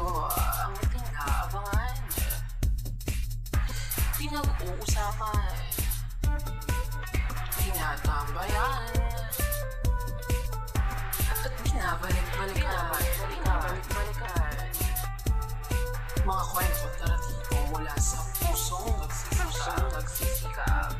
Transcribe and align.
ito 0.00 0.16
ang 0.32 0.72
tinaabangan. 0.88 1.96
Pinag-uusapan. 4.16 5.52
Tinatambayan. 7.60 8.96
At 11.28 11.52
binabalik-balikan. 11.60 12.96
Binabalik-balikan. 13.28 14.56
Mga 16.24 16.44
kwento 16.48 16.84
at 16.88 16.94
naratibo 17.04 17.56
mula 17.68 17.94
sa 18.00 18.24
pusong 18.40 18.88
nagsisikap. 19.04 19.84
nagsisikap. 20.00 20.99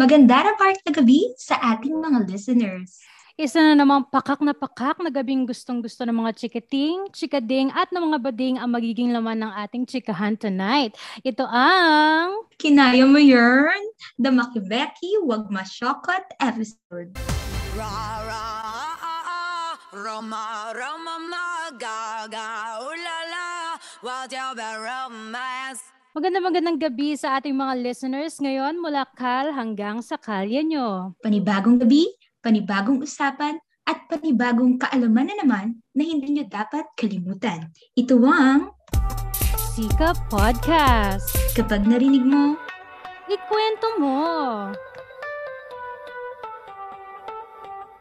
Maganda 0.00 0.40
na 0.40 0.56
part 0.56 0.80
na 0.80 0.96
gabi 0.96 1.28
sa 1.36 1.60
ating 1.76 1.92
mga 1.92 2.24
listeners. 2.24 3.04
Isa 3.36 3.60
na 3.60 3.76
namang 3.76 4.08
pakak 4.08 4.40
na 4.40 4.56
pakak 4.56 4.96
na 4.96 5.12
gabing 5.12 5.44
gustong-gusto 5.44 6.08
ng 6.08 6.24
mga 6.24 6.40
chikating, 6.40 7.12
chikading 7.12 7.68
at 7.76 7.92
ng 7.92 8.08
mga 8.08 8.18
bading 8.24 8.56
ang 8.56 8.72
magiging 8.72 9.12
laman 9.12 9.44
ng 9.44 9.52
ating 9.60 9.84
chikahan 9.84 10.40
tonight. 10.40 10.96
Ito 11.20 11.44
ang... 11.44 12.48
Kinaya 12.56 13.04
mo 13.04 13.20
yun? 13.20 13.92
The 14.16 14.32
Makibeki 14.32 15.20
Wag 15.28 15.52
Masyokot 15.52 16.32
episode. 16.40 17.12
Ra 17.76 18.24
ra 18.24 18.44
ah 19.04 19.04
ah 19.04 19.72
Roma 19.92 20.72
Roma 20.72 21.14
magaga 21.28 21.49
romance 26.10 26.16
Maganda 26.16 26.42
magandang 26.42 26.78
gabi 26.78 27.14
sa 27.14 27.38
ating 27.38 27.54
mga 27.54 27.74
listeners 27.86 28.42
ngayon 28.42 28.82
mula 28.82 29.06
Kal 29.14 29.54
hanggang 29.54 30.02
sa 30.02 30.18
kalye 30.18 30.66
nyo. 30.66 31.14
Panibagong 31.22 31.78
gabi, 31.78 32.06
panibagong 32.42 32.98
usapan, 32.98 33.58
at 33.86 34.06
panibagong 34.10 34.78
kaalaman 34.78 35.30
na 35.30 35.34
naman 35.38 35.66
na 35.94 36.02
hindi 36.02 36.34
nyo 36.34 36.44
dapat 36.50 36.86
kalimutan. 36.98 37.70
Ito 37.94 38.18
ang 38.26 38.74
Sika 39.74 40.18
Podcast. 40.26 41.30
kapag 41.54 41.86
narinig 41.86 42.26
mo, 42.26 42.58
Ikwento 43.30 43.86
mo. 44.02 44.18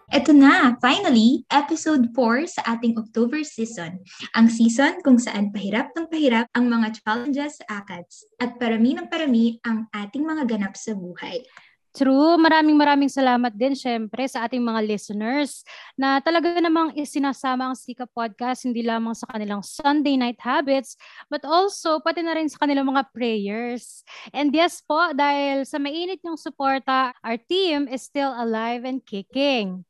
Ito 0.10 0.34
na, 0.34 0.74
finally, 0.82 1.46
episode 1.54 2.10
4 2.18 2.50
sa 2.50 2.62
ating 2.74 2.98
October 2.98 3.46
season. 3.46 4.02
Ang 4.34 4.50
season 4.50 5.06
kung 5.06 5.22
saan 5.22 5.54
pahirap 5.54 5.94
ng 5.94 6.10
pahirap 6.10 6.50
ang 6.58 6.66
mga 6.66 6.98
challenges 6.98 7.62
sa 7.62 7.86
ACADS 7.86 8.26
at 8.42 8.58
parami 8.58 8.98
ng 8.98 9.06
parami 9.06 9.62
ang 9.62 9.86
ating 9.94 10.26
mga 10.26 10.50
ganap 10.50 10.74
sa 10.74 10.98
buhay. 10.98 11.46
True, 11.94 12.42
maraming 12.42 12.74
maraming 12.74 13.10
salamat 13.10 13.54
din 13.54 13.78
syempre 13.78 14.26
sa 14.26 14.50
ating 14.50 14.62
mga 14.62 14.82
listeners 14.82 15.62
na 15.94 16.18
talaga 16.18 16.58
namang 16.58 16.98
isinasama 16.98 17.70
ang 17.70 17.78
Sika 17.78 18.10
Podcast 18.10 18.66
hindi 18.66 18.82
lamang 18.82 19.14
sa 19.14 19.30
kanilang 19.30 19.62
Sunday 19.62 20.18
night 20.18 20.42
habits 20.42 20.98
but 21.30 21.46
also 21.46 22.02
pati 22.02 22.26
na 22.26 22.34
rin 22.34 22.50
sa 22.50 22.62
kanilang 22.66 22.90
mga 22.90 23.14
prayers. 23.14 24.02
And 24.34 24.50
yes 24.58 24.82
po, 24.82 25.14
dahil 25.14 25.70
sa 25.70 25.78
mainit 25.78 26.26
yung 26.26 26.38
suporta, 26.38 27.14
our 27.22 27.38
team 27.38 27.86
is 27.86 28.06
still 28.06 28.34
alive 28.34 28.90
and 28.90 29.06
kicking. 29.06 29.86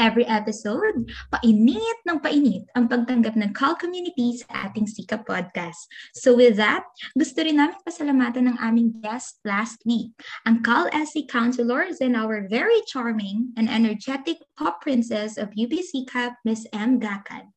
Every 0.00 0.24
episode, 0.24 1.04
painit 1.28 1.98
ng 2.08 2.18
painit 2.24 2.64
ang 2.72 2.88
pagtanggap 2.88 3.36
ng 3.36 3.52
call 3.52 3.76
community 3.76 4.40
sa 4.40 4.68
ating 4.68 4.88
Sika 4.88 5.20
Podcast. 5.20 5.84
So 6.16 6.32
with 6.32 6.56
that, 6.56 6.88
gusto 7.12 7.44
rin 7.44 7.60
namin 7.60 7.76
pasalamatan 7.84 8.48
ng 8.48 8.56
aming 8.58 9.04
guest 9.04 9.38
last 9.44 9.84
week, 9.84 10.16
ang 10.48 10.64
Call 10.64 10.88
SC 10.96 11.28
counselors 11.28 12.00
and 12.00 12.16
our 12.16 12.48
very 12.48 12.80
charming 12.88 13.52
and 13.60 13.68
energetic 13.68 14.40
pop 14.56 14.80
princess 14.80 15.36
of 15.36 15.52
UBC 15.52 16.08
Cup, 16.08 16.40
Miss 16.42 16.64
M. 16.72 16.96
Gakad. 16.96 17.52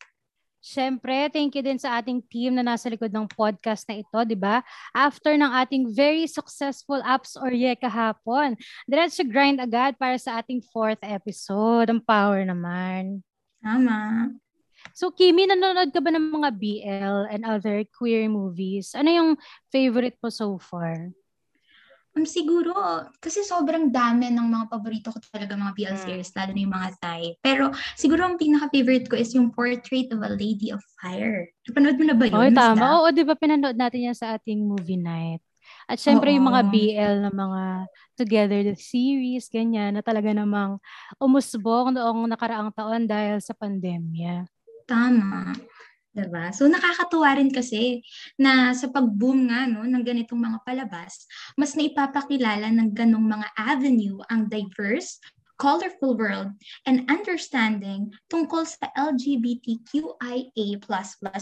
Syempre, 0.65 1.29
thank 1.29 1.53
you 1.53 1.61
din 1.61 1.77
sa 1.77 2.01
ating 2.01 2.25
team 2.25 2.57
na 2.57 2.65
nasa 2.65 2.89
likod 2.89 3.13
ng 3.13 3.29
podcast 3.37 3.85
na 3.85 4.01
ito, 4.01 4.17
di 4.25 4.33
ba? 4.33 4.65
After 4.97 5.37
ng 5.37 5.53
ating 5.61 5.93
very 5.93 6.25
successful 6.25 6.97
apps 7.05 7.37
or 7.37 7.53
ye 7.53 7.77
kahapon, 7.77 8.57
diretso 8.89 9.21
grind 9.21 9.61
agad 9.61 9.93
para 10.01 10.17
sa 10.17 10.41
ating 10.41 10.65
fourth 10.73 10.97
episode. 11.05 11.93
Ang 11.93 12.01
power 12.01 12.41
naman. 12.41 13.21
Tama. 13.61 14.33
So, 14.97 15.13
Kimi, 15.13 15.45
nanonood 15.45 15.93
ka 15.93 16.01
ba 16.01 16.09
ng 16.09 16.33
mga 16.33 16.49
BL 16.57 17.15
and 17.29 17.45
other 17.45 17.85
queer 17.85 18.25
movies? 18.25 18.97
Ano 18.97 19.13
yung 19.13 19.29
favorite 19.69 20.17
mo 20.17 20.33
so 20.33 20.57
far? 20.57 21.13
Um, 22.15 22.23
siguro, 22.23 22.71
kasi 23.19 23.43
sobrang 23.43 23.91
dami 23.91 24.31
ng 24.31 24.47
mga 24.47 24.71
paborito 24.71 25.11
ko 25.11 25.19
talaga 25.35 25.59
mga 25.59 25.75
BL 25.75 25.95
Mm. 25.99 26.03
series, 26.07 26.31
lalo 26.31 26.51
na 26.55 26.61
yung 26.63 26.71
mga 26.79 26.89
Thai. 27.03 27.21
Pero 27.43 27.63
siguro 27.99 28.23
ang 28.23 28.39
pinaka-favorite 28.39 29.11
ko 29.11 29.19
is 29.19 29.35
yung 29.35 29.51
Portrait 29.51 30.07
of 30.15 30.23
a 30.23 30.31
Lady 30.31 30.71
of 30.71 30.79
Fire. 30.95 31.51
Napanood 31.67 31.99
mo 31.99 32.05
na 32.07 32.15
ba 32.15 32.23
yun? 32.31 32.39
Miss 32.39 32.55
tama. 32.55 33.03
Oo, 33.03 33.11
di 33.11 33.27
ba 33.27 33.35
pinanood 33.35 33.75
natin 33.75 34.07
yan 34.07 34.15
sa 34.15 34.39
ating 34.39 34.63
movie 34.63 34.95
night? 34.95 35.43
At 35.91 35.99
syempre 35.99 36.31
yung 36.31 36.47
mga 36.47 36.61
Oo. 36.63 36.71
BL 36.71 37.15
na 37.27 37.31
mga 37.35 37.63
Together 38.15 38.63
the 38.63 38.79
series, 38.79 39.51
ganyan, 39.51 39.91
na 39.91 39.99
talaga 39.99 40.31
namang 40.31 40.79
umusbong 41.19 41.91
noong 41.91 42.31
nakaraang 42.31 42.71
taon 42.71 43.03
dahil 43.03 43.43
sa 43.43 43.51
pandemya. 43.51 44.47
Tama. 44.87 45.51
Diba? 46.15 46.47
So 46.55 46.71
nakakatuwa 46.71 47.35
rin 47.35 47.51
kasi 47.51 47.99
na 48.39 48.71
sa 48.71 48.87
pag-boom 48.87 49.51
nga 49.51 49.67
no, 49.67 49.83
ng 49.83 49.99
ganitong 49.99 50.39
mga 50.39 50.63
palabas, 50.63 51.27
mas 51.59 51.75
naipapakilala 51.75 52.71
ng 52.71 52.95
ganong 52.95 53.27
mga 53.27 53.51
avenue 53.59 54.23
ang 54.31 54.47
diverse, 54.47 55.19
colorful 55.59 56.15
world, 56.15 56.55
and 56.87 57.03
understanding 57.11 58.11
tungkol 58.31 58.63
sa 58.63 58.87
LGBTQIA++ 58.95 60.79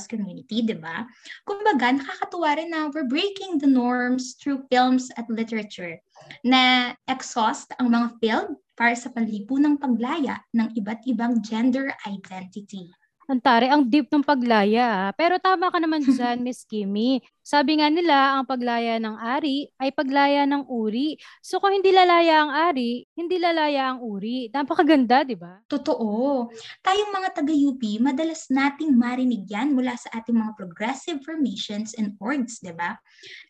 community, 0.09 0.65
di 0.65 0.77
ba? 0.77 1.05
Kumbaga, 1.45 1.93
nakakatuwa 1.93 2.49
rin 2.57 2.73
na 2.73 2.89
we're 2.89 3.05
breaking 3.05 3.61
the 3.61 3.69
norms 3.69 4.33
through 4.41 4.65
films 4.73 5.13
at 5.21 5.29
literature 5.29 6.01
na 6.41 6.93
exhaust 7.05 7.69
ang 7.77 7.93
mga 7.93 8.09
field 8.17 8.49
para 8.73 8.97
sa 8.97 9.13
panlipunang 9.13 9.77
paglaya 9.77 10.41
ng 10.53 10.73
iba't 10.77 11.05
ibang 11.05 11.41
gender 11.45 11.93
identity. 12.09 12.89
Antare, 13.23 13.71
ang 13.71 13.87
deep 13.87 14.11
ng 14.11 14.23
paglaya. 14.23 15.07
ah. 15.07 15.11
Pero 15.15 15.39
tama 15.39 15.71
ka 15.71 15.79
naman 15.79 16.03
dyan, 16.07 16.43
Miss 16.43 16.67
Kimi. 16.67 17.23
Sabi 17.43 17.79
nga 17.79 17.91
nila, 17.91 18.39
ang 18.39 18.47
paglaya 18.47 18.95
ng 19.03 19.19
ari 19.19 19.67
ay 19.75 19.91
paglaya 19.91 20.47
ng 20.47 20.63
uri. 20.63 21.19
So 21.43 21.59
kung 21.59 21.75
hindi 21.75 21.91
lalaya 21.91 22.43
ang 22.43 22.51
ari, 22.51 23.03
hindi 23.19 23.35
lalaya 23.35 23.91
ang 23.91 23.99
uri. 23.99 24.47
Napakaganda, 24.47 25.27
di 25.27 25.35
ba? 25.35 25.59
Totoo. 25.67 26.47
Tayong 26.79 27.11
mga 27.11 27.29
taga-UP, 27.35 27.83
madalas 27.99 28.47
nating 28.47 28.95
marinig 28.95 29.43
yan 29.51 29.75
mula 29.75 29.91
sa 29.99 30.23
ating 30.23 30.39
mga 30.39 30.55
progressive 30.55 31.19
formations 31.23 31.91
and 31.99 32.15
orgs, 32.23 32.63
di 32.63 32.71
ba? 32.71 32.95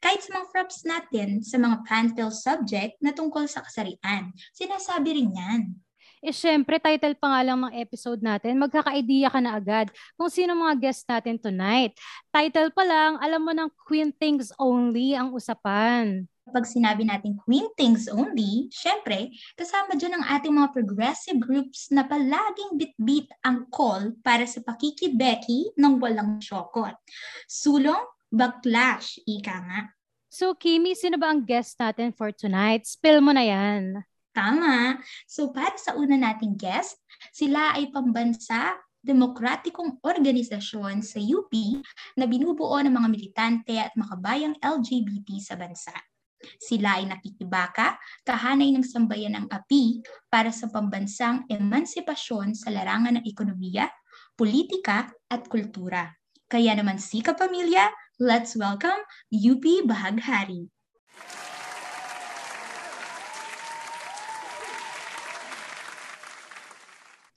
Kahit 0.02 0.26
sa 0.26 0.42
mga 0.42 0.46
props 0.50 0.86
natin 0.90 1.46
sa 1.46 1.62
mga 1.62 1.86
pantel 1.86 2.34
subject 2.34 2.98
na 2.98 3.14
tungkol 3.14 3.46
sa 3.46 3.62
kasarian, 3.62 4.34
sinasabi 4.58 5.22
rin 5.22 5.38
yan. 5.38 5.62
Eh 6.24 6.32
syempre, 6.32 6.80
title 6.80 7.20
pa 7.20 7.36
nga 7.36 7.42
lang 7.44 7.60
ng 7.68 7.76
episode 7.84 8.24
natin, 8.24 8.56
magkaka-idea 8.56 9.28
ka 9.28 9.44
na 9.44 9.60
agad 9.60 9.92
kung 10.16 10.32
sino 10.32 10.56
mga 10.56 10.80
guest 10.80 11.04
natin 11.04 11.36
tonight. 11.36 11.92
Title 12.32 12.72
pa 12.72 12.88
lang, 12.88 13.20
alam 13.20 13.44
mo 13.44 13.52
ng 13.52 13.68
Queen 13.84 14.08
Things 14.16 14.56
Only 14.56 15.20
ang 15.20 15.36
usapan. 15.36 16.24
Pag 16.48 16.64
sinabi 16.64 17.04
natin 17.04 17.36
Queen 17.44 17.68
Things 17.76 18.08
Only, 18.08 18.72
syempre, 18.72 19.36
kasama 19.60 20.00
dyan 20.00 20.16
ang 20.16 20.26
ating 20.40 20.56
mga 20.56 20.72
progressive 20.72 21.44
groups 21.44 21.92
na 21.92 22.08
palaging 22.08 22.80
bit-bit 22.80 23.28
ang 23.44 23.68
call 23.68 24.16
para 24.24 24.48
sa 24.48 24.64
pakikibeki 24.64 25.76
ng 25.76 26.00
walang 26.00 26.40
syokot. 26.40 26.96
Sulong, 27.52 28.00
backlash, 28.32 29.20
ika 29.28 29.60
nga. 29.60 29.82
So 30.32 30.56
Kimi, 30.56 30.96
sino 30.96 31.20
ba 31.20 31.36
ang 31.36 31.44
guest 31.44 31.76
natin 31.84 32.16
for 32.16 32.32
tonight? 32.32 32.88
Spill 32.88 33.20
mo 33.20 33.36
na 33.36 33.44
yan. 33.44 34.08
Tama. 34.34 34.98
So 35.30 35.54
para 35.54 35.78
sa 35.78 35.94
una 35.94 36.18
nating 36.18 36.58
guest, 36.58 36.98
sila 37.30 37.78
ay 37.78 37.94
pambansa 37.94 38.74
demokratikong 39.04 40.02
organisasyon 40.02 41.06
sa 41.06 41.20
UP 41.22 41.54
na 42.18 42.26
binubuo 42.26 42.80
ng 42.82 42.90
mga 42.90 43.10
militante 43.12 43.76
at 43.78 43.94
makabayang 43.94 44.58
LGBT 44.58 45.38
sa 45.38 45.54
bansa. 45.54 45.94
Sila 46.60 47.00
ay 47.00 47.08
nakikibaka, 47.08 47.96
kahanay 48.28 48.74
ng 48.76 48.84
sambayan 48.84 49.40
ng 49.40 49.46
API 49.48 50.04
para 50.28 50.52
sa 50.52 50.68
pambansang 50.68 51.48
emansipasyon 51.48 52.52
sa 52.52 52.68
larangan 52.68 53.20
ng 53.20 53.26
ekonomiya, 53.28 53.88
politika 54.36 55.08
at 55.32 55.48
kultura. 55.48 56.12
Kaya 56.52 56.76
naman 56.76 57.00
si 57.00 57.24
kapamilya, 57.24 57.88
Let's 58.22 58.54
welcome 58.54 59.02
UP 59.34 59.66
Bahaghari. 59.90 60.70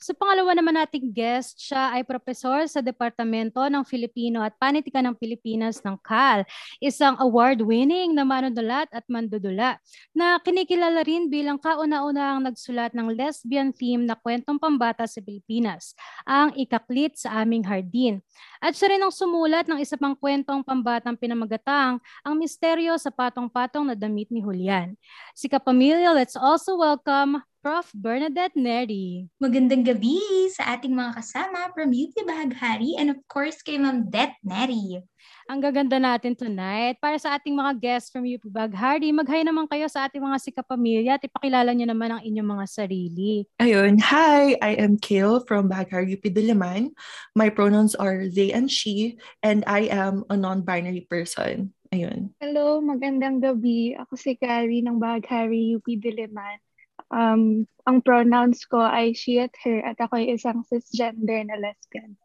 Sa 0.06 0.14
pangalawa 0.14 0.54
naman 0.54 0.78
nating 0.78 1.10
guest, 1.10 1.58
siya 1.58 1.98
ay 1.98 2.06
profesor 2.06 2.62
sa 2.70 2.78
Departamento 2.78 3.58
ng 3.66 3.82
Filipino 3.82 4.38
at 4.38 4.54
Panitikan 4.54 5.02
ng 5.02 5.18
Pilipinas 5.18 5.82
ng 5.82 5.98
CAL, 5.98 6.46
isang 6.78 7.18
award-winning 7.18 8.14
na 8.14 8.22
manunulat 8.22 8.86
at 8.94 9.02
mandudula 9.10 9.82
na 10.14 10.38
kinikilala 10.38 11.02
rin 11.02 11.26
bilang 11.26 11.58
kauna-unahang 11.58 12.38
nagsulat 12.38 12.94
ng 12.94 13.18
lesbian 13.18 13.74
theme 13.74 14.06
na 14.06 14.14
kwentong 14.14 14.62
pambata 14.62 15.10
sa 15.10 15.18
Pilipinas, 15.18 15.98
ang 16.22 16.54
Ikaklit 16.54 17.18
sa 17.18 17.42
Aming 17.42 17.66
Hardin. 17.66 18.22
At 18.62 18.78
siya 18.78 18.94
rin 18.94 19.02
ang 19.02 19.10
sumulat 19.10 19.66
ng 19.66 19.82
isa 19.82 19.98
pang 19.98 20.14
kwentong 20.14 20.62
pambatang 20.62 21.18
pinamagatang 21.18 21.98
ang 22.22 22.34
misteryo 22.38 22.94
sa 22.94 23.10
patong-patong 23.10 23.90
na 23.90 23.98
damit 23.98 24.30
ni 24.30 24.38
Julian. 24.38 24.94
Si 25.34 25.50
Kapamilya, 25.50 26.14
let's 26.14 26.38
also 26.38 26.78
welcome 26.78 27.42
Prof. 27.66 27.90
Bernadette 27.98 28.54
Neri. 28.54 29.26
Magandang 29.42 29.82
gabi 29.82 30.22
sa 30.54 30.78
ating 30.78 30.94
mga 30.94 31.18
kasama 31.18 31.66
from 31.74 31.90
UP 31.90 32.14
Bahaghari 32.22 32.94
and 32.94 33.10
of 33.10 33.18
course 33.26 33.58
kay 33.58 33.74
Ma'am 33.74 34.06
Det 34.06 34.38
Neri. 34.46 35.02
Ang 35.50 35.58
gaganda 35.58 35.98
natin 35.98 36.38
tonight. 36.38 36.94
Para 37.02 37.18
sa 37.18 37.34
ating 37.34 37.58
mga 37.58 37.74
guests 37.82 38.14
from 38.14 38.22
UP 38.22 38.46
Baghari, 38.46 39.10
mag-hi 39.10 39.42
naman 39.42 39.66
kayo 39.66 39.90
sa 39.90 40.06
ating 40.06 40.22
mga 40.22 40.38
sikapamilya 40.46 41.18
at 41.18 41.26
ipakilala 41.26 41.74
nyo 41.74 41.90
naman 41.90 42.14
ang 42.14 42.22
inyong 42.22 42.54
mga 42.54 42.66
sarili. 42.70 43.42
Ayun, 43.58 43.98
hi, 43.98 44.54
I 44.62 44.78
am 44.78 44.94
Kale 44.94 45.42
from 45.50 45.66
Baghar 45.66 46.06
UP 46.06 46.22
Diliman. 46.22 46.94
My 47.34 47.50
pronouns 47.50 47.98
are 47.98 48.30
they 48.30 48.54
and 48.54 48.70
she, 48.70 49.18
and 49.42 49.66
I 49.66 49.90
am 49.90 50.22
a 50.30 50.38
non-binary 50.38 51.10
person. 51.10 51.74
Ayun. 51.90 52.30
Hello, 52.38 52.78
magandang 52.78 53.42
gabi. 53.42 53.98
Ako 53.98 54.14
si 54.14 54.38
Carrie 54.38 54.86
ng 54.86 55.02
Baghari 55.02 55.74
UP 55.74 55.86
Diliman. 55.98 56.62
Um, 57.06 57.70
ang 57.86 58.02
pronouns 58.02 58.66
ko 58.66 58.82
ay 58.82 59.14
she 59.14 59.38
at 59.38 59.54
her 59.62 59.78
at 59.86 59.98
ako 60.02 60.18
ay 60.18 60.34
isang 60.34 60.66
cisgender 60.66 61.38
na 61.46 61.54
lesbian. 61.54 62.18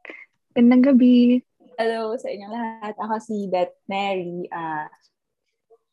Magandang 0.51 0.95
gabi. 0.95 1.45
Hello 1.78 2.18
sa 2.18 2.28
inyong 2.33 2.54
lahat. 2.54 2.94
Ako 2.98 3.16
si 3.22 3.45
Beth 3.45 3.78
Mary. 3.86 4.50
Uh, 4.50 4.89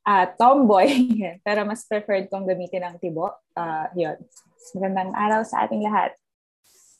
uh, 0.08 0.25
tomboy. 0.40 0.88
Pero 1.46 1.69
mas 1.69 1.85
preferred 1.85 2.32
kong 2.32 2.49
gamitin 2.49 2.88
ang 2.88 2.96
tibo. 2.96 3.29
Uh, 3.52 3.87
yun. 3.93 4.17
Magandang 4.73 5.12
araw 5.12 5.41
sa 5.44 5.69
ating 5.69 5.84
lahat. 5.84 6.17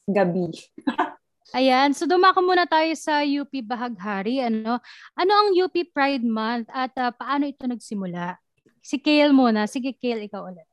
Gabi. 0.05 0.53
Ayan, 1.57 1.97
so 1.97 2.05
dumako 2.05 2.45
muna 2.45 2.69
tayo 2.69 2.93
sa 2.93 3.25
UP 3.25 3.49
Bahaghari. 3.65 4.45
Ano, 4.45 4.77
ano 5.17 5.33
ang 5.33 5.49
UP 5.57 5.73
Pride 5.97 6.21
Month 6.21 6.69
at 6.69 6.93
uh, 7.01 7.09
paano 7.09 7.49
ito 7.49 7.65
nagsimula? 7.65 8.37
Si 8.85 9.01
Kale 9.01 9.33
muna. 9.33 9.65
Sige, 9.65 9.97
Kale, 9.97 10.29
ikaw 10.29 10.45
ulit. 10.45 10.68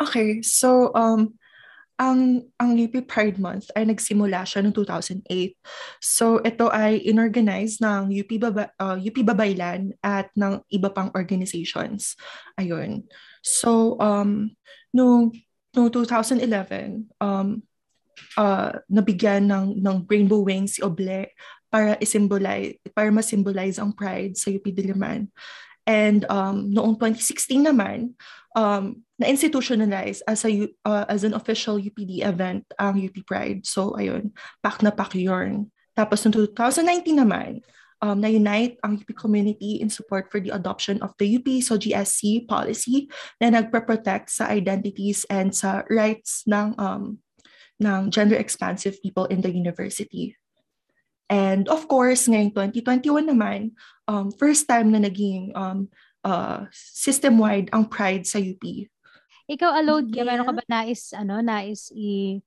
Okay, 0.00 0.40
so 0.40 0.94
um, 0.94 1.34
ang 2.00 2.42
ang 2.58 2.74
UP 2.74 2.94
Pride 3.06 3.38
Month 3.38 3.70
ay 3.78 3.86
nagsimula 3.86 4.42
siya 4.42 4.64
noong 4.64 4.74
2008. 4.74 5.22
So 6.02 6.42
ito 6.42 6.66
ay 6.72 7.04
inorganize 7.06 7.78
ng 7.78 8.10
UP 8.10 8.30
Baba, 8.42 8.72
uh, 8.80 8.98
UP 8.98 9.22
Babaylan 9.22 9.94
at 10.02 10.32
ng 10.34 10.64
iba 10.72 10.90
pang 10.90 11.14
organizations. 11.14 12.18
Ayun. 12.58 13.06
So 13.44 14.00
um 14.02 14.56
no 14.90 15.30
no 15.76 15.88
2011 15.88 16.42
um 17.22 17.62
uh, 18.34 18.72
nabigyan 18.90 19.46
ng 19.46 19.78
ng 19.78 19.96
Rainbow 20.08 20.42
Wings 20.42 20.76
si 20.76 20.80
Oble 20.82 21.30
para 21.72 21.96
i-symbolize 22.02 22.76
para 22.92 23.08
ma-symbolize 23.14 23.78
ang 23.78 23.94
pride 23.94 24.34
sa 24.34 24.50
UP 24.50 24.64
Diliman. 24.74 25.30
And 25.82 26.22
um, 26.30 26.70
noong 26.70 26.94
2016 26.94 27.66
naman, 27.66 28.14
um, 28.54 29.02
na-institutionalize 29.22 30.20
as, 30.26 30.44
a, 30.44 30.68
uh, 30.84 31.06
as 31.08 31.22
an 31.22 31.32
official 31.32 31.78
UPD 31.78 32.26
event 32.26 32.66
ang 32.76 32.98
UP 32.98 33.14
Pride. 33.24 33.64
So, 33.64 33.94
ayun, 33.94 34.34
pak 34.60 34.82
na 34.82 34.90
pak 34.90 35.14
yun. 35.14 35.70
Tapos 35.94 36.24
noong 36.24 36.52
2019 36.52 37.22
naman, 37.22 37.62
um, 38.02 38.18
na-unite 38.18 38.76
ang 38.82 38.98
UP 38.98 39.10
community 39.14 39.78
in 39.78 39.88
support 39.88 40.28
for 40.28 40.42
the 40.42 40.50
adoption 40.50 40.98
of 41.00 41.14
the 41.22 41.38
UP 41.38 41.46
so 41.62 41.78
GSC 41.78 42.50
policy 42.50 43.06
na 43.38 43.54
nagpro-protect 43.54 44.28
sa 44.28 44.50
identities 44.50 45.22
and 45.30 45.54
sa 45.54 45.86
rights 45.86 46.42
ng 46.50 46.74
um, 46.76 47.22
ng 47.78 48.10
gender-expansive 48.10 48.98
people 49.02 49.26
in 49.30 49.40
the 49.42 49.50
university. 49.50 50.34
And 51.32 51.66
of 51.72 51.88
course, 51.88 52.28
ngayong 52.28 52.52
2021 52.54 53.26
naman, 53.26 53.74
um, 54.06 54.30
first 54.36 54.68
time 54.68 54.92
na 54.92 55.00
naging 55.00 55.50
um, 55.56 55.88
uh, 56.22 56.68
system-wide 56.74 57.72
ang 57.72 57.88
Pride 57.88 58.28
sa 58.28 58.38
UP. 58.38 58.62
Ikaw, 59.50 59.70
Alod, 59.82 60.06
Yeah. 60.14 60.22
meron 60.26 60.46
ka 60.46 60.54
ba 60.54 60.64
nais, 60.70 61.10
ano, 61.18 61.42
nais 61.42 61.90
i 61.94 62.38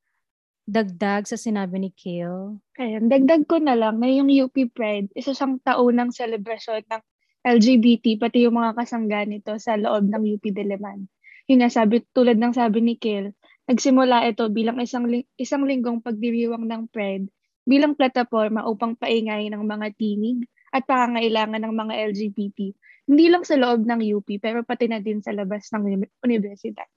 dagdag 0.65 1.27
sa 1.27 1.35
sinabi 1.35 1.77
ni 1.77 1.91
Kale? 1.91 2.57
Kaya, 2.73 3.03
dagdag 3.03 3.43
ko 3.45 3.59
na 3.59 3.75
lang 3.75 3.99
na 3.99 4.07
yung 4.09 4.31
UP 4.31 4.55
Pride, 4.71 5.11
isa 5.13 5.35
siyang 5.35 5.59
taunang 5.61 6.15
selebrasyon 6.15 6.87
ng 6.87 7.01
LGBT, 7.45 8.17
pati 8.17 8.47
yung 8.47 8.57
mga 8.57 8.73
kasangga 8.73 9.21
nito 9.27 9.53
sa 9.61 9.77
loob 9.77 10.09
ng 10.09 10.23
UP 10.39 10.45
Diliman. 10.49 11.05
Yun 11.45 11.61
nga, 11.61 11.69
sabi, 11.69 12.01
tulad 12.15 12.39
ng 12.41 12.55
sabi 12.55 12.81
ni 12.81 12.95
Kale, 12.97 13.37
nagsimula 13.69 14.25
ito 14.25 14.47
bilang 14.49 14.81
isang, 14.81 15.05
ling- 15.05 15.29
isang 15.37 15.67
linggong 15.67 16.01
pagdiriwang 16.01 16.65
ng 16.65 16.89
Pride 16.89 17.29
bilang 17.65 17.97
plataforma 17.97 18.65
upang 18.65 18.93
paingay 18.97 19.49
ng 19.49 19.61
mga 19.61 19.93
tinig 19.97 20.45
at 20.69 20.85
pangangailangan 20.85 21.61
ng 21.65 21.73
mga 21.73 21.93
LGBT. 22.13 22.59
Hindi 23.05 23.25
lang 23.29 23.45
sa 23.45 23.53
loob 23.53 23.85
ng 23.85 24.01
UP, 24.17 24.27
pero 24.41 24.65
pati 24.65 24.89
na 24.89 24.97
din 24.97 25.21
sa 25.21 25.29
labas 25.29 25.69
ng 25.69 25.83
uni- 25.85 26.13
universidad. 26.25 26.89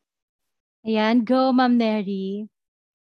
Ayan, 0.88 1.20
go, 1.20 1.52
Ma'am 1.52 1.76
Neri. 1.76 2.48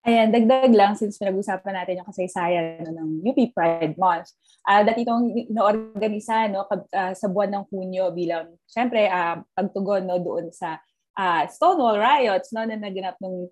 Ayan, 0.04 0.36
dagdag 0.36 0.76
lang 0.76 1.00
since 1.00 1.16
pinag-usapan 1.16 1.80
natin 1.80 2.04
yung 2.04 2.10
kasaysayan 2.12 2.84
no, 2.84 2.92
ng 2.92 3.10
UP 3.24 3.40
Pride 3.56 3.96
Month. 3.96 4.36
Uh, 4.68 4.84
dati 4.84 5.08
itong 5.08 5.32
inoorganisa 5.48 6.52
no, 6.52 6.68
kab- 6.68 6.92
ah, 6.92 7.16
sa 7.16 7.32
buwan 7.32 7.56
ng 7.56 7.66
Hunyo 7.72 8.12
bilang, 8.12 8.52
syempre, 8.68 9.08
uh, 9.08 9.40
pagtugon 9.56 10.04
no, 10.04 10.20
doon 10.20 10.52
sa 10.52 10.84
ah, 11.16 11.48
Stonewall 11.48 12.04
riots 12.04 12.52
no, 12.52 12.68
na 12.68 12.76
naganap 12.76 13.16
noong 13.24 13.48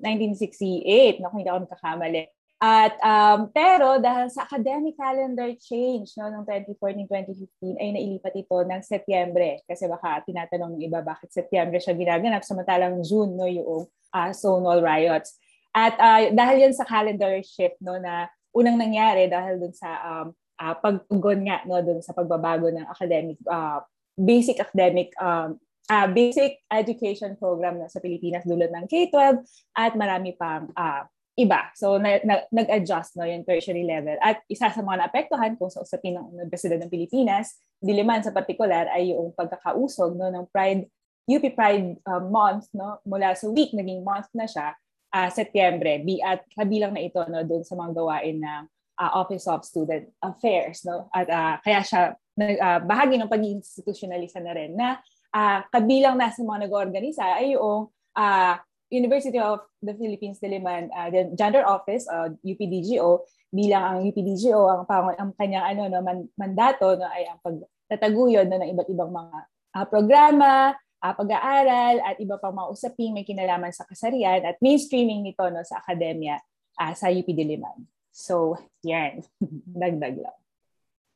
1968, 0.00 1.20
no, 1.20 1.28
kung 1.28 1.38
hindi 1.42 1.50
ako 1.50 1.60
nagkakamali. 1.66 2.22
At 2.56 2.96
um, 3.04 3.52
pero 3.52 4.00
dahil 4.00 4.32
sa 4.32 4.48
academic 4.48 4.96
calendar 4.96 5.52
change 5.60 6.16
no 6.16 6.32
noong 6.32 6.48
2014-2015 6.72 7.76
ay 7.76 7.88
nailipat 7.92 8.32
ito 8.32 8.56
ng 8.64 8.80
Setyembre 8.80 9.60
kasi 9.68 9.84
baka 9.84 10.24
tinatanong 10.24 10.80
ng 10.80 10.88
iba 10.88 11.04
bakit 11.04 11.28
Setyembre 11.28 11.84
siya 11.84 11.92
ginaganap 11.92 12.40
samantalang 12.48 13.04
June 13.04 13.36
no 13.36 13.44
yung 13.44 13.84
uh, 14.16 14.30
Stonewall 14.32 14.80
riots. 14.80 15.36
At 15.76 16.00
uh, 16.00 16.32
dahil 16.32 16.64
yan 16.64 16.72
sa 16.72 16.88
calendar 16.88 17.36
shift 17.44 17.76
no 17.84 18.00
na 18.00 18.32
unang 18.56 18.80
nangyari 18.80 19.28
dahil 19.28 19.60
dun 19.60 19.76
sa 19.76 19.90
um, 20.00 20.26
uh, 20.56 20.74
pagtugon 20.80 21.44
nga 21.44 21.60
no 21.68 21.84
dun 21.84 22.00
sa 22.00 22.16
pagbabago 22.16 22.72
ng 22.72 22.88
academic 22.88 23.36
uh, 23.52 23.84
basic 24.16 24.64
academic 24.64 25.12
um, 25.20 25.60
uh, 25.92 26.08
basic 26.08 26.64
education 26.72 27.36
program 27.36 27.84
na 27.84 27.92
sa 27.92 28.00
Pilipinas 28.00 28.48
dulot 28.48 28.72
ng 28.72 28.88
K-12 28.88 29.44
at 29.76 29.92
marami 29.92 30.32
pang 30.32 30.72
uh, 30.72 31.04
iba. 31.36 31.68
So, 31.76 32.00
na, 32.00 32.16
na, 32.24 32.48
nag-adjust 32.48 33.20
no, 33.20 33.28
yung 33.28 33.44
tertiary 33.44 33.84
level. 33.84 34.16
At 34.24 34.40
isa 34.48 34.72
sa 34.72 34.80
mga 34.80 35.04
naapektuhan 35.04 35.60
kung 35.60 35.68
sa 35.68 35.84
usapin 35.84 36.16
ng 36.16 36.32
Universidad 36.32 36.80
ng 36.80 36.90
Pilipinas, 36.90 37.60
Diliman 37.76 38.24
sa 38.24 38.32
particular, 38.32 38.88
ay 38.88 39.12
yung 39.12 39.36
pagkakausog 39.36 40.16
no, 40.16 40.32
ng 40.32 40.48
Pride, 40.48 40.88
UP 41.28 41.44
Pride 41.52 42.00
uh, 42.08 42.24
Month, 42.24 42.72
no, 42.72 43.04
mula 43.04 43.36
sa 43.36 43.52
week, 43.52 43.76
naging 43.76 44.00
month 44.00 44.32
na 44.32 44.48
siya, 44.48 44.72
uh, 45.12 45.28
Setyembre. 45.28 46.00
Bi, 46.00 46.24
at 46.24 46.40
kabilang 46.56 46.96
na 46.96 47.04
ito 47.04 47.20
no, 47.28 47.44
doon 47.44 47.62
sa 47.68 47.76
mga 47.76 47.92
gawain 47.92 48.40
ng 48.40 48.62
uh, 48.96 49.10
Office 49.20 49.44
of 49.46 49.62
Student 49.62 50.08
Affairs. 50.24 50.82
No? 50.88 51.12
At 51.12 51.28
uh, 51.28 51.54
kaya 51.60 51.80
siya 51.84 52.02
uh, 52.16 52.80
bahagi 52.84 53.20
ng 53.20 53.30
pag-institutionalisa 53.30 54.40
na 54.40 54.52
rin 54.56 54.72
na 54.72 55.00
uh, 55.32 55.60
kabilang 55.68 56.16
na 56.16 56.32
sa 56.32 56.40
mga 56.40 56.68
nag-organisa 56.68 57.24
ay 57.40 57.56
yung 57.56 57.92
uh, 58.16 58.54
University 58.90 59.38
of 59.38 59.66
the 59.82 59.94
Philippines 59.98 60.38
Diliman 60.38 60.90
uh, 60.94 61.10
the 61.10 61.34
Gender 61.34 61.66
Office 61.66 62.06
uh, 62.06 62.30
UPDGO 62.46 63.26
bilang 63.50 63.82
ang 63.82 63.98
UPDGO 64.06 64.60
ang 64.70 64.82
pang, 64.86 65.10
ang 65.14 65.30
kanyang 65.34 65.66
ano 65.74 65.82
no 65.90 66.00
man, 66.02 66.18
mandato 66.38 66.94
no 66.94 67.06
ay 67.10 67.26
ang 67.26 67.38
pagtataguyod 67.42 68.46
no, 68.46 68.58
ng 68.62 68.70
iba't 68.74 68.88
ibang 68.90 69.10
mga 69.10 69.38
uh, 69.74 69.86
programa, 69.86 70.74
uh, 71.02 71.14
pag-aaral 71.14 72.02
at 72.02 72.16
iba 72.22 72.38
pang 72.38 72.54
mga 72.54 72.70
usaping 72.70 73.14
may 73.14 73.26
kinalaman 73.26 73.74
sa 73.74 73.86
kasarian 73.86 74.42
at 74.42 74.58
mainstreaming 74.62 75.22
nito 75.22 75.42
no 75.50 75.62
sa 75.66 75.82
akademya 75.82 76.38
uh, 76.78 76.92
sa 76.94 77.10
UP 77.10 77.26
Diliman. 77.26 77.86
So, 78.16 78.56
yan. 78.80 79.20
Dagdag 79.82 80.16
lang. 80.16 80.38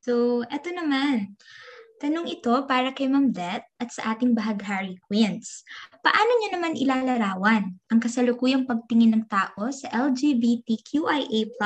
So, 0.04 0.44
eto 0.48 0.68
naman. 0.72 1.36
Tanong 2.00 2.33
ito 2.33 2.64
para 2.64 2.97
kay 2.97 3.12
Ma'am 3.12 3.28
Det 3.28 3.61
at 3.61 3.88
sa 3.92 4.16
ating 4.16 4.33
Bahaghari 4.33 4.97
Queens. 5.04 5.69
Paano 6.00 6.33
niyo 6.40 6.57
naman 6.57 6.73
ilalarawan 6.73 7.76
ang 7.76 8.00
kasalukuyang 8.00 8.64
pagtingin 8.64 9.12
ng 9.12 9.28
tao 9.28 9.69
sa 9.69 9.85
LGBTQIA++ 10.09 11.61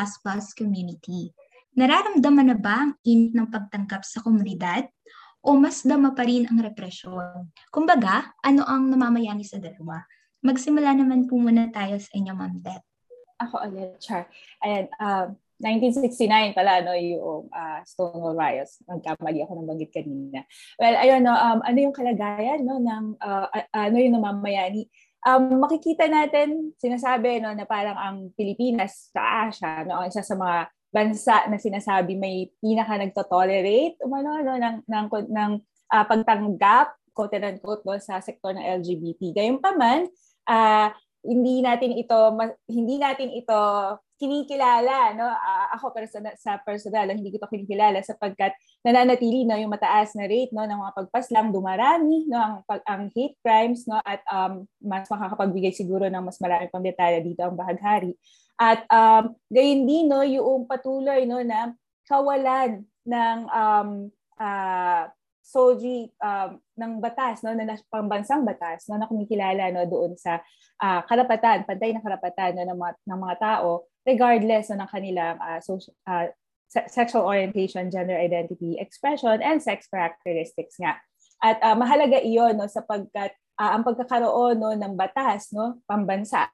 community? 0.58 1.30
Nararamdaman 1.78 2.50
na 2.50 2.58
ba 2.58 2.82
ang 2.82 2.98
init 3.06 3.30
ng 3.30 3.46
pagtangkap 3.46 4.02
sa 4.02 4.26
komunidad? 4.26 4.90
O 5.38 5.54
mas 5.54 5.86
dama 5.86 6.10
pa 6.18 6.26
rin 6.26 6.50
ang 6.50 6.58
represyon? 6.58 7.54
Kumbaga, 7.70 8.34
ano 8.42 8.66
ang 8.66 8.90
namamayani 8.90 9.46
sa 9.46 9.62
dalawa? 9.62 10.02
Magsimula 10.42 10.98
naman 10.98 11.30
po 11.30 11.38
muna 11.38 11.70
tayo 11.70 11.94
sa 12.02 12.10
inyo, 12.10 12.34
Ma'am 12.34 12.58
Beth. 12.58 12.82
Ako 13.38 13.70
ulit, 13.70 14.02
Char. 14.02 14.26
Ayan, 14.66 14.90
um, 14.98 15.38
1969 15.62 16.56
pala, 16.56 16.82
no, 16.82 16.94
yung 16.94 17.46
uh, 17.50 17.80
Stonewall 17.86 18.34
Riots. 18.34 18.82
Nagkamali 18.86 19.44
ako 19.44 19.52
ng 19.58 19.68
banggit 19.68 19.90
kanina. 19.94 20.42
Well, 20.78 20.96
ayun, 20.98 21.22
no, 21.22 21.34
um, 21.34 21.60
ano 21.62 21.78
yung 21.78 21.94
kalagayan, 21.94 22.66
no, 22.66 22.82
ng, 22.82 23.04
uh, 23.22 23.46
ano 23.74 23.96
yung 23.96 24.14
namamayani? 24.18 24.90
Um, 25.24 25.62
makikita 25.62 26.10
natin, 26.10 26.74
sinasabi, 26.76 27.40
no, 27.40 27.54
na 27.54 27.64
parang 27.64 27.96
ang 27.96 28.16
Pilipinas 28.34 29.14
sa 29.14 29.48
Asia, 29.48 29.86
no, 29.86 30.02
ang 30.02 30.10
isa 30.10 30.20
sa 30.20 30.36
mga 30.36 30.68
bansa 30.94 31.50
na 31.50 31.58
sinasabi 31.58 32.14
may 32.14 32.54
pinaka 32.62 32.94
nagto-tolerate 32.94 33.98
umano 34.06 34.38
no 34.46 34.54
ng 34.54 34.86
ng 34.86 35.06
ng 35.10 35.52
uh, 35.90 36.04
pagtanggap 36.06 36.94
quote 37.10 37.34
and 37.34 37.58
unquote 37.58 37.82
no, 37.82 37.98
sa 37.98 38.22
sektor 38.22 38.54
ng 38.54 38.62
LGBT. 38.82 39.34
Gayunpaman, 39.34 40.06
uh, 40.46 40.88
hindi 41.26 41.62
natin 41.62 41.98
ito 41.98 42.14
hindi 42.70 42.98
natin 42.98 43.34
ito 43.34 43.58
kinikilala 44.24 45.12
no? 45.12 45.28
Ako 45.76 45.92
personal 45.92 46.32
sa 46.40 46.56
personal 46.64 47.12
hindi 47.12 47.28
ko 47.28 47.36
ito 47.36 47.52
kinikilala 47.52 48.00
sapagkat 48.00 48.56
nananatili 48.80 49.44
no 49.44 49.60
yung 49.60 49.68
mataas 49.68 50.16
na 50.16 50.24
rate 50.24 50.56
no 50.56 50.64
ng 50.64 50.80
mga 50.80 50.96
pagpaslang 50.96 51.52
dumarami 51.52 52.24
no 52.24 52.40
ang 52.40 52.54
pag, 52.64 52.80
ang 52.88 53.12
hate 53.12 53.36
crimes 53.44 53.84
no 53.84 54.00
at 54.00 54.24
um, 54.32 54.64
mas 54.80 55.04
makakapagbigay 55.12 55.76
siguro 55.76 56.08
ng 56.08 56.24
mas 56.24 56.40
marami 56.40 56.72
pang 56.72 56.80
detalye 56.80 57.20
dito 57.20 57.44
ang 57.44 57.52
bahaghari. 57.52 58.16
At 58.56 58.88
um, 58.88 59.36
gayon 59.52 59.84
din 59.84 60.08
no 60.08 60.24
yung 60.24 60.64
patuloy 60.64 61.28
no 61.28 61.44
na 61.44 61.76
kawalan 62.08 62.80
ng 63.04 63.38
um, 63.52 64.08
uh, 64.40 65.04
SOGI 65.44 66.08
um, 66.24 66.56
ng 66.80 66.92
batas, 67.04 67.44
no, 67.44 67.52
na 67.52 67.76
pambansang 67.92 68.48
batas, 68.48 68.88
no, 68.88 68.96
na 68.96 69.04
kumikilala 69.04 69.68
no, 69.70 69.84
doon 69.84 70.16
sa 70.16 70.40
uh, 70.80 71.04
karapatan, 71.04 71.68
pantay 71.68 71.92
na 71.92 72.00
karapatan 72.00 72.56
no, 72.56 72.64
ng, 72.64 72.78
mga, 72.80 72.92
ng 73.04 73.20
mga 73.20 73.36
tao, 73.36 73.84
regardless 74.04 74.70
no, 74.70 74.84
ng 74.84 74.90
kanilang 74.92 75.36
uh, 75.40 75.60
social, 75.60 75.96
uh, 76.08 76.28
sexual 76.68 77.24
orientation, 77.24 77.90
gender 77.90 78.16
identity, 78.16 78.76
expression, 78.80 79.40
and 79.40 79.60
sex 79.60 79.88
characteristics 79.88 80.76
nga. 80.80 81.00
At 81.44 81.60
uh, 81.60 81.76
mahalaga 81.76 82.20
iyon 82.20 82.56
no, 82.56 82.68
sapagkat 82.68 83.32
uh, 83.60 83.70
ang 83.74 83.82
pagkakaroon 83.84 84.56
no, 84.60 84.72
ng 84.72 84.94
batas 84.94 85.52
no, 85.52 85.80
pambansa 85.84 86.48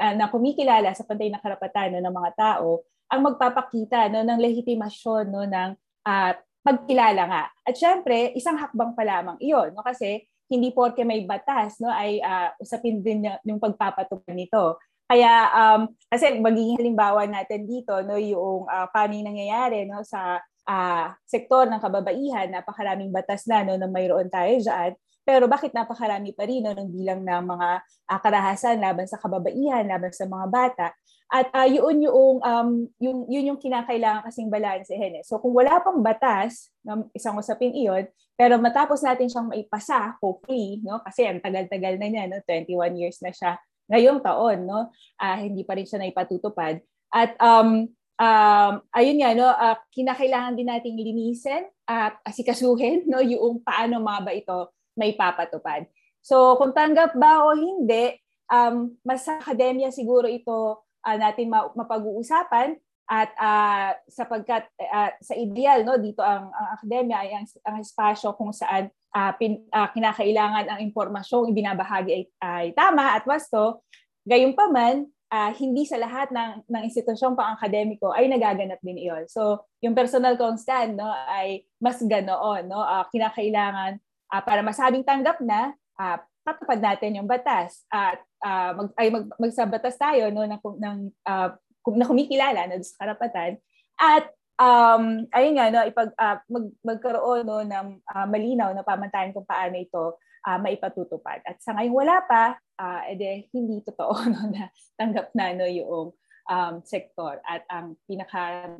uh, 0.00 0.14
na 0.14 0.28
kumikilala 0.28 0.92
sa 0.92 1.04
pantay 1.04 1.32
na 1.32 1.40
karapatan 1.40 1.98
no, 1.98 2.00
ng 2.04 2.14
mga 2.14 2.32
tao 2.36 2.84
ang 3.06 3.20
magpapakita 3.22 4.10
no, 4.10 4.26
ng 4.26 4.38
legitimasyon 4.42 5.24
no, 5.30 5.46
ng 5.46 5.70
uh, 6.06 6.32
pagkilala 6.66 7.22
nga. 7.30 7.44
At 7.62 7.74
syempre, 7.78 8.34
isang 8.34 8.58
hakbang 8.58 8.98
pa 8.98 9.06
lamang 9.06 9.38
iyon, 9.38 9.70
no? 9.70 9.86
kasi 9.86 10.26
hindi 10.50 10.70
porke 10.70 11.02
may 11.02 11.26
batas 11.26 11.82
no 11.82 11.90
ay 11.90 12.22
uh, 12.22 12.54
usapin 12.62 13.02
din 13.02 13.26
yung 13.46 13.62
pagpapatupad 13.62 14.34
nito. 14.34 14.78
Kaya 15.06 15.32
um, 15.54 15.80
kasi 16.10 16.34
magiging 16.42 16.82
halimbawa 16.82 17.30
natin 17.30 17.62
dito 17.62 17.94
no 18.02 18.18
yung 18.18 18.66
uh, 18.66 18.90
paano 18.90 19.14
yung 19.14 19.30
nangyayari 19.30 19.86
no 19.86 20.02
sa 20.02 20.42
uh, 20.66 21.06
sektor 21.22 21.70
ng 21.70 21.78
kababaihan, 21.78 22.50
napakaraming 22.50 23.14
batas 23.14 23.46
na 23.46 23.62
no 23.62 23.78
na 23.78 23.86
mayroon 23.86 24.26
tayo 24.26 24.58
diyan. 24.58 24.98
Pero 25.26 25.50
bakit 25.50 25.74
napakarami 25.74 26.30
pa 26.34 26.46
rin 26.46 26.62
no, 26.62 26.74
ng 26.74 26.90
bilang 26.90 27.22
ng 27.22 27.44
mga 27.50 27.68
uh, 27.82 28.18
karahasan 28.22 28.78
laban 28.78 29.06
sa 29.10 29.18
kababaihan, 29.18 29.86
laban 29.86 30.10
sa 30.14 30.26
mga 30.26 30.46
bata? 30.50 30.86
At 31.26 31.50
uh, 31.50 31.66
yun 31.66 32.06
yung 32.06 32.38
um 32.38 32.70
yung 33.02 33.26
yun 33.26 33.54
yung 33.54 33.58
kinakailangan 33.58 34.26
kasing 34.30 34.50
balansehin 34.50 35.18
eh. 35.18 35.24
So 35.26 35.42
kung 35.42 35.54
wala 35.54 35.82
pang 35.82 35.98
batas, 36.02 36.70
no, 36.86 37.10
isang 37.14 37.34
usapin 37.38 37.74
iyon, 37.74 38.06
pero 38.38 38.58
matapos 38.58 39.02
natin 39.02 39.26
siyang 39.26 39.50
maipasa, 39.50 40.14
hopefully, 40.22 40.78
no, 40.86 41.02
kasi 41.02 41.26
ang 41.26 41.42
tagal-tagal 41.42 41.98
na 41.98 42.06
niya, 42.06 42.30
no, 42.30 42.38
21 42.46 42.94
years 42.98 43.18
na 43.22 43.34
siya 43.34 43.58
ngayong 43.86 44.20
taon, 44.22 44.66
no, 44.66 44.90
uh, 45.18 45.36
hindi 45.38 45.62
pa 45.62 45.78
rin 45.78 45.86
siya 45.86 46.02
naipatutupad. 46.02 46.82
At 47.10 47.38
um 47.38 47.86
um 48.18 48.72
ayun 48.92 49.18
nga 49.22 49.30
no, 49.34 49.46
uh, 49.46 49.76
kinakailangan 49.94 50.56
din 50.58 50.68
nating 50.68 50.98
linisin 50.98 51.64
at 51.86 52.18
asikasuhin 52.26 53.06
no 53.06 53.22
yung 53.22 53.62
paano 53.62 54.02
mga 54.02 54.20
ba 54.26 54.32
ito 54.34 54.58
may 54.98 55.14
papatupad. 55.14 55.86
So 56.20 56.58
kung 56.58 56.74
tanggap 56.74 57.14
ba 57.14 57.46
o 57.46 57.54
hindi, 57.54 58.18
um 58.50 58.94
mas 59.06 59.22
sa 59.22 59.38
akademya 59.38 59.94
siguro 59.94 60.26
ito 60.26 60.82
uh, 60.82 61.16
natin 61.16 61.46
ma- 61.46 61.70
mapag-uusapan 61.72 62.74
at 63.06 63.30
uh, 63.38 63.94
sapagkat 64.10 64.66
uh, 64.82 65.14
sa 65.22 65.38
ideal 65.38 65.86
no 65.86 65.94
dito 65.94 66.26
ang, 66.26 66.50
ang 66.50 66.68
akademya 66.74 67.16
ay 67.22 67.30
ang, 67.38 67.46
ang 67.62 67.76
espasyo 67.78 68.34
kung 68.34 68.50
saan 68.50 68.90
uh, 69.16 69.32
pin, 69.40 69.64
uh, 69.72 69.88
kinakailangan 69.96 70.68
ang 70.68 70.80
impormasyong 70.84 71.48
ibinabahagi 71.48 72.10
ay, 72.12 72.22
ay 72.44 72.66
tama 72.76 73.16
at 73.16 73.24
wasto. 73.24 73.80
Gayunpaman 74.28 75.08
uh, 75.32 75.50
hindi 75.56 75.88
sa 75.88 75.96
lahat 75.96 76.28
ng 76.28 76.68
ng 76.68 76.82
institusyong 76.92 77.32
pang-akademiko 77.32 78.12
ay 78.12 78.28
nagaganap 78.28 78.78
din 78.84 79.00
iyon. 79.00 79.24
So 79.32 79.64
yung 79.80 79.96
personal 79.96 80.36
kong 80.36 80.60
no 80.92 81.08
ay 81.08 81.64
mas 81.80 82.02
ganoon 82.04 82.68
no 82.68 82.84
uh, 82.84 83.08
kinakailangan 83.08 83.96
uh, 84.34 84.42
para 84.44 84.60
masabing 84.60 85.06
tanggap 85.06 85.40
na 85.40 85.72
uh, 85.96 86.18
patupad 86.46 86.78
natin 86.78 87.18
yung 87.18 87.26
batas 87.26 87.82
at 87.90 88.22
uh, 88.44 88.70
mag, 88.78 88.88
ay 88.94 89.10
mag, 89.10 89.26
magsabatas 89.34 89.98
tayo 89.98 90.30
no 90.30 90.46
ng, 90.46 90.60
ng 90.62 90.96
uh, 91.26 91.50
na 91.94 92.06
kumikilala 92.06 92.66
na 92.66 92.82
sa 92.82 92.98
karapatan. 92.98 93.62
At 93.96 94.30
um 94.56 95.28
ayun 95.32 95.54
nga 95.56 95.66
no 95.68 95.84
ipag 95.84 96.10
uh, 96.16 96.38
mag, 96.48 96.66
magkaroon 96.80 97.44
no 97.44 97.60
ng 97.60 97.88
uh, 98.04 98.26
malinaw 98.28 98.72
na 98.72 98.84
pamantayan 98.84 99.36
kung 99.36 99.44
paano 99.44 99.76
ito 99.76 100.16
uh, 100.48 100.58
maipatutupad 100.60 101.44
at 101.44 101.60
sa 101.60 101.76
ngayon 101.76 101.92
wala 101.92 102.16
pa 102.24 102.56
uh, 102.80 103.00
ede 103.08 103.48
hindi 103.52 103.84
totoo 103.84 104.16
no 104.32 104.40
na 104.52 104.72
tanggap 104.96 105.32
na 105.36 105.52
no 105.52 105.68
yung 105.68 106.16
um, 106.48 106.74
sektor 106.84 107.40
at 107.44 107.68
ang 107.68 108.00
pinaka 108.08 108.72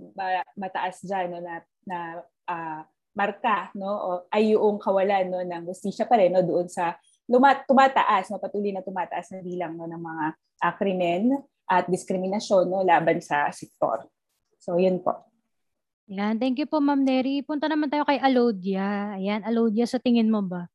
mataas 0.56 1.04
diyan 1.04 1.26
no 1.33 1.38
na 1.45 1.54
na 1.85 1.99
uh, 2.49 2.80
marka 3.16 3.73
no 3.76 4.25
ay 4.33 4.56
yung 4.56 4.80
kawalan 4.80 5.28
no 5.28 5.40
ng 5.45 5.64
justisya 5.68 6.09
pa 6.09 6.16
rin 6.16 6.33
no 6.33 6.40
doon 6.45 6.68
sa 6.68 6.97
lumat, 7.26 7.66
tumataas, 7.66 8.30
no, 8.30 8.38
patuloy 8.38 8.71
na 8.71 8.83
tumataas 8.83 9.35
na 9.35 9.42
bilang 9.42 9.75
no, 9.75 9.87
ng 9.87 9.99
mga 9.99 10.26
uh, 10.62 10.75
krimen 10.78 11.25
at 11.66 11.90
diskriminasyon 11.90 12.71
no, 12.71 12.87
laban 12.87 13.18
sa 13.18 13.50
sektor. 13.50 14.06
So, 14.62 14.78
yun 14.78 15.02
po. 15.02 15.26
Yan. 16.07 16.39
Thank 16.39 16.63
you 16.63 16.71
po, 16.71 16.79
Ma'am 16.79 17.03
Neri. 17.03 17.43
Punta 17.43 17.67
naman 17.67 17.91
tayo 17.91 18.07
kay 18.07 18.23
Alodia. 18.23 19.19
Ayan, 19.19 19.43
Alodia, 19.43 19.91
sa 19.91 19.99
tingin 19.99 20.31
mo 20.31 20.43
ba? 20.43 20.71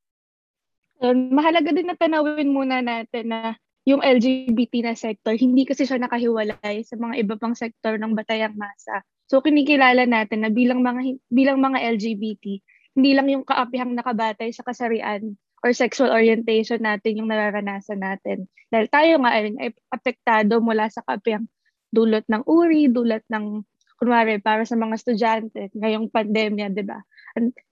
Um, 1.02 1.34
mahalaga 1.34 1.72
din 1.72 1.88
na 1.88 1.98
tanawin 1.98 2.52
muna 2.52 2.84
natin 2.84 3.32
na 3.32 3.56
yung 3.90 4.06
LGBT 4.06 4.86
na 4.86 4.94
sector, 4.94 5.34
hindi 5.34 5.66
kasi 5.66 5.90
siya 5.90 5.98
nakahiwalay 5.98 6.86
sa 6.86 6.94
mga 7.02 7.18
iba 7.18 7.34
pang 7.42 7.58
sektor 7.58 7.98
ng 7.98 8.14
batayang 8.14 8.54
masa. 8.54 9.02
So 9.26 9.42
kinikilala 9.42 10.06
natin 10.06 10.46
na 10.46 10.54
bilang 10.54 10.86
mga 10.86 11.18
bilang 11.34 11.58
mga 11.58 11.98
LGBT, 11.98 12.62
hindi 12.94 13.12
lang 13.16 13.32
yung 13.32 13.48
kaapihang 13.48 13.98
nakabatay 13.98 14.54
sa 14.54 14.62
kasarian 14.62 15.34
or 15.66 15.72
sexual 15.74 16.14
orientation 16.14 16.84
natin 16.84 17.22
yung 17.22 17.30
nararanasan 17.32 18.02
natin. 18.02 18.46
Dahil 18.70 18.88
tayo 18.92 19.14
nga 19.24 19.32
ay, 19.34 19.74
apektado 19.90 20.62
mula 20.62 20.90
sa 20.90 21.02
kapiyang 21.06 21.48
dulot 21.90 22.26
ng 22.30 22.44
uri, 22.46 22.90
dulot 22.90 23.24
ng, 23.30 23.66
kunwari, 24.01 24.41
para 24.41 24.65
sa 24.65 24.74
mga 24.74 24.98
estudyante, 24.98 25.70
ngayong 25.77 26.10
pandemya, 26.10 26.74
di 26.74 26.81
ba? 26.81 26.98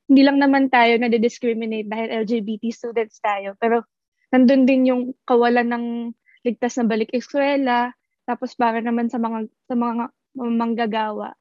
Hindi 0.05 0.21
lang 0.21 0.37
naman 0.37 0.69
tayo 0.69 1.01
na 1.01 1.09
discriminate 1.09 1.89
dahil 1.89 2.29
LGBT 2.29 2.69
students 2.69 3.17
tayo, 3.17 3.57
pero 3.57 3.81
nandun 4.29 4.69
din 4.69 4.93
yung 4.93 5.01
kawalan 5.25 5.65
ng 5.65 5.85
ligtas 6.45 6.77
na 6.77 6.85
balik 6.85 7.09
eskwela, 7.17 7.97
tapos 8.29 8.53
para 8.53 8.77
naman 8.77 9.09
sa 9.09 9.17
mga 9.17 9.49
sa 9.65 9.73
mga 9.73 10.13
manggagawa, 10.37 11.33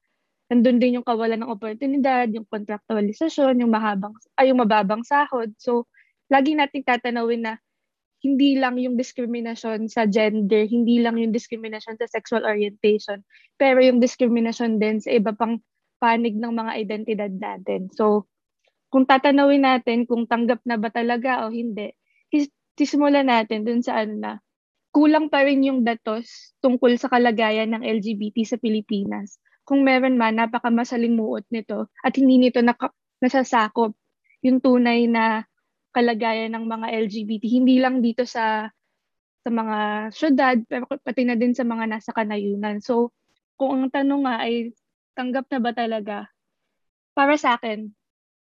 nandun 0.49 0.81
din 0.81 0.97
yung 0.97 1.05
kawalan 1.05 1.37
ng 1.45 1.53
oportunidad, 1.53 2.25
yung 2.33 2.49
contractualisasyon, 2.49 3.61
yung 3.61 3.69
mahabang 3.69 4.17
ay 4.41 4.49
yung 4.49 4.57
mababang 4.57 5.05
sahod. 5.05 5.53
So 5.61 5.85
lagi 6.33 6.57
nating 6.57 6.81
tatanawin 6.81 7.45
na 7.45 7.53
hindi 8.19 8.59
lang 8.59 8.75
yung 8.75 8.99
discrimination 8.99 9.87
sa 9.87 10.03
gender, 10.03 10.67
hindi 10.67 10.99
lang 10.99 11.15
yung 11.15 11.31
discrimination 11.31 11.95
sa 11.95 12.07
sexual 12.07 12.43
orientation, 12.43 13.23
pero 13.55 13.79
yung 13.79 14.03
discrimination 14.03 14.75
din 14.75 14.99
sa 14.99 15.15
iba 15.15 15.31
pang 15.31 15.63
panig 15.99 16.35
ng 16.35 16.51
mga 16.51 16.71
identidad 16.79 17.31
natin. 17.31 17.87
So, 17.95 18.27
kung 18.91 19.07
tatanawin 19.07 19.63
natin 19.63 20.03
kung 20.03 20.25
tanggap 20.27 20.59
na 20.67 20.75
ba 20.75 20.89
talaga 20.91 21.47
o 21.47 21.53
hindi, 21.53 21.95
sisimulan 22.79 23.27
natin 23.27 23.67
dun 23.67 23.83
sa 23.83 24.03
ano 24.03 24.15
na, 24.15 24.33
kulang 24.95 25.27
pa 25.27 25.45
rin 25.45 25.63
yung 25.63 25.83
datos 25.85 26.55
tungkol 26.63 26.95
sa 26.95 27.11
kalagayan 27.11 27.75
ng 27.75 27.83
LGBT 27.83 28.35
sa 28.47 28.57
Pilipinas. 28.57 29.37
Kung 29.67 29.85
meron 29.85 30.17
man, 30.17 30.39
napakamasalimuot 30.39 31.45
nito 31.53 31.93
at 32.01 32.17
hindi 32.17 32.41
nito 32.41 32.63
naka, 32.63 32.89
nasasakop 33.21 33.93
yung 34.41 34.63
tunay 34.63 35.05
na 35.05 35.45
kalagayan 35.95 36.53
ng 36.53 36.65
mga 36.65 36.87
LGBT 37.09 37.43
hindi 37.49 37.81
lang 37.81 38.01
dito 38.03 38.23
sa 38.27 38.69
sa 39.39 39.49
mga 39.49 39.77
syudad 40.11 40.57
pati 41.01 41.23
na 41.23 41.39
din 41.39 41.55
sa 41.55 41.63
mga 41.63 41.87
nasa 41.87 42.11
kanayunan. 42.11 42.83
So 42.83 43.15
kung 43.55 43.75
ang 43.75 43.87
tanong 43.91 44.27
nga 44.27 44.35
ay 44.43 44.75
tanggap 45.15 45.47
na 45.51 45.59
ba 45.59 45.71
talaga? 45.75 46.17
Para 47.15 47.35
sa 47.35 47.59
akin, 47.59 47.91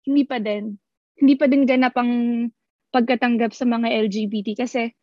hindi 0.06 0.22
pa 0.26 0.38
din. 0.42 0.78
Hindi 1.18 1.34
pa 1.38 1.46
din 1.46 1.66
ganap 1.66 1.94
ang 1.98 2.12
pagkatanggap 2.94 3.54
sa 3.54 3.66
mga 3.66 3.86
LGBT 4.08 4.66
kasi 4.66 4.94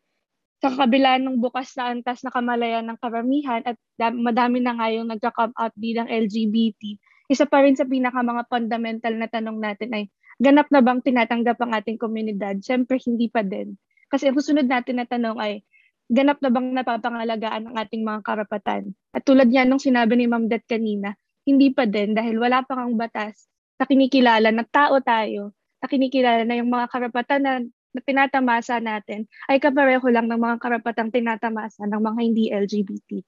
sa 0.63 0.71
kabila 0.71 1.19
ng 1.19 1.43
bukas 1.43 1.75
na 1.75 1.91
antas 1.91 2.23
na 2.23 2.31
kamalayan 2.31 2.87
ng 2.87 2.99
karamihan 3.03 3.59
at 3.67 3.75
madami 4.15 4.63
na 4.63 4.79
nga 4.79 4.87
yung 4.95 5.11
nagka-come 5.11 5.51
out 5.59 5.75
bilang 5.75 6.07
LGBT, 6.07 6.95
isa 7.27 7.43
pa 7.43 7.59
rin 7.67 7.75
sa 7.75 7.83
pinaka 7.83 8.23
mga 8.23 8.47
fundamental 8.47 9.13
na 9.19 9.27
tanong 9.27 9.59
natin 9.59 9.91
ay 9.91 10.03
ganap 10.41 10.67
na 10.69 10.81
bang 10.81 10.99
tinatanggap 11.01 11.57
ang 11.61 11.71
ating 11.77 11.97
komunidad? 11.97 12.57
Siyempre, 12.61 13.01
hindi 13.03 13.29
pa 13.29 13.41
din. 13.41 13.77
Kasi 14.09 14.29
ang 14.29 14.37
susunod 14.37 14.69
natin 14.69 15.01
na 15.01 15.05
tanong 15.09 15.37
ay, 15.41 15.65
ganap 16.11 16.37
na 16.43 16.53
bang 16.53 16.69
napapangalagaan 16.75 17.69
ang 17.69 17.75
ating 17.79 18.05
mga 18.05 18.21
karapatan? 18.21 18.93
At 19.15 19.25
tulad 19.25 19.49
niya 19.49 19.65
nung 19.65 19.81
sinabi 19.81 20.13
ni 20.19 20.29
Ma'am 20.29 20.45
Det 20.45 20.65
kanina, 20.69 21.17
hindi 21.43 21.73
pa 21.73 21.89
din 21.89 22.15
dahil 22.15 22.39
wala 22.39 22.63
pa 22.63 22.77
kang 22.77 22.95
batas 22.95 23.49
na 23.77 23.89
kinikilala 23.89 24.53
na 24.53 24.63
tao 24.63 25.01
tayo, 25.03 25.51
na 25.83 25.85
kinikilala 25.89 26.47
na 26.47 26.55
yung 26.55 26.71
mga 26.71 26.87
karapatan 26.87 27.41
na 27.43 27.53
na 27.93 28.01
tinatamasa 28.01 28.81
natin 28.81 29.29
ay 29.45 29.61
kapareho 29.61 30.01
lang 30.09 30.25
ng 30.25 30.41
mga 30.41 30.57
karapatang 30.57 31.13
tinatamasa 31.13 31.85
ng 31.85 32.01
mga 32.01 32.19
hindi 32.25 32.49
LGBT. 32.49 33.21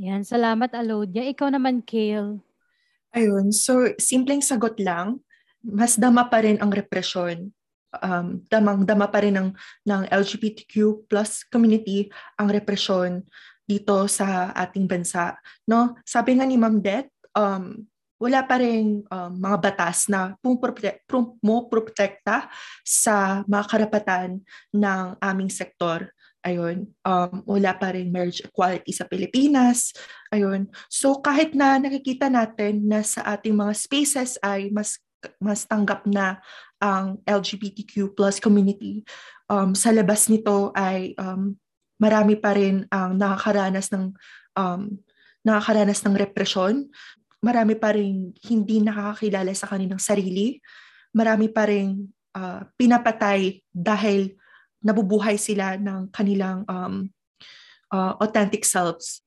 Yan, 0.00 0.24
salamat 0.24 0.72
Alodia. 0.72 1.28
Ikaw 1.28 1.52
naman, 1.52 1.84
Kale. 1.84 2.40
Ayun, 3.12 3.52
so 3.52 3.92
simpleng 4.00 4.40
sagot 4.40 4.80
lang, 4.80 5.20
mas 5.64 5.96
dama 5.96 6.26
pa 6.26 6.44
rin 6.44 6.60
ang 6.60 6.72
represyon. 6.72 7.52
Um, 7.90 8.46
damang-dama 8.46 9.10
pa 9.10 9.18
rin 9.18 9.34
ng, 9.34 9.50
ng 9.82 10.02
LGBTQ 10.14 11.06
plus 11.10 11.42
community 11.50 12.06
ang 12.38 12.46
represyon 12.46 13.26
dito 13.66 14.06
sa 14.06 14.54
ating 14.54 14.86
bansa. 14.86 15.34
No? 15.66 15.98
Sabi 16.06 16.38
nga 16.38 16.46
ni 16.46 16.58
Ma'am 16.58 16.78
Det, 16.78 17.10
um, 17.34 17.82
wala 18.20 18.44
pa 18.44 18.60
rin 18.60 19.00
um, 19.08 19.32
mga 19.32 19.56
batas 19.64 20.04
na 20.12 20.36
pumoprotekta 20.44 22.52
sa 22.84 23.40
mga 23.48 23.64
karapatan 23.64 24.44
ng 24.76 25.04
aming 25.24 25.48
sektor. 25.48 26.12
Ayun, 26.40 26.88
um, 27.04 27.44
wala 27.44 27.76
pa 27.76 27.92
rin 27.92 28.12
marriage 28.12 28.40
equality 28.44 28.92
sa 28.92 29.08
Pilipinas. 29.08 29.92
Ayun. 30.32 30.68
So 30.88 31.20
kahit 31.20 31.56
na 31.56 31.80
nakikita 31.80 32.32
natin 32.32 32.88
na 32.88 33.04
sa 33.04 33.24
ating 33.36 33.56
mga 33.56 33.72
spaces 33.76 34.40
ay 34.40 34.72
mas 34.72 35.00
mas 35.40 35.64
tanggap 35.68 36.04
na 36.08 36.40
ang 36.80 37.20
LGBTQ 37.28 38.16
plus 38.16 38.40
community, 38.40 39.04
um, 39.52 39.76
sa 39.76 39.92
labas 39.92 40.28
nito 40.32 40.72
ay 40.72 41.12
um, 41.20 41.52
marami 42.00 42.40
pa 42.40 42.56
rin 42.56 42.88
ang 42.88 43.16
nakakaranas 43.20 43.92
ng 43.92 44.16
um, 44.56 44.82
nakakaranas 45.44 46.00
ng 46.04 46.14
represyon 46.16 46.88
marami 47.40 47.74
pa 47.76 47.96
rin 47.96 48.32
hindi 48.46 48.84
nakakakilala 48.84 49.52
sa 49.56 49.68
kanilang 49.68 50.00
sarili. 50.00 50.60
Marami 51.16 51.48
pa 51.48 51.66
rin 51.66 52.06
uh, 52.36 52.62
pinapatay 52.76 53.64
dahil 53.72 54.36
nabubuhay 54.84 55.36
sila 55.40 55.76
ng 55.80 56.12
kanilang 56.12 56.64
um, 56.68 57.08
uh, 57.92 58.14
authentic 58.20 58.64
selves. 58.64 59.24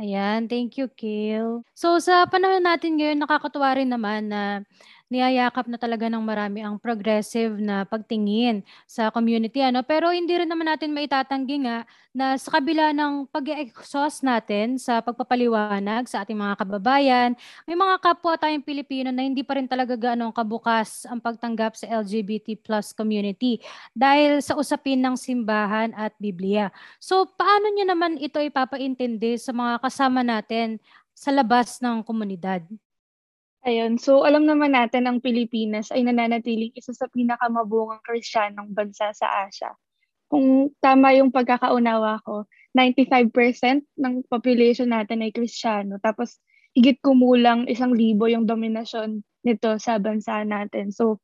Ayan, 0.00 0.48
thank 0.48 0.80
you, 0.80 0.88
Kale. 0.88 1.62
So 1.76 2.00
sa 2.00 2.24
panahon 2.26 2.64
natin 2.64 2.96
ngayon, 2.96 3.22
nakakatuwa 3.22 3.76
rin 3.76 3.92
naman 3.92 4.32
na 4.32 4.64
niyayakap 5.12 5.68
na 5.68 5.76
talaga 5.76 6.08
ng 6.08 6.24
marami 6.24 6.64
ang 6.64 6.80
progressive 6.80 7.60
na 7.60 7.84
pagtingin 7.84 8.64
sa 8.88 9.12
community. 9.12 9.60
Ano? 9.60 9.84
Pero 9.84 10.08
hindi 10.08 10.32
rin 10.32 10.48
naman 10.48 10.64
natin 10.64 10.96
maitatanggi 10.96 11.68
nga 11.68 11.84
na 12.16 12.40
sa 12.40 12.56
kabila 12.56 12.92
ng 12.96 13.28
pag-exhaust 13.28 14.24
natin 14.24 14.80
sa 14.80 15.04
pagpapaliwanag 15.04 16.08
sa 16.08 16.24
ating 16.24 16.36
mga 16.36 16.60
kababayan, 16.60 17.30
may 17.68 17.76
mga 17.76 18.00
kapwa 18.00 18.36
tayong 18.40 18.64
Pilipino 18.64 19.12
na 19.12 19.24
hindi 19.24 19.44
pa 19.44 19.60
rin 19.60 19.68
talaga 19.68 19.96
gaano 19.96 20.32
kabukas 20.32 21.04
ang 21.08 21.20
pagtanggap 21.20 21.76
sa 21.76 21.88
LGBT 21.88 22.56
plus 22.60 22.96
community 22.96 23.60
dahil 23.92 24.40
sa 24.40 24.56
usapin 24.56 25.00
ng 25.00 25.16
simbahan 25.16 25.92
at 25.92 26.16
Biblia. 26.16 26.72
So 27.00 27.28
paano 27.28 27.68
nyo 27.72 27.84
naman 27.84 28.20
ito 28.20 28.40
ipapaintindi 28.40 29.36
sa 29.36 29.52
mga 29.52 29.80
kasama 29.80 30.20
natin 30.20 30.80
sa 31.16 31.32
labas 31.32 31.80
ng 31.80 32.00
komunidad? 32.04 32.64
Ayun, 33.62 33.94
so 33.94 34.26
alam 34.26 34.42
naman 34.42 34.74
natin 34.74 35.06
ang 35.06 35.22
Pilipinas 35.22 35.94
ay 35.94 36.02
nananatiling 36.02 36.74
isa 36.74 36.90
sa 36.90 37.06
pinakamabungang 37.06 38.02
Kristiyanong 38.02 38.74
bansa 38.74 39.14
sa 39.14 39.46
Asia. 39.46 39.70
Kung 40.26 40.74
tama 40.82 41.14
yung 41.14 41.30
pagkakaunawa 41.30 42.18
ko, 42.26 42.50
95% 42.74 43.86
ng 43.94 44.26
population 44.26 44.90
natin 44.90 45.22
ay 45.22 45.30
Kristiyano. 45.30 46.02
Tapos 46.02 46.42
higit 46.74 46.98
kumulang 47.04 47.70
isang 47.70 47.94
libo 47.94 48.26
yung 48.26 48.50
dominasyon 48.50 49.22
nito 49.46 49.78
sa 49.78 50.02
bansa 50.02 50.42
natin. 50.42 50.90
So, 50.90 51.22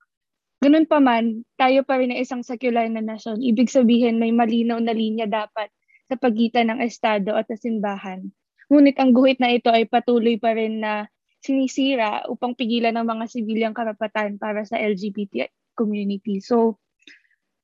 ganun 0.62 0.86
pa 0.86 1.02
man, 1.02 1.42
tayo 1.58 1.82
pa 1.82 1.98
rin 1.98 2.14
ay 2.14 2.22
isang 2.22 2.46
secular 2.46 2.86
na 2.86 3.02
nasyon. 3.02 3.42
Ibig 3.42 3.66
sabihin, 3.66 4.22
may 4.22 4.30
malinaw 4.30 4.78
na 4.78 4.94
linya 4.94 5.26
dapat 5.26 5.74
sa 6.06 6.14
pagitan 6.14 6.70
ng 6.70 6.86
Estado 6.86 7.34
at 7.34 7.50
simbahan. 7.50 8.30
Ngunit 8.70 8.94
ang 9.00 9.10
guhit 9.10 9.42
na 9.42 9.50
ito 9.50 9.72
ay 9.74 9.90
patuloy 9.90 10.38
pa 10.38 10.54
rin 10.54 10.84
na 10.84 11.08
sinisira 11.38 12.26
upang 12.26 12.54
pigilan 12.54 12.94
ng 12.94 13.06
mga 13.06 13.24
sibilyang 13.30 13.76
karapatan 13.76 14.36
para 14.36 14.66
sa 14.66 14.78
LGBT 14.78 15.46
community. 15.78 16.42
So, 16.42 16.82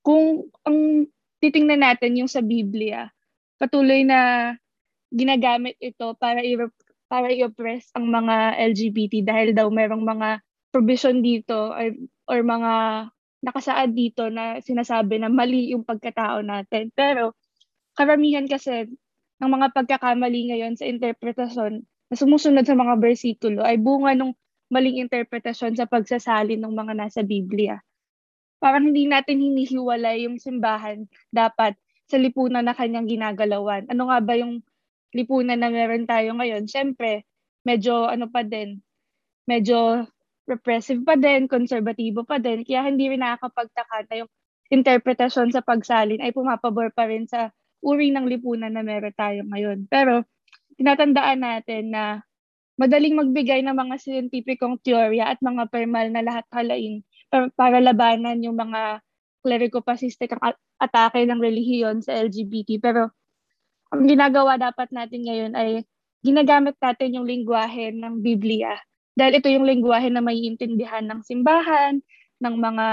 kung 0.06 0.46
ang 0.62 1.10
titingnan 1.42 1.82
natin 1.82 2.22
yung 2.22 2.30
sa 2.30 2.44
Biblia, 2.44 3.10
patuloy 3.58 4.06
na 4.06 4.52
ginagamit 5.10 5.78
ito 5.78 6.14
para 6.18 6.42
i 6.42 6.58
para 7.06 7.30
i-oppress 7.30 7.94
ang 7.94 8.10
mga 8.10 8.58
LGBT 8.74 9.14
dahil 9.22 9.48
daw 9.54 9.70
merong 9.70 10.02
mga 10.02 10.42
provision 10.74 11.22
dito 11.22 11.70
or, 11.70 11.94
or 12.26 12.40
mga 12.42 12.72
nakasaad 13.44 13.92
dito 13.94 14.26
na 14.32 14.58
sinasabi 14.58 15.20
na 15.20 15.30
mali 15.30 15.70
yung 15.76 15.86
pagkatao 15.86 16.42
natin. 16.42 16.90
Pero 16.96 17.36
karamihan 17.94 18.48
kasi 18.48 18.88
ng 19.38 19.50
mga 19.50 19.70
pagkakamali 19.76 20.50
ngayon 20.50 20.74
sa 20.74 20.88
interpretasyon 20.88 21.84
na 22.10 22.14
sumusunod 22.16 22.64
sa 22.64 22.76
mga 22.76 22.94
bersikulo 23.00 23.60
ay 23.64 23.80
bunga 23.80 24.12
ng 24.16 24.32
maling 24.72 25.00
interpretasyon 25.04 25.76
sa 25.76 25.86
pagsasalin 25.88 26.60
ng 26.60 26.72
mga 26.74 26.92
nasa 26.96 27.20
Biblia. 27.22 27.80
Parang 28.58 28.88
hindi 28.90 29.04
natin 29.04 29.44
hinihiwalay 29.44 30.24
yung 30.24 30.40
simbahan 30.40 31.04
dapat 31.28 31.76
sa 32.08 32.16
lipunan 32.16 32.64
na 32.64 32.72
kanyang 32.76 33.08
ginagalawan. 33.08 33.84
Ano 33.92 34.08
nga 34.08 34.18
ba 34.24 34.34
yung 34.36 34.64
lipunan 35.12 35.60
na 35.60 35.68
meron 35.68 36.08
tayo 36.08 36.32
ngayon? 36.36 36.64
Siyempre, 36.68 37.28
medyo 37.64 38.08
ano 38.08 38.28
pa 38.28 38.40
din, 38.44 38.80
medyo 39.48 40.04
repressive 40.48 41.00
pa 41.04 41.16
din, 41.16 41.48
konserbatibo 41.48 42.24
pa 42.24 42.36
din, 42.40 42.64
kaya 42.64 42.88
hindi 42.88 43.08
rin 43.12 43.24
nakakapagtaka 43.24 44.08
na 44.08 44.14
yung 44.24 44.30
interpretasyon 44.72 45.52
sa 45.52 45.60
pagsalin 45.64 46.20
ay 46.20 46.32
pumapabor 46.32 46.92
pa 46.92 47.08
rin 47.08 47.28
sa 47.28 47.52
uri 47.84 48.12
ng 48.12 48.28
lipunan 48.28 48.72
na 48.72 48.80
meron 48.84 49.12
tayo 49.16 49.44
ngayon. 49.48 49.88
Pero 49.88 50.24
tinatandaan 50.76 51.40
natin 51.40 51.94
na 51.94 52.22
madaling 52.74 53.14
magbigay 53.14 53.62
ng 53.62 53.74
mga 53.74 53.94
scientificong 54.02 54.82
teorya 54.82 55.30
at 55.30 55.38
mga 55.38 55.70
permal 55.70 56.10
na 56.10 56.22
lahat 56.26 56.46
halain 56.50 57.06
para 57.54 57.78
labanan 57.78 58.42
yung 58.42 58.58
mga 58.58 59.02
clerico-fascistic 59.44 60.34
atake 60.80 61.22
ng 61.26 61.38
relihiyon 61.38 62.02
sa 62.02 62.16
LGBT. 62.18 62.82
Pero 62.82 63.14
ang 63.94 64.08
ginagawa 64.08 64.58
dapat 64.58 64.90
natin 64.90 65.22
ngayon 65.22 65.52
ay 65.54 65.86
ginagamit 66.24 66.74
natin 66.80 67.20
yung 67.20 67.26
lingwahe 67.28 67.94
ng 67.94 68.24
Biblia. 68.24 68.74
Dahil 69.14 69.38
ito 69.38 69.46
yung 69.52 69.68
lingwahe 69.68 70.10
na 70.10 70.24
may 70.24 70.42
intindihan 70.42 71.06
ng 71.06 71.22
simbahan, 71.22 72.02
ng 72.42 72.54
mga 72.58 72.86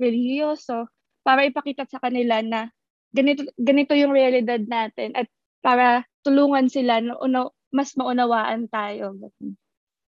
relihiyoso, 0.00 0.88
para 1.26 1.44
ipakita 1.44 1.84
sa 1.90 1.98
kanila 2.00 2.40
na 2.40 2.70
ganito, 3.10 3.44
ganito 3.58 3.92
yung 3.98 4.14
realidad 4.14 4.62
natin 4.64 5.12
at 5.18 5.26
para 5.58 6.06
tulungan 6.26 6.66
sila 6.66 6.98
na 6.98 7.14
una, 7.22 7.46
mas 7.70 7.94
maunawaan 7.94 8.66
tayo. 8.66 9.14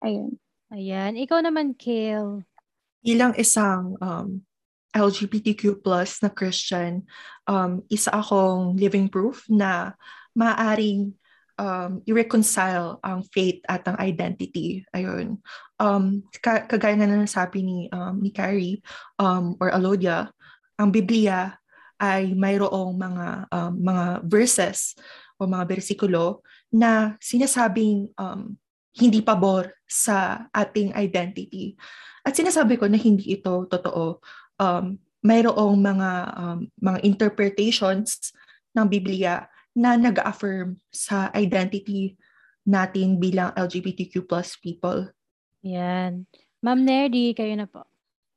Ayun. 0.01 0.41
Ayan. 0.73 1.15
Ikaw 1.21 1.45
naman, 1.45 1.77
Kale. 1.77 2.43
Bilang 3.05 3.37
isang 3.37 3.95
um, 4.01 4.41
LGBTQ 4.97 5.85
plus 5.85 6.19
na 6.25 6.33
Christian, 6.33 7.05
um, 7.45 7.85
isa 7.93 8.11
akong 8.11 8.75
living 8.81 9.13
proof 9.13 9.45
na 9.47 9.95
maaring 10.33 11.13
um, 11.61 12.01
i-reconcile 12.09 12.99
ang 13.05 13.23
faith 13.31 13.61
at 13.69 13.85
ang 13.87 13.97
identity. 14.01 14.83
Ayun. 14.97 15.39
Um, 15.77 16.25
kagaya 16.43 16.97
na 16.97 17.07
nasabi 17.13 17.61
ni, 17.61 17.79
um, 17.93 18.19
ni 18.19 18.33
Carrie 18.33 18.81
um, 19.21 19.55
or 19.61 19.71
Alodia, 19.71 20.33
ang 20.81 20.91
Biblia 20.91 21.57
ay 21.97 22.37
mayroong 22.37 22.93
mga 22.93 23.27
um, 23.49 23.73
mga 23.81 24.05
verses 24.29 24.93
o 25.37 25.49
mga 25.49 25.65
bersikulo 25.69 26.41
na 26.73 27.15
sinasabing 27.21 28.09
um, 28.17 28.57
hindi 28.97 29.21
pabor 29.21 29.77
sa 29.85 30.49
ating 30.51 30.97
identity. 30.97 31.77
At 32.25 32.35
sinasabi 32.35 32.81
ko 32.81 32.89
na 32.89 32.97
hindi 32.97 33.37
ito 33.37 33.69
totoo. 33.69 34.19
Um, 34.57 34.99
mayroong 35.21 35.77
mga 35.79 36.11
um, 36.39 36.59
mga 36.81 36.99
interpretations 37.05 38.33
ng 38.73 38.87
Biblia 38.89 39.47
na 39.77 40.01
nag-affirm 40.01 40.81
sa 40.89 41.29
identity 41.37 42.17
natin 42.67 43.21
bilang 43.21 43.53
LGBTQ 43.55 44.25
plus 44.25 44.57
people. 44.59 45.13
Yan. 45.63 46.25
Ma'am 46.65 46.81
Nerdy, 46.83 47.37
kayo 47.37 47.53
na 47.55 47.69
po. 47.69 47.85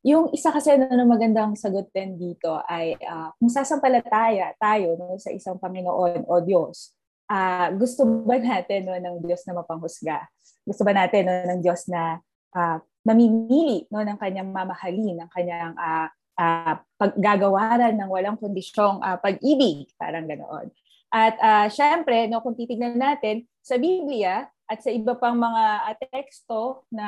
Yung 0.08 0.32
isa 0.32 0.48
kasi 0.48 0.80
na, 0.80 0.88
na 0.88 1.04
magandang 1.04 1.60
sagot 1.60 1.92
din 1.92 2.16
dito 2.16 2.64
ay 2.72 2.96
uh, 3.04 3.36
kung 3.36 3.52
sasampalataya 3.52 4.56
tayo 4.56 4.96
no, 4.96 5.20
sa 5.20 5.28
isang 5.36 5.60
Panginoon 5.60 6.24
o 6.24 6.34
Diyos, 6.40 6.96
uh, 7.28 7.68
gusto 7.76 8.08
ba 8.24 8.40
natin 8.40 8.88
no, 8.88 8.96
ng 8.96 9.20
Diyos 9.20 9.44
na 9.44 9.60
mapanghusga? 9.60 10.24
Gusto 10.64 10.88
ba 10.88 10.96
natin 10.96 11.28
no, 11.28 11.36
ng 11.52 11.60
Diyos 11.60 11.92
na 11.92 12.16
uh, 12.56 12.80
mamimili 13.04 13.92
no, 13.92 14.00
ng 14.00 14.16
kanyang 14.16 14.50
mamahalin, 14.56 15.20
ng 15.20 15.30
kanyang 15.36 15.76
uh, 15.76 16.08
uh, 16.40 16.76
paggagawaran 16.96 18.00
ng 18.00 18.10
walang 18.10 18.40
kondisyong 18.40 19.04
uh, 19.04 19.20
pag-ibig, 19.20 19.92
parang 20.00 20.24
ganoon. 20.24 20.72
At 21.12 21.36
uh, 21.42 21.68
syempre, 21.68 22.32
no, 22.32 22.40
kung 22.40 22.56
titignan 22.56 22.96
natin 22.96 23.44
sa 23.60 23.76
Biblia, 23.76 24.48
at 24.70 24.86
sa 24.86 24.94
iba 24.94 25.18
pang 25.18 25.34
mga 25.34 25.98
teksto 26.14 26.86
na 26.94 27.08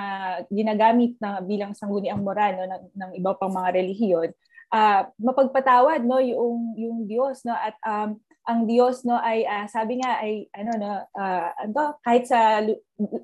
ginagamit 0.50 1.14
na 1.22 1.40
bilang 1.46 1.78
sangguniang 1.78 2.26
moral 2.26 2.58
no, 2.58 2.66
ng, 2.66 2.84
ng 2.98 3.12
iba 3.22 3.32
pang 3.38 3.54
mga 3.54 3.70
relihiyon, 3.78 4.30
uh, 4.74 5.06
mapagpatawad 5.22 6.02
no 6.02 6.18
yung 6.18 6.74
yung 6.74 6.98
Diyos 7.06 7.46
no 7.46 7.54
at 7.54 7.78
um, 7.86 8.18
ang 8.42 8.66
Diyos 8.66 9.06
no 9.06 9.22
ay 9.22 9.46
uh, 9.46 9.70
sabi 9.70 10.02
nga 10.02 10.18
ay 10.18 10.50
ano 10.58 10.72
no 10.82 10.92
uh, 11.14 11.48
ano 11.62 12.02
kahit 12.02 12.26
sa 12.26 12.66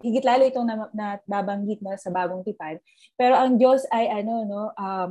higit 0.06 0.22
lalo 0.22 0.46
itong 0.46 0.68
na, 0.70 0.86
na 0.94 1.18
no 1.26 1.98
sa 1.98 2.14
bagong 2.14 2.46
tipan 2.46 2.78
pero 3.18 3.34
ang 3.34 3.58
Diyos 3.58 3.90
ay 3.90 4.22
ano 4.22 4.46
no 4.46 4.62
um, 4.78 5.10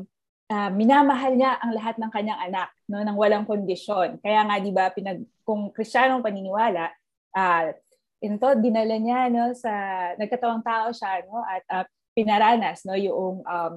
uh, 0.51 0.71
minamahal 0.71 1.35
niya 1.35 1.59
ang 1.59 1.75
lahat 1.75 1.99
ng 1.99 2.11
kanyang 2.13 2.41
anak 2.47 2.71
no 2.87 3.03
nang 3.03 3.19
walang 3.19 3.49
kondisyon. 3.49 4.23
Kaya 4.23 4.47
nga 4.47 4.63
di 4.63 4.71
ba 4.71 4.95
pinag 4.95 5.27
kung 5.43 5.75
kristyanong 5.75 6.23
paniniwala 6.23 6.91
uh, 7.35 7.75
ito 8.21 8.49
dinala 8.61 8.97
niya 8.97 9.29
no 9.29 9.53
sa 9.53 9.73
nagkatawang 10.17 10.65
tao 10.65 10.89
siya 10.93 11.25
no 11.29 11.45
at 11.45 11.65
uh, 11.69 11.85
pinaranas 12.17 12.83
no 12.89 12.97
yung 12.97 13.45
um, 13.45 13.75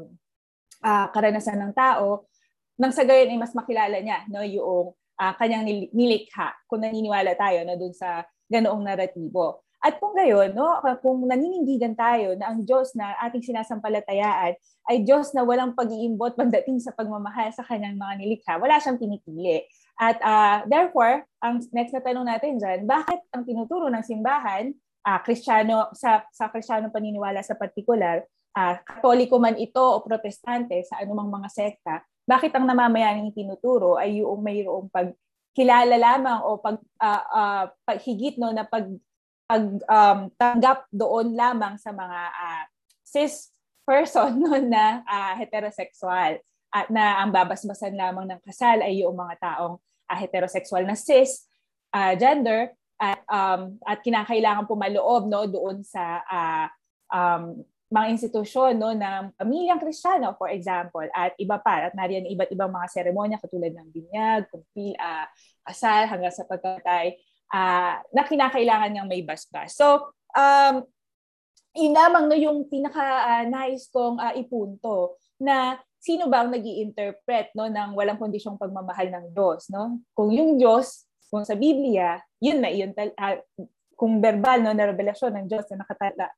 uh, 0.84 1.08
karanasan 1.12 1.60
ng 1.60 1.73
tao 1.75 2.28
nang 2.80 2.95
sa 2.95 3.04
gayon 3.04 3.36
ay 3.36 3.39
mas 3.39 3.52
makilala 3.52 3.99
niya 3.99 4.23
no 4.32 4.39
yung 4.43 4.95
uh, 4.95 5.34
kanyang 5.36 5.67
nilikha 5.91 6.56
kung 6.71 6.80
naniniwala 6.80 7.36
tayo 7.36 7.67
no 7.67 7.75
dun 7.75 7.91
sa 7.91 8.23
ganoong 8.49 8.82
naratibo. 8.82 9.62
At 9.80 9.95
kung 9.95 10.12
gayon, 10.12 10.52
no, 10.52 10.75
kung 10.99 11.23
naninindigan 11.23 11.95
tayo 11.95 12.36
na 12.36 12.52
ang 12.52 12.67
Diyos 12.67 12.91
na 12.99 13.15
ating 13.23 13.47
sinasampalatayaan 13.47 14.60
ay 14.91 14.97
Diyos 15.08 15.32
na 15.32 15.47
walang 15.47 15.71
pag-iimbot 15.71 16.36
pagdating 16.36 16.84
sa 16.84 16.91
pagmamahal 16.91 17.47
sa 17.56 17.63
kanyang 17.63 17.95
mga 17.95 18.13
nilikha, 18.19 18.54
wala 18.60 18.75
siyang 18.75 18.99
pinipili. 18.99 19.63
At 19.99 20.15
uh, 20.23 20.63
therefore, 20.63 21.27
ang 21.43 21.59
next 21.75 21.91
na 21.91 21.99
tanong 21.99 22.23
natin 22.23 22.55
dyan, 22.55 22.88
bakit 22.88 23.19
ang 23.35 23.43
tinuturo 23.43 23.91
ng 23.91 23.99
simbahan, 23.99 24.71
uh, 25.03 25.19
kristyano, 25.19 25.91
sa, 25.91 26.23
sa 26.31 26.47
kristyano 26.47 26.88
paniniwala 26.88 27.43
sa 27.43 27.59
particular, 27.59 28.23
uh, 28.55 28.79
katoliko 28.79 29.35
man 29.43 29.59
ito 29.59 29.83
o 29.83 29.99
protestante 29.99 30.79
sa 30.88 31.03
anumang 31.03 31.27
mga 31.27 31.51
sekta, 31.51 31.99
bakit 32.23 32.55
ang 32.55 32.63
namamayaning 32.63 33.35
tinuturo 33.35 33.99
ay 33.99 34.23
yung 34.23 34.39
mayroong 34.39 34.88
pagkilala 34.88 35.99
lamang 35.99 36.47
o 36.47 36.63
pag, 36.63 36.79
uh, 37.03 37.23
uh, 37.35 37.63
paghigit 37.83 38.39
no, 38.39 38.55
na 38.55 38.63
pag, 38.63 38.88
pag 39.51 39.65
um, 39.83 40.19
tanggap 40.39 40.88
doon 40.95 41.35
lamang 41.35 41.75
sa 41.75 41.91
mga 41.91 42.19
uh, 42.31 42.63
cis 43.03 43.51
person 43.83 44.31
no, 44.47 44.55
na 44.63 45.03
uh, 45.03 45.35
heterosexual 45.35 46.39
at 46.69 46.88
na 46.88 47.19
ang 47.19 47.33
babasbasan 47.33 47.97
lamang 47.97 48.29
ng 48.29 48.41
kasal 48.45 48.79
ay 48.85 49.01
yung 49.01 49.17
mga 49.17 49.35
taong 49.41 49.81
uh, 50.10 50.17
heterosexual 50.17 50.82
na 50.84 50.98
cis 50.98 51.45
uh, 51.93 52.17
gender 52.17 52.74
at 53.00 53.24
um, 53.32 53.80
at 53.88 54.04
kinakailangan 54.04 54.67
pumaloob 54.67 55.32
no 55.32 55.48
doon 55.48 55.86
sa 55.86 56.19
uh, 56.28 56.67
um, 57.13 57.63
mga 57.89 58.08
institusyon 58.13 58.78
no 58.78 58.93
ng 58.93 59.34
pamilyang 59.39 59.82
Kristiyano 59.82 60.36
for 60.36 60.52
example 60.52 61.08
at 61.15 61.34
iba 61.39 61.58
pa 61.58 61.89
at 61.89 61.93
nariyan 61.95 62.28
iba't 62.28 62.52
ibang 62.54 62.69
mga 62.69 62.88
seremonya 62.91 63.41
katulad 63.41 63.74
ng 63.74 63.89
binyag, 63.89 64.45
kumpil, 64.52 64.93
uh, 65.00 65.26
kasal 65.65 66.06
hanggang 66.06 66.34
sa 66.34 66.45
pagkatay 66.45 67.17
uh, 67.56 67.98
na 68.13 68.24
kinakailangan 68.28 68.89
niyang 68.93 69.10
may 69.10 69.24
basbas. 69.24 69.74
So 69.74 70.13
um 70.36 70.86
yun 71.74 71.95
lamang 71.95 72.28
no 72.28 72.36
yung 72.36 72.67
pinaka 72.67 73.06
uh, 73.26 73.43
nais 73.48 73.88
kong 73.89 74.19
uh, 74.19 74.36
ipunto 74.36 75.17
na 75.39 75.80
sino 75.99 76.31
ba 76.31 76.47
ang 76.47 76.49
nag 76.55 76.63
interpret 76.63 77.51
no, 77.53 77.67
ng 77.67 77.93
walang 77.93 78.17
kondisyong 78.17 78.55
pagmamahal 78.55 79.12
ng 79.12 79.25
Diyos. 79.35 79.67
No? 79.69 79.99
Kung 80.15 80.31
yung 80.31 80.55
Diyos, 80.55 81.05
kung 81.27 81.43
sa 81.43 81.53
Biblia, 81.53 82.17
yun 82.39 82.63
na, 82.63 82.71
yun, 82.71 82.95
uh, 82.95 83.38
kung 83.99 84.23
verbal 84.23 84.63
no, 84.63 84.71
na 84.71 84.89
revelasyon 84.89 85.35
ng 85.35 85.45
Diyos 85.51 85.67
na 85.69 85.83
nakatala 85.83 86.31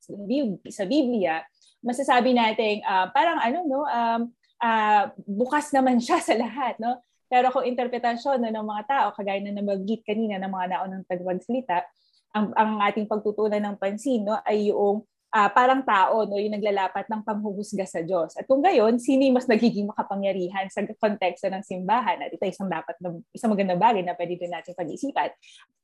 sa 0.65 0.83
Biblia, 0.83 1.45
masasabi 1.81 2.31
natin 2.37 2.85
uh, 2.85 3.09
parang 3.09 3.41
ano 3.41 3.65
no 3.65 3.81
um, 3.89 4.21
uh, 4.61 5.03
bukas 5.25 5.73
naman 5.73 5.97
siya 5.97 6.21
sa 6.21 6.37
lahat 6.37 6.77
no 6.77 7.01
pero 7.27 7.49
kung 7.49 7.65
interpretasyon 7.65 8.41
no, 8.41 8.49
ng 8.53 8.65
mga 8.65 8.83
tao 8.85 9.07
kagaya 9.17 9.41
na 9.41 9.57
nabanggit 9.57 10.05
kanina 10.05 10.37
ng 10.37 10.51
mga 10.51 10.65
naunang 10.77 11.05
tagapagsalita 11.09 11.85
ang 12.31 12.53
ang 12.55 12.79
ating 12.85 13.09
pagtutunan 13.09 13.59
ng 13.59 13.75
pansin 13.81 14.23
no 14.23 14.37
ay 14.45 14.71
yung 14.71 15.03
uh, 15.31 15.49
parang 15.51 15.81
tao 15.81 16.27
no 16.27 16.35
yung 16.37 16.53
naglalapat 16.53 17.07
ng 17.07 17.23
panghuhusga 17.23 17.87
sa 17.87 18.03
Diyos. 18.03 18.35
At 18.35 18.45
kung 18.45 18.59
gayon, 18.59 18.99
sino 18.99 19.23
mas 19.31 19.47
nagiging 19.47 19.87
makapangyarihan 19.89 20.67
sa 20.67 20.83
konteksto 20.99 21.47
ng 21.47 21.63
simbahan? 21.63 22.19
At 22.21 22.29
ito 22.29 22.43
isang 22.43 22.67
dapat 22.67 22.99
na, 22.99 23.15
isang 23.31 23.51
magandang 23.55 23.79
bagay 23.79 24.03
na 24.03 24.13
pwede 24.13 24.35
din 24.37 24.51
natin 24.51 24.75
pag-isipan. 24.75 25.31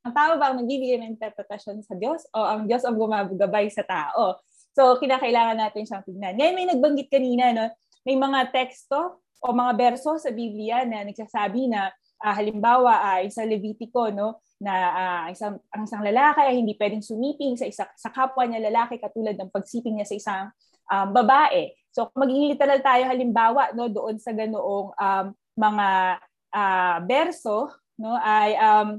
Ang 0.06 0.14
tao 0.14 0.32
ba 0.36 0.52
ang 0.52 0.62
nagbibigay 0.62 1.00
ng 1.02 1.16
interpretasyon 1.18 1.82
sa 1.82 1.96
Diyos 1.96 2.28
o 2.32 2.38
ang 2.44 2.68
Diyos 2.68 2.84
ang 2.84 2.94
gumagabay 2.94 3.66
sa 3.72 3.82
tao? 3.82 4.38
So, 4.76 4.94
kinakailangan 5.02 5.58
natin 5.58 5.82
siyang 5.88 6.04
tignan. 6.06 6.38
Ngayon 6.38 6.54
may 6.54 6.66
nagbanggit 6.70 7.08
kanina, 7.10 7.50
no, 7.50 7.66
may 8.06 8.14
mga 8.14 8.54
teksto 8.54 9.24
o 9.42 9.46
mga 9.50 9.72
berso 9.74 10.18
sa 10.18 10.30
Biblia 10.30 10.86
na 10.86 11.02
nagsasabi 11.02 11.70
na 11.70 11.90
uh, 12.22 12.34
halimbawa 12.34 13.18
uh, 13.18 13.22
sa 13.30 13.46
Levitico 13.46 14.10
no 14.10 14.42
na 14.58 14.74
uh, 14.74 15.24
isang 15.30 15.62
ang 15.70 15.86
isang 15.86 16.02
lalaki 16.02 16.42
ay 16.42 16.58
hindi 16.58 16.74
pwedeng 16.74 17.02
sumiping 17.02 17.54
sa 17.54 17.66
isa 17.66 17.86
sa 17.94 18.10
kapwa 18.10 18.42
niya 18.42 18.66
lalaki 18.70 18.98
katulad 18.98 19.38
ng 19.38 19.54
pagsiping 19.54 19.98
niya 19.98 20.06
sa 20.10 20.18
isang 20.18 20.44
um, 20.90 21.08
babae. 21.14 21.70
So 21.94 22.10
magiging 22.18 22.58
literal 22.58 22.82
tayo 22.82 23.06
halimbawa 23.06 23.72
no 23.78 23.86
doon 23.86 24.18
sa 24.18 24.34
ganoong 24.34 24.94
um, 24.98 25.26
mga 25.54 25.88
uh, 26.54 26.96
berso 27.06 27.70
no 28.02 28.18
ay 28.18 28.58
um, 28.58 28.98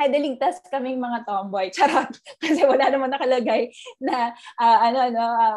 ay 0.00 0.08
daligtas 0.08 0.64
kaming 0.72 0.96
mga 0.96 1.28
tomboy. 1.28 1.68
Charot. 1.76 2.08
Kasi 2.40 2.64
wala 2.64 2.88
naman 2.88 3.12
nakalagay 3.12 3.68
na 4.00 4.32
uh, 4.56 4.78
ano 4.80 4.98
ano 5.12 5.20
uh, 5.20 5.56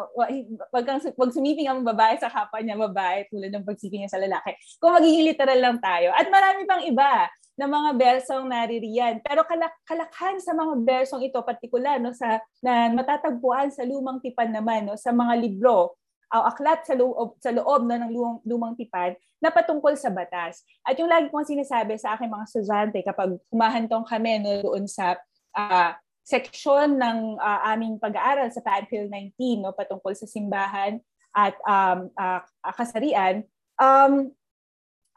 wag 0.68 0.84
kang 0.84 1.00
wag 1.00 1.32
sumiping 1.32 1.64
ang 1.64 1.80
babae 1.80 2.20
sa 2.20 2.28
kapwa 2.28 2.60
niya 2.60 2.76
babae 2.76 3.24
tulad 3.32 3.48
ng 3.48 3.64
pagsiping 3.64 4.04
niya 4.04 4.12
sa 4.12 4.20
lalaki. 4.20 4.52
Kung 4.76 4.92
magiging 4.92 5.32
literal 5.32 5.56
lang 5.56 5.80
tayo. 5.80 6.12
At 6.12 6.28
marami 6.28 6.68
pang 6.68 6.84
iba 6.84 7.24
na 7.54 7.70
mga 7.70 7.90
bersong 7.94 8.50
naririyan. 8.50 9.22
Pero 9.22 9.46
kalak 9.46 9.74
kalakhan 9.86 10.42
sa 10.42 10.52
mga 10.52 10.74
bersong 10.82 11.22
ito, 11.22 11.38
partikular 11.46 12.02
no, 12.02 12.10
sa, 12.10 12.42
na 12.58 12.90
matatagpuan 12.90 13.70
sa 13.70 13.86
lumang 13.86 14.18
tipan 14.18 14.50
naman, 14.50 14.90
no, 14.90 14.98
sa 14.98 15.14
mga 15.14 15.38
libro 15.38 15.94
o 16.34 16.42
aklat 16.50 16.82
sa 16.82 16.98
loob, 16.98 17.38
sa 17.38 17.54
loob 17.54 17.86
no, 17.86 17.94
ng 17.94 18.10
lumang, 18.10 18.38
lumang 18.42 18.74
tipan 18.74 19.14
na 19.38 19.54
patungkol 19.54 19.94
sa 19.94 20.10
batas. 20.10 20.66
At 20.82 20.98
yung 20.98 21.06
lagi 21.06 21.30
kong 21.30 21.46
sinasabi 21.46 21.94
sa 21.94 22.18
aking 22.18 22.32
mga 22.32 22.46
estudyante 22.50 22.98
kapag 23.06 23.38
humahantong 23.54 24.02
kami 24.02 24.42
no, 24.42 24.66
doon 24.66 24.90
sa 24.90 25.14
uh, 25.54 25.94
seksyon 26.26 26.98
ng 26.98 27.38
uh, 27.38 27.60
aming 27.70 28.02
pag-aaral 28.02 28.50
sa 28.50 28.64
PADPhil 28.64 29.06
19 29.06 29.62
no, 29.62 29.76
patungkol 29.76 30.16
sa 30.18 30.26
simbahan 30.26 30.98
at 31.34 31.54
um, 31.66 32.10
uh, 32.18 32.42
kasarian, 32.74 33.46
um, 33.78 34.30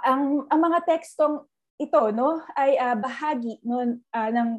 ang, 0.05 0.45
ang 0.49 0.59
mga 0.61 0.85
tekstong 0.85 1.45
ito 1.77 2.01
no? 2.11 2.41
Ay 2.57 2.75
uh, 2.77 2.97
bahagi 2.97 3.61
no? 3.61 4.01
Uh, 4.13 4.29
ng 4.33 4.49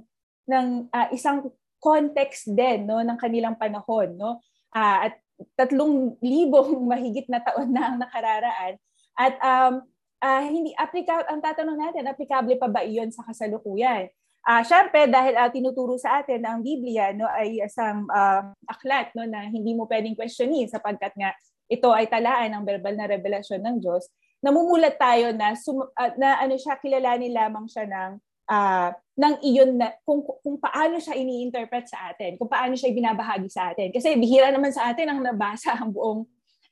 ng 0.48 0.66
uh, 0.88 1.08
isang 1.12 1.50
context 1.82 2.50
din 2.54 2.86
no? 2.86 3.02
Ng 3.02 3.18
kanilang 3.18 3.58
panahon 3.58 4.14
no? 4.14 4.38
Uh, 4.70 5.10
at 5.10 5.14
tatlong 5.58 6.18
libong 6.22 6.82
mahigit 6.90 7.26
na 7.26 7.42
taon 7.42 7.74
na 7.74 7.92
ang 7.92 7.96
nakararaan. 7.98 8.78
At 9.18 9.34
um 9.42 9.82
uh, 10.22 10.42
hindi 10.46 10.74
applicable 10.78 11.26
ang 11.26 11.42
tatanong 11.42 11.78
natin 11.78 12.06
applicable 12.06 12.54
pa 12.58 12.70
ba 12.70 12.82
iyon 12.86 13.10
sa 13.10 13.26
kasalukuyan? 13.26 14.10
Uh, 14.48 14.62
syempre 14.64 15.10
dahil 15.10 15.34
uh, 15.36 15.50
tinuturo 15.50 15.98
sa 15.98 16.22
atin 16.22 16.40
ang 16.46 16.62
Biblia 16.62 17.12
no 17.12 17.28
ay 17.28 17.60
isang 17.60 18.06
uh, 18.08 18.48
aklat 18.64 19.12
no 19.12 19.26
na 19.26 19.44
hindi 19.44 19.74
mo 19.74 19.84
pwedeng 19.90 20.16
questionin 20.16 20.70
sapagkat 20.70 21.12
nga 21.18 21.34
ito 21.68 21.90
ay 21.92 22.08
talaan 22.08 22.56
ng 22.56 22.64
verbal 22.64 22.96
na 22.96 23.10
revelasyon 23.10 23.60
ng 23.60 23.76
Diyos 23.82 24.08
namumulat 24.42 24.94
tayo 24.96 25.34
na 25.34 25.54
sum, 25.58 25.82
uh, 25.82 26.12
na 26.16 26.38
ano 26.38 26.54
siya 26.54 26.78
kilalanin 26.78 27.34
lamang 27.34 27.66
siya 27.66 27.84
ng 27.86 28.12
uh, 28.48 28.90
ng 29.18 29.34
iyon 29.42 29.70
na 29.76 29.92
kung 30.06 30.22
kung 30.22 30.56
paano 30.62 31.02
siya 31.02 31.18
ini-interpret 31.18 31.90
sa 31.90 32.14
atin, 32.14 32.38
kung 32.38 32.46
paano 32.46 32.78
siya 32.78 32.94
binabahagi 32.94 33.50
sa 33.50 33.74
atin. 33.74 33.90
Kasi 33.90 34.14
bihira 34.14 34.54
naman 34.54 34.70
sa 34.70 34.90
atin 34.90 35.10
ang 35.10 35.20
nabasa 35.20 35.74
ang 35.74 35.90
buong 35.90 36.22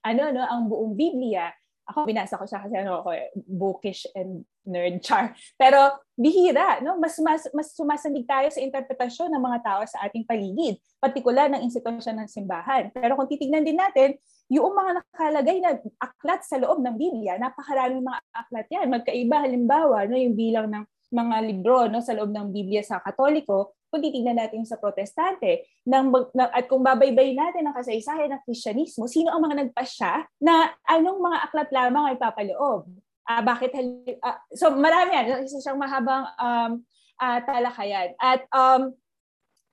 ano 0.07 0.23
no, 0.31 0.43
ang 0.47 0.71
buong 0.71 0.95
Biblia. 0.95 1.51
Ako 1.87 2.03
binasa 2.03 2.35
ko 2.35 2.45
siya 2.45 2.67
kasi 2.67 2.75
ano 2.83 3.01
ako 3.01 3.15
eh, 3.15 3.31
bookish 3.47 4.11
and 4.19 4.43
nerd 4.67 4.99
char. 5.07 5.33
Pero 5.55 6.03
bihira, 6.19 6.83
no? 6.83 6.99
Mas 6.99 7.15
mas 7.23 7.47
mas 7.55 7.71
sumasandig 7.73 8.27
tayo 8.27 8.51
sa 8.51 8.59
interpretasyon 8.59 9.31
ng 9.31 9.43
mga 9.43 9.59
tao 9.63 9.83
sa 9.87 10.03
ating 10.11 10.27
paligid, 10.27 10.83
partikular 10.99 11.47
ng 11.47 11.63
institusyon 11.63 12.19
ng 12.19 12.29
simbahan. 12.29 12.91
Pero 12.91 13.15
kung 13.15 13.31
titignan 13.31 13.63
din 13.63 13.79
natin, 13.79 14.19
yung 14.51 14.75
mga 14.75 15.03
nakalagay 15.03 15.59
na 15.63 15.79
aklat 16.03 16.43
sa 16.43 16.59
loob 16.59 16.83
ng 16.83 16.99
Biblia, 16.99 17.39
napakaraming 17.39 18.03
mga 18.03 18.21
aklat 18.35 18.67
yan. 18.71 18.87
Magkaiba 18.91 19.47
halimbawa, 19.47 20.07
no, 20.11 20.19
yung 20.19 20.35
bilang 20.35 20.67
ng 20.71 20.85
mga 21.17 21.37
libro 21.49 21.89
no 21.89 22.05
sa 22.05 22.13
loob 22.13 22.29
ng 22.29 22.53
Biblia 22.53 22.85
sa 22.85 23.01
Katoliko, 23.01 23.73
kung 23.89 24.05
titignan 24.05 24.37
natin 24.37 24.69
sa 24.69 24.77
protestante, 24.77 25.65
ng, 25.89 26.13
ng, 26.13 26.51
at 26.53 26.69
kung 26.69 26.85
babaybay 26.85 27.33
natin 27.33 27.65
ang 27.65 27.73
kasaysayan 27.73 28.29
ng 28.37 28.45
Kristyanismo, 28.45 29.09
sino 29.09 29.33
ang 29.33 29.41
mga 29.41 29.65
nagpasya 29.65 30.29
na 30.45 30.77
anong 30.85 31.23
mga 31.23 31.39
aklat 31.49 31.71
lamang 31.73 32.13
ay 32.13 32.17
papaloob? 32.21 32.93
Uh, 33.27 33.43
bakit, 33.43 33.73
uh, 34.21 34.39
so 34.53 34.71
marami 34.77 35.17
yan, 35.17 35.49
isa 35.49 35.59
siyang 35.65 35.81
mahabang 35.81 36.29
um, 36.37 36.71
uh, 37.19 37.39
talakayan. 37.43 38.13
At 38.21 38.45
um, 38.53 38.93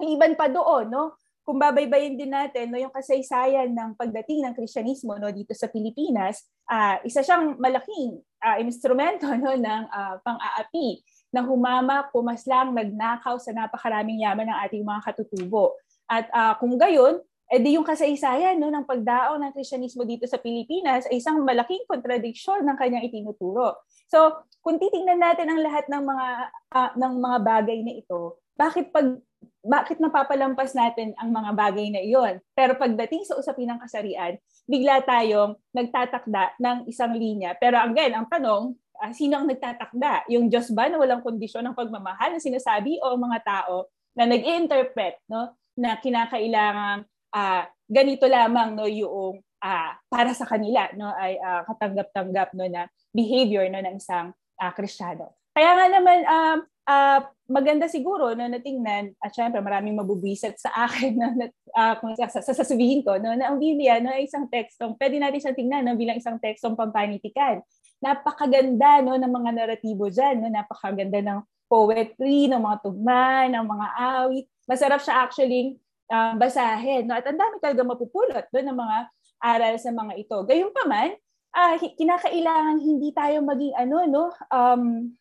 iban 0.01 0.39
pa 0.39 0.47
doon, 0.47 0.87
no? 0.89 1.19
kung 1.43 1.59
babaybayin 1.59 2.15
din 2.15 2.31
natin 2.31 2.71
no 2.71 2.79
yung 2.79 2.95
kasaysayan 2.95 3.67
ng 3.75 3.99
pagdating 3.99 4.47
ng 4.47 4.55
Kristyanismo 4.55 5.19
no 5.19 5.27
dito 5.27 5.51
sa 5.51 5.67
Pilipinas, 5.67 6.47
uh, 6.71 7.03
isa 7.03 7.19
siyang 7.19 7.59
malaking 7.59 8.23
uh, 8.39 8.57
instrumento 8.63 9.27
no 9.35 9.51
ng 9.51 9.83
uh, 9.91 10.23
pang-aapi 10.23 11.03
na 11.33 11.41
humama, 11.41 12.05
pumaslang, 12.13 12.77
nagnakaw 12.77 13.41
sa 13.41 13.49
napakaraming 13.51 14.21
yaman 14.21 14.47
ng 14.53 14.59
ating 14.69 14.85
mga 14.85 15.01
katutubo. 15.01 15.73
At 16.05 16.29
uh, 16.29 16.53
kung 16.61 16.77
gayon, 16.77 17.25
edi 17.49 17.75
yung 17.75 17.85
kasaysayan 17.85 18.61
no, 18.61 18.69
ng 18.69 18.85
pagdaong 18.85 19.41
ng 19.41 19.53
Kristyanismo 19.57 20.05
dito 20.05 20.29
sa 20.29 20.37
Pilipinas 20.37 21.09
ay 21.09 21.17
isang 21.17 21.41
malaking 21.41 21.83
kontradiksyon 21.89 22.61
ng 22.61 22.77
kanyang 22.77 23.09
itinuturo. 23.09 23.81
So, 24.07 24.45
kung 24.61 24.77
titingnan 24.77 25.19
natin 25.19 25.49
ang 25.49 25.59
lahat 25.59 25.89
ng 25.89 26.03
mga 26.05 26.27
uh, 26.71 26.91
ng 26.95 27.13
mga 27.19 27.37
bagay 27.41 27.79
na 27.81 27.93
ito, 27.97 28.37
bakit 28.53 28.93
pag 28.93 29.17
bakit 29.63 29.99
napapalampas 29.99 30.75
natin 30.75 31.15
ang 31.15 31.31
mga 31.31 31.51
bagay 31.55 31.87
na 31.87 32.03
iyon? 32.03 32.39
Pero 32.51 32.75
pagdating 32.75 33.23
sa 33.27 33.39
usapin 33.39 33.71
ng 33.71 33.79
kasarian, 33.79 34.35
bigla 34.67 35.03
tayong 35.03 35.55
nagtatakda 35.71 36.59
ng 36.59 36.77
isang 36.87 37.15
linya. 37.15 37.55
Pero 37.55 37.79
again, 37.79 38.11
ang 38.15 38.27
tanong, 38.27 38.75
uh, 38.99 39.13
sino 39.15 39.41
ang 39.41 39.47
nagtatakda? 39.49 40.29
Yung 40.29 40.51
Diyos 40.51 40.69
ba 40.73 40.89
na 40.89 40.99
walang 40.99 41.25
kondisyon 41.25 41.65
ng 41.69 41.77
pagmamahal 41.77 42.35
na 42.35 42.41
sinasabi 42.41 42.99
o 43.01 43.17
mga 43.17 43.39
tao 43.41 43.89
na 44.13 44.29
nag-interpret 44.29 45.17
no 45.29 45.57
na 45.73 45.97
kinakailangan 45.97 47.01
uh, 47.33 47.63
ganito 47.89 48.29
lamang 48.29 48.77
no 48.77 48.85
yung 48.85 49.41
uh, 49.41 49.91
para 50.05 50.31
sa 50.37 50.45
kanila 50.45 50.89
no 50.93 51.09
ay 51.17 51.41
uh, 51.41 51.65
katanggap-tanggap 51.65 52.53
no 52.53 52.69
na 52.69 52.85
behavior 53.09 53.65
no 53.73 53.81
ng 53.81 53.97
isang 53.97 54.31
uh, 54.61 54.71
Kristiyano. 54.73 55.33
Kaya 55.53 55.69
nga 55.77 55.85
naman 55.89 56.19
um, 56.25 56.57
uh, 56.89 57.19
maganda 57.49 57.85
siguro 57.89 58.33
no 58.33 58.45
natingnan 58.47 59.13
at 59.19 59.31
syempre 59.33 59.59
maraming 59.59 59.97
mabubwisit 59.97 60.57
sa 60.57 60.89
akin 60.89 61.13
na 61.21 61.27
uh, 61.75 61.93
kung 61.99 62.13
sasabihin 62.17 63.01
ko 63.01 63.17
no 63.17 63.33
na 63.33 63.51
ang 63.51 63.57
Biblia 63.57 63.99
no 63.99 64.13
ay 64.13 64.29
isang 64.29 64.47
tekstong 64.47 64.95
pwede 64.97 65.19
natin 65.19 65.39
siyang 65.41 65.57
tingnan 65.57 65.81
no, 65.85 65.97
bilang 65.99 66.17
isang 66.17 66.37
tekstong 66.37 66.77
pampanitikan 66.77 67.61
napakaganda 68.03 68.99
no 68.99 69.15
ng 69.15 69.31
mga 69.31 69.51
naratibo 69.55 70.11
diyan 70.11 70.43
no? 70.43 70.51
Napakaganda 70.51 71.23
ng 71.23 71.39
poetry 71.71 72.51
ng 72.51 72.59
mga 72.59 72.77
tugma 72.83 73.47
ng 73.47 73.63
mga 73.63 73.87
awit. 73.95 74.45
Masarap 74.67 74.99
siya 74.99 75.23
actually 75.23 75.79
um, 76.11 76.35
basahin 76.35 77.07
no? 77.07 77.15
At 77.15 77.23
ang 77.23 77.39
dami 77.39 77.63
talaga 77.63 77.87
mapupulot 77.87 78.45
no 78.51 78.59
ng 78.59 78.75
mga 78.75 78.97
aral 79.39 79.73
sa 79.79 79.95
mga 79.95 80.13
ito. 80.19 80.35
Gayunpaman 80.43 81.15
uh, 81.55 81.73
kinakailangan 81.79 82.77
hindi 82.83 83.15
tayo 83.15 83.39
maging 83.39 83.73
ano 83.79 83.97
no? 84.03 84.23
Um 84.51 85.15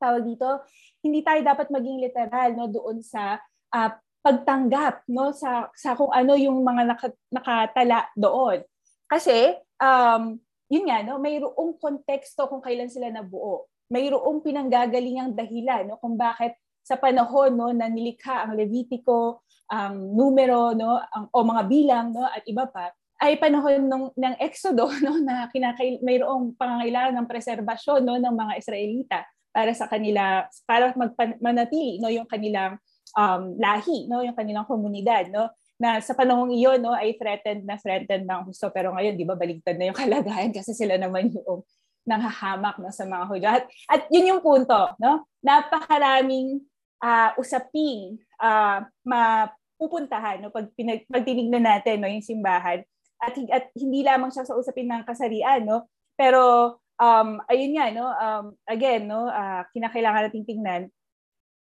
tawag 0.00 0.24
dito 0.24 0.64
hindi 1.04 1.20
tayo 1.20 1.44
dapat 1.44 1.68
maging 1.68 2.00
literal 2.00 2.56
no 2.56 2.72
doon 2.72 3.04
sa 3.04 3.36
uh, 3.76 3.90
pagtanggap 4.24 5.04
no? 5.12 5.36
Sa 5.36 5.68
sa 5.76 5.92
kung 5.92 6.12
ano 6.16 6.32
yung 6.32 6.64
mga 6.64 6.82
naka, 6.96 7.08
nakatala 7.28 8.08
doon. 8.16 8.64
Kasi 9.04 9.52
um 9.76 10.40
yun 10.70 10.86
nga, 10.86 11.02
no, 11.02 11.18
mayroong 11.18 11.76
konteksto 11.82 12.46
kung 12.46 12.62
kailan 12.62 12.86
sila 12.86 13.10
nabuo. 13.10 13.66
Mayroong 13.90 14.38
pinanggagalingang 14.40 15.34
dahilan 15.34 15.90
no, 15.90 15.98
kung 15.98 16.14
bakit 16.14 16.54
sa 16.86 16.94
panahon 16.94 17.58
no, 17.58 17.74
na 17.74 17.90
nilikha 17.90 18.46
ang 18.46 18.54
Levitico, 18.54 19.42
ang 19.66 20.14
numero, 20.14 20.70
no, 20.72 20.96
ang, 20.96 21.26
o 21.34 21.42
mga 21.42 21.62
bilang 21.66 22.06
no, 22.14 22.22
at 22.22 22.46
iba 22.46 22.70
pa, 22.70 22.94
ay 23.20 23.36
panahon 23.36 23.84
ng, 23.84 24.04
ng 24.14 24.34
Exodo 24.38 24.88
no, 25.04 25.18
na 25.18 25.50
kinakail, 25.50 25.98
mayroong 26.06 26.54
pangangailangan 26.54 27.18
ng 27.18 27.28
preserbasyon 27.28 28.00
no, 28.06 28.16
ng 28.16 28.34
mga 28.34 28.54
Israelita 28.56 29.20
para 29.50 29.74
sa 29.74 29.90
kanila 29.90 30.46
para 30.62 30.94
magmanatili 30.94 31.98
no 31.98 32.06
yung 32.06 32.26
kanilang 32.26 32.78
um, 33.18 33.58
lahi 33.58 34.06
no 34.06 34.22
yung 34.22 34.38
kanilang 34.38 34.66
komunidad 34.66 35.26
no 35.34 35.50
na 35.80 35.96
sa 36.04 36.12
panahong 36.12 36.52
iyon 36.52 36.84
no 36.84 36.92
ay 36.92 37.16
threatened 37.16 37.64
na 37.64 37.80
threatened 37.80 38.28
ng 38.28 38.44
Husto 38.44 38.68
pero 38.68 38.92
ngayon 38.92 39.16
di 39.16 39.24
ba 39.24 39.32
baligtad 39.32 39.80
na 39.80 39.88
yung 39.88 39.96
kalagayan 40.04 40.52
kasi 40.52 40.76
sila 40.76 41.00
naman 41.00 41.32
yung 41.32 41.64
nanghahamak 42.04 42.76
no 42.76 42.92
sa 42.92 43.08
mga 43.08 43.24
Hudyo 43.24 43.48
at, 43.48 43.64
at 43.88 44.02
yun 44.12 44.36
yung 44.36 44.42
punto 44.44 44.92
no? 45.00 45.24
Napakaraming 45.40 46.60
uh, 47.00 47.30
usaping 47.40 48.20
uh, 48.36 48.84
mapupuntahan 49.04 50.44
no 50.44 50.52
pag 50.52 50.68
pinag, 50.76 51.08
pag 51.08 51.24
natin 51.24 51.96
no 52.04 52.12
yung 52.12 52.24
simbahan. 52.24 52.84
At, 53.20 53.36
at 53.52 53.64
hindi 53.76 54.00
lamang 54.00 54.32
siya 54.32 54.48
sa 54.48 54.56
usapin 54.56 54.88
ng 54.88 55.08
kasarian 55.08 55.64
no? 55.64 55.88
Pero 56.16 56.76
um 57.00 57.40
ayun 57.48 57.72
nga 57.76 57.86
no? 57.88 58.04
Um 58.04 58.44
again 58.68 59.08
no? 59.08 59.28
Uh, 59.32 59.64
kinakailangan 59.72 60.28
nating 60.28 60.48
tingnan 60.48 60.92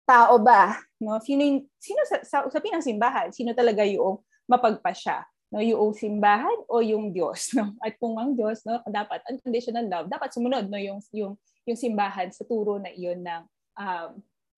tao 0.04 0.40
ba? 0.40 0.80
No? 1.00 1.20
Sino, 1.24 1.44
yung, 1.44 1.60
sino 1.80 2.02
sa, 2.08 2.18
sa 2.24 2.38
usapin 2.48 2.76
ng 2.76 2.86
simbahan? 2.86 3.32
Sino 3.32 3.52
talaga 3.56 3.84
yung 3.88 4.20
mapagpasya? 4.48 5.24
No, 5.54 5.62
yung 5.62 5.94
simbahan 5.94 6.66
o 6.66 6.82
yung 6.82 7.14
Diyos, 7.14 7.54
no? 7.54 7.78
At 7.86 7.94
kung 8.02 8.18
ang 8.18 8.34
Diyos, 8.34 8.66
no, 8.66 8.82
dapat 8.90 9.22
unconditional 9.30 9.86
love, 9.86 10.10
dapat 10.10 10.34
sumunod 10.34 10.66
no 10.66 10.82
yung 10.82 10.98
yung 11.14 11.38
yung 11.70 11.78
simbahan 11.78 12.34
sa 12.34 12.42
turo 12.42 12.82
na 12.82 12.90
iyon 12.90 13.22
ng 13.22 13.44
um, 13.78 14.12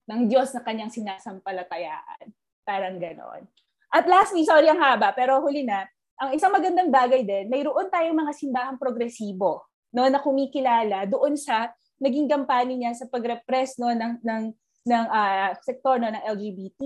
ng 0.08 0.20
Diyos 0.24 0.56
na 0.56 0.64
kanyang 0.64 0.88
sinasampalatayaan. 0.88 2.32
Parang 2.64 2.96
ganoon. 2.96 3.44
At 3.92 4.08
lastly, 4.08 4.48
sorry 4.48 4.72
ang 4.72 4.80
haba, 4.80 5.12
pero 5.12 5.36
huli 5.44 5.68
na, 5.68 5.84
ang 6.16 6.32
isang 6.32 6.48
magandang 6.48 6.88
bagay 6.88 7.28
din, 7.28 7.52
mayroon 7.52 7.92
tayong 7.92 8.16
mga 8.16 8.32
simbahang 8.32 8.80
progresibo 8.80 9.68
no 9.92 10.08
na 10.08 10.20
kumikilala 10.20 11.04
doon 11.08 11.36
sa 11.36 11.72
naging 12.00 12.28
gampani 12.28 12.76
niya 12.76 12.92
sa 12.92 13.08
pagrepress 13.08 13.80
no 13.80 13.92
ng 13.92 14.20
ng 14.20 14.42
ng 14.86 15.06
uh, 15.10 15.50
sektor 15.60 15.98
no, 15.98 16.08
ng 16.08 16.24
LGBT. 16.24 16.82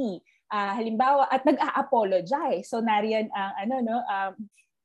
Uh, 0.50 0.56
ah, 0.56 0.72
halimbawa, 0.74 1.30
at 1.30 1.46
nag-a-apologize. 1.46 2.66
So, 2.66 2.82
nariyan 2.82 3.30
ang 3.30 3.52
ano, 3.54 3.74
no, 3.86 3.96
um, 4.02 4.34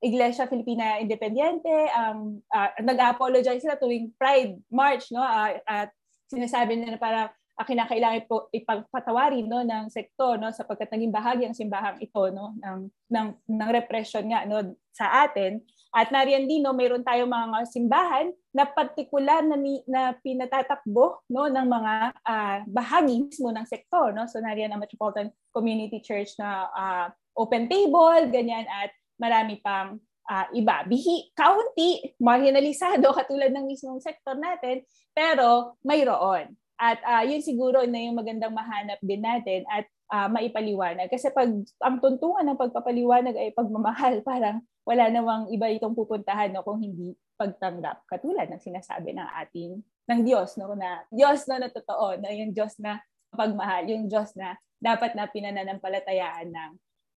Iglesia 0.04 0.45
Filipina 0.45 1.01
Independiente, 1.01 1.89
um, 1.97 2.38
uh, 2.54 2.69
nag-apologize 2.86 3.65
sila 3.65 3.80
tuwing 3.80 4.13
Pride 4.21 4.62
March, 4.69 5.10
no, 5.10 5.25
uh, 5.25 5.58
at 5.65 5.89
sinasabi 6.30 6.78
nila 6.78 6.99
na 6.99 7.01
parang 7.01 7.28
uh, 7.32 7.65
kinakailangan 7.65 8.28
po 8.28 8.51
ipagpatawarin 8.51 9.47
no 9.47 9.63
ng 9.63 9.88
sektor 9.88 10.36
no 10.36 10.51
sapagkat 10.51 10.91
naging 10.91 11.13
bahagi 11.13 11.47
ang 11.47 11.56
simbahang 11.56 11.97
ito 12.04 12.21
no 12.32 12.56
ng 12.60 12.91
ng 13.12 13.28
ng 13.47 13.69
repression 13.71 14.28
nga 14.28 14.43
no 14.43 14.75
sa 14.91 15.25
atin 15.28 15.63
at 15.95 16.12
nariyan 16.12 16.43
din, 16.43 16.60
no, 16.60 16.75
mayroon 16.75 17.08
tayong 17.08 17.31
mga 17.31 17.71
simbahan 17.71 18.27
na 18.51 18.67
partikular 18.67 19.39
na, 19.47 19.55
na 19.88 20.12
pinatatakbo 20.19 21.23
no, 21.31 21.47
ng 21.47 21.67
mga 21.71 21.93
uh, 22.19 22.58
bahagi 22.67 23.23
mismo 23.23 23.47
ng 23.55 23.63
sektor. 23.63 24.12
No? 24.12 24.27
So 24.27 24.43
nariyan 24.43 24.75
ang 24.75 24.84
Metropolitan 24.84 25.31
Community 25.55 26.03
Church 26.03 26.36
na 26.36 26.67
uh, 26.67 27.08
open 27.39 27.71
table, 27.71 28.27
ganyan, 28.27 28.67
at 28.67 28.91
marami 29.15 29.63
pang 29.63 29.95
uh, 30.27 30.45
iba. 30.51 30.84
Bihi, 30.84 31.31
kaunti, 31.31 32.12
marginalisado 32.19 33.13
katulad 33.23 33.55
ng 33.55 33.63
mismong 33.63 34.03
sektor 34.03 34.36
natin, 34.36 34.84
pero 35.15 35.79
mayroon. 35.88 36.60
At 36.75 36.99
uh, 37.08 37.23
yun 37.23 37.39
siguro 37.39 37.88
na 37.88 38.03
yung 38.03 38.19
magandang 38.19 38.51
mahanap 38.51 38.99
din 38.99 39.23
natin 39.23 39.63
at 39.71 39.88
uh, 40.12 40.27
maipaliwanag. 40.27 41.08
Kasi 41.08 41.31
pag 41.31 41.47
ang 41.79 41.97
tuntungan 42.03 42.43
ng 42.51 42.60
pagpapaliwanag 42.60 43.31
ay 43.31 43.55
pagmamahal, 43.55 44.19
parang 44.27 44.60
wala 44.86 45.10
namang 45.10 45.50
iba 45.50 45.65
itong 45.74 45.98
pupuntahan 45.98 46.54
no, 46.54 46.62
kung 46.62 46.80
hindi 46.80 47.17
pagtanggap. 47.36 48.06
Katulad 48.06 48.48
ng 48.54 48.62
sinasabi 48.62 49.17
ng 49.17 49.30
ating 49.43 49.71
ng 49.82 50.19
Diyos 50.21 50.56
no 50.62 50.78
na 50.78 51.02
Diyos 51.10 51.50
no, 51.50 51.58
na 51.58 51.69
totoo, 51.74 52.21
na 52.21 52.30
yung 52.30 52.54
Diyos 52.54 52.78
na 52.78 53.02
pagmahal, 53.34 53.89
yung 53.89 54.06
Diyos 54.06 54.38
na 54.38 54.56
dapat 54.78 55.17
na 55.17 55.26
pinananampalatayaan 55.26 56.54
ng 56.54 56.71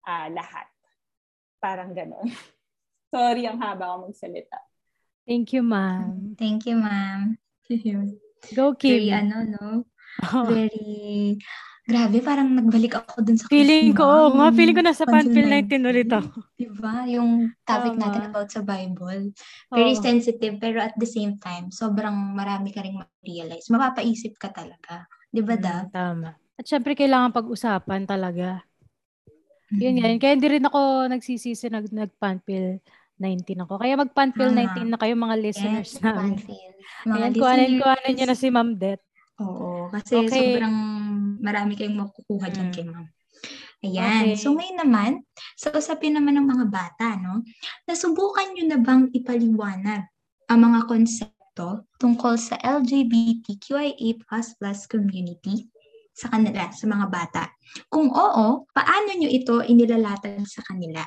uh, 0.09 0.29
lahat. 0.33 0.67
Parang 1.61 1.93
ganon. 1.93 2.27
Sorry 3.15 3.45
ang 3.45 3.61
haba 3.61 3.95
ko 3.95 4.09
magsalita. 4.09 4.59
Thank 5.29 5.53
you, 5.53 5.61
ma'am. 5.61 6.35
Thank 6.41 6.65
you, 6.65 6.81
ma'am. 6.81 7.37
Go, 8.57 8.73
Kim. 8.73 8.97
Very, 8.97 9.13
ano, 9.13 9.37
no? 9.45 9.69
Very 10.49 11.37
Grabe, 11.88 12.20
parang 12.20 12.53
nagbalik 12.53 13.01
ako 13.01 13.24
dun 13.24 13.40
sa 13.40 13.48
Feeling 13.48 13.96
ko, 13.96 14.05
oo 14.05 14.37
nga, 14.37 14.53
feeling 14.53 14.77
ko 14.77 14.85
nasa 14.85 15.09
Panfil 15.09 15.48
19 15.48 15.81
19 15.81 15.88
ulit 15.88 16.11
ako. 16.12 16.44
Diba? 16.53 17.09
Yung 17.09 17.48
topic 17.64 17.96
Tama. 17.96 18.03
natin 18.05 18.22
about 18.29 18.48
sa 18.53 18.61
Bible. 18.61 19.33
Very 19.72 19.96
Oo. 19.96 20.05
sensitive, 20.05 20.61
pero 20.61 20.85
at 20.85 20.92
the 21.01 21.09
same 21.09 21.40
time, 21.40 21.72
sobrang 21.72 22.12
marami 22.12 22.77
ka 22.77 22.85
rin 22.85 22.92
ma-realize. 22.92 23.72
Mapapaisip 23.72 24.37
ka 24.37 24.53
talaga. 24.53 25.09
Diba, 25.33 25.57
Mm, 25.57 25.64
Dab? 25.64 25.85
Tama. 25.88 26.37
At 26.61 26.64
syempre, 26.68 26.92
kailangan 26.92 27.33
pag-usapan 27.33 28.05
talaga. 28.05 28.68
Yun 29.72 29.96
Mhm. 29.96 30.01
yan. 30.05 30.16
Kaya 30.20 30.33
hindi 30.37 30.48
rin 30.51 30.68
ako 30.68 31.09
nagsisisi 31.09 31.72
nag, 31.72 31.88
nag-Panfil 31.88 32.85
19 33.16 33.64
ako. 33.64 33.81
Kaya 33.81 33.96
mag-Panfil 33.96 34.53
Tama. 34.53 34.61
19 34.77 34.92
na 34.92 35.01
kayo 35.01 35.16
mga 35.16 35.37
listeners 35.40 35.96
Yes, 35.96 36.05
namin. 36.05 36.37
Panfil. 36.37 36.72
Mga 37.07 37.16
Ayan, 37.16 37.33
kuhanin, 37.33 37.72
kuhanin 37.81 38.12
nyo 38.12 38.27
na 38.29 38.37
si 38.37 38.48
Ma'am 38.53 38.77
Det. 38.77 39.01
Oo, 39.38 39.87
kasi 39.88 40.18
Okay. 40.18 40.59
sobrang 40.59 40.77
marami 41.38 41.74
kayong 41.79 41.98
makukuha 42.07 42.51
dyan 42.53 42.68
Mm. 42.70 42.74
kay 42.74 42.85
ma'am. 42.87 43.07
Ayan. 43.79 44.35
Okay. 44.35 44.42
So 44.42 44.59
ngayon 44.59 44.79
naman, 44.83 45.11
sa 45.55 45.70
usapin 45.70 46.18
naman 46.18 46.35
ng 46.35 46.51
mga 46.51 46.66
bata, 46.66 47.14
no? 47.14 47.46
Nasubukan 47.87 48.51
nyo 48.51 48.64
na 48.66 48.79
bang 48.83 49.07
ipaliwanag 49.14 50.03
ang 50.51 50.59
mga 50.59 50.90
konsepto 50.90 51.87
tungkol 52.03 52.35
sa 52.35 52.59
LGBTQIA++ 52.59 54.18
community 54.90 55.70
sa 56.11 56.27
kanila, 56.35 56.74
sa 56.74 56.90
mga 56.90 57.07
bata? 57.07 57.46
Kung 57.87 58.11
oo, 58.11 58.66
paano 58.74 59.14
nyo 59.14 59.31
ito 59.31 59.62
inilalatag 59.62 60.42
sa 60.42 60.66
kanila? 60.66 61.07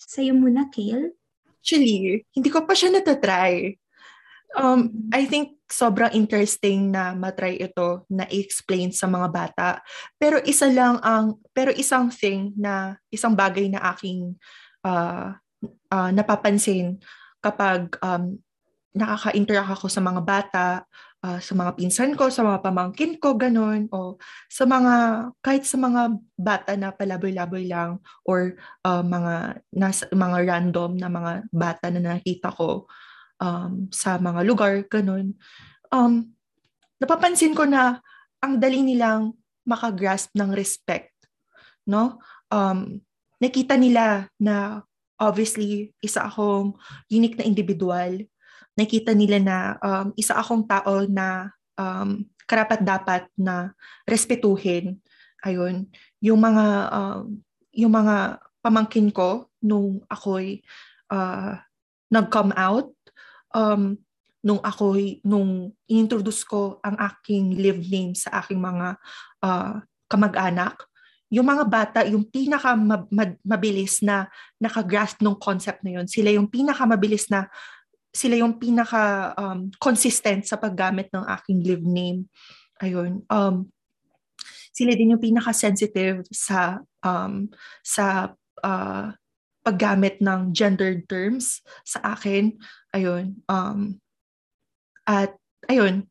Sa'yo 0.00 0.32
muna, 0.32 0.72
Kale. 0.72 1.12
Actually, 1.60 2.24
hindi 2.32 2.48
ko 2.48 2.64
pa 2.64 2.72
siya 2.72 2.94
natatry. 2.94 3.76
Um, 4.54 5.10
I 5.10 5.26
think 5.26 5.58
sobrang 5.66 6.14
interesting 6.14 6.94
na 6.94 7.10
matry 7.12 7.58
ito 7.58 8.06
na 8.06 8.24
i-explain 8.30 8.94
sa 8.94 9.10
mga 9.10 9.28
bata. 9.34 9.68
Pero 10.14 10.38
isa 10.46 10.70
lang 10.70 11.02
ang, 11.02 11.42
pero 11.50 11.74
isang 11.74 12.06
thing 12.08 12.54
na, 12.54 12.94
isang 13.10 13.34
bagay 13.34 13.66
na 13.66 13.82
aking 13.90 14.38
uh, 14.86 15.34
uh, 15.90 16.10
napapansin 16.14 17.02
kapag 17.42 17.98
um, 17.98 18.38
nakaka-interact 18.96 19.76
ako 19.76 19.86
sa 19.92 20.00
mga 20.00 20.20
bata, 20.24 20.66
uh, 21.20 21.38
sa 21.42 21.52
mga 21.52 21.76
pinsan 21.76 22.16
ko, 22.16 22.32
sa 22.32 22.40
mga 22.46 22.64
pamangkin 22.64 23.20
ko, 23.20 23.36
ganun, 23.36 23.90
o 23.92 24.16
sa 24.48 24.64
mga, 24.64 24.94
kahit 25.44 25.68
sa 25.68 25.76
mga 25.76 26.16
bata 26.38 26.72
na 26.80 26.96
palaboy-laboy 26.96 27.68
lang, 27.68 28.00
or 28.24 28.56
uh, 28.88 29.04
mga, 29.04 29.60
nasa, 29.76 30.08
mga 30.08 30.38
random 30.48 30.96
na 30.96 31.12
mga 31.12 31.32
bata 31.52 31.86
na 31.92 32.16
nakita 32.16 32.48
ko 32.54 32.88
um, 33.40 33.88
sa 33.92 34.16
mga 34.16 34.40
lugar, 34.46 34.84
ganun, 34.88 35.36
um, 35.92 36.28
napapansin 37.00 37.52
ko 37.52 37.68
na 37.68 38.00
ang 38.40 38.60
dali 38.60 38.80
nilang 38.84 39.34
makagrasp 39.66 40.32
ng 40.36 40.54
respect, 40.54 41.12
no? 41.84 42.22
Um, 42.52 43.02
nakita 43.42 43.74
nila 43.74 44.30
na 44.38 44.86
obviously 45.18 45.92
isa 46.04 46.24
akong 46.28 46.76
unique 47.10 47.36
na 47.36 47.44
individual. 47.48 48.22
Nakita 48.76 49.16
nila 49.16 49.40
na 49.40 49.58
um, 49.80 50.06
isa 50.14 50.36
akong 50.36 50.68
tao 50.68 51.08
na 51.08 51.50
um, 51.80 52.22
karapat 52.46 52.80
dapat 52.84 53.22
na 53.34 53.74
respetuhin. 54.06 55.00
Ayun, 55.42 55.88
yung 56.22 56.40
mga 56.40 56.66
um, 56.92 57.40
yung 57.76 57.92
mga 57.92 58.40
pamangkin 58.64 59.12
ko 59.12 59.52
nung 59.60 60.00
ako'y 60.08 60.64
uh, 61.12 61.60
nag-come 62.08 62.54
out 62.56 62.95
um, 63.54 63.98
nung 64.46 64.62
ako 64.62 64.94
nung 65.26 65.74
introduce 65.90 66.46
ko 66.46 66.78
ang 66.86 66.94
aking 66.98 67.58
live 67.58 67.82
name 67.82 68.14
sa 68.14 68.42
aking 68.42 68.62
mga 68.62 68.94
uh, 69.42 69.82
kamag-anak 70.06 70.86
yung 71.26 71.50
mga 71.50 71.64
bata 71.66 71.98
yung 72.06 72.22
pinaka 72.22 72.78
mabilis 73.42 73.98
na 73.98 74.30
nakagrasp 74.62 75.18
ng 75.18 75.34
concept 75.42 75.82
na 75.82 75.98
yun 75.98 76.06
sila 76.06 76.30
yung 76.30 76.46
pinaka 76.46 76.86
mabilis 76.86 77.26
na 77.26 77.50
sila 78.14 78.38
yung 78.38 78.56
pinaka 78.56 79.34
um, 79.36 79.68
consistent 79.82 80.46
sa 80.46 80.56
paggamit 80.56 81.12
ng 81.12 81.26
aking 81.36 81.60
live 81.60 81.84
name. 81.84 82.30
Ayun 82.80 83.26
um 83.28 83.68
sila 84.70 84.92
din 84.94 85.16
yung 85.16 85.20
pinaka 85.20 85.50
sensitive 85.50 86.22
sa 86.30 86.78
um 87.02 87.50
sa 87.82 88.30
uh, 88.62 89.10
paggamit 89.66 90.22
ng 90.22 90.54
gendered 90.54 91.02
terms 91.10 91.58
sa 91.82 92.14
akin 92.14 92.54
ayun 92.94 93.34
um 93.50 93.98
at 95.02 95.34
ayun 95.66 96.06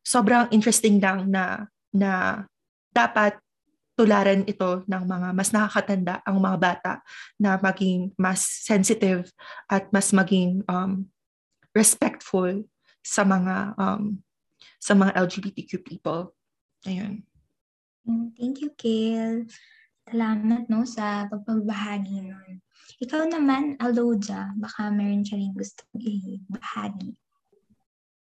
sobrang 0.00 0.48
interesting 0.48 0.96
lang 0.96 1.28
na 1.28 1.68
na 1.92 2.44
dapat 2.96 3.36
tularan 4.00 4.48
ito 4.48 4.80
ng 4.88 5.04
mga 5.04 5.28
mas 5.36 5.52
nakakatanda 5.52 6.24
ang 6.24 6.40
mga 6.40 6.56
bata 6.56 6.92
na 7.36 7.60
maging 7.60 8.08
mas 8.16 8.40
sensitive 8.40 9.28
at 9.68 9.92
mas 9.92 10.08
maging 10.16 10.64
um, 10.72 11.04
respectful 11.76 12.64
sa 13.04 13.28
mga 13.28 13.76
um, 13.76 14.16
sa 14.80 14.96
mga 14.96 15.12
LGBTQ 15.20 15.84
people. 15.84 16.32
Ayun. 16.88 17.28
Mm, 18.08 18.32
Thank 18.32 18.64
you, 18.64 18.72
Kale. 18.72 19.44
Salamat 20.08 20.66
no 20.72 20.88
sa 20.88 21.28
pagbabahagi 21.28 22.24
nun. 22.24 22.64
Ikaw 22.98 23.30
naman, 23.30 23.78
Aloja, 23.78 24.50
baka 24.58 24.90
meron 24.90 25.22
siya 25.22 25.38
rin 25.38 25.54
gusto 25.54 25.86
i-bahagi. 25.94 27.14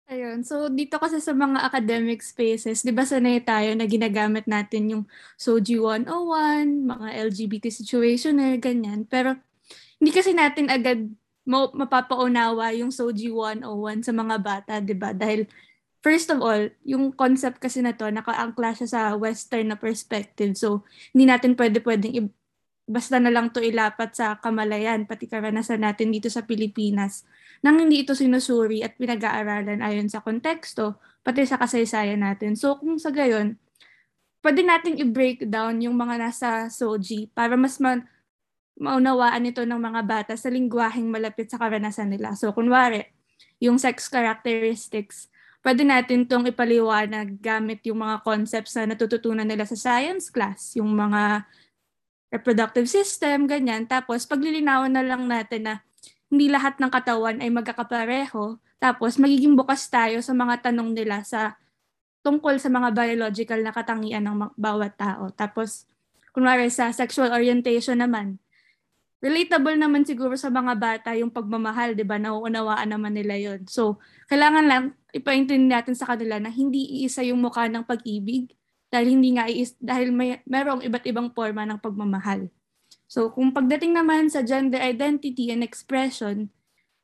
Ayun. 0.06 0.46
So, 0.46 0.70
dito 0.70 1.02
kasi 1.02 1.18
sa 1.18 1.34
mga 1.34 1.66
academic 1.66 2.22
spaces, 2.22 2.86
di 2.86 2.94
ba 2.94 3.02
sanay 3.02 3.42
tayo 3.42 3.74
na 3.74 3.90
ginagamit 3.90 4.46
natin 4.46 4.94
yung 4.94 5.04
SOGI 5.34 5.82
101, 5.82 6.86
mga 6.86 7.08
LGBT 7.26 7.74
situationer, 7.74 8.62
ganyan. 8.62 9.10
Pero, 9.10 9.34
hindi 9.98 10.14
kasi 10.14 10.38
natin 10.38 10.70
agad 10.70 11.10
mapapaunawa 11.50 12.70
yung 12.78 12.94
SOGI 12.94 13.34
101 13.34 14.06
sa 14.06 14.14
mga 14.14 14.36
bata, 14.46 14.74
di 14.78 14.94
ba? 14.94 15.10
Dahil, 15.10 15.50
first 16.06 16.30
of 16.30 16.38
all, 16.38 16.70
yung 16.86 17.10
concept 17.10 17.58
kasi 17.58 17.82
na 17.82 17.98
to, 17.98 18.06
nakaangkla 18.06 18.78
siya 18.78 18.86
sa 18.86 19.02
Western 19.18 19.74
na 19.74 19.78
perspective. 19.78 20.54
So, 20.54 20.86
hindi 21.18 21.26
natin 21.34 21.58
pwede-pwedeng 21.58 22.14
i- 22.14 22.34
basta 22.86 23.18
na 23.18 23.34
lang 23.34 23.50
to 23.50 23.62
ilapat 23.62 24.14
sa 24.14 24.38
kamalayan, 24.38 25.10
pati 25.10 25.26
karanasan 25.26 25.82
natin 25.82 26.14
dito 26.14 26.30
sa 26.30 26.46
Pilipinas 26.46 27.26
nang 27.66 27.82
hindi 27.82 28.06
ito 28.06 28.14
sinusuri 28.14 28.86
at 28.86 28.94
pinag-aaralan 28.94 29.82
ayon 29.82 30.06
sa 30.06 30.22
konteksto, 30.22 31.02
pati 31.26 31.50
sa 31.50 31.58
kasaysayan 31.58 32.22
natin. 32.22 32.54
So 32.54 32.78
kung 32.78 33.02
sa 33.02 33.10
gayon, 33.10 33.58
pwede 34.46 34.62
nating 34.62 35.02
i-break 35.02 35.50
down 35.50 35.82
yung 35.82 35.98
mga 35.98 36.22
nasa 36.22 36.70
SOGI 36.70 37.34
para 37.34 37.58
mas 37.58 37.82
ma- 37.82 38.06
maunawaan 38.78 39.50
ito 39.50 39.66
ng 39.66 39.82
mga 39.82 40.02
bata 40.06 40.34
sa 40.38 40.54
lingwaheng 40.54 41.10
malapit 41.10 41.50
sa 41.50 41.58
karanasan 41.58 42.14
nila. 42.14 42.38
So 42.38 42.54
kunwari, 42.54 43.10
yung 43.58 43.82
sex 43.82 44.06
characteristics, 44.06 45.34
pwede 45.66 45.82
natin 45.82 46.30
itong 46.30 46.46
ipaliwanag 46.46 47.42
gamit 47.42 47.82
yung 47.90 48.06
mga 48.06 48.22
concepts 48.22 48.78
na 48.78 48.94
natututunan 48.94 49.48
nila 49.50 49.66
sa 49.66 49.74
science 49.74 50.30
class, 50.30 50.78
yung 50.78 50.94
mga 50.94 51.50
reproductive 52.36 52.86
system, 52.92 53.48
ganyan. 53.48 53.88
Tapos 53.88 54.28
paglilinawan 54.28 54.92
na 54.92 55.04
lang 55.04 55.26
natin 55.26 55.62
na 55.64 55.74
hindi 56.30 56.52
lahat 56.52 56.78
ng 56.82 56.92
katawan 56.92 57.40
ay 57.40 57.50
magkakapareho. 57.54 58.58
Tapos, 58.82 59.16
magiging 59.16 59.56
bukas 59.56 59.88
tayo 59.88 60.20
sa 60.20 60.36
mga 60.36 60.70
tanong 60.70 60.92
nila 60.92 61.24
sa 61.24 61.56
tungkol 62.26 62.58
sa 62.58 62.68
mga 62.68 62.92
biological 62.92 63.62
na 63.62 63.72
katangian 63.72 64.26
ng 64.26 64.52
bawat 64.58 64.98
tao. 64.98 65.30
Tapos, 65.32 65.86
kunwari 66.36 66.68
sa 66.74 66.90
sexual 66.92 67.32
orientation 67.32 68.02
naman, 68.02 68.42
relatable 69.24 69.78
naman 69.78 70.04
siguro 70.04 70.36
sa 70.36 70.52
mga 70.52 70.74
bata 70.76 71.10
yung 71.16 71.32
pagmamahal, 71.32 71.96
di 71.96 72.04
ba? 72.04 72.20
Nauunawaan 72.20 72.90
naman 72.90 73.16
nila 73.16 73.38
yon 73.40 73.64
So, 73.70 74.02
kailangan 74.28 74.66
lang 74.68 74.84
ipaintindi 75.16 75.72
natin 75.72 75.96
sa 75.96 76.10
kanila 76.10 76.42
na 76.42 76.52
hindi 76.52 77.02
iisa 77.02 77.24
yung 77.24 77.40
mukha 77.40 77.70
ng 77.72 77.86
pag-ibig 77.88 78.52
dahil 78.96 79.20
hindi 79.20 79.36
nga 79.36 79.52
iis, 79.52 79.76
dahil 79.76 80.16
may 80.16 80.40
merong 80.48 80.80
iba't 80.88 81.04
ibang 81.04 81.28
forma 81.36 81.68
ng 81.68 81.84
pagmamahal. 81.84 82.48
So, 83.12 83.28
kung 83.28 83.52
pagdating 83.52 83.92
naman 83.92 84.32
sa 84.32 84.40
gender 84.40 84.80
identity 84.80 85.52
and 85.52 85.68
expression, 85.68 86.48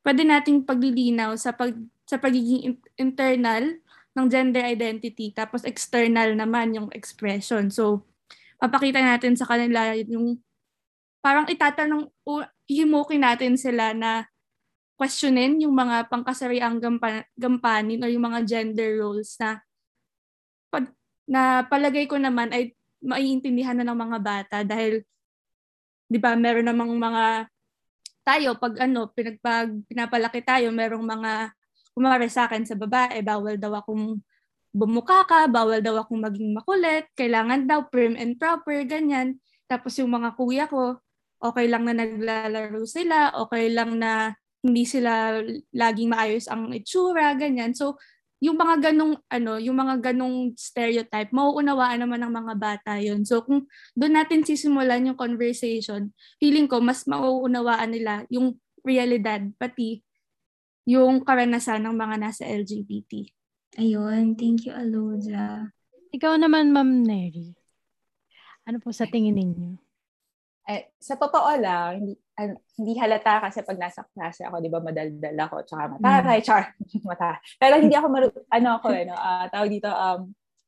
pwede 0.08 0.24
nating 0.24 0.64
paglilinaw 0.64 1.36
sa 1.36 1.52
pag 1.52 1.76
sa 2.08 2.16
pagiging 2.16 2.62
in- 2.64 2.88
internal 2.96 3.76
ng 4.16 4.28
gender 4.28 4.64
identity 4.64 5.32
tapos 5.32 5.68
external 5.68 6.32
naman 6.32 6.72
yung 6.72 6.88
expression. 6.96 7.68
So, 7.68 8.08
papakita 8.56 9.04
natin 9.04 9.36
sa 9.36 9.48
kanila 9.48 9.92
yung 10.00 10.40
parang 11.20 11.48
itatanong 11.52 12.08
o 12.24 12.42
himukin 12.66 13.22
natin 13.24 13.60
sila 13.60 13.92
na 13.92 14.32
questionin 14.96 15.58
yung 15.64 15.74
mga 15.74 16.08
pangkasariang 16.14 16.78
gampa, 16.78 17.26
gampanin 17.34 18.02
o 18.04 18.10
yung 18.10 18.26
mga 18.32 18.46
gender 18.46 19.02
roles 19.02 19.34
na 19.42 19.62
pag, 20.70 20.88
na 21.32 21.64
palagay 21.64 22.12
ko 22.12 22.20
naman 22.20 22.52
ay 22.52 22.76
maiintindihan 23.00 23.80
na 23.80 23.88
ng 23.88 23.96
mga 23.96 24.20
bata 24.20 24.58
dahil 24.68 25.00
'di 26.12 26.20
ba 26.20 26.36
meron 26.36 26.68
namang 26.68 26.92
mga 26.92 27.48
tayo 28.22 28.60
pag 28.60 28.76
ano 28.84 29.08
pinagpag 29.16 29.88
pinapalaki 29.88 30.44
tayo 30.44 30.70
merong 30.76 31.02
mga 31.08 31.56
kumare 31.96 32.28
sa 32.28 32.52
akin 32.52 32.68
sa 32.68 32.76
babae 32.76 33.24
bawal 33.24 33.56
daw 33.56 33.80
akong 33.80 34.20
bumuka 34.72 35.28
ka, 35.28 35.52
bawal 35.52 35.84
daw 35.84 36.00
akong 36.00 36.24
maging 36.24 36.56
makulit, 36.56 37.12
kailangan 37.20 37.68
daw 37.68 37.92
prim 37.92 38.16
and 38.16 38.40
proper, 38.40 38.80
ganyan. 38.88 39.38
Tapos 39.68 40.00
yung 40.00 40.12
mga 40.12 40.36
kuya 40.40 40.66
ko, 40.72 41.00
okay 41.44 41.68
lang 41.68 41.88
na 41.88 41.96
naglalaro 41.96 42.88
sila, 42.88 43.36
okay 43.36 43.68
lang 43.68 44.00
na 44.00 44.36
hindi 44.64 44.88
sila 44.88 45.44
laging 45.76 46.10
maayos 46.12 46.48
ang 46.48 46.72
itsura, 46.72 47.36
ganyan. 47.36 47.76
So, 47.76 48.00
yung 48.42 48.58
mga 48.58 48.90
ganong 48.90 49.22
ano, 49.30 49.62
yung 49.62 49.78
mga 49.78 50.12
ganong 50.12 50.58
stereotype, 50.58 51.30
mauunawaan 51.30 52.02
naman 52.02 52.26
ng 52.26 52.34
mga 52.34 52.54
bata 52.58 52.92
'yon. 52.98 53.22
So 53.22 53.46
kung 53.46 53.70
doon 53.94 54.18
natin 54.18 54.42
sisimulan 54.42 55.06
yung 55.06 55.16
conversation, 55.16 56.10
feeling 56.42 56.66
ko 56.66 56.82
mas 56.82 57.06
mauunawaan 57.06 57.94
nila 57.94 58.26
yung 58.34 58.58
realidad 58.82 59.46
pati 59.62 60.02
yung 60.90 61.22
karanasan 61.22 61.86
ng 61.86 61.94
mga 61.94 62.16
nasa 62.18 62.44
LGBT. 62.50 63.30
Ayun, 63.78 64.34
thank 64.34 64.66
you 64.66 64.74
Aloja. 64.74 65.70
Ikaw 66.12 66.36
naman, 66.36 66.76
Ma'am 66.76 67.08
Neri. 67.08 67.56
Ano 68.68 68.84
po 68.84 68.92
sa 68.92 69.08
tingin 69.08 69.38
ninyo? 69.38 69.91
Eh, 70.70 70.94
sa 71.02 71.18
totoo 71.18 71.58
lang, 71.58 71.90
hindi, 71.98 72.14
ano, 72.38 72.54
hindi 72.78 72.94
halata 73.02 73.50
kasi 73.50 73.66
pag 73.66 73.82
nasa 73.82 74.06
klase 74.14 74.46
ako, 74.46 74.62
di 74.62 74.70
ba, 74.70 74.78
madaldal 74.78 75.38
ako, 75.42 75.56
tsaka 75.66 75.84
mataray, 75.98 76.40
mm. 76.40 76.46
char, 76.46 76.64
mataray. 77.10 77.42
Pero 77.58 77.74
hindi 77.82 77.96
ako, 77.98 78.08
maru- 78.14 78.46
ano 78.46 78.70
ako, 78.78 78.88
eh, 78.94 79.04
no, 79.10 79.18
uh, 79.18 79.46
tawag 79.50 79.70
dito, 79.74 79.90
um, 79.90 80.22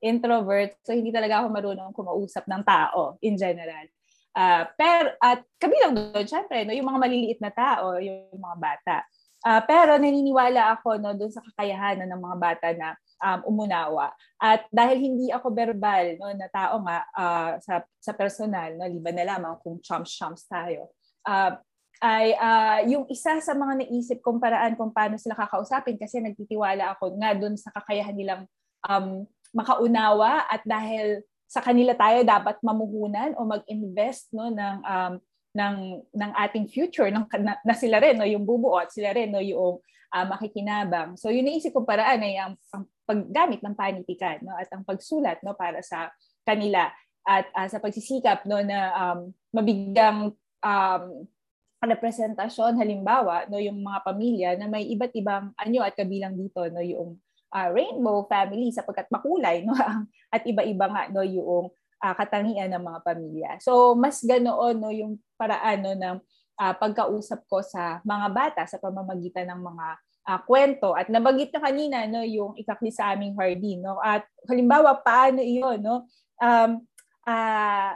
introvert, 0.03 0.75
so 0.83 0.91
hindi 0.91 1.13
talaga 1.13 1.45
ako 1.45 1.47
marunong 1.53 1.91
kumausap 1.93 2.43
ng 2.49 2.63
tao 2.65 3.21
in 3.21 3.37
general. 3.37 3.85
Uh, 4.33 4.65
pero, 4.73 5.13
at 5.21 5.45
kabilang 5.61 5.93
doon, 5.93 6.25
syempre, 6.25 6.65
no, 6.65 6.73
yung 6.73 6.89
mga 6.89 7.01
maliliit 7.05 7.39
na 7.39 7.53
tao, 7.53 8.01
yung 8.01 8.33
mga 8.33 8.57
bata. 8.57 8.97
Uh, 9.43 9.61
pero 9.67 9.99
naniniwala 9.99 10.73
ako 10.79 10.97
no, 10.97 11.13
doon 11.13 11.29
sa 11.29 11.43
kakayahan 11.53 12.01
no, 12.01 12.09
ng 12.09 12.21
mga 12.23 12.37
bata 12.41 12.67
na 12.73 12.97
um, 13.23 13.39
umunawa. 13.55 14.11
At 14.35 14.67
dahil 14.67 14.99
hindi 14.99 15.31
ako 15.31 15.55
verbal 15.55 16.19
no, 16.19 16.35
na 16.35 16.51
tao 16.51 16.83
nga 16.83 17.07
uh, 17.15 17.51
sa, 17.63 17.87
sa 18.03 18.11
personal, 18.11 18.75
no, 18.75 18.91
liban 18.91 19.15
na 19.15 19.25
lamang 19.35 19.55
kung 19.63 19.79
chumps-chumps 19.79 20.43
tayo, 20.51 20.91
uh, 21.23 21.55
ay 22.03 22.35
uh, 22.35 22.79
yung 22.91 23.07
isa 23.07 23.39
sa 23.39 23.55
mga 23.55 23.87
naisip 23.87 24.19
kong 24.19 24.43
paraan 24.43 24.75
kung 24.75 24.91
paano 24.91 25.15
sila 25.15 25.39
kakausapin 25.39 25.95
kasi 25.95 26.19
nagtitiwala 26.19 26.99
ako 26.99 27.15
nga 27.15 27.31
doon 27.31 27.55
sa 27.55 27.71
kakayahan 27.71 28.11
nilang 28.11 28.43
um, 28.83 29.23
makaunawa 29.55 30.43
at 30.51 30.59
dahil 30.67 31.23
sa 31.47 31.63
kanila 31.63 31.95
tayo 31.95 32.25
dapat 32.27 32.59
mamuhunan 32.59 33.37
o 33.39 33.47
mag-invest 33.47 34.33
no 34.35 34.51
ng 34.51 34.77
um, 34.83 35.13
ng 35.53 35.75
ng 36.11 36.31
ating 36.43 36.65
future 36.65 37.07
ng 37.13 37.29
na, 37.39 37.55
na 37.61 37.75
sila 37.77 38.01
rin 38.01 38.17
no 38.17 38.27
yung 38.27 38.43
bubuo 38.43 38.81
at 38.81 38.89
sila 38.89 39.13
rin 39.13 39.29
no 39.31 39.39
yung 39.39 39.79
uh, 40.13 40.25
makikinabang. 40.29 41.17
So 41.17 41.33
yun 41.33 41.49
naisip 41.49 41.73
kong 41.73 41.89
paraan 41.89 42.21
ay 42.21 42.37
ang, 42.37 42.53
ang 42.69 42.85
paggamit 43.03 43.59
ng 43.65 43.75
panitikan 43.75 44.39
no 44.45 44.55
at 44.55 44.69
ang 44.71 44.85
pagsulat 44.85 45.41
no 45.41 45.57
para 45.57 45.81
sa 45.81 46.13
kanila 46.45 46.87
at 47.25 47.49
uh, 47.57 47.67
sa 47.67 47.81
pagsisikap 47.81 48.45
no 48.45 48.61
na 48.61 48.93
um, 48.93 49.19
mabigyang 49.51 50.31
um, 50.63 51.03
representasyon 51.83 52.79
halimbawa 52.79 53.43
no 53.51 53.59
yung 53.59 53.83
mga 53.83 53.99
pamilya 54.07 54.49
na 54.55 54.71
may 54.71 54.87
iba't 54.87 55.11
ibang 55.19 55.51
anyo 55.59 55.83
at 55.83 55.97
kabilang 55.97 56.37
dito 56.37 56.63
no 56.71 56.79
yung 56.79 57.19
uh, 57.51 57.69
rainbow 57.73 58.23
family 58.31 58.71
sapagkat 58.71 59.09
makulay 59.11 59.65
no 59.67 59.75
at 60.35 60.41
iba-iba 60.47 60.85
nga 60.87 61.03
no 61.11 61.25
yung 61.25 61.67
uh, 62.03 62.13
katangian 62.15 62.71
ng 62.71 62.83
mga 62.83 62.99
pamilya. 63.03 63.51
So 63.59 63.95
mas 63.99 64.23
ganoon 64.23 64.79
no 64.79 64.91
yung 64.91 65.19
paraan 65.35 65.79
no 65.83 65.91
ng 65.95 66.17
uh, 66.59 66.73
pagkausap 66.77 67.45
ko 67.49 67.61
sa 67.61 68.01
mga 68.05 68.27
bata 68.33 68.61
sa 68.65 68.77
pamamagitan 68.77 69.49
ng 69.49 69.61
mga 69.61 69.87
uh, 70.29 70.39
kwento. 70.45 70.93
At 70.95 71.09
nabanggit 71.09 71.53
na 71.53 71.61
kanina 71.61 71.97
no 72.09 72.21
yung 72.23 72.55
ikakli 72.57 72.89
sa 72.93 73.13
aming 73.13 73.35
Hardy 73.37 73.79
no? 73.79 73.99
At 73.99 74.25
halimbawa 74.47 75.01
paano 75.01 75.41
iyon 75.41 75.79
no? 75.83 76.07
Um 76.41 76.83
uh, 77.27 77.93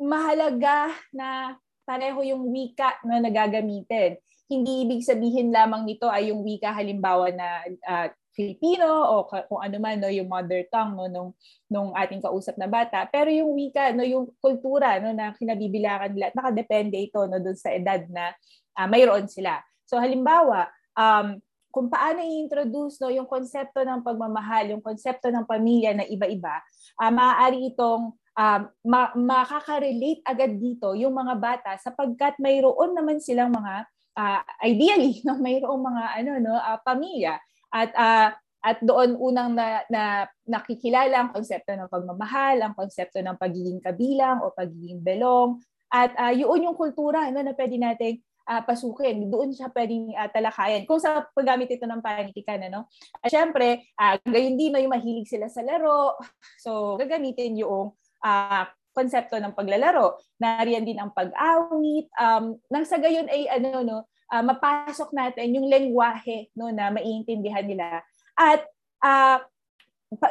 mahalaga 0.00 0.90
na 1.14 1.56
pareho 1.84 2.24
yung 2.24 2.50
wika 2.50 2.98
na 3.04 3.20
nagagamitin. 3.20 4.18
Hindi 4.48 4.84
ibig 4.84 5.04
sabihin 5.04 5.52
lamang 5.52 5.88
nito 5.88 6.08
ay 6.08 6.32
yung 6.32 6.44
wika 6.44 6.72
halimbawa 6.72 7.32
na 7.32 7.64
uh, 7.84 8.08
Filipino 8.34 8.84
o 8.86 9.24
kung 9.30 9.62
ano 9.62 9.76
man 9.78 10.02
no 10.02 10.10
yung 10.10 10.26
mother 10.26 10.66
tongue 10.68 10.98
no 10.98 11.06
nung 11.06 11.30
nung 11.70 11.90
ating 11.94 12.20
kausap 12.20 12.58
na 12.58 12.66
bata. 12.66 13.06
Pero 13.08 13.30
yung 13.30 13.54
wika 13.54 13.94
no 13.94 14.02
yung 14.02 14.28
kultura 14.42 14.98
no 14.98 15.14
na 15.14 15.32
kinabibilangan 15.38 16.10
nila 16.10 16.34
nakadepende 16.34 16.98
ito 16.98 17.24
no 17.30 17.38
doon 17.38 17.56
sa 17.56 17.70
edad 17.70 18.02
na 18.10 18.34
uh, 18.74 18.88
mayroon 18.90 19.30
sila. 19.30 19.62
So 19.86 19.96
halimbawa 20.02 20.68
um 20.98 21.38
kung 21.74 21.90
paano 21.90 22.22
i-introduce 22.22 23.02
no 23.02 23.10
yung 23.10 23.26
konsepto 23.26 23.82
ng 23.82 24.06
pagmamahal, 24.06 24.74
yung 24.74 24.82
konsepto 24.82 25.30
ng 25.30 25.42
pamilya 25.42 25.90
na 25.94 26.06
iba-iba, 26.06 26.62
uh, 27.02 27.10
maaari 27.10 27.74
itong 27.74 28.14
um, 28.34 28.62
ma- 28.86 29.14
makaka-relate 29.14 30.22
agad 30.26 30.58
dito 30.58 30.92
yung 30.94 31.14
mga 31.14 31.34
bata 31.38 31.70
sapagkat 31.78 32.38
mayroon 32.42 32.94
naman 32.94 33.22
silang 33.22 33.54
mga 33.54 33.86
uh, 34.18 34.40
ideally 34.62 35.18
no 35.26 35.38
mayroong 35.38 35.82
mga 35.82 36.04
ano 36.22 36.32
no 36.42 36.54
uh, 36.54 36.78
pamilya 36.82 37.38
at 37.74 37.90
uh, 37.98 38.30
at 38.64 38.80
doon 38.80 39.20
unang 39.20 39.52
na, 39.52 39.84
na 39.92 40.24
nakikilala 40.48 41.12
ang 41.20 41.30
konsepto 41.36 41.76
ng 41.76 41.92
pagmamahal, 41.92 42.64
ang 42.64 42.72
konsepto 42.72 43.20
ng 43.20 43.36
pagiging 43.36 43.76
kabilang 43.84 44.40
o 44.40 44.56
pagiging 44.56 45.04
belong. 45.04 45.60
At 45.92 46.16
uh, 46.16 46.32
yun 46.32 46.64
yung 46.64 46.72
kultura 46.72 47.28
no, 47.28 47.44
na 47.44 47.52
pwede 47.52 47.76
nating 47.76 48.24
uh, 48.48 48.64
pasukin. 48.64 49.28
Doon 49.28 49.52
siya 49.52 49.68
pwedeng 49.68 50.16
uh, 50.16 50.32
talakayan. 50.32 50.88
Kung 50.88 50.96
sa 50.96 51.28
paggamit 51.36 51.76
ito 51.76 51.84
ng 51.84 52.00
panitikan, 52.00 52.64
ano? 52.64 52.88
At 53.20 53.28
syempre, 53.28 53.84
uh, 54.00 54.16
gayon 54.24 54.56
din 54.56 54.72
no, 54.72 54.80
yung 54.80 54.96
mahilig 54.96 55.28
sila 55.28 55.52
sa 55.52 55.60
laro. 55.60 56.16
So, 56.64 56.96
gagamitin 56.96 57.60
yung 57.60 57.92
uh, 58.24 58.64
konsepto 58.96 59.36
ng 59.36 59.52
paglalaro. 59.52 60.16
Nariyan 60.40 60.88
din 60.88 60.96
ang 60.96 61.12
pag-awit. 61.12 62.08
Um, 62.16 62.56
nang 62.72 62.88
sa 62.88 62.96
gayon 62.96 63.28
ay 63.28 63.44
ano 63.50 63.84
no, 63.84 63.98
uh, 64.34 64.42
mapasok 64.42 65.14
natin 65.14 65.54
yung 65.54 65.70
lengguwahe 65.70 66.50
no 66.58 66.74
na 66.74 66.90
maiintindihan 66.90 67.62
nila. 67.62 68.02
At 68.34 68.66
uh, 68.98 69.38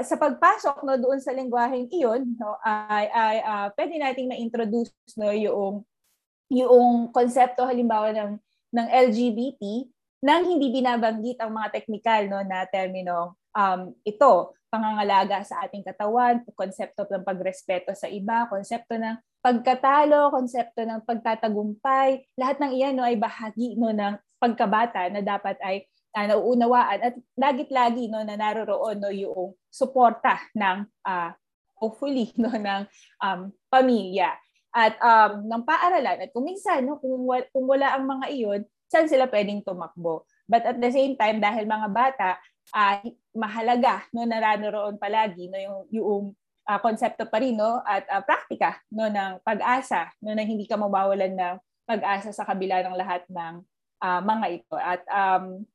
sa 0.04 0.16
pagpasok 0.20 0.84
no 0.84 0.99
doon 0.99 1.24
sa 1.24 1.32
lengguwaheng 1.32 1.88
iyon 1.88 2.36
no 2.36 2.60
ay 2.64 3.08
ay 3.08 3.38
uh, 3.43 3.68
pwede 3.76 3.95
nating 3.99 4.28
ma-introduce 4.32 4.91
no 5.16 5.32
yung 5.32 5.88
yung 6.51 7.12
konsepto 7.16 7.64
halimbawa 7.64 8.12
ng 8.12 8.32
ng 8.74 8.88
LGBT 9.12 9.64
nang 10.24 10.47
hindi 10.47 10.72
binabanggit 10.72 11.39
ang 11.39 11.51
mga 11.51 11.72
technical 11.80 12.22
no 12.32 12.39
na 12.43 12.64
termino 12.68 13.39
um, 13.56 13.91
ito 14.04 14.56
pangangalaga 14.74 15.45
sa 15.45 15.62
ating 15.70 15.86
katawan, 15.86 16.41
konsepto 16.58 17.06
ng 17.06 17.22
pagrespeto 17.22 17.93
sa 17.93 18.10
iba, 18.10 18.49
konsepto 18.49 18.97
ng 18.97 19.14
pagkatalo, 19.44 20.32
konsepto 20.32 20.88
ng 20.88 21.04
pagtatagumpay, 21.04 22.24
lahat 22.39 22.64
ng 22.64 22.72
iyan 22.80 22.96
no, 22.96 23.04
ay 23.04 23.20
bahagi 23.20 23.76
no, 23.76 23.91
ng 23.91 24.16
pagkabata 24.39 25.12
na 25.12 25.20
dapat 25.20 25.60
ay 25.60 25.84
uh, 26.16 26.26
nauunawaan 26.32 27.00
at 27.04 27.14
lagit-lagi 27.36 28.08
no, 28.08 28.24
na 28.24 28.39
naroroon 28.39 29.04
no, 29.04 29.12
yung 29.12 29.52
suporta 29.68 30.39
ng 30.56 30.88
uh, 31.04 31.36
hopefully 31.76 32.32
no, 32.41 32.56
ng 32.56 32.88
um, 33.20 33.52
pamilya 33.68 34.32
at 34.72 34.96
um, 35.04 35.44
ng 35.44 35.64
paaralan. 35.68 36.24
At 36.24 36.30
kung 36.32 36.48
minsan, 36.48 36.88
no, 36.88 36.98
kung, 37.04 37.28
kung 37.52 37.66
wala 37.68 38.00
ang 38.00 38.08
mga 38.08 38.26
iyon, 38.32 38.62
saan 38.88 39.12
sila 39.12 39.28
pwedeng 39.28 39.62
tumakbo? 39.62 40.24
But 40.48 40.64
at 40.66 40.80
the 40.80 40.89
same 40.89 41.20
time, 41.20 41.44
dahil 41.44 41.68
mga 41.68 41.89
bata, 41.91 42.39
uh, 42.72 43.04
mahalaga 43.36 44.08
no, 44.16 44.24
na 44.24 44.39
naroroon 44.39 44.96
palagi 44.96 45.52
no, 45.52 45.60
yung, 45.60 45.80
yung 45.91 46.24
uh, 46.68 46.80
konsepto 46.80 47.28
pa 47.28 47.39
rin 47.39 47.55
no? 47.59 47.84
At 47.84 48.07
uh, 48.07 48.24
praktika 48.24 48.80
no 48.91 49.07
ng 49.07 49.43
pag-asa 49.43 50.11
no 50.24 50.32
na 50.36 50.43
hindi 50.43 50.68
ka 50.68 50.80
mawawalan 50.80 51.36
ng 51.36 51.55
pag-asa 51.84 52.32
sa 52.32 52.47
kabila 52.47 52.84
ng 52.84 52.95
lahat 52.95 53.28
ng 53.28 53.64
uh, 54.03 54.22
mga 54.24 54.45
ito. 54.51 54.76
At 54.76 55.03
um, 55.07 55.68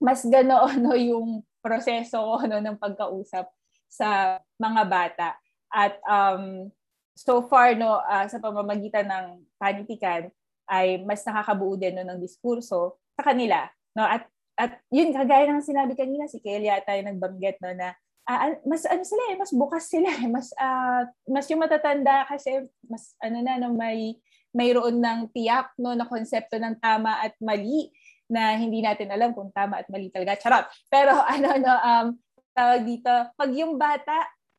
mas 0.00 0.24
ganoon 0.24 0.76
no 0.84 0.94
yung 0.96 1.44
proseso 1.60 2.20
no 2.44 2.58
ng 2.60 2.76
pagkausap 2.80 3.48
sa 3.88 4.40
mga 4.60 4.82
bata. 4.88 5.28
At 5.72 6.00
um, 6.08 6.72
so 7.16 7.44
far 7.48 7.76
no 7.76 8.00
uh, 8.00 8.26
sa 8.28 8.40
pamamagitan 8.40 9.08
ng 9.08 9.26
panitikan 9.60 10.28
ay 10.66 10.98
mas 11.04 11.22
nakakabuo 11.22 11.78
din 11.78 11.94
no 11.96 12.04
ng 12.04 12.20
diskurso 12.20 13.00
sa 13.16 13.22
kanila 13.24 13.68
no? 13.96 14.04
At 14.04 14.28
at 14.56 14.80
yun 14.88 15.12
kagaya 15.12 15.52
ng 15.52 15.60
sinabi 15.60 15.92
kanina 15.92 16.24
si 16.32 16.40
Kelly 16.40 16.72
yata 16.72 16.96
yung 16.96 17.12
nagbanggit 17.12 17.60
no 17.60 17.76
na 17.76 17.92
uh, 18.26 18.58
mas 18.66 18.82
ano 18.84 19.02
sila 19.06 19.22
eh, 19.32 19.36
mas 19.38 19.52
bukas 19.54 19.84
sila 19.86 20.10
eh. 20.10 20.28
Mas 20.28 20.50
uh, 20.58 21.02
mas 21.30 21.46
yung 21.48 21.62
matatanda 21.62 22.26
kasi 22.26 22.66
mas 22.90 23.14
ano 23.22 23.38
na 23.40 23.56
no 23.62 23.72
may 23.72 24.18
mayroon 24.52 24.98
ng 24.98 25.30
tiyak 25.30 25.72
no 25.78 25.94
na 25.94 26.08
konsepto 26.08 26.58
ng 26.58 26.76
tama 26.82 27.22
at 27.22 27.32
mali 27.38 27.92
na 28.26 28.58
hindi 28.58 28.82
natin 28.82 29.06
alam 29.14 29.30
kung 29.30 29.54
tama 29.54 29.80
at 29.80 29.88
mali 29.88 30.10
talaga. 30.10 30.36
Charot. 30.36 30.66
Pero 30.90 31.14
ano 31.34 31.48
no 31.56 31.74
um 31.74 32.06
tawag 32.56 32.82
dito, 32.88 33.12
pag 33.36 33.50
yung 33.54 33.78
bata 33.78 34.16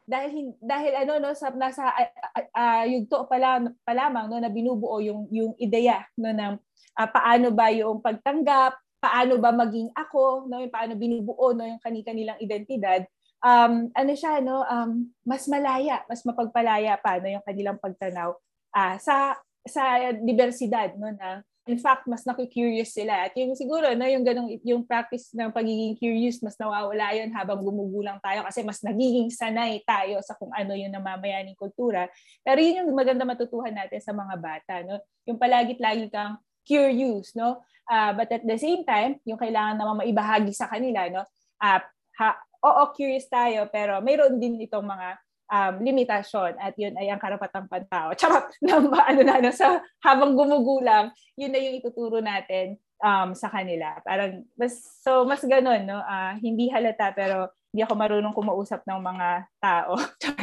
dahil 0.08 0.56
dahil 0.64 0.94
ano 1.04 1.14
no 1.20 1.30
sa 1.36 1.52
nasa 1.52 1.92
uh, 1.92 2.08
uh, 2.56 2.84
yugto 2.88 3.28
pa, 3.28 3.36
lang, 3.36 3.76
pa 3.84 3.92
lamang 3.92 4.32
no 4.32 4.40
na 4.40 4.48
binubuo 4.48 5.04
yung 5.04 5.28
yung 5.34 5.52
ideya 5.60 6.08
no 6.16 6.32
ng 6.32 6.56
uh, 6.96 7.10
paano 7.12 7.52
ba 7.52 7.68
yung 7.74 8.00
pagtanggap, 8.00 8.80
paano 9.04 9.36
ba 9.42 9.52
maging 9.52 9.92
ako, 9.92 10.48
no 10.48 10.64
yung 10.64 10.72
paano 10.72 10.96
binubuo 10.96 11.52
no 11.52 11.68
yung 11.68 11.82
kani-kanilang 11.84 12.40
identidad 12.40 13.04
um, 13.44 13.90
ano 13.94 14.12
siya, 14.18 14.42
no, 14.42 14.64
um, 14.66 15.10
mas 15.26 15.46
malaya, 15.46 16.02
mas 16.10 16.22
mapagpalaya 16.26 16.98
pa 16.98 17.22
no, 17.22 17.30
yung 17.30 17.46
kanilang 17.46 17.78
pagtanaw 17.78 18.34
uh, 18.74 18.96
sa 19.02 19.38
sa 19.68 20.16
diversidad 20.24 20.96
no 20.96 21.12
na 21.12 21.44
in 21.68 21.76
fact 21.76 22.08
mas 22.08 22.24
naku-curious 22.24 22.96
sila. 22.96 23.28
At 23.28 23.36
yung 23.36 23.52
siguro 23.52 23.92
no 23.92 24.08
yung 24.08 24.24
ganong 24.24 24.56
yung 24.64 24.88
practice 24.88 25.36
ng 25.36 25.52
pagiging 25.52 26.00
curious 26.00 26.40
mas 26.40 26.56
nawawala 26.56 27.12
yun 27.12 27.28
habang 27.36 27.60
gumugulang 27.60 28.16
tayo 28.24 28.48
kasi 28.48 28.64
mas 28.64 28.80
nagiging 28.80 29.28
sanay 29.28 29.84
tayo 29.84 30.24
sa 30.24 30.34
kung 30.40 30.50
ano 30.56 30.72
yung 30.74 30.96
namamayaning 30.96 31.60
kultura. 31.60 32.08
Pero 32.40 32.64
yun 32.64 32.88
yung 32.88 32.96
maganda 32.96 33.28
matutuhan 33.28 33.76
natin 33.76 34.00
sa 34.00 34.16
mga 34.16 34.36
bata 34.40 34.74
no? 34.88 35.04
Yung 35.28 35.36
palagit 35.36 35.78
lagi 35.84 36.08
kang 36.08 36.40
curious 36.64 37.36
no? 37.36 37.60
Uh, 37.88 38.16
but 38.16 38.32
at 38.32 38.48
the 38.48 38.56
same 38.56 38.88
time 38.88 39.20
yung 39.28 39.40
kailangan 39.40 39.76
naman 39.76 40.08
maibahagi 40.08 40.56
sa 40.56 40.72
kanila 40.72 41.12
no? 41.12 41.28
Uh, 41.60 41.84
ha, 42.24 42.32
oo 42.64 42.84
curious 42.94 43.30
tayo 43.30 43.70
pero 43.70 44.00
mayroon 44.02 44.42
din 44.42 44.62
itong 44.64 44.86
mga 44.86 45.18
um, 45.52 45.74
limitasyon 45.82 46.60
at 46.60 46.76
yun 46.76 46.94
ay 47.00 47.10
ang 47.12 47.22
karapatang 47.22 47.68
pantao. 47.68 48.14
Charot! 48.20 48.48
Nang, 48.64 48.92
ano 48.92 49.22
na, 49.24 49.40
no, 49.40 49.52
sa, 49.52 49.82
habang 50.04 50.36
gumugulang, 50.36 51.12
yun 51.40 51.52
na 51.52 51.60
yung 51.60 51.80
ituturo 51.80 52.20
natin 52.20 52.78
um, 53.02 53.32
sa 53.34 53.48
kanila. 53.52 54.00
Parang, 54.04 54.44
mas, 54.60 54.78
so 55.02 55.24
mas 55.24 55.42
ganun, 55.44 55.88
no? 55.88 56.00
Uh, 56.04 56.36
hindi 56.44 56.70
halata 56.70 57.12
pero 57.16 57.52
hindi 57.72 57.84
ako 57.84 57.94
marunong 58.00 58.36
kumausap 58.36 58.82
ng 58.88 59.00
mga 59.02 59.28
tao. 59.60 59.94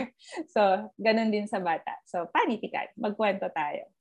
so, 0.55 0.61
ganun 1.01 1.33
din 1.33 1.49
sa 1.49 1.59
bata. 1.59 1.99
So, 2.05 2.29
panitikan. 2.31 2.89
Magkwento 3.01 3.49
tayo. 3.51 3.94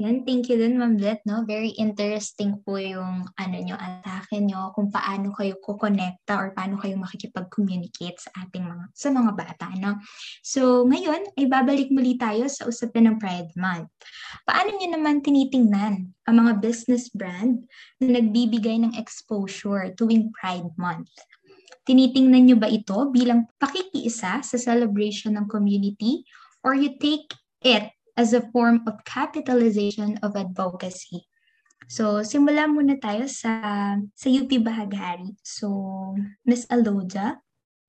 Yan, 0.00 0.24
thank 0.24 0.48
you 0.48 0.56
din 0.56 0.80
Ma'am 0.80 0.96
Beth, 0.96 1.20
no? 1.28 1.44
Very 1.44 1.76
interesting 1.76 2.56
po 2.64 2.80
yung 2.80 3.28
ano 3.36 3.56
nyo, 3.60 3.76
atake 3.76 4.40
nyo, 4.40 4.72
kung 4.72 4.88
paano 4.88 5.36
kayo 5.36 5.60
kukonekta 5.60 6.40
or 6.40 6.56
paano 6.56 6.80
kayo 6.80 6.96
makikipag-communicate 6.96 8.16
sa 8.16 8.32
ating 8.40 8.64
mga, 8.64 8.88
sa 8.96 9.12
mga 9.12 9.36
bata, 9.36 9.68
no? 9.76 10.00
So, 10.40 10.88
ngayon 10.88 11.36
ay 11.36 11.44
babalik 11.44 11.92
muli 11.92 12.16
tayo 12.16 12.48
sa 12.48 12.64
usapin 12.64 13.04
ng 13.04 13.20
Pride 13.20 13.52
Month. 13.52 13.92
Paano 14.48 14.72
nyo 14.80 14.88
naman 14.96 15.20
tinitingnan 15.20 16.08
ang 16.08 16.36
mga 16.40 16.64
business 16.64 17.12
brand 17.12 17.60
na 18.00 18.16
nagbibigay 18.16 18.80
ng 18.80 18.96
exposure 18.96 19.92
tuwing 19.92 20.32
Pride 20.32 20.72
Month? 20.80 21.12
Tinitingnan 21.84 22.48
nyo 22.48 22.56
ba 22.56 22.72
ito 22.72 22.96
bilang 23.12 23.44
pakikiisa 23.60 24.40
sa 24.40 24.56
celebration 24.56 25.36
ng 25.36 25.52
community 25.52 26.24
or 26.64 26.72
you 26.72 26.96
take 26.96 27.28
it 27.60 27.92
as 28.16 28.36
a 28.36 28.44
form 28.52 28.84
of 28.84 29.00
capitalization 29.04 30.20
of 30.20 30.36
advocacy. 30.36 31.28
So, 31.90 32.22
simula 32.22 32.70
muna 32.70 32.96
tayo 33.00 33.26
sa, 33.26 33.94
sa 34.14 34.26
UP 34.30 34.48
Bahaghari. 34.62 35.34
So, 35.42 35.68
Ms. 36.46 36.68
Aloja. 36.70 37.42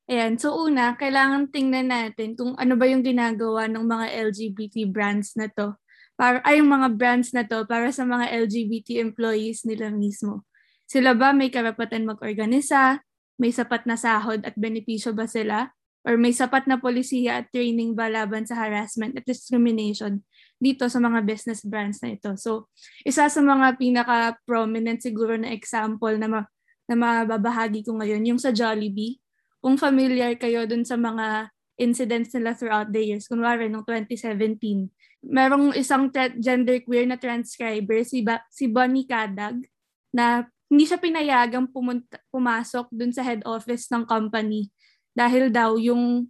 Ayan. 0.10 0.36
So, 0.36 0.56
una, 0.60 0.98
kailangan 1.00 1.54
tingnan 1.54 1.94
natin 1.94 2.36
kung 2.36 2.58
ano 2.60 2.76
ba 2.76 2.90
yung 2.90 3.06
ginagawa 3.06 3.70
ng 3.72 3.86
mga 3.86 4.08
LGBT 4.32 4.76
brands 4.92 5.38
na 5.40 5.48
to. 5.48 5.78
Para, 6.20 6.44
ay, 6.44 6.60
yung 6.60 6.70
mga 6.70 6.94
brands 6.94 7.32
na 7.32 7.48
to 7.48 7.64
para 7.66 7.90
sa 7.90 8.04
mga 8.04 8.30
LGBT 8.46 9.02
employees 9.02 9.64
nila 9.64 9.90
mismo. 9.90 10.44
Sila 10.86 11.16
ba 11.16 11.32
may 11.32 11.50
karapatan 11.50 12.06
mag-organisa? 12.06 13.02
May 13.40 13.50
sapat 13.50 13.90
na 13.90 13.98
sahod 13.98 14.46
at 14.46 14.54
benepisyo 14.54 15.16
ba 15.16 15.26
sila? 15.26 15.74
Or 16.04 16.20
may 16.20 16.36
sapat 16.36 16.68
na 16.68 16.76
polisiya 16.76 17.44
at 17.44 17.50
training 17.50 17.96
ba 17.96 18.12
laban 18.12 18.44
sa 18.44 18.60
harassment 18.60 19.16
at 19.16 19.24
discrimination 19.24 20.20
dito 20.60 20.88
sa 20.88 21.00
mga 21.00 21.24
business 21.24 21.64
brands 21.64 22.04
na 22.04 22.16
ito. 22.16 22.36
So, 22.36 22.72
isa 23.08 23.28
sa 23.28 23.42
mga 23.44 23.80
pinaka-prominent 23.80 25.00
siguro 25.00 25.36
na 25.40 25.52
example 25.56 26.16
na, 26.20 26.28
ma- 26.28 26.52
na 26.88 26.96
mababahagi 26.96 27.88
ko 27.88 27.96
ngayon, 28.00 28.24
yung 28.24 28.40
sa 28.40 28.52
Jollibee. 28.52 29.20
Kung 29.64 29.80
familiar 29.80 30.36
kayo 30.36 30.68
dun 30.68 30.84
sa 30.84 31.00
mga 31.00 31.52
incidents 31.80 32.36
nila 32.36 32.52
throughout 32.52 32.92
the 32.92 33.00
years, 33.00 33.28
kunwari 33.32 33.72
noong 33.72 33.88
2017, 33.88 34.92
merong 35.24 35.72
isang 35.76 36.12
tra- 36.12 36.36
genderqueer 36.36 37.08
na 37.08 37.16
transcriber, 37.16 38.04
si, 38.04 38.24
ba- 38.24 38.44
si 38.52 38.68
Bonnie 38.68 39.08
Kadag, 39.08 39.64
na 40.12 40.48
hindi 40.68 40.84
siya 40.84 41.00
pinayagang 41.00 41.72
pumunta, 41.72 42.20
pumasok 42.28 42.92
dun 42.92 43.16
sa 43.16 43.24
head 43.24 43.44
office 43.48 43.88
ng 43.88 44.04
company 44.04 44.68
dahil 45.14 45.54
daw 45.54 45.78
yung 45.78 46.28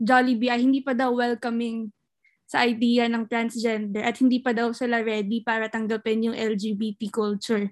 Jollibee 0.00 0.48
ay 0.48 0.64
hindi 0.64 0.80
pa 0.80 0.96
daw 0.96 1.12
welcoming 1.12 1.92
sa 2.48 2.66
idea 2.66 3.06
ng 3.06 3.28
transgender 3.30 4.02
at 4.02 4.16
hindi 4.18 4.42
pa 4.42 4.50
daw 4.50 4.72
sila 4.74 5.04
ready 5.04 5.44
para 5.44 5.70
tanggapin 5.70 6.32
yung 6.32 6.34
LGBT 6.34 7.12
culture. 7.12 7.70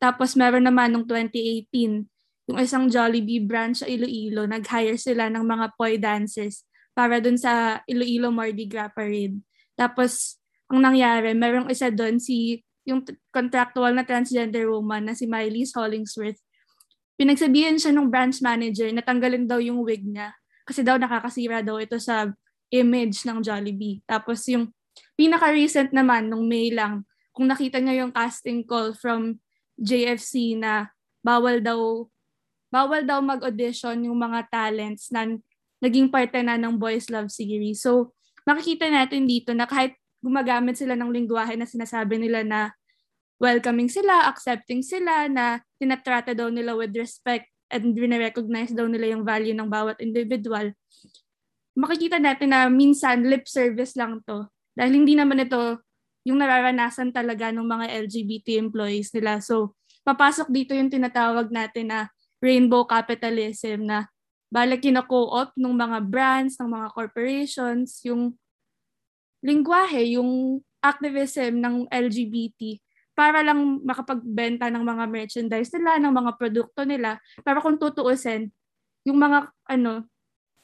Tapos 0.00 0.38
meron 0.38 0.64
naman 0.64 0.94
nung 0.94 1.04
2018, 1.04 2.06
yung 2.46 2.58
isang 2.62 2.86
Jollibee 2.86 3.42
branch 3.42 3.82
sa 3.82 3.90
Iloilo, 3.90 4.46
nag-hire 4.46 4.96
sila 4.96 5.26
ng 5.28 5.42
mga 5.42 5.66
poi 5.74 5.98
dancers 5.98 6.62
para 6.94 7.18
dun 7.18 7.36
sa 7.36 7.82
Iloilo 7.84 8.30
Mardi 8.30 8.64
Gras 8.70 8.88
Parade. 8.94 9.36
Tapos, 9.76 10.40
ang 10.70 10.80
nangyari, 10.80 11.36
merong 11.36 11.68
isa 11.68 11.92
doon 11.92 12.16
si 12.16 12.64
yung 12.86 13.02
contractual 13.34 13.92
na 13.92 14.06
transgender 14.06 14.70
woman 14.70 15.10
na 15.10 15.14
si 15.18 15.26
Miley 15.26 15.66
Hollingsworth 15.74 16.38
pinagsabihan 17.16 17.76
siya 17.80 17.92
ng 17.96 18.08
branch 18.12 18.44
manager 18.44 18.88
na 18.92 19.02
tanggalin 19.02 19.48
daw 19.48 19.60
yung 19.60 19.82
wig 19.82 20.04
niya 20.04 20.36
kasi 20.68 20.84
daw 20.84 21.00
nakakasira 21.00 21.64
daw 21.64 21.80
ito 21.80 21.96
sa 21.96 22.28
image 22.68 23.24
ng 23.24 23.40
Jollibee. 23.40 24.04
Tapos 24.04 24.44
yung 24.50 24.70
pinaka-recent 25.16 25.92
naman 25.92 26.28
nung 26.28 26.44
May 26.44 26.72
lang, 26.72 27.04
kung 27.32 27.48
nakita 27.48 27.80
niya 27.80 28.04
yung 28.04 28.12
casting 28.12 28.64
call 28.64 28.96
from 28.96 29.40
JFC 29.76 30.56
na 30.56 30.88
bawal 31.20 31.60
daw 31.60 32.08
bawal 32.72 33.04
daw 33.04 33.20
mag-audition 33.22 34.08
yung 34.08 34.18
mga 34.18 34.48
talents 34.50 35.08
na 35.12 35.28
naging 35.80 36.08
parte 36.08 36.40
na 36.40 36.56
ng 36.58 36.76
Boys 36.76 37.08
Love 37.12 37.30
series. 37.30 37.84
So, 37.84 38.16
makikita 38.48 38.88
natin 38.88 39.28
dito 39.28 39.52
na 39.52 39.68
kahit 39.68 39.94
gumagamit 40.24 40.76
sila 40.80 40.96
ng 40.98 41.12
lingwahe 41.12 41.54
na 41.54 41.68
sinasabi 41.68 42.18
nila 42.18 42.42
na 42.42 42.60
welcoming 43.36 43.88
sila, 43.88 44.28
accepting 44.28 44.80
sila, 44.80 45.28
na 45.28 45.60
tinatrata 45.76 46.32
daw 46.32 46.48
nila 46.48 46.72
with 46.72 46.92
respect 46.96 47.48
and 47.68 47.92
recognize 47.98 48.70
daw 48.72 48.86
nila 48.86 49.12
yung 49.12 49.26
value 49.26 49.52
ng 49.52 49.68
bawat 49.68 49.98
individual, 49.98 50.72
makikita 51.76 52.16
natin 52.16 52.54
na 52.54 52.70
minsan 52.72 53.26
lip 53.26 53.44
service 53.44 53.98
lang 53.98 54.22
to. 54.24 54.48
Dahil 54.72 55.02
hindi 55.04 55.12
naman 55.18 55.44
ito 55.44 55.82
yung 56.26 56.40
nararanasan 56.40 57.12
talaga 57.14 57.52
ng 57.52 57.64
mga 57.64 57.86
LGBT 58.08 58.58
employees 58.58 59.12
nila. 59.12 59.38
So, 59.44 59.76
papasok 60.02 60.50
dito 60.50 60.72
yung 60.74 60.90
tinatawag 60.90 61.52
natin 61.52 61.92
na 61.92 62.00
rainbow 62.40 62.88
capitalism 62.88 63.86
na 63.86 64.08
balik 64.50 64.86
kina-co-op 64.86 65.52
ng 65.54 65.74
mga 65.74 65.98
brands, 66.06 66.54
ng 66.58 66.70
mga 66.70 66.88
corporations, 66.94 68.00
yung 68.06 68.34
lingwahe, 69.42 70.16
yung 70.16 70.62
activism 70.80 71.58
ng 71.60 71.74
LGBT 71.90 72.78
para 73.16 73.40
lang 73.40 73.80
makapagbenta 73.80 74.68
ng 74.68 74.84
mga 74.84 75.04
merchandise 75.08 75.72
nila, 75.72 75.96
ng 75.96 76.12
mga 76.12 76.30
produkto 76.36 76.84
nila. 76.84 77.16
Pero 77.40 77.64
kung 77.64 77.80
tutuusin, 77.80 78.52
yung 79.08 79.16
mga 79.16 79.48
ano, 79.72 80.04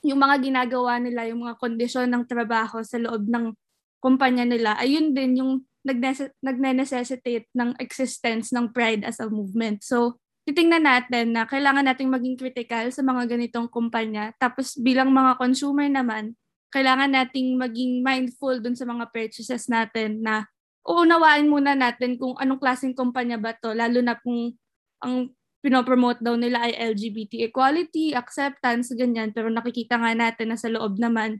yung 0.05 0.21
mga 0.21 0.37
ginagawa 0.45 1.01
nila, 1.01 1.25
yung 1.33 1.49
mga 1.49 1.57
kondisyon 1.57 2.13
ng 2.13 2.29
trabaho 2.29 2.85
sa 2.85 3.01
loob 3.01 3.25
ng 3.25 3.57
kumpanya 4.05 4.45
nila, 4.45 4.77
ayun 4.77 5.17
din 5.17 5.41
yung 5.41 5.53
nagne-necessitate 5.83 7.49
ng 7.57 7.75
existence 7.81 8.53
ng 8.53 8.71
Pride 8.71 9.03
as 9.03 9.19
a 9.19 9.27
movement. 9.27 9.83
So, 9.83 10.21
titingnan 10.47 10.87
natin 10.87 11.35
na 11.35 11.47
kailangan 11.47 11.87
nating 11.87 12.11
maging 12.11 12.37
critical 12.39 12.91
sa 12.91 13.03
mga 13.03 13.31
ganitong 13.31 13.71
kumpanya. 13.71 14.35
Tapos 14.39 14.75
bilang 14.79 15.11
mga 15.15 15.39
consumer 15.39 15.87
naman, 15.87 16.35
kailangan 16.75 17.15
nating 17.15 17.55
maging 17.59 18.03
mindful 18.03 18.59
dun 18.59 18.75
sa 18.75 18.87
mga 18.87 19.11
purchases 19.11 19.71
natin 19.71 20.23
na 20.23 20.51
uunawain 20.83 21.47
muna 21.47 21.79
natin 21.79 22.19
kung 22.19 22.35
anong 22.39 22.59
klaseng 22.59 22.95
kumpanya 22.95 23.39
ba 23.39 23.55
to, 23.55 23.71
lalo 23.75 24.03
na 24.03 24.19
kung 24.19 24.55
ang 25.03 25.31
pinopromote 25.63 26.19
daw 26.21 26.35
nila 26.35 26.67
ay 26.67 26.75
LGBT 26.95 27.47
equality, 27.47 28.13
acceptance, 28.19 28.91
ganyan. 28.99 29.31
Pero 29.31 29.47
nakikita 29.47 29.95
nga 29.99 30.11
natin 30.13 30.51
na 30.51 30.59
sa 30.59 30.67
loob 30.67 30.99
naman, 30.99 31.39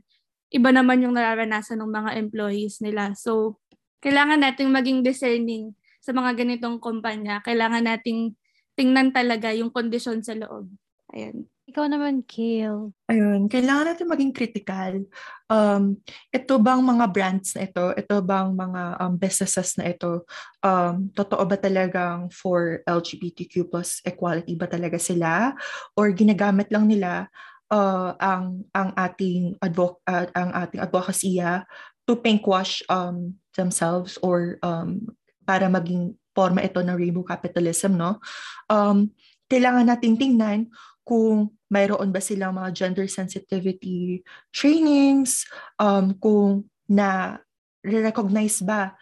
iba 0.49 0.71
naman 0.71 1.03
yung 1.03 1.19
nararanasan 1.19 1.83
ng 1.83 1.91
mga 1.91 2.11
employees 2.23 2.79
nila. 2.79 3.11
So, 3.19 3.59
kailangan 3.99 4.43
nating 4.43 4.71
maging 4.71 5.03
discerning 5.03 5.75
sa 5.99 6.15
mga 6.15 6.39
ganitong 6.39 6.79
kumpanya. 6.79 7.43
Kailangan 7.43 7.83
nating 7.83 8.35
tingnan 8.79 9.11
talaga 9.11 9.51
yung 9.51 9.71
kondisyon 9.71 10.23
sa 10.23 10.35
loob. 10.35 10.71
Ayan. 11.11 11.52
Ikaw 11.73 11.89
naman, 11.89 12.21
Kale. 12.29 12.93
Ayun, 13.09 13.49
kailangan 13.49 13.89
natin 13.89 14.05
maging 14.05 14.29
critical. 14.29 15.09
Um, 15.49 15.97
ito 16.29 16.53
bang 16.61 16.85
mga 16.85 17.05
brands 17.09 17.57
na 17.57 17.65
ito, 17.65 17.89
ito 17.97 18.15
bang 18.21 18.53
mga 18.53 19.01
um, 19.01 19.17
businesses 19.17 19.73
na 19.81 19.89
ito, 19.89 20.21
um, 20.61 21.09
totoo 21.17 21.41
ba 21.49 21.57
talagang 21.57 22.29
for 22.29 22.85
LGBTQ 22.85 23.73
plus 23.73 24.05
equality 24.05 24.53
ba 24.53 24.69
talaga 24.69 25.01
sila? 25.01 25.57
Or 25.97 26.13
ginagamit 26.13 26.69
lang 26.69 26.85
nila 26.85 27.25
uh, 27.73 28.13
ang 28.21 28.69
ang 28.77 28.93
ating 28.93 29.57
advo- 29.57 29.97
uh, 30.05 30.29
ang 30.37 30.53
ating 30.53 30.77
advokasya 30.77 31.65
to 32.05 32.21
pinkwash 32.21 32.85
um, 32.85 33.33
themselves 33.57 34.21
or 34.21 34.61
um, 34.61 35.09
para 35.41 35.65
maging 35.73 36.13
forma 36.37 36.61
ito 36.61 36.85
ng 36.85 36.93
rainbow 36.93 37.25
capitalism, 37.25 37.97
no? 37.97 38.21
Um, 38.69 39.09
kailangan 39.49 39.89
nating 39.89 40.21
tingnan 40.21 40.69
kung 41.03 41.51
mayroon 41.73 42.13
ba 42.13 42.21
silang 42.21 42.53
mga 42.53 42.69
gender 42.77 43.09
sensitivity 43.09 44.21
trainings, 44.53 45.49
um, 45.81 46.13
kung 46.21 46.69
na 46.85 47.41
recognize 47.81 48.61
ba 48.61 48.93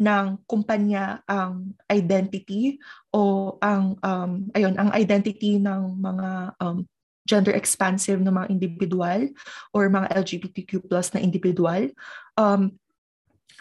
ng 0.00 0.42
kumpanya 0.50 1.22
ang 1.28 1.76
identity 1.86 2.80
o 3.14 3.54
ang 3.62 3.94
um, 4.02 4.50
ayun 4.56 4.74
ang 4.74 4.90
identity 4.90 5.62
ng 5.62 6.00
mga 6.02 6.56
um, 6.58 6.82
gender 7.24 7.54
expansive 7.56 8.20
na 8.20 8.34
mga 8.34 8.50
individual 8.50 9.30
or 9.72 9.88
mga 9.88 10.12
LGBTQ 10.12 10.90
plus 10.90 11.14
na 11.14 11.22
individual. 11.22 11.88
Um, 12.36 12.76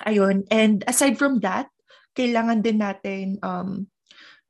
ayun. 0.03 0.43
And 0.51 0.84
aside 0.89 1.16
from 1.16 1.39
that, 1.45 1.72
kailangan 2.18 2.66
din 2.66 2.82
natin 2.84 3.39
um, 3.39 3.88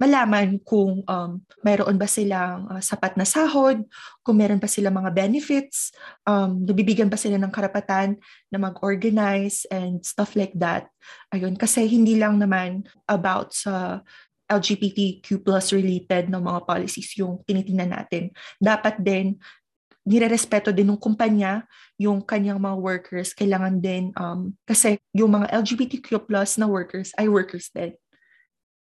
malaman 0.04 0.60
kung 0.68 1.00
um, 1.08 1.32
mayroon 1.64 1.96
ba 1.96 2.12
silang 2.12 2.68
uh, 2.68 2.84
sapat 2.84 3.16
na 3.16 3.24
sahod, 3.24 3.80
kung 4.20 4.36
meron 4.36 4.60
pa 4.60 4.68
sila 4.68 4.92
mga 4.92 5.16
benefits, 5.16 5.96
um, 6.28 6.68
nabibigyan 6.68 7.08
ba 7.08 7.16
sila 7.16 7.40
ng 7.40 7.54
karapatan 7.56 8.20
na 8.52 8.60
mag-organize 8.60 9.64
and 9.72 10.04
stuff 10.04 10.36
like 10.36 10.52
that. 10.60 10.92
Ayun, 11.32 11.56
kasi 11.56 11.88
hindi 11.88 12.20
lang 12.20 12.36
naman 12.36 12.84
about 13.08 13.56
sa 13.56 14.04
LGBTQ 14.52 15.40
plus 15.40 15.72
related 15.72 16.28
na 16.28 16.44
mga 16.44 16.68
policies 16.68 17.16
yung 17.16 17.40
tinitingnan 17.48 17.96
natin. 17.96 18.28
Dapat 18.60 19.00
din 19.00 19.40
nirerespeto 20.04 20.76
din 20.76 20.92
ng 20.92 21.00
kumpanya 21.00 21.64
yung 21.96 22.20
kanyang 22.20 22.60
mga 22.60 22.76
workers. 22.76 23.32
Kailangan 23.32 23.80
din, 23.80 24.12
um, 24.20 24.52
kasi 24.68 25.00
yung 25.16 25.32
mga 25.32 25.48
LGBTQ 25.64 26.28
plus 26.28 26.60
na 26.60 26.68
workers 26.68 27.16
ay 27.16 27.32
workers 27.32 27.72
din. 27.72 27.96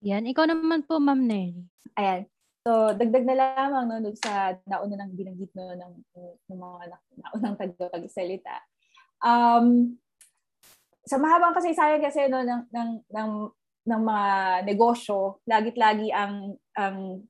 Yan. 0.06 0.30
Ikaw 0.30 0.46
naman 0.46 0.86
po, 0.86 1.02
Ma'am 1.02 1.26
Nelly. 1.26 1.66
Ayan. 1.98 2.30
So, 2.68 2.92
dagdag 2.92 3.24
na 3.24 3.36
lamang 3.40 3.86
no, 3.88 4.04
dun 4.04 4.18
sa 4.20 4.52
nauna 4.68 5.00
nang 5.00 5.16
binanggit 5.16 5.56
no, 5.56 5.72
ng, 5.72 5.94
ng 6.52 6.60
mga 6.60 6.80
na, 6.92 6.98
naunang 7.16 7.56
tagapagsalita. 7.56 8.56
Um, 9.24 9.96
sa 11.08 11.16
mahabang 11.16 11.56
kasaysayan 11.56 12.04
kasi 12.04 12.28
no, 12.28 12.44
ng, 12.44 12.68
ng, 12.68 12.90
ng, 13.08 13.32
ng 13.88 14.02
mga 14.04 14.28
negosyo, 14.68 15.40
lagit-lagi 15.48 16.12
ang, 16.12 16.60
ang 16.76 17.24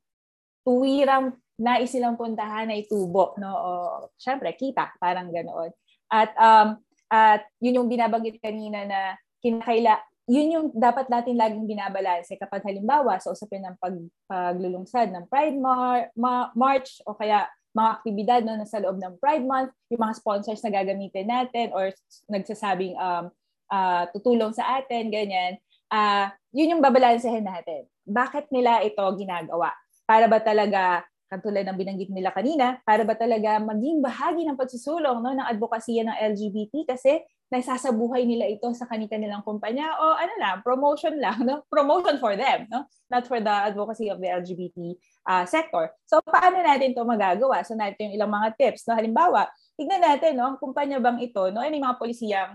tuwirang 0.65 1.37
nais 1.61 1.93
silang 1.93 2.17
puntahan 2.17 2.73
ay 2.73 2.89
tubo. 2.89 3.37
No? 3.37 3.53
O, 3.53 3.69
syempre, 4.17 4.57
kita, 4.57 4.97
parang 4.97 5.29
ganoon. 5.29 5.69
At, 6.09 6.33
um, 6.33 6.81
at 7.13 7.45
yun 7.61 7.85
yung 7.85 7.93
binabanggit 7.93 8.41
kanina 8.41 8.89
na 8.89 9.21
kinakaila, 9.45 10.01
yun 10.27 10.51
yung 10.51 10.67
dapat 10.75 11.07
natin 11.07 11.39
laging 11.39 11.63
binabalanse 11.63 12.35
kapag 12.35 12.59
halimbawa 12.67 13.15
sa 13.17 13.31
usapin 13.31 13.63
ng 13.63 13.79
pag, 13.79 13.95
paglulungsad 14.27 15.07
ng 15.15 15.23
Pride 15.31 15.55
Mar- 15.55 16.11
Ma- 16.19 16.51
March 16.51 16.99
o 17.07 17.15
kaya 17.15 17.47
mga 17.71 17.89
aktibidad 17.95 18.41
no, 18.43 18.59
sa 18.67 18.83
loob 18.83 18.99
ng 18.99 19.15
Pride 19.23 19.47
Month, 19.47 19.71
yung 19.87 20.03
mga 20.03 20.17
sponsors 20.19 20.59
na 20.65 20.73
gagamitin 20.73 21.31
natin 21.31 21.71
or 21.71 21.95
nagsasabing 22.27 22.97
um, 22.99 23.31
uh, 23.71 24.03
tutulong 24.11 24.51
sa 24.51 24.81
atin, 24.81 25.07
ganyan, 25.13 25.61
uh, 25.93 26.27
yun 26.51 26.75
yung 26.75 26.83
babalansehin 26.83 27.45
natin. 27.45 27.87
Bakit 28.03 28.49
nila 28.51 28.83
ito 28.83 29.03
ginagawa? 29.15 29.71
Para 30.03 30.25
ba 30.25 30.39
talaga 30.43 31.05
katulad 31.27 31.67
ng 31.67 31.77
binanggit 31.77 32.09
nila 32.11 32.31
kanina, 32.31 32.79
para 32.87 33.03
ba 33.03 33.13
talaga 33.13 33.59
maging 33.59 33.99
bahagi 33.99 34.47
ng 34.47 34.55
pagsusulong 34.55 35.19
no, 35.19 35.35
ng 35.35 35.47
advokasya 35.47 36.07
ng 36.07 36.17
LGBT 36.35 36.73
kasi 36.87 37.23
naisasabuhay 37.47 38.27
nila 38.27 38.43
ito 38.47 38.67
sa 38.75 38.83
kanilang 38.87 39.39
kumpanya 39.43 39.95
o 40.03 40.05
ano 40.19 40.33
lang, 40.35 40.55
promotion 40.67 41.15
lang, 41.15 41.39
no? 41.47 41.63
promotion 41.71 42.19
for 42.19 42.35
them, 42.35 42.67
no? 42.67 42.83
not 43.07 43.23
for 43.23 43.39
the 43.39 43.55
advocacy 43.71 44.11
of 44.11 44.19
the 44.19 44.27
LGBT 44.27 44.99
uh, 45.31 45.43
sector. 45.47 45.95
So 46.03 46.19
paano 46.19 46.59
natin 46.59 46.91
ito 46.91 47.03
magagawa? 47.07 47.63
So 47.63 47.75
natin 47.75 48.11
yung 48.11 48.15
ilang 48.19 48.31
mga 48.35 48.59
tips. 48.59 48.83
No? 48.87 48.99
Halimbawa, 48.99 49.47
tignan 49.79 50.03
natin, 50.03 50.35
no? 50.35 50.55
ang 50.55 50.57
kumpanya 50.59 50.99
bang 50.99 51.23
ito, 51.23 51.47
no? 51.51 51.63
ano 51.63 51.71
yung 51.71 51.87
mga 51.87 51.99
polisiyang 51.99 52.51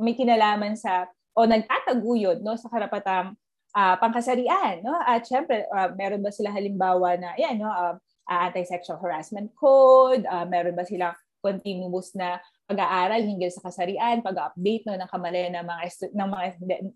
may 0.00 0.12
kinalaman 0.12 0.76
sa 0.76 1.08
o 1.32 1.48
nagtataguyod 1.48 2.44
no? 2.44 2.60
sa 2.60 2.68
karapatang 2.68 3.32
uh, 3.72 3.96
pangkasarian. 3.96 4.84
No? 4.84 4.92
At 4.92 5.24
syempre, 5.24 5.64
uh, 5.72 5.88
meron 5.96 6.20
ba 6.20 6.28
sila 6.28 6.52
halimbawa 6.52 7.16
na 7.16 7.32
yan, 7.40 7.64
no? 7.64 7.72
uh, 7.72 7.96
uh, 8.28 8.40
anti-sexual 8.50 9.00
harassment 9.00 9.52
code, 9.56 10.24
uh, 10.28 10.44
meron 10.48 10.76
ba 10.76 10.84
silang 10.84 11.16
continuous 11.44 12.16
na 12.16 12.40
pag-aaral 12.64 13.20
hinggil 13.20 13.52
sa 13.52 13.68
kasarian, 13.68 14.24
pag-update 14.24 14.88
no, 14.88 14.96
ng 14.96 15.10
kamalayan 15.12 15.60
ng 15.60 15.66
mga, 15.68 15.82
estu- 15.84 16.14
ng 16.16 16.28
mga 16.32 16.44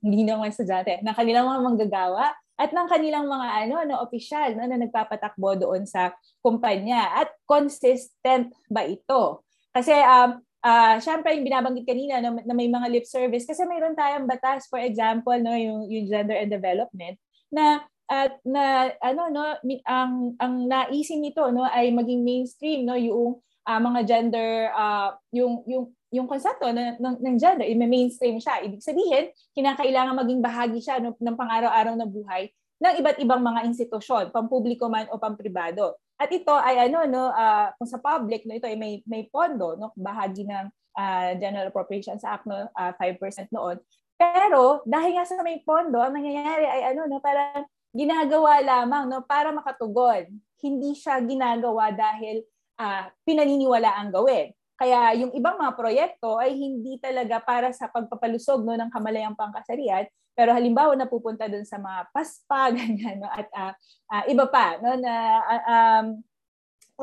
hindi 0.01 0.20
ng 0.24 0.41
mga 0.41 0.53
estudyante, 0.57 0.93
ng 1.05 1.16
kanilang 1.16 1.45
mga 1.45 1.61
manggagawa 1.61 2.33
at 2.59 2.72
ng 2.72 2.89
kanilang 2.91 3.29
mga 3.29 3.49
ano 3.64 3.76
no 3.87 4.03
opisyal 4.03 4.57
no, 4.57 4.64
na 4.66 4.81
nagpapatakbo 4.81 5.61
doon 5.61 5.85
sa 5.85 6.16
kumpanya 6.41 7.20
at 7.20 7.29
consistent 7.45 8.51
ba 8.72 8.89
ito? 8.89 9.45
Kasi 9.70 9.95
um 9.95 10.43
uh, 10.64 10.97
syempre 10.99 11.37
yung 11.39 11.47
binabanggit 11.47 11.87
kanina 11.87 12.18
na, 12.18 12.35
na 12.35 12.55
may 12.57 12.66
mga 12.66 12.91
lip 12.91 13.07
service 13.07 13.47
kasi 13.47 13.62
mayroon 13.62 13.95
tayong 13.95 14.26
batas 14.26 14.66
for 14.66 14.83
example 14.83 15.37
no 15.39 15.55
yung, 15.55 15.87
yung 15.87 16.07
gender 16.11 16.35
and 16.35 16.51
development 16.51 17.14
na 17.53 17.87
at 18.09 18.41
na 18.41 18.89
ano 19.05 19.29
no 19.29 19.45
ang 19.85 20.33
ang 20.41 20.55
naisin 20.65 21.21
nito 21.21 21.45
no 21.53 21.69
ay 21.69 21.93
maging 21.93 22.25
mainstream 22.25 22.89
no 22.89 22.97
yung 22.97 23.37
uh, 23.69 23.81
mga 23.81 24.01
gender, 24.09 24.73
uh, 24.73 25.13
yung, 25.29 25.61
yung, 25.69 25.93
yung 26.09 26.25
konsepto 26.25 26.73
ng, 26.73 26.97
ng, 26.97 27.17
ng 27.21 27.37
gender, 27.37 27.69
i-mainstream 27.69 28.41
siya. 28.41 28.65
Ibig 28.65 28.81
sabihin, 28.81 29.29
kinakailangan 29.53 30.17
maging 30.17 30.41
bahagi 30.41 30.81
siya 30.81 30.97
ng, 31.05 31.13
ng 31.21 31.37
pang-araw-araw 31.37 31.93
na 32.01 32.09
buhay 32.09 32.49
ng 32.79 32.95
iba't 33.05 33.19
ibang 33.21 33.43
mga 33.43 33.69
institusyon, 33.69 34.31
pampubliko 34.33 34.89
man 34.89 35.11
o 35.13 35.21
pampribado. 35.21 35.99
At 36.15 36.31
ito 36.31 36.55
ay 36.55 36.91
ano 36.91 37.07
no, 37.11 37.31
uh, 37.31 37.75
kung 37.75 37.91
sa 37.91 37.99
public 37.99 38.47
no 38.47 38.55
ito 38.55 38.67
ay 38.71 38.79
may 38.79 39.03
may 39.07 39.27
pondo 39.27 39.75
no, 39.75 39.91
bahagi 39.99 40.47
ng 40.47 40.67
uh, 40.95 41.31
General 41.43 41.71
Appropriations 41.71 42.23
Act 42.23 42.47
no, 42.47 42.71
uh, 42.71 42.93
5% 42.95 43.51
noon. 43.51 43.83
Pero 44.15 44.83
dahil 44.87 45.15
nga 45.19 45.27
sa 45.27 45.43
may 45.43 45.59
pondo, 45.63 45.99
ang 45.99 46.15
nangyayari 46.15 46.67
ay 46.71 46.95
ano 46.95 47.11
no, 47.11 47.19
parang 47.19 47.67
ginagawa 47.99 48.62
lamang 48.62 49.11
no 49.11 49.26
para 49.26 49.51
makatugon. 49.51 50.30
Hindi 50.62 50.94
siya 50.94 51.18
ginagawa 51.18 51.90
dahil 51.90 52.46
uh, 52.78 53.11
pinaniniwala 53.26 53.99
ang 53.99 54.14
gawin. 54.14 54.55
Kaya 54.78 55.11
yung 55.18 55.34
ibang 55.34 55.59
mga 55.59 55.74
proyekto 55.74 56.38
ay 56.38 56.55
hindi 56.55 57.03
talaga 57.03 57.42
para 57.42 57.74
sa 57.74 57.90
pagpapalusog 57.90 58.62
no, 58.62 58.78
ng 58.78 58.94
kamalayang 58.94 59.34
pangkasarian, 59.34 60.07
pero 60.38 60.55
halimbawa 60.55 60.94
napupunta 60.94 61.51
doon 61.51 61.66
sa 61.66 61.82
mga 61.82 62.14
paspa, 62.14 62.70
ganyan, 62.78 63.18
no, 63.18 63.26
at 63.26 63.51
uh, 63.51 63.74
uh, 64.14 64.24
iba 64.30 64.46
pa, 64.46 64.78
no, 64.78 64.94
na 64.94 65.14
uh, 65.42 65.62
um, 65.66 66.07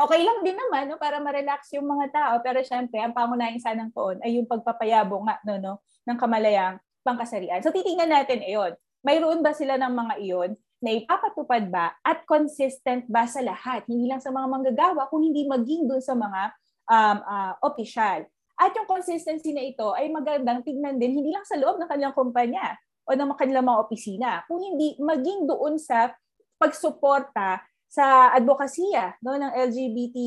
okay 0.07 0.23
lang 0.23 0.39
din 0.47 0.55
naman 0.55 0.87
no, 0.87 0.95
para 0.95 1.19
ma-relax 1.19 1.75
yung 1.75 1.83
mga 1.83 2.15
tao, 2.15 2.33
pero 2.39 2.63
syempre, 2.63 3.03
ang 3.03 3.11
pangunahing 3.11 3.59
sanang 3.59 3.91
poon 3.91 4.23
ay 4.23 4.39
yung 4.39 4.47
pagpapayabo 4.47 5.27
nga 5.27 5.43
no, 5.43 5.59
no, 5.59 5.73
ng 6.07 6.15
kamalayang 6.15 6.79
pangkasarian. 7.03 7.59
So 7.59 7.75
titingnan 7.75 8.07
natin 8.11 8.39
iyon. 8.39 8.71
Mayroon 9.03 9.43
ba 9.43 9.51
sila 9.51 9.75
ng 9.75 9.93
mga 9.93 10.13
iyon 10.23 10.51
na 10.83 10.91
ipapatupad 10.95 11.71
ba 11.71 11.95
at 12.03 12.23
consistent 12.27 13.07
ba 13.07 13.25
sa 13.25 13.39
lahat, 13.39 13.87
hindi 13.87 14.11
lang 14.11 14.19
sa 14.19 14.31
mga 14.31 14.47
manggagawa, 14.47 15.07
kung 15.07 15.23
hindi 15.23 15.47
maging 15.47 15.87
doon 15.87 16.03
sa 16.03 16.13
mga 16.13 16.41
um, 16.89 17.17
uh, 17.23 17.53
opisyal. 17.63 18.27
At 18.55 18.71
yung 18.71 18.87
consistency 18.87 19.51
na 19.51 19.63
ito 19.63 19.91
ay 19.95 20.07
magandang 20.11 20.63
tignan 20.63 20.95
din, 20.95 21.15
hindi 21.15 21.31
lang 21.31 21.43
sa 21.43 21.59
loob 21.59 21.75
ng 21.79 21.89
kanilang 21.91 22.15
kumpanya 22.15 22.79
o 23.05 23.13
ng 23.13 23.35
kanilang 23.35 23.67
mga 23.67 23.81
opisina, 23.85 24.29
kung 24.47 24.59
hindi 24.63 24.97
maging 24.97 25.45
doon 25.45 25.77
sa 25.77 26.09
pagsuporta 26.57 27.61
sa 27.85 28.33
advokasya 28.33 29.19
no, 29.23 29.37
ng 29.37 29.51
LGBT 29.71 30.17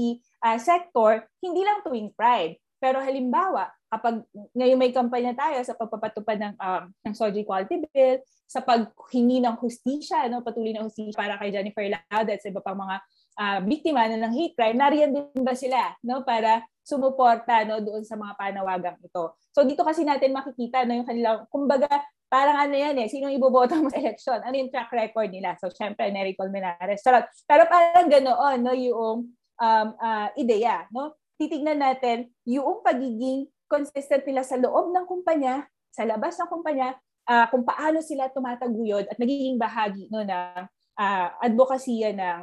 uh, 0.44 0.58
sector, 0.60 1.26
hindi 1.42 1.64
lang 1.64 1.84
tuwing 1.84 2.14
Pride. 2.14 2.56
Pero 2.78 3.02
halimbawa, 3.02 3.68
kapag 3.88 4.24
ngayon 4.52 4.78
may 4.78 4.92
kampanya 4.92 5.32
tayo 5.32 5.58
sa 5.64 5.76
pagpapatupad 5.76 6.36
ng 6.36 6.54
um, 6.60 6.84
ng 7.08 7.14
Soji 7.16 7.42
Equality 7.42 7.88
Bill, 7.88 8.20
sa 8.48 8.64
paghingi 8.64 9.44
ng 9.44 9.60
hustisya, 9.60 10.24
no, 10.32 10.40
patuloy 10.40 10.72
na 10.72 10.84
hustisya 10.84 11.12
para 11.12 11.36
kay 11.36 11.52
Jennifer 11.52 11.84
Lauda 11.84 12.32
at 12.32 12.40
sa 12.40 12.48
iba 12.48 12.64
pang 12.64 12.80
mga 12.80 12.96
uh, 13.36 13.58
biktima 13.60 14.08
na 14.08 14.24
ng 14.24 14.32
hate 14.32 14.56
crime, 14.56 14.80
nariyan 14.80 15.12
din 15.12 15.44
ba 15.44 15.52
sila 15.52 15.92
no, 16.00 16.24
para 16.24 16.64
sumuporta 16.80 17.68
no, 17.68 17.84
doon 17.84 18.08
sa 18.08 18.16
mga 18.16 18.32
panawagang 18.40 18.96
ito. 19.04 19.36
So 19.52 19.68
dito 19.68 19.84
kasi 19.84 20.00
natin 20.08 20.32
makikita 20.32 20.88
no, 20.88 20.96
yung 20.96 21.08
kanilang, 21.08 21.44
kumbaga, 21.52 21.92
parang 22.28 22.56
ano 22.56 22.72
yan 22.72 22.96
eh, 23.04 23.08
sino 23.08 23.28
iboboto 23.28 23.76
mo 23.76 23.92
sa 23.92 24.00
election? 24.00 24.40
Ano 24.40 24.56
yung 24.56 24.72
track 24.72 24.92
record 24.96 25.28
nila? 25.28 25.56
So 25.60 25.68
syempre, 25.68 26.08
Nery 26.08 26.32
Colmenares. 26.32 27.04
Charot. 27.04 27.28
Pero 27.44 27.68
parang 27.68 28.08
ganoon, 28.08 28.58
no, 28.64 28.72
yung 28.72 29.32
um, 29.60 29.88
uh, 30.00 30.28
ideya. 30.40 30.88
No? 30.88 31.16
Titignan 31.36 31.84
natin 31.84 32.32
yung 32.48 32.80
pagiging 32.80 33.48
consistent 33.68 34.24
nila 34.24 34.42
sa 34.42 34.56
loob 34.56 34.90
ng 34.90 35.04
kumpanya, 35.04 35.68
sa 35.92 36.02
labas 36.08 36.40
ng 36.40 36.50
kumpanya, 36.50 36.96
uh, 37.28 37.46
kung 37.52 37.62
paano 37.62 38.00
sila 38.00 38.32
tumataguyod 38.32 39.06
at 39.12 39.16
nagiging 39.20 39.60
bahagi 39.60 40.08
no 40.08 40.24
ng 40.24 40.64
uh, 40.96 41.28
advokasya 41.44 42.16
ng 42.16 42.40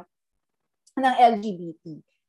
ng 0.96 1.14
LGBT. 1.36 1.84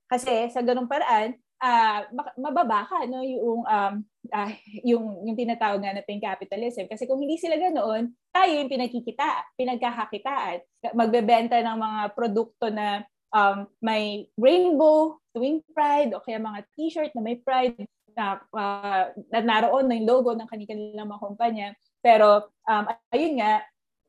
Kasi 0.09 0.49
sa 0.51 0.65
ganung 0.65 0.89
paraan, 0.89 1.37
uh, 1.61 1.99
mababa 2.35 2.89
no 3.05 3.21
yung 3.21 3.61
um 3.63 3.93
uh, 4.33 4.51
yung 4.83 5.05
yung 5.29 5.37
tinatawag 5.37 5.79
nga 5.79 5.93
na 5.93 6.03
pink 6.03 6.25
capitalism. 6.25 6.89
Kasi 6.89 7.05
kung 7.05 7.21
hindi 7.21 7.37
sila 7.37 7.55
ganoon 7.55 8.11
tayo 8.33 8.51
yung 8.51 8.71
pinakikita 8.71 9.53
pinagkakakitaan. 9.55 10.65
Magbebenta 10.97 11.61
ng 11.61 11.77
mga 11.77 12.01
produkto 12.17 12.67
na 12.73 13.05
um, 13.31 13.67
may 13.79 14.27
rainbow 14.39 15.19
tuwing 15.35 15.61
Pride 15.71 16.15
o 16.15 16.23
kaya 16.23 16.41
mga 16.41 16.65
t-shirt 16.73 17.11
na 17.13 17.23
may 17.23 17.37
Pride 17.39 17.85
na, 18.18 18.41
uh, 18.41 19.13
na 19.30 19.39
naroon 19.45 19.86
na 19.86 19.95
yung 20.01 20.09
logo 20.09 20.34
ng 20.34 20.49
kanilang 20.49 21.05
mga 21.05 21.22
kumpanya. 21.22 21.68
Pero 22.01 22.49
um, 22.65 22.84
ayun 23.13 23.38
nga, 23.38 23.61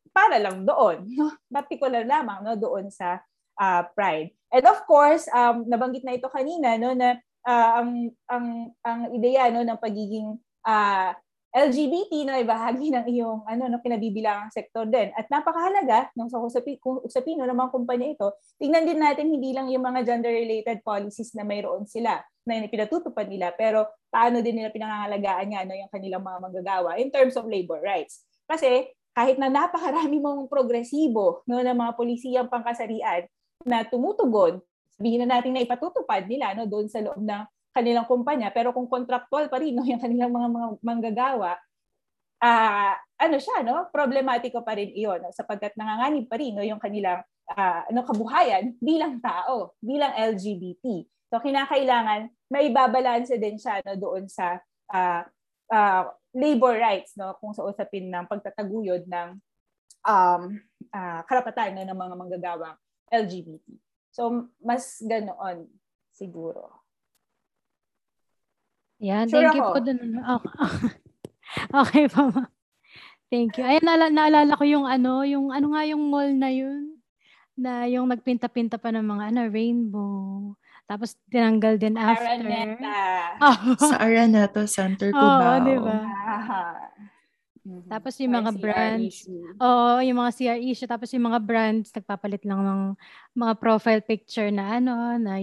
para 0.09 0.41
lang 0.41 0.65
doon, 0.65 1.05
no? 1.13 1.31
particular 1.53 2.03
lamang 2.03 2.41
no 2.43 2.57
doon 2.57 2.89
sa 2.89 3.21
uh, 3.61 3.83
Pride. 3.93 4.33
And 4.49 4.65
of 4.65 4.83
course, 4.89 5.29
um, 5.31 5.69
nabanggit 5.69 6.03
na 6.09 6.17
ito 6.17 6.33
kanina 6.33 6.81
no 6.81 6.97
na 6.97 7.21
uh, 7.45 7.71
ang 7.85 7.91
ang 8.27 8.47
ang 8.81 9.01
ideya 9.13 9.53
no 9.53 9.61
ng 9.61 9.79
pagiging 9.79 10.41
uh, 10.65 11.13
LGBT 11.49 12.29
na 12.29 12.39
ay 12.41 12.45
bahagi 12.45 12.93
ng 12.93 13.07
iyong 13.09 13.41
ano 13.49 13.69
no 13.69 13.81
kinabibilangang 13.85 14.53
sektor 14.53 14.89
din. 14.89 15.13
At 15.17 15.29
napakahalaga 15.29 16.13
nung 16.17 16.33
sa 16.33 16.41
usapin 16.41 16.81
usapin 16.81 17.41
no 17.41 17.49
ng 17.49 17.57
mga 17.57 17.73
kumpanya 17.73 18.09
ito, 18.09 18.29
tingnan 18.57 18.89
din 18.89 19.01
natin 19.01 19.29
hindi 19.29 19.53
lang 19.53 19.69
yung 19.69 19.85
mga 19.85 20.03
gender 20.09 20.33
related 20.33 20.81
policies 20.81 21.33
na 21.37 21.45
mayroon 21.45 21.85
sila 21.85 22.21
na 22.49 22.73
pinatutupad 22.73 23.29
nila, 23.29 23.53
pero 23.53 23.85
paano 24.09 24.41
din 24.41 24.57
nila 24.57 24.73
pinangangalagaan 24.73 25.47
nga 25.53 25.63
no 25.69 25.77
yung 25.77 25.93
kanilang 25.93 26.25
mga 26.25 26.39
manggagawa 26.41 26.91
in 26.97 27.13
terms 27.13 27.37
of 27.37 27.45
labor 27.45 27.79
rights. 27.85 28.25
Kasi 28.49 28.89
kahit 29.13 29.37
na 29.37 29.53
napakarami 29.53 30.17
mong 30.17 30.49
progresibo 30.49 31.45
no 31.45 31.61
ng 31.61 31.77
mga 31.77 31.93
polisiyang 31.95 32.49
pangkasarian 32.49 33.29
na 33.69 33.85
tumutugon, 33.85 34.65
sabihin 34.97 35.29
na 35.29 35.39
natin 35.39 35.53
na 35.53 35.63
ipatutupad 35.63 36.25
nila 36.25 36.57
no 36.57 36.65
doon 36.65 36.89
sa 36.89 37.05
loob 37.05 37.21
ng 37.21 37.45
kanilang 37.77 38.09
kumpanya. 38.09 38.51
Pero 38.51 38.73
kung 38.73 38.89
contractual 38.91 39.47
pa 39.47 39.61
rin 39.61 39.77
no, 39.77 39.87
yung 39.87 40.01
kanilang 40.01 40.33
mga, 40.33 40.49
mga 40.51 40.69
manggagawa, 40.83 41.51
uh, 42.43 42.95
ano 43.19 43.37
siya, 43.39 43.63
no? 43.63 43.87
problematiko 43.91 44.63
pa 44.63 44.75
rin 44.79 44.91
iyon 44.95 45.23
no? 45.23 45.31
sapagkat 45.35 45.75
nanganganib 45.79 46.27
pa 46.27 46.39
rin 46.39 46.55
no, 46.55 46.67
yung 46.67 46.83
kanilang 46.83 47.23
uh, 47.55 47.81
ano, 47.87 48.01
kabuhayan 48.07 48.75
bilang 48.79 49.23
tao, 49.23 49.79
bilang 49.79 50.15
LGBT. 50.15 51.07
So 51.29 51.41
kinakailangan 51.41 52.33
may 52.49 52.73
babalanse 52.73 53.37
din 53.37 53.61
siya 53.61 53.85
no, 53.85 53.97
doon 54.01 54.25
sa 54.29 54.57
uh, 54.89 55.23
uh, 55.69 56.03
labor 56.33 56.81
rights 56.81 57.17
no 57.21 57.37
kung 57.37 57.53
sa 57.53 57.65
usapin 57.69 58.09
ng 58.09 58.25
pagtataguyod 58.25 59.05
ng 59.05 59.29
um, 60.09 60.43
uh, 60.93 61.21
karapatan 61.29 61.77
no, 61.77 61.85
ng 61.85 61.99
mga 61.99 62.15
manggagawang 62.17 62.77
LGBT. 63.13 63.67
So 64.13 64.49
mas 64.65 65.01
ganoon 65.05 65.69
siguro. 66.17 66.73
Yan, 68.99 69.31
Sure 69.31 69.47
thank 69.47 69.55
you 69.55 69.63
ako. 69.63 69.73
po 69.75 69.81
dun. 69.85 69.99
ano. 70.03 70.21
Okay, 71.79 72.05
okay 72.05 72.05
pa 72.13 72.23
ma. 72.29 72.43
Thank 73.29 73.61
you. 73.61 73.65
Ayun, 73.65 73.85
naala, 73.85 74.09
naalala 74.09 74.53
ko 74.57 74.65
yung 74.65 74.89
ano, 74.89 75.21
yung 75.25 75.53
ano 75.53 75.77
nga 75.77 75.85
yung 75.85 76.03
mall 76.09 76.33
na 76.33 76.49
yun, 76.49 76.97
na 77.57 77.85
yung 77.85 78.09
nagpinta-pinta 78.09 78.81
pa 78.81 78.89
ng 78.89 79.05
mga 79.05 79.25
ano, 79.33 79.41
rainbow. 79.53 80.57
Tapos 80.89 81.21
tinanggal 81.29 81.77
din 81.77 82.01
after. 82.01 82.41
Araneta. 82.41 82.97
Oh. 83.45 83.57
Sa 83.93 83.97
Araneta 84.01 84.65
Center, 84.65 85.13
Oo, 85.13 85.21
Cubao. 85.21 85.61
di 85.69 85.77
ba? 85.77 85.99
Aha. 86.09 86.63
Mhm. 87.69 87.85
Tapos 87.93 88.17
yung 88.17 88.33
mga 88.33 88.51
RCR 88.57 88.63
brands. 88.65 89.17
Oo, 89.61 90.01
yung 90.01 90.19
mga 90.25 90.33
CR 90.33 90.61
issue. 90.65 90.89
Tapos 90.89 91.13
yung 91.13 91.29
mga 91.29 91.41
brands, 91.45 91.93
nagpapalit 91.93 92.41
lang 92.49 92.65
ng 92.65 92.81
mga 93.37 93.53
profile 93.61 94.01
picture 94.01 94.49
na 94.49 94.81
ano, 94.81 95.21
na 95.21 95.37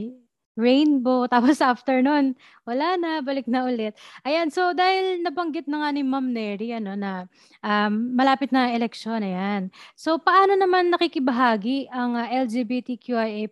rainbow. 0.56 1.28
Tapos 1.34 1.60
after 1.60 2.00
nun, 2.02 2.34
wala 2.64 2.96
na, 2.98 3.12
balik 3.22 3.46
na 3.46 3.68
ulit. 3.68 3.94
Ayan, 4.24 4.50
so 4.50 4.72
dahil 4.72 5.22
nabanggit 5.22 5.68
na 5.68 5.86
nga 5.86 5.90
ni 5.92 6.02
Ma'am 6.02 6.32
Neri, 6.32 6.74
ano, 6.74 6.96
na 6.96 7.28
um, 7.62 8.16
malapit 8.16 8.50
na 8.50 8.72
eleksyon, 8.72 9.22
ayan. 9.22 9.70
So 9.94 10.18
paano 10.18 10.56
naman 10.56 10.90
nakikibahagi 10.90 11.92
ang 11.92 12.18
uh, 12.18 12.28
LGBTQIA++ 12.48 13.52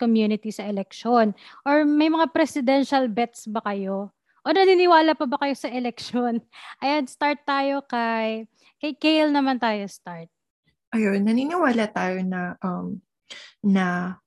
community 0.00 0.50
sa 0.50 0.66
eleksyon? 0.66 1.36
Or 1.68 1.84
may 1.86 2.08
mga 2.10 2.32
presidential 2.32 3.06
bets 3.06 3.46
ba 3.46 3.62
kayo? 3.62 4.10
O 4.42 4.50
naniniwala 4.50 5.14
pa 5.14 5.22
ba 5.30 5.38
kayo 5.38 5.54
sa 5.54 5.70
eleksyon? 5.70 6.42
Ayan, 6.82 7.06
start 7.06 7.46
tayo 7.46 7.86
kay, 7.86 8.50
kay 8.82 8.92
Kale 8.98 9.30
naman 9.30 9.62
tayo 9.62 9.86
start. 9.86 10.26
Ayun, 10.92 11.22
naniniwala 11.22 11.86
tayo 11.94 12.20
na 12.26 12.58
um, 12.60 12.98
na 13.62 14.18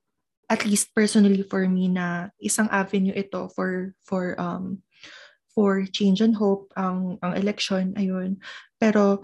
at 0.45 0.61
least 0.65 0.93
personally 0.93 1.41
for 1.41 1.65
me 1.65 1.89
na 1.89 2.29
isang 2.37 2.69
avenue 2.69 3.13
ito 3.15 3.49
for 3.53 3.93
for 4.05 4.37
um 4.37 4.81
for 5.55 5.87
change 5.87 6.19
and 6.19 6.35
hope 6.35 6.69
ang 6.75 7.17
ang 7.23 7.33
election 7.39 7.95
ayun. 7.97 8.37
Pero 8.77 9.23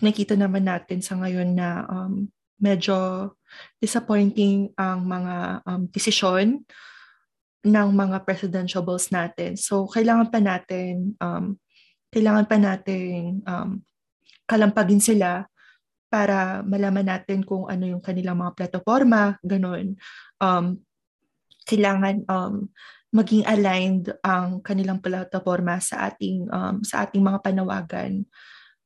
nakita 0.00 0.38
naman 0.38 0.68
natin 0.68 1.00
sa 1.02 1.16
ngayon 1.18 1.56
na 1.56 1.84
um, 1.88 2.28
medyo 2.60 3.32
disappointing 3.80 4.70
ang 4.76 5.04
mga 5.08 5.64
um, 5.64 5.82
desisyon 5.90 6.62
ng 7.60 7.88
mga 7.92 8.24
presidential 8.24 8.84
bills 8.84 9.12
natin. 9.12 9.56
So 9.56 9.88
kailangan 9.88 10.28
pa 10.32 10.40
natin 10.40 11.16
um, 11.20 11.56
kailangan 12.12 12.46
pa 12.46 12.56
natin 12.56 13.44
um, 13.44 13.80
kalampagin 14.48 15.02
sila 15.02 15.49
para 16.10 16.66
malaman 16.66 17.06
natin 17.06 17.46
kung 17.46 17.70
ano 17.70 17.86
yung 17.86 18.02
kanilang 18.02 18.42
mga 18.42 18.58
plataforma, 18.58 19.38
ganun. 19.46 19.94
Um, 20.42 20.82
kailangan 21.70 22.26
um, 22.26 22.66
maging 23.14 23.46
aligned 23.46 24.10
ang 24.26 24.58
kanilang 24.62 24.98
plataforma 24.98 25.78
sa 25.78 26.10
ating 26.10 26.50
um, 26.50 26.82
sa 26.82 27.06
ating 27.06 27.22
mga 27.22 27.42
panawagan 27.42 28.26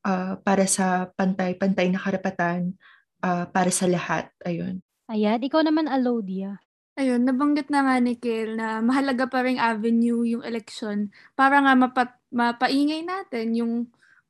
uh, 0.05 0.37
para 0.41 0.69
sa 0.69 1.09
pantay-pantay 1.17 1.89
na 1.89 2.01
karapatan 2.01 2.77
uh, 3.25 3.49
para 3.49 3.73
sa 3.73 3.89
lahat. 3.89 4.29
Ayun. 4.45 4.85
Ayan, 5.09 5.41
ikaw 5.41 5.61
naman, 5.61 5.89
Alodia. 5.89 6.61
Ayun, 6.95 7.27
nabanggit 7.27 7.69
na 7.75 7.83
nga 7.85 7.97
ni 7.99 8.15
Kel 8.15 8.55
na 8.55 8.79
mahalaga 8.79 9.27
pa 9.27 9.43
rin 9.43 9.59
avenue 9.59 10.23
yung 10.25 10.47
election 10.47 11.11
para 11.35 11.59
nga 11.59 11.75
mapa, 11.75 12.05
mapaingay 12.31 13.03
natin 13.03 13.59
yung 13.59 13.75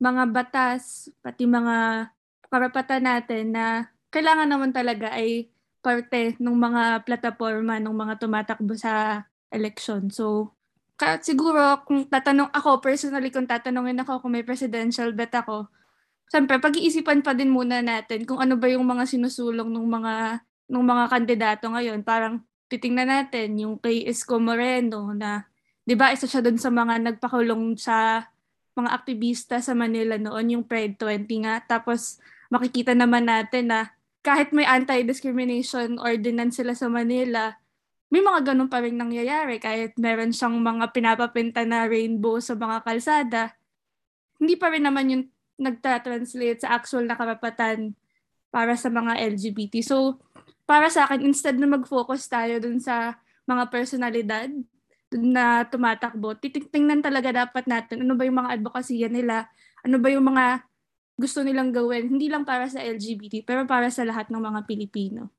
mga 0.01 0.33
batas, 0.33 1.07
pati 1.21 1.45
mga 1.45 2.09
karapatan 2.55 3.03
natin 3.03 3.51
na 3.51 3.91
kailangan 4.07 4.47
naman 4.47 4.71
talaga 4.71 5.11
ay 5.11 5.51
parte 5.83 6.39
ng 6.39 6.55
mga 6.55 7.03
plataforma 7.03 7.77
ng 7.77 7.91
mga 7.91 8.13
tumatakbo 8.17 8.73
sa 8.79 9.27
election. 9.51 10.07
So, 10.09 10.55
ka, 10.95 11.19
siguro 11.19 11.83
kung 11.83 12.07
tatanong 12.07 12.49
ako, 12.55 12.79
personally 12.79 13.29
kung 13.29 13.45
tatanungin 13.45 14.01
ako 14.01 14.23
kung 14.23 14.33
may 14.33 14.47
presidential 14.47 15.11
bet 15.11 15.35
ako, 15.35 15.67
siyempre 16.31 16.57
pag-iisipan 16.57 17.21
pa 17.21 17.35
din 17.35 17.51
muna 17.51 17.83
natin 17.83 18.23
kung 18.23 18.41
ano 18.41 18.57
ba 18.57 18.65
yung 18.71 18.87
mga 18.87 19.05
sinusulong 19.05 19.69
ng 19.69 19.85
mga 19.85 20.13
ng 20.71 20.85
mga 20.85 21.05
kandidato 21.11 21.65
ngayon. 21.69 22.01
Parang 22.01 22.41
titingnan 22.71 23.11
natin 23.11 23.53
yung 23.61 23.75
kay 23.77 24.07
Isko 24.09 24.41
Moreno 24.41 25.13
na 25.13 25.45
'di 25.85 25.93
ba 25.93 26.09
isa 26.09 26.25
siya 26.25 26.41
doon 26.41 26.57
sa 26.57 26.73
mga 26.73 26.97
nagpakulong 26.97 27.77
sa 27.77 28.25
mga 28.75 28.89
aktivista 28.91 29.61
sa 29.61 29.77
Manila 29.77 30.17
noon 30.17 30.57
yung 30.59 30.63
Pride 30.65 30.97
20 30.97 31.45
nga. 31.45 31.61
Tapos 31.63 32.17
makikita 32.49 32.93
naman 32.93 33.25
natin 33.27 33.71
na 33.71 33.79
kahit 34.25 34.49
may 34.49 34.65
anti-discrimination 34.65 36.01
ordinance 36.01 36.57
sila 36.57 36.73
sa 36.73 36.89
Manila, 36.89 37.53
may 38.09 38.21
mga 38.25 38.53
ganun 38.53 38.69
pa 38.69 38.81
rin 38.81 38.97
nangyayari. 38.97 39.61
Kahit 39.61 39.97
meron 40.01 40.33
siyang 40.33 40.57
mga 40.57 40.89
pinapapinta 40.93 41.61
na 41.61 41.85
rainbow 41.85 42.41
sa 42.41 42.57
mga 42.57 42.81
kalsada, 42.81 43.53
hindi 44.41 44.57
pa 44.57 44.73
rin 44.73 44.85
naman 44.85 45.05
yung 45.13 45.23
nagta-translate 45.61 46.65
sa 46.65 46.75
actual 46.79 47.07
na 47.07 47.15
karapatan 47.15 47.95
para 48.49 48.73
sa 48.75 48.89
mga 48.89 49.19
LGBT. 49.35 49.83
So, 49.85 50.19
para 50.65 50.89
sa 50.89 51.05
akin, 51.05 51.21
instead 51.21 51.59
na 51.61 51.69
mag-focus 51.69 52.25
tayo 52.25 52.57
dun 52.57 52.81
sa 52.81 53.19
mga 53.45 53.69
personalidad 53.69 54.49
na 55.13 55.63
tumatakbo, 55.69 56.33
titingnan 56.39 57.05
talaga 57.05 57.45
dapat 57.45 57.69
natin 57.69 58.03
ano 58.03 58.17
ba 58.17 58.25
yung 58.25 58.41
mga 58.41 58.57
advokasya 58.59 59.07
nila, 59.07 59.47
ano 59.85 60.01
ba 60.01 60.07
yung 60.09 60.25
mga 60.25 60.65
gusto 61.15 61.41
nilang 61.41 61.71
gawin, 61.71 62.11
hindi 62.11 62.27
lang 62.27 62.43
para 62.43 62.67
sa 62.67 62.83
LGBT, 62.83 63.47
pero 63.47 63.63
para 63.63 63.87
sa 63.87 64.03
lahat 64.03 64.27
ng 64.27 64.39
mga 64.39 64.59
Pilipino. 64.67 65.31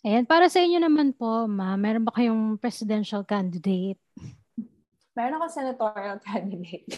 Ayan, 0.00 0.24
para 0.24 0.48
sa 0.48 0.64
inyo 0.64 0.80
naman 0.80 1.12
po, 1.12 1.44
ma, 1.44 1.76
meron 1.76 2.08
ba 2.08 2.12
kayong 2.16 2.56
presidential 2.56 3.20
candidate? 3.20 4.00
Meron 5.12 5.36
akong 5.36 5.52
senatorial 5.60 6.16
candidate. 6.24 6.88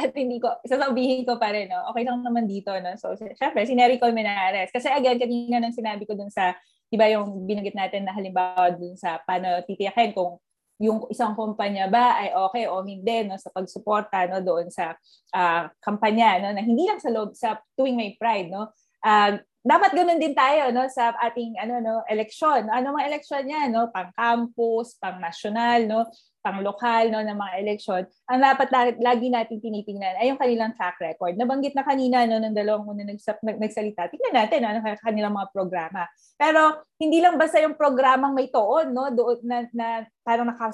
At 0.00 0.16
hindi 0.16 0.40
ko, 0.40 0.56
sasabihin 0.64 1.28
ko 1.28 1.36
pa 1.36 1.52
rin, 1.52 1.68
no? 1.68 1.84
okay 1.92 2.08
lang 2.08 2.24
naman 2.24 2.48
dito. 2.48 2.72
No? 2.80 2.96
So, 2.96 3.12
syempre, 3.12 3.68
si 3.68 3.76
Nery 3.76 4.00
Colmenares. 4.00 4.72
Kasi 4.72 4.88
again, 4.88 5.20
kanina 5.20 5.60
nang 5.60 5.76
sinabi 5.76 6.08
ko 6.08 6.16
dun 6.16 6.32
sa, 6.32 6.56
di 6.88 6.96
ba 6.96 7.12
yung 7.12 7.44
binanggit 7.44 7.76
natin 7.76 8.08
na 8.08 8.16
halimbawa 8.16 8.72
dun 8.72 8.96
sa 8.96 9.20
paano 9.20 9.60
titiyakin 9.68 10.16
kung 10.16 10.40
yung 10.78 11.10
isang 11.10 11.34
kumpanya 11.34 11.90
ba 11.90 12.22
ay 12.22 12.30
okay 12.34 12.64
o 12.70 12.86
hindi 12.86 13.26
no 13.26 13.34
sa 13.34 13.50
pagsuporta 13.50 14.30
no 14.30 14.38
doon 14.42 14.70
sa 14.70 14.94
uh, 15.34 15.66
kampanya 15.82 16.38
no 16.38 16.54
na 16.54 16.62
hindi 16.62 16.86
lang 16.86 17.02
sa 17.02 17.10
loob 17.10 17.34
sa 17.34 17.58
tuwing 17.74 17.98
may 17.98 18.14
pride 18.14 18.50
no 18.50 18.70
uh, 19.02 19.34
dapat 19.68 19.90
ganoon 19.92 20.16
din 20.22 20.32
tayo 20.32 20.72
no 20.72 20.88
sa 20.88 21.12
ating 21.18 21.58
ano 21.60 21.82
no 21.82 21.94
eleksyon. 22.08 22.72
Ano 22.72 22.96
mga 22.96 23.08
eleksyon 23.12 23.44
niya 23.44 23.68
no? 23.68 23.92
Pang 23.92 24.08
campus, 24.16 24.96
pang 24.96 25.20
national 25.20 25.84
no, 25.84 26.08
pang 26.40 26.62
lokal 26.62 27.10
no 27.10 27.20
ng 27.20 27.34
mga 27.34 27.54
eleksyon. 27.60 28.02
Ang 28.30 28.40
dapat 28.40 28.68
lagi, 28.98 29.26
natin 29.28 29.58
tinitingnan 29.58 30.22
ay 30.22 30.30
yung 30.30 30.40
kanilang 30.40 30.72
track 30.72 30.96
record. 31.02 31.34
Nabanggit 31.34 31.74
na 31.74 31.84
kanina 31.84 32.24
no 32.24 32.38
ng 32.40 32.54
dalawang 32.54 32.86
muna 32.86 33.04
nagsalita. 33.42 34.08
Tingnan 34.08 34.34
natin 34.34 34.60
ano 34.64 34.78
kanilang 35.02 35.34
mga 35.34 35.48
programa. 35.50 36.06
Pero 36.38 36.86
hindi 36.96 37.18
lang 37.18 37.36
basta 37.36 37.58
yung 37.58 37.74
programang 37.74 38.32
may 38.32 38.48
toon 38.48 38.94
no 38.94 39.10
doon 39.10 39.38
na, 39.42 39.58
na 39.74 39.88
parang 40.22 40.46
naka 40.46 40.70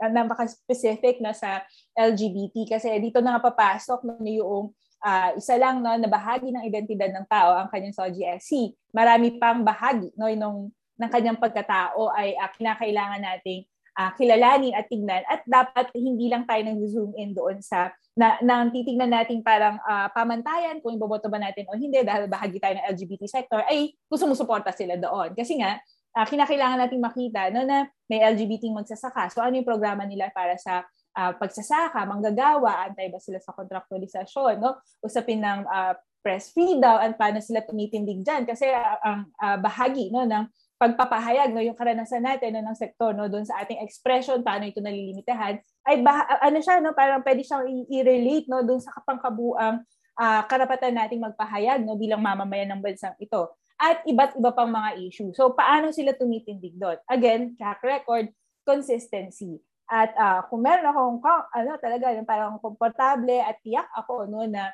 naka-specific 0.00 1.22
na 1.22 1.32
sa 1.32 1.62
LGBT 1.94 2.76
kasi 2.76 2.90
dito 2.98 3.22
na 3.22 3.38
papasok 3.38 4.02
no 4.04 4.18
yung 4.26 4.74
uh, 5.04 5.30
isa 5.36 5.54
lang 5.60 5.84
no, 5.84 5.92
na 5.92 6.08
bahagi 6.08 6.48
ng 6.48 6.64
identidad 6.64 7.12
ng 7.12 7.28
tao 7.28 7.52
ang 7.54 7.68
kanyang 7.68 7.94
SOGSC. 7.94 8.72
Marami 8.96 9.36
pang 9.36 9.60
bahagi 9.60 10.08
no, 10.16 10.32
nung, 10.32 10.72
ng 10.96 11.10
kanyang 11.12 11.36
pagkatao 11.36 12.08
ay 12.16 12.32
uh, 12.40 12.50
kinakailangan 12.56 13.20
nating 13.20 13.68
uh, 13.94 14.10
kilalanin 14.18 14.74
at 14.74 14.86
tignan 14.90 15.22
at 15.26 15.40
dapat 15.46 15.90
hindi 15.94 16.26
lang 16.30 16.44
tayo 16.44 16.62
nag-zoom 16.66 17.14
in 17.14 17.34
doon 17.34 17.62
sa 17.62 17.94
na 18.14 18.38
nang 18.42 18.70
titingnan 18.70 19.10
natin 19.10 19.42
parang 19.42 19.78
uh, 19.82 20.06
pamantayan 20.14 20.78
kung 20.78 20.94
iboboto 20.94 21.26
ba 21.26 21.38
natin 21.42 21.66
o 21.66 21.74
hindi 21.74 21.98
dahil 22.02 22.30
bahagi 22.30 22.62
tayo 22.62 22.78
ng 22.78 22.86
LGBT 22.94 23.22
sector 23.26 23.60
ay 23.66 23.90
kung 24.06 24.20
sumusuporta 24.22 24.70
sila 24.70 24.94
doon. 24.94 25.34
Kasi 25.34 25.58
nga, 25.58 25.82
uh, 26.14 26.26
kinakailangan 26.26 26.78
nating 26.86 27.02
makita 27.02 27.50
no, 27.50 27.66
na 27.66 27.90
may 28.06 28.22
LGBT 28.22 28.70
magsasaka. 28.70 29.34
So 29.34 29.42
ano 29.42 29.58
yung 29.58 29.66
programa 29.66 30.06
nila 30.06 30.30
para 30.30 30.54
sa 30.54 30.86
uh, 31.18 31.32
pagsasaka, 31.34 32.06
manggagawa, 32.06 32.86
antay 32.86 33.10
ba 33.10 33.18
sila 33.18 33.42
sa 33.42 33.50
kontraktualisasyon, 33.50 34.62
no? 34.62 34.78
Usapin 35.02 35.42
ng 35.42 35.66
uh, 35.66 35.98
press 36.24 36.54
freedom 36.56 36.96
at 37.02 37.18
paano 37.20 37.36
sila 37.44 37.60
tumitindig 37.60 38.24
diyan 38.24 38.48
kasi 38.48 38.72
uh, 38.72 38.96
ang 39.04 39.28
uh, 39.36 39.60
bahagi 39.60 40.08
no 40.08 40.24
ng 40.24 40.48
pagpapahayag 40.74 41.54
no 41.54 41.62
yung 41.62 41.78
karanasan 41.78 42.22
natin 42.22 42.58
no, 42.58 42.62
ng 42.66 42.78
sektor 42.78 43.14
no 43.14 43.30
doon 43.30 43.46
sa 43.46 43.62
ating 43.62 43.78
expression 43.80 44.42
paano 44.42 44.66
ito 44.66 44.82
nalilimitahan 44.82 45.62
ay 45.86 46.02
bah- 46.02 46.42
ano 46.42 46.58
siya 46.58 46.82
no 46.82 46.92
parang 46.92 47.22
pwede 47.22 47.46
siyang 47.46 47.66
i-relate 47.86 48.50
no 48.50 48.66
doon 48.66 48.82
sa 48.82 48.90
kapangkabuang 48.98 49.80
uh, 50.18 50.42
karapatan 50.50 50.98
nating 50.98 51.22
magpahayag 51.22 51.82
no 51.86 51.94
bilang 51.94 52.20
mamamayan 52.20 52.74
ng 52.74 52.82
bansang 52.82 53.14
ito 53.22 53.54
at 53.78 54.06
iba't 54.06 54.38
iba 54.38 54.50
pang 54.54 54.70
mga 54.70 55.02
issue. 55.02 55.34
So 55.34 55.52
paano 55.52 55.90
sila 55.90 56.14
tumitindig 56.14 56.78
doon? 56.78 56.98
Again, 57.10 57.58
track 57.58 57.82
record, 57.82 58.30
consistency. 58.62 59.58
At 59.84 60.14
uh, 60.16 60.40
kung 60.48 60.64
meron 60.64 60.88
akong 60.88 61.20
ano 61.52 61.76
talaga 61.76 62.14
yung 62.16 62.24
parang 62.24 62.56
komportable 62.62 63.36
at 63.44 63.60
tiyak 63.60 63.84
ako 63.92 64.24
no 64.24 64.46
na 64.48 64.72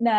na 0.00 0.14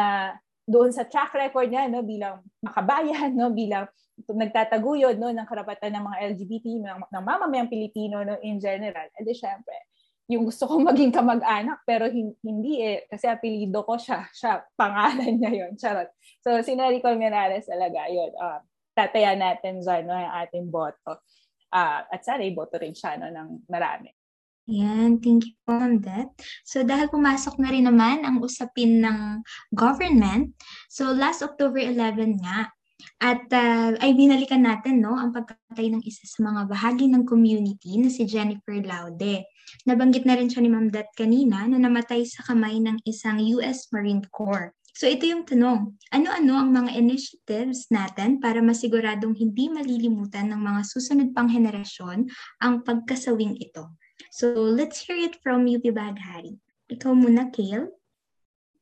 doon 0.70 0.93
sa 0.93 1.09
track 1.09 1.34
record 1.34 1.74
niya 1.74 1.89
no 1.89 2.05
bilang 2.05 2.45
makabayan 2.61 3.34
no 3.34 3.49
bilang 3.49 3.89
nagtataguyod 4.22 5.17
no 5.17 5.34
ng 5.34 5.47
karapatan 5.49 5.97
ng 5.97 6.03
mga 6.05 6.17
LGBT 6.36 6.65
ng, 6.86 6.99
ng 7.09 7.24
mamamayang 7.26 7.72
Pilipino 7.72 8.22
no 8.22 8.38
in 8.45 8.61
general. 8.61 9.09
And 9.17 9.26
syempre, 9.34 9.89
yung 10.30 10.45
gusto 10.45 10.70
kong 10.70 10.86
maging 10.86 11.09
kamag-anak 11.09 11.82
pero 11.89 12.05
hindi 12.05 12.86
eh 12.86 13.09
kasi 13.09 13.26
apelyido 13.26 13.82
ko 13.82 13.97
siya, 13.97 14.30
siya 14.30 14.61
pangalan 14.78 15.41
niya 15.41 15.65
yon 15.65 15.74
charot. 15.74 16.13
So 16.45 16.53
si 16.61 16.78
Nery 16.78 17.01
Colmenares 17.01 17.65
talaga 17.65 18.05
yun. 18.05 18.30
Uh, 18.38 18.61
tataya 18.93 19.34
natin 19.34 19.82
dyan 19.82 20.05
no, 20.05 20.13
yung 20.13 20.36
ating 20.45 20.67
boto. 20.70 21.26
Uh, 21.74 22.05
at 22.05 22.22
sana 22.22 22.45
iboto 22.45 22.78
rin 22.78 22.93
siya 22.93 23.17
no, 23.17 23.32
ng 23.34 23.65
marami. 23.65 24.13
Yan, 24.70 25.17
thank 25.17 25.49
you 25.49 25.57
po 25.65 25.82
on 25.82 25.97
that. 26.05 26.30
So 26.61 26.86
dahil 26.86 27.09
pumasok 27.09 27.57
na 27.57 27.74
rin 27.74 27.89
naman 27.89 28.22
ang 28.22 28.38
usapin 28.38 29.01
ng 29.01 29.41
government, 29.74 30.53
so 30.86 31.09
last 31.09 31.41
October 31.41 31.82
11 31.82 32.38
nga, 32.38 32.70
at 33.17 33.49
uh, 33.49 33.97
ay 33.97 34.13
binalikan 34.13 34.61
natin 34.61 35.01
no 35.01 35.17
ang 35.17 35.34
pagkatay 35.34 35.89
ng 35.89 36.03
isa 36.05 36.24
sa 36.30 36.45
mga 36.45 36.70
bahagi 36.70 37.09
ng 37.09 37.26
community 37.26 37.97
na 37.97 38.13
si 38.13 38.30
Jennifer 38.30 38.78
Laude. 38.78 39.49
Nabanggit 39.89 40.30
na 40.30 40.38
rin 40.38 40.51
siya 40.51 40.61
ni 40.61 40.70
Ma'am 40.70 40.93
Dat 40.93 41.09
kanina 41.17 41.65
na 41.65 41.82
namatay 41.82 42.22
sa 42.30 42.45
kamay 42.45 42.78
ng 42.78 43.01
isang 43.09 43.41
US 43.57 43.89
Marine 43.89 44.24
Corps. 44.30 44.72
So 44.93 45.07
ito 45.07 45.24
yung 45.26 45.47
tanong, 45.47 45.95
ano-ano 46.11 46.53
ang 46.59 46.70
mga 46.76 46.91
initiatives 46.99 47.88
natin 47.88 48.43
para 48.43 48.59
masiguradong 48.59 49.32
hindi 49.34 49.72
malilimutan 49.72 50.51
ng 50.51 50.59
mga 50.59 50.82
susunod 50.84 51.32
pang 51.32 51.47
henerasyon 51.47 52.28
ang 52.59 52.84
pagkasawing 52.84 53.55
ito? 53.63 53.99
So 54.28 54.51
let's 54.51 54.99
hear 55.07 55.17
it 55.17 55.39
from 55.39 55.63
UP 55.63 55.88
Baghari. 55.88 56.59
Ikaw 56.91 57.15
muna, 57.15 57.47
Kale 57.53 57.99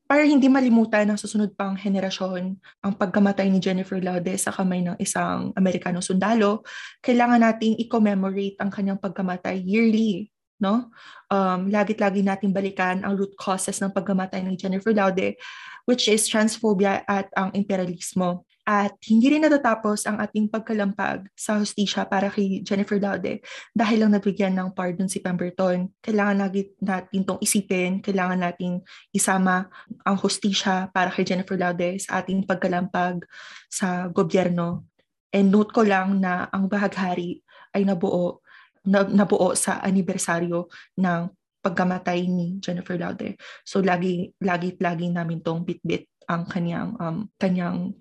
para 0.07 0.23
hindi 0.23 0.47
malimutan 0.47 1.03
ng 1.11 1.19
susunod 1.19 1.51
pang 1.53 1.75
henerasyon 1.75 2.55
ang 2.55 2.93
pagkamatay 2.95 3.51
ni 3.51 3.59
Jennifer 3.59 3.99
Laude 3.99 4.31
sa 4.39 4.55
kamay 4.55 4.79
ng 4.79 4.95
isang 5.03 5.51
Amerikanong 5.59 6.01
sundalo, 6.01 6.63
kailangan 7.03 7.43
nating 7.43 7.75
i-commemorate 7.83 8.55
ang 8.63 8.71
kanyang 8.71 8.95
pagkamatay 8.95 9.59
yearly. 9.59 10.31
No? 10.57 10.89
Um, 11.27 11.67
lagit-lagi 11.69 12.23
nating 12.23 12.55
balikan 12.55 13.03
ang 13.03 13.19
root 13.19 13.35
causes 13.35 13.77
ng 13.83 13.91
pagkamatay 13.91 14.41
ni 14.41 14.55
Jennifer 14.55 14.95
Laude, 14.95 15.35
which 15.83 16.07
is 16.07 16.25
transphobia 16.25 17.03
at 17.03 17.27
ang 17.35 17.51
imperialismo. 17.51 18.46
At 18.67 18.99
hindi 19.07 19.31
rin 19.31 19.47
natatapos 19.47 20.03
ang 20.11 20.19
ating 20.19 20.51
pagkalampag 20.51 21.31
sa 21.39 21.55
hostisya 21.55 22.03
para 22.03 22.27
kay 22.27 22.59
Jennifer 22.67 22.99
Laude 22.99 23.39
dahil 23.71 24.03
lang 24.03 24.11
nabigyan 24.11 24.59
ng 24.59 24.75
pardon 24.75 25.07
si 25.07 25.23
Pemberton. 25.23 25.87
Kailangan 26.03 26.51
natin 26.83 27.23
itong 27.23 27.39
isipin, 27.39 28.03
kailangan 28.03 28.43
natin 28.43 28.83
isama 29.15 29.71
ang 30.03 30.19
hostisya 30.19 30.91
para 30.91 31.07
kay 31.15 31.23
Jennifer 31.23 31.55
Laude 31.55 31.95
sa 31.95 32.19
ating 32.19 32.43
pagkalampag 32.43 33.23
sa 33.71 34.11
gobyerno. 34.11 34.83
And 35.31 35.47
note 35.47 35.71
ko 35.71 35.87
lang 35.87 36.19
na 36.19 36.51
ang 36.51 36.67
bahaghari 36.67 37.39
ay 37.71 37.87
nabuo, 37.87 38.43
nabuo 38.83 39.55
sa 39.55 39.79
anibersaryo 39.79 40.67
ng 40.99 41.31
pagkamatay 41.63 42.27
ni 42.27 42.59
Jennifer 42.59 42.99
Laude. 42.99 43.39
So 43.63 43.79
lagi 43.79 44.35
lagi 44.43 44.75
lagi 44.75 45.07
namin 45.07 45.39
tong 45.39 45.63
bitbit 45.63 46.11
ang 46.27 46.43
kanyang 46.43 46.99
um 46.99 47.31
kanyang 47.39 47.95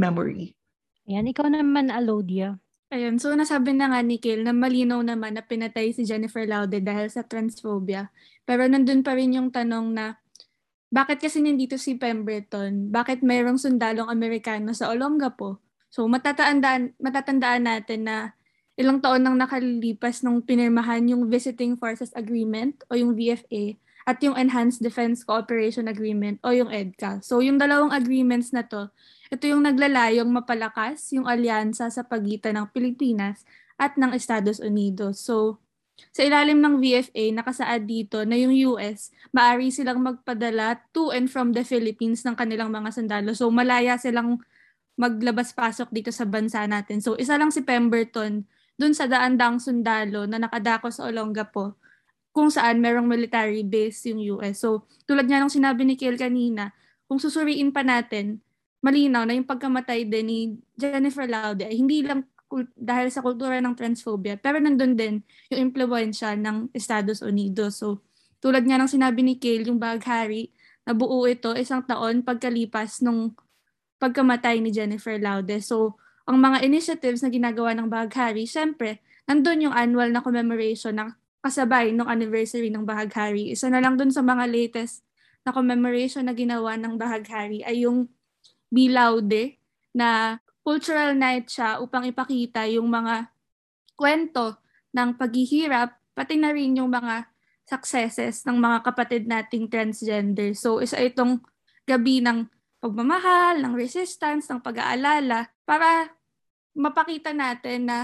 memory. 0.00 0.56
Yan, 1.04 1.28
ikaw 1.28 1.52
naman, 1.52 1.92
Alodia. 1.92 2.56
Ayun, 2.90 3.22
so 3.22 3.30
nasabi 3.36 3.70
na 3.70 3.86
nga 3.92 4.00
ni 4.02 4.18
Kale 4.18 4.42
na 4.42 4.50
malinaw 4.50 4.98
naman 5.04 5.38
na 5.38 5.46
pinatay 5.46 5.94
si 5.94 6.02
Jennifer 6.02 6.42
Laude 6.42 6.82
dahil 6.82 7.06
sa 7.06 7.22
transphobia. 7.22 8.10
Pero 8.42 8.66
nandun 8.66 9.06
pa 9.06 9.14
rin 9.14 9.36
yung 9.36 9.54
tanong 9.54 9.94
na 9.94 10.18
bakit 10.90 11.22
kasi 11.22 11.38
nandito 11.38 11.78
si 11.78 11.94
Pemberton? 11.94 12.90
Bakit 12.90 13.22
mayroong 13.22 13.62
sundalong 13.62 14.10
Amerikano 14.10 14.74
sa 14.74 14.90
Olongapo? 14.90 15.62
So 15.86 16.10
matatandaan, 16.10 16.98
matatandaan 16.98 17.62
natin 17.62 18.10
na 18.10 18.34
ilang 18.74 18.98
taon 18.98 19.22
nang 19.22 19.38
nakalilipas 19.38 20.26
nung 20.26 20.42
pinirmahan 20.42 21.06
yung 21.06 21.30
Visiting 21.30 21.78
Forces 21.78 22.10
Agreement 22.18 22.74
o 22.90 22.98
yung 22.98 23.14
VFA 23.14 23.78
at 24.02 24.18
yung 24.18 24.34
Enhanced 24.34 24.82
Defense 24.82 25.22
Cooperation 25.22 25.86
Agreement 25.86 26.42
o 26.42 26.50
yung 26.50 26.74
EDCA. 26.74 27.22
So 27.22 27.38
yung 27.38 27.62
dalawang 27.62 27.94
agreements 27.94 28.50
na 28.50 28.66
to, 28.66 28.90
ito 29.30 29.46
yung 29.46 29.62
naglalayong 29.62 30.26
mapalakas 30.26 31.14
yung 31.14 31.30
alyansa 31.30 31.86
sa 31.86 32.02
pagitan 32.02 32.58
ng 32.58 32.66
Pilipinas 32.74 33.46
at 33.78 33.94
ng 33.94 34.10
Estados 34.12 34.58
Unidos. 34.58 35.22
So, 35.22 35.62
sa 36.10 36.26
ilalim 36.26 36.58
ng 36.58 36.82
VFA, 36.82 37.30
nakasaad 37.30 37.86
dito 37.86 38.24
na 38.26 38.34
yung 38.34 38.50
US, 38.74 39.14
maari 39.30 39.70
silang 39.70 40.02
magpadala 40.02 40.82
to 40.90 41.14
and 41.14 41.30
from 41.30 41.54
the 41.54 41.62
Philippines 41.62 42.26
ng 42.26 42.34
kanilang 42.34 42.72
mga 42.74 42.90
sundalo. 42.90 43.30
So, 43.36 43.52
malaya 43.52 43.94
silang 44.00 44.42
maglabas-pasok 44.98 45.94
dito 45.94 46.10
sa 46.10 46.26
bansa 46.26 46.66
natin. 46.66 46.98
So, 46.98 47.14
isa 47.14 47.38
lang 47.38 47.54
si 47.54 47.62
Pemberton 47.62 48.44
dun 48.76 48.92
sa 48.96 49.06
daan-daang 49.06 49.60
sundalo 49.60 50.26
na 50.26 50.40
nakadako 50.40 50.90
sa 50.90 51.06
Olongapo 51.06 51.76
kung 52.34 52.48
saan 52.50 52.82
merong 52.82 53.06
military 53.06 53.62
base 53.62 54.10
yung 54.10 54.40
US. 54.40 54.64
So, 54.64 54.88
tulad 55.06 55.28
nga 55.30 55.38
ng 55.38 55.52
sinabi 55.52 55.86
ni 55.86 55.94
Kiel 55.94 56.18
kanina, 56.18 56.74
kung 57.06 57.22
susuriin 57.22 57.70
pa 57.70 57.86
natin, 57.86 58.42
malinaw 58.80 59.28
na 59.28 59.36
yung 59.36 59.48
pagkamatay 59.48 60.08
din 60.08 60.26
ni 60.26 60.38
Jennifer 60.76 61.28
Laude 61.28 61.68
ay 61.68 61.76
hindi 61.76 62.00
lang 62.04 62.24
dahil 62.74 63.14
sa 63.14 63.22
kultura 63.22 63.62
ng 63.62 63.78
transphobia, 63.78 64.34
pero 64.34 64.58
nandun 64.58 64.98
din 64.98 65.22
yung 65.54 65.70
impluensya 65.70 66.34
ng 66.34 66.74
Estados 66.74 67.22
Unidos. 67.22 67.78
So, 67.78 68.02
tulad 68.42 68.66
nga 68.66 68.74
ng 68.80 68.90
sinabi 68.90 69.22
ni 69.22 69.38
Kale, 69.38 69.70
yung 69.70 69.78
Baghari, 69.78 70.50
nabuo 70.82 71.30
ito 71.30 71.54
isang 71.54 71.86
taon 71.86 72.26
pagkalipas 72.26 73.06
nung 73.06 73.38
pagkamatay 74.02 74.58
ni 74.58 74.74
Jennifer 74.74 75.14
Laude. 75.20 75.62
So, 75.62 75.94
ang 76.26 76.42
mga 76.42 76.66
initiatives 76.66 77.22
na 77.22 77.30
ginagawa 77.30 77.70
ng 77.78 77.86
Baghari, 77.86 78.50
syempre, 78.50 78.98
nandun 79.30 79.70
yung 79.70 79.74
annual 79.76 80.10
na 80.10 80.18
commemoration 80.18 80.98
na 80.98 81.14
kasabay 81.40 81.94
ng 81.94 82.08
anniversary 82.08 82.68
ng 82.68 82.82
Bahaghari. 82.82 83.54
Isa 83.54 83.70
na 83.70 83.78
lang 83.78 83.94
dun 83.94 84.10
sa 84.10 84.26
mga 84.26 84.50
latest 84.50 85.06
na 85.46 85.54
commemoration 85.54 86.26
na 86.26 86.34
ginawa 86.34 86.74
ng 86.76 86.98
Bahaghari 86.98 87.62
ay 87.62 87.86
yung 87.86 88.10
Bilaude 88.70 89.58
na 89.90 90.38
cultural 90.62 91.18
night 91.18 91.50
siya 91.50 91.82
upang 91.82 92.06
ipakita 92.06 92.64
yung 92.70 92.86
mga 92.86 93.28
kwento 93.98 94.56
ng 94.94 95.18
paghihirap, 95.18 95.92
pati 96.14 96.38
na 96.38 96.54
rin 96.54 96.78
yung 96.78 96.88
mga 96.88 97.26
successes 97.66 98.42
ng 98.46 98.58
mga 98.58 98.78
kapatid 98.82 99.26
nating 99.30 99.70
transgender. 99.70 100.54
So 100.54 100.82
isa 100.82 100.98
itong 100.98 101.42
gabi 101.86 102.22
ng 102.22 102.46
pagmamahal, 102.80 103.60
ng 103.60 103.74
resistance, 103.76 104.48
ng 104.48 104.58
pag-aalala 104.64 105.52
para 105.68 106.10
mapakita 106.74 107.30
natin 107.30 107.86
na 107.86 107.98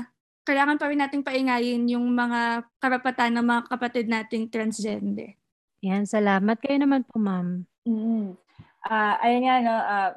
kailangan 0.47 0.79
pa 0.79 0.87
rin 0.87 1.03
nating 1.03 1.27
paingayin 1.27 1.83
yung 1.91 2.07
mga 2.15 2.63
karapatan 2.79 3.35
ng 3.35 3.47
mga 3.47 3.63
kapatid 3.67 4.07
nating 4.07 4.47
transgender. 4.47 5.35
Yan, 5.83 6.07
salamat. 6.07 6.55
Kayo 6.63 6.79
naman 6.87 7.03
po, 7.03 7.19
ma'am. 7.19 7.67
Mm. 7.83 8.39
Ah, 8.87 9.19
ayun 9.19 9.43
nga, 9.43 9.57
no, 9.67 9.75
ah, 9.75 10.13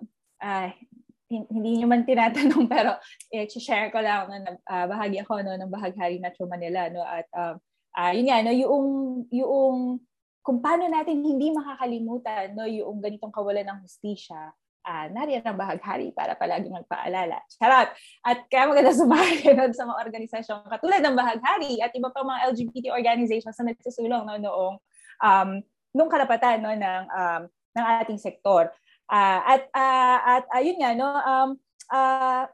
hin- 1.30 1.48
hindi 1.48 1.80
nyo 1.80 1.88
man 1.88 2.04
tinatanong 2.04 2.66
pero 2.74 2.98
i-share 3.30 3.94
ko 3.94 4.02
lang 4.02 4.28
no, 4.28 4.58
uh, 4.66 4.86
bahagi 4.90 5.22
ako 5.22 5.46
no, 5.46 5.54
ng 5.56 5.70
Bahaghari 5.70 6.18
Metro 6.18 6.50
Manila. 6.50 6.90
No, 6.90 7.06
at 7.06 7.30
um, 7.38 7.56
ah, 7.94 8.12
yun 8.12 8.28
nga, 8.28 8.42
no, 8.42 8.52
yung, 8.52 8.86
yung 9.30 10.02
kung 10.42 10.60
paano 10.60 10.90
natin 10.90 11.22
hindi 11.22 11.54
makakalimutan 11.54 12.58
no, 12.58 12.66
yung 12.66 12.98
ganitong 13.00 13.30
kawalan 13.30 13.70
ng 13.70 13.80
hustisya, 13.86 14.50
ah, 14.90 15.06
nariyan 15.14 15.46
ang 15.46 15.60
bahaghari 15.60 16.10
para 16.18 16.34
palagi 16.34 16.74
magpaalala. 16.74 17.38
Charot! 17.54 17.94
At 18.26 18.50
kaya 18.50 18.66
maganda 18.66 18.90
sumali 18.90 19.46
nun 19.54 19.72
sa 19.78 19.86
mga 19.86 20.02
organisasyon 20.10 20.66
katulad 20.66 21.06
ng 21.06 21.16
bahaghari 21.16 21.78
at 21.86 21.94
iba 21.94 22.10
pang 22.10 22.26
mga 22.26 22.58
LGBT 22.58 22.86
organizations 22.98 23.54
na 23.62 23.70
nagsusulong 23.70 24.26
no, 24.26 24.36
noong 24.42 24.76
um, 25.22 25.50
nung 25.94 26.10
karapatan 26.10 26.66
no, 26.66 26.74
ng, 26.74 27.04
um, 27.14 27.42
ng 27.78 27.86
ating 28.02 28.18
sektor. 28.18 28.74
Ah, 29.10 29.42
at 29.58 29.64
ah, 29.74 30.18
at 30.38 30.46
ayun 30.54 30.78
nga 30.78 30.94
no 30.94 31.10
um 31.10 31.50
ah, 31.90 32.46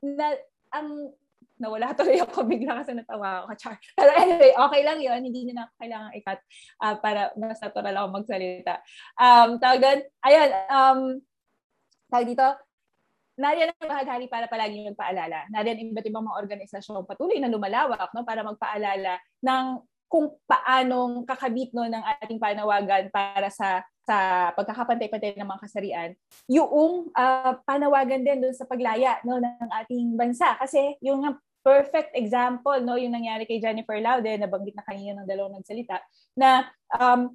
na 0.00 0.26
ang 0.72 1.12
nawala 1.60 1.92
tuloy 1.98 2.16
ako 2.16 2.48
bigla 2.48 2.80
kasi 2.80 2.96
natawa 2.96 3.44
ako. 3.44 3.52
Char. 3.60 3.76
Pero 4.00 4.10
anyway, 4.16 4.56
okay 4.56 4.82
lang 4.82 4.98
yun. 5.04 5.20
Hindi 5.20 5.52
na 5.52 5.68
kailangan 5.76 6.16
i-cut 6.16 6.40
ah, 6.80 6.96
para 6.96 7.30
mas 7.36 7.60
natural 7.60 7.94
ako 8.00 8.08
magsalita. 8.16 8.80
Um, 9.20 9.60
tawag 9.60 9.80
doon, 9.84 10.00
ayun, 10.24 10.50
um, 10.72 11.00
tawag 12.08 12.26
dito, 12.32 12.48
nariyan 13.36 13.76
ang 13.76 13.92
bahaghari 13.92 14.26
para 14.32 14.48
palagi 14.48 14.88
yung 14.88 14.96
paalala. 14.96 15.44
Nariyan 15.52 15.92
iba't 15.92 16.08
ibang 16.08 16.24
mga 16.24 16.40
organisasyon 16.40 17.04
patuloy 17.04 17.36
na 17.36 17.52
lumalawak 17.52 18.08
no, 18.16 18.24
para 18.24 18.40
magpaalala 18.40 19.20
ng 19.44 19.64
kung 20.10 20.32
paanong 20.48 21.22
kakabit 21.22 21.70
no, 21.70 21.86
ng 21.86 22.02
ating 22.18 22.42
panawagan 22.42 23.12
para 23.14 23.52
sa 23.52 23.84
sa 24.10 24.50
pagkakapantay-pantay 24.58 25.38
ng 25.38 25.46
mga 25.46 25.62
kasarian, 25.62 26.10
yung 26.50 27.14
uh, 27.14 27.54
panawagan 27.62 28.26
din 28.26 28.42
doon 28.42 28.56
sa 28.58 28.66
paglaya 28.66 29.22
no, 29.22 29.38
ng 29.38 29.70
ating 29.86 30.18
bansa. 30.18 30.58
Kasi 30.58 30.98
yung 30.98 31.22
perfect 31.62 32.10
example, 32.18 32.82
no, 32.82 32.98
yung 32.98 33.14
nangyari 33.14 33.46
kay 33.46 33.62
Jennifer 33.62 34.02
Laude, 34.02 34.34
nabanggit 34.34 34.74
na 34.74 34.82
kanina 34.82 35.22
ng 35.22 35.28
dalawang 35.30 35.62
nagsalita, 35.62 36.02
na 36.34 36.66
um, 36.98 37.30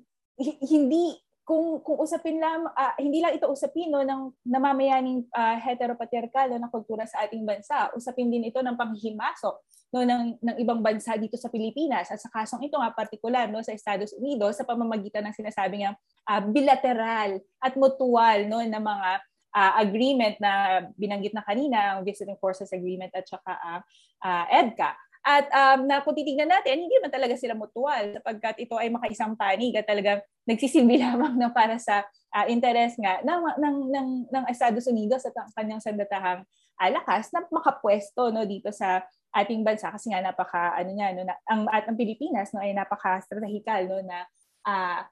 hindi 0.68 1.16
kung 1.46 1.80
kung 1.86 2.02
usapin 2.02 2.42
lang 2.42 2.66
uh, 2.66 2.94
hindi 2.98 3.22
lang 3.22 3.38
ito 3.38 3.46
usapin 3.46 3.94
no 3.94 4.02
ng 4.02 4.34
namamayaning 4.50 5.30
uh, 5.30 5.56
heteropatriarkal 5.62 6.50
no, 6.50 6.58
ng 6.58 6.74
kultura 6.74 7.06
sa 7.06 7.22
ating 7.22 7.46
bansa 7.46 7.94
usapin 7.94 8.34
din 8.34 8.50
ito 8.50 8.58
ng 8.66 8.74
panghihimasok 8.74 9.62
no 9.96 10.04
ng 10.04 10.44
ng 10.44 10.56
ibang 10.60 10.84
bansa 10.84 11.16
dito 11.16 11.40
sa 11.40 11.48
Pilipinas. 11.48 12.12
At 12.12 12.20
sa 12.20 12.28
kasong 12.28 12.68
ito 12.68 12.76
nga 12.76 12.92
partikular 12.92 13.48
no 13.48 13.64
sa 13.64 13.72
Estados 13.72 14.12
Unidos 14.20 14.60
sa 14.60 14.68
pamamagitan 14.68 15.24
ng 15.24 15.32
sinasabi 15.32 15.88
ng 15.88 15.96
uh, 16.28 16.42
bilateral 16.52 17.40
at 17.64 17.74
mutual 17.80 18.44
no 18.52 18.60
na 18.60 18.84
mga 18.84 19.10
uh, 19.56 19.74
agreement 19.80 20.36
na 20.44 20.84
binanggit 21.00 21.32
na 21.32 21.48
kanina 21.48 21.96
ang 21.96 22.04
Visiting 22.04 22.36
Forces 22.44 22.76
Agreement 22.76 23.16
at 23.16 23.24
saka 23.24 23.56
uh, 23.56 23.82
uh, 24.28 24.46
EDCA. 24.52 24.92
At 25.26 25.50
um, 25.50 25.90
na 25.90 26.06
kung 26.06 26.14
titignan 26.14 26.54
natin, 26.54 26.86
hindi 26.86 27.02
man 27.02 27.10
talaga 27.10 27.34
sila 27.34 27.58
mutual 27.58 28.14
sapagkat 28.14 28.62
ito 28.62 28.78
ay 28.78 28.94
makaisang 28.94 29.34
panig 29.34 29.74
at 29.74 29.90
talagang 29.90 30.22
nagsisilbi 30.46 31.02
lamang 31.08 31.40
na 31.42 31.50
para 31.50 31.82
sa 31.82 32.06
uh, 32.36 32.46
interest 32.46 33.02
nga 33.02 33.26
ng, 33.26 33.42
ng, 33.58 33.76
ng, 33.90 34.08
ng 34.30 34.44
Estados 34.54 34.86
Unidos 34.86 35.26
at 35.26 35.34
ang 35.34 35.50
kanyang 35.58 35.82
sandatahang 35.82 36.46
uh, 36.78 36.90
lakas 36.94 37.34
na 37.34 37.42
makapwesto 37.50 38.30
no, 38.30 38.46
dito 38.46 38.70
sa 38.70 39.02
ating 39.36 39.68
bansa 39.68 39.92
kasi 39.92 40.08
nga 40.10 40.24
napaka 40.24 40.80
ano 40.80 40.96
niya 40.96 41.12
no 41.12 41.28
na, 41.28 41.36
ang 41.52 41.68
at 41.68 41.84
ang 41.84 42.00
Pilipinas 42.00 42.56
no 42.56 42.64
ay 42.64 42.72
napaka 42.72 43.20
strategical 43.20 43.84
no 43.92 44.00
na 44.00 44.24
uh, 44.64 45.04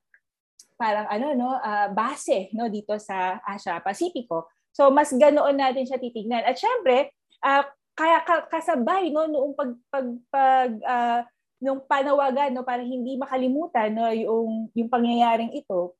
parang 0.80 1.08
ano 1.12 1.36
no 1.36 1.52
uh, 1.60 1.92
base 1.92 2.50
no 2.56 2.72
dito 2.72 2.96
sa 2.98 3.44
Asia 3.44 3.84
Pacifico. 3.84 4.48
So 4.72 4.90
mas 4.90 5.12
ganoon 5.12 5.60
natin 5.60 5.86
siya 5.86 6.02
titignan. 6.02 6.42
At 6.48 6.58
syempre, 6.58 7.14
uh, 7.44 7.68
kaya 7.94 8.26
kasabay 8.50 9.14
no 9.14 9.30
noong 9.30 9.54
pag 9.54 9.72
pag, 9.92 10.08
pag 10.32 10.72
uh, 10.82 11.22
nung 11.64 11.84
panawagan 11.84 12.52
no 12.56 12.66
para 12.66 12.82
hindi 12.82 13.16
makalimutan 13.16 13.94
no 13.94 14.10
yung 14.12 14.68
yung 14.74 14.90
pangyayaring 14.92 15.54
ito 15.56 15.96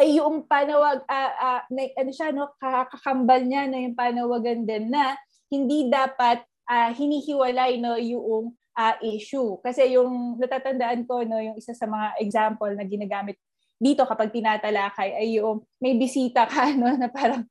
ay 0.00 0.16
yung 0.16 0.48
panawag 0.48 1.04
uh, 1.04 1.32
uh, 1.36 1.60
na, 1.68 1.82
ano 2.00 2.10
siya 2.10 2.32
no 2.32 2.48
kakambal 2.58 3.44
niya 3.44 3.68
no 3.68 3.76
yung 3.76 3.94
panawagan 3.94 4.64
din 4.64 4.88
na 4.88 5.14
hindi 5.52 5.92
dapat 5.92 6.40
uh, 6.68 6.90
hinihiwalay 6.94 7.78
no 7.78 7.96
yung 7.98 8.54
uh, 8.76 8.96
issue. 9.04 9.58
Kasi 9.60 9.96
yung 9.96 10.36
natatandaan 10.40 11.04
ko 11.08 11.22
no 11.24 11.38
yung 11.38 11.56
isa 11.58 11.76
sa 11.76 11.88
mga 11.88 12.18
example 12.22 12.72
na 12.74 12.84
ginagamit 12.86 13.36
dito 13.82 14.06
kapag 14.06 14.30
tinatalakay 14.30 15.10
ay 15.18 15.42
yung 15.42 15.66
may 15.82 15.98
bisita 15.98 16.46
ka 16.46 16.70
no 16.78 16.86
na 16.94 17.10
parang 17.10 17.42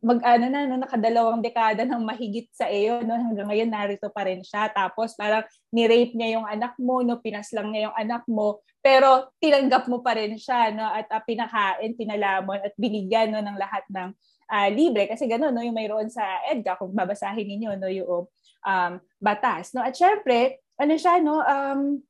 mag 0.00 0.22
ano 0.24 0.46
na 0.48 0.64
no 0.64 0.80
nakadalawang 0.80 1.44
dekada 1.44 1.84
nang 1.84 2.00
mahigit 2.00 2.48
sa 2.54 2.70
iyo 2.70 3.02
no 3.04 3.12
hanggang 3.12 3.50
ngayon 3.50 3.70
narito 3.70 4.08
pa 4.10 4.26
rin 4.26 4.40
siya. 4.42 4.70
Tapos 4.72 5.14
parang 5.14 5.44
ni-rape 5.70 6.14
niya 6.14 6.40
yung 6.40 6.46
anak 6.46 6.78
mo 6.80 7.02
no 7.02 7.20
pinaslang 7.20 7.70
niya 7.74 7.90
yung 7.90 7.96
anak 7.96 8.22
mo 8.30 8.62
pero 8.80 9.34
tinanggap 9.42 9.90
mo 9.90 9.98
pa 10.00 10.14
rin 10.14 10.38
siya 10.38 10.70
no 10.70 10.86
at 10.86 11.10
uh, 11.10 11.22
pinakain 11.26 11.98
pinalamon 11.98 12.62
at 12.62 12.72
binigyan 12.78 13.34
no 13.34 13.42
ng 13.42 13.58
lahat 13.58 13.82
ng 13.90 14.14
uh, 14.46 14.68
libre. 14.70 15.10
Kasi 15.10 15.26
gano'n 15.26 15.50
no 15.50 15.62
yung 15.62 15.76
mayroon 15.76 16.08
sa 16.10 16.22
EDGA 16.50 16.78
kung 16.78 16.94
babasahin 16.94 17.46
niyo 17.46 17.74
no 17.74 17.90
yung 17.90 18.30
um, 18.66 18.98
batas 19.22 19.70
no? 19.72 19.80
At 19.80 19.94
syempre 19.94 20.60
ano 20.76 20.94
siya 20.98 21.22
no? 21.22 21.40
Um 21.40 22.02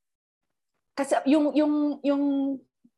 kasi 0.97 1.13
yung 1.29 1.53
yung 1.53 2.01
yung 2.01 2.25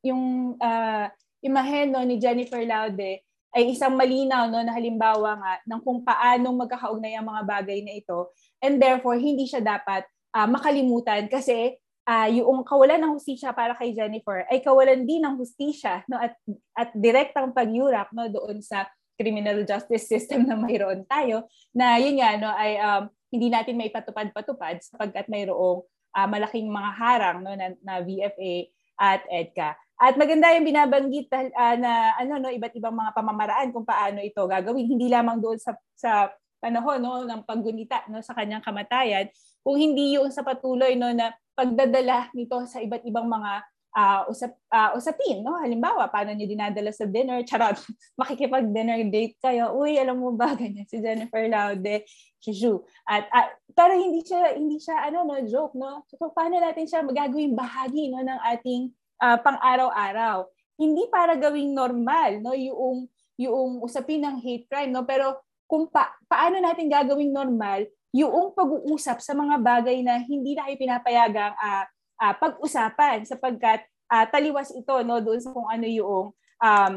yung 0.06 0.22
uh, 0.62 1.10
imahen 1.42 1.90
no 1.90 2.06
ni 2.06 2.22
Jennifer 2.22 2.62
Laude 2.62 3.26
ay 3.52 3.62
isang 3.74 3.98
malinaw 3.98 4.46
no? 4.46 4.62
Na 4.62 4.72
halimbawa 4.72 5.34
nga 5.36 5.52
ng 5.66 5.80
kung 5.82 6.00
paano 6.06 6.54
magkakaugnay 6.54 7.18
ang 7.18 7.26
mga 7.26 7.42
bagay 7.44 7.82
na 7.82 7.98
ito. 7.98 8.30
And 8.62 8.78
therefore 8.78 9.18
hindi 9.18 9.50
siya 9.50 9.60
dapat 9.60 10.06
uh, 10.32 10.46
makalimutan 10.46 11.26
kasi 11.26 11.74
uh, 12.06 12.28
yung 12.30 12.62
kawalan 12.64 13.02
ng 13.02 13.12
hustisya 13.18 13.52
para 13.52 13.74
kay 13.74 13.92
Jennifer 13.92 14.46
ay 14.48 14.62
kawalan 14.62 15.04
din 15.04 15.26
ng 15.26 15.36
hustisya 15.36 16.06
no? 16.06 16.16
At 16.22 16.38
at 16.78 16.94
direktang 16.94 17.50
pagyurak 17.52 18.14
no? 18.14 18.30
Doon 18.30 18.62
sa 18.62 18.86
criminal 19.18 19.66
justice 19.66 20.06
system 20.12 20.46
na 20.46 20.54
mayroon 20.54 21.02
tayo 21.04 21.50
na 21.74 21.98
yun 21.98 22.16
nga 22.22 22.38
no? 22.38 22.54
Ay 22.54 22.78
um, 22.78 23.10
hindi 23.28 23.48
natin 23.52 23.76
may 23.76 23.92
patupad-patupad 23.92 24.80
sapagkat 24.80 25.28
mayroong 25.28 25.84
uh, 26.16 26.28
malaking 26.28 26.68
mga 26.68 26.90
harang 26.96 27.38
no 27.44 27.52
na, 27.52 27.76
na 27.84 28.00
VFA 28.00 28.68
at 28.98 29.22
EDCA. 29.28 29.78
At 29.98 30.14
maganda 30.14 30.54
yung 30.54 30.66
binabanggit 30.66 31.26
uh, 31.30 31.76
na 31.78 32.14
ano 32.18 32.38
no 32.38 32.50
iba't 32.54 32.74
ibang 32.78 32.94
mga 32.94 33.12
pamamaraan 33.14 33.74
kung 33.74 33.82
paano 33.82 34.22
ito 34.22 34.46
gagawin 34.46 34.86
hindi 34.86 35.10
lamang 35.10 35.42
doon 35.42 35.58
sa 35.58 35.74
sa 35.98 36.30
panahon 36.62 37.02
no 37.02 37.26
ng 37.26 37.42
paggunita 37.42 38.06
no 38.10 38.22
sa 38.22 38.34
kanyang 38.34 38.62
kamatayan 38.62 39.26
kung 39.62 39.78
hindi 39.78 40.18
yung 40.18 40.30
sa 40.30 40.46
patuloy 40.46 40.94
no 40.94 41.10
na 41.10 41.34
pagdadala 41.58 42.30
nito 42.34 42.62
sa 42.70 42.78
iba't 42.78 43.02
ibang 43.06 43.26
mga 43.26 43.66
uh, 43.94 44.28
usap 44.28 44.52
uh, 44.72 44.92
usapin 44.98 45.40
no? 45.40 45.56
Halimbawa 45.56 46.10
paano 46.12 46.34
niyo 46.34 46.50
dinadala 46.50 46.92
sa 46.92 47.08
dinner? 47.08 47.40
Charot. 47.46 47.78
Makikipag 48.20 48.68
dinner 48.72 49.00
date 49.08 49.38
kayo. 49.40 49.72
Uy 49.78 49.96
alam 49.96 50.20
mo 50.20 50.34
ba 50.34 50.52
ganyan 50.58 50.84
si 50.88 51.00
Jennifer 51.00 51.46
Laude 51.48 52.04
Juju 52.38 52.84
at 53.08 53.26
uh, 53.34 53.48
pero 53.74 53.98
hindi 53.98 54.22
siya 54.22 54.54
hindi 54.54 54.78
siya 54.78 55.08
ano 55.08 55.26
no 55.26 55.38
joke 55.46 55.74
no? 55.74 56.04
So 56.10 56.30
paano 56.30 56.58
natin 56.58 56.86
siya 56.86 57.06
magagawing 57.06 57.54
bahagi 57.56 58.12
no 58.12 58.22
ng 58.22 58.40
ating 58.56 58.92
uh, 59.22 59.38
pang-araw-araw. 59.40 60.46
Hindi 60.78 61.10
para 61.10 61.34
gawing 61.34 61.74
normal 61.74 62.38
no? 62.42 62.54
Yung 62.54 63.10
yung 63.38 63.82
usapin 63.82 64.22
ng 64.26 64.38
hate 64.42 64.66
crime 64.66 64.90
no? 64.90 65.06
Pero 65.06 65.38
kung 65.68 65.86
pa, 65.90 66.16
paano 66.26 66.58
natin 66.58 66.88
gagawing 66.88 67.30
normal 67.30 67.84
yung 68.16 68.56
pag-uusap 68.56 69.20
sa 69.20 69.36
mga 69.36 69.60
bagay 69.60 70.00
na 70.00 70.16
hindi 70.16 70.56
na 70.56 70.64
pinapayagang 70.72 71.52
uh, 71.52 71.84
uh, 72.18 72.34
pag-usapan 72.36 73.24
sapagkat 73.24 73.86
uh, 74.10 74.26
taliwas 74.28 74.74
ito 74.74 74.94
no 75.06 75.22
doon 75.22 75.40
sa 75.40 75.54
kung 75.54 75.70
ano 75.70 75.86
yung 75.86 76.34
um, 76.58 76.94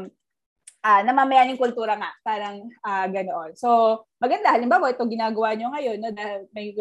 uh, 0.82 1.00
namamayaning 1.06 1.56
kultura 1.56 1.94
nga, 1.94 2.10
parang 2.26 2.66
uh, 2.82 3.06
ganoon. 3.06 3.54
So, 3.54 4.02
maganda, 4.18 4.50
halimbawa, 4.50 4.90
ito 4.90 5.06
ginagawa 5.06 5.54
nyo 5.54 5.70
ngayon, 5.72 5.98
no, 6.02 6.10
dahil 6.10 6.50
may 6.50 6.74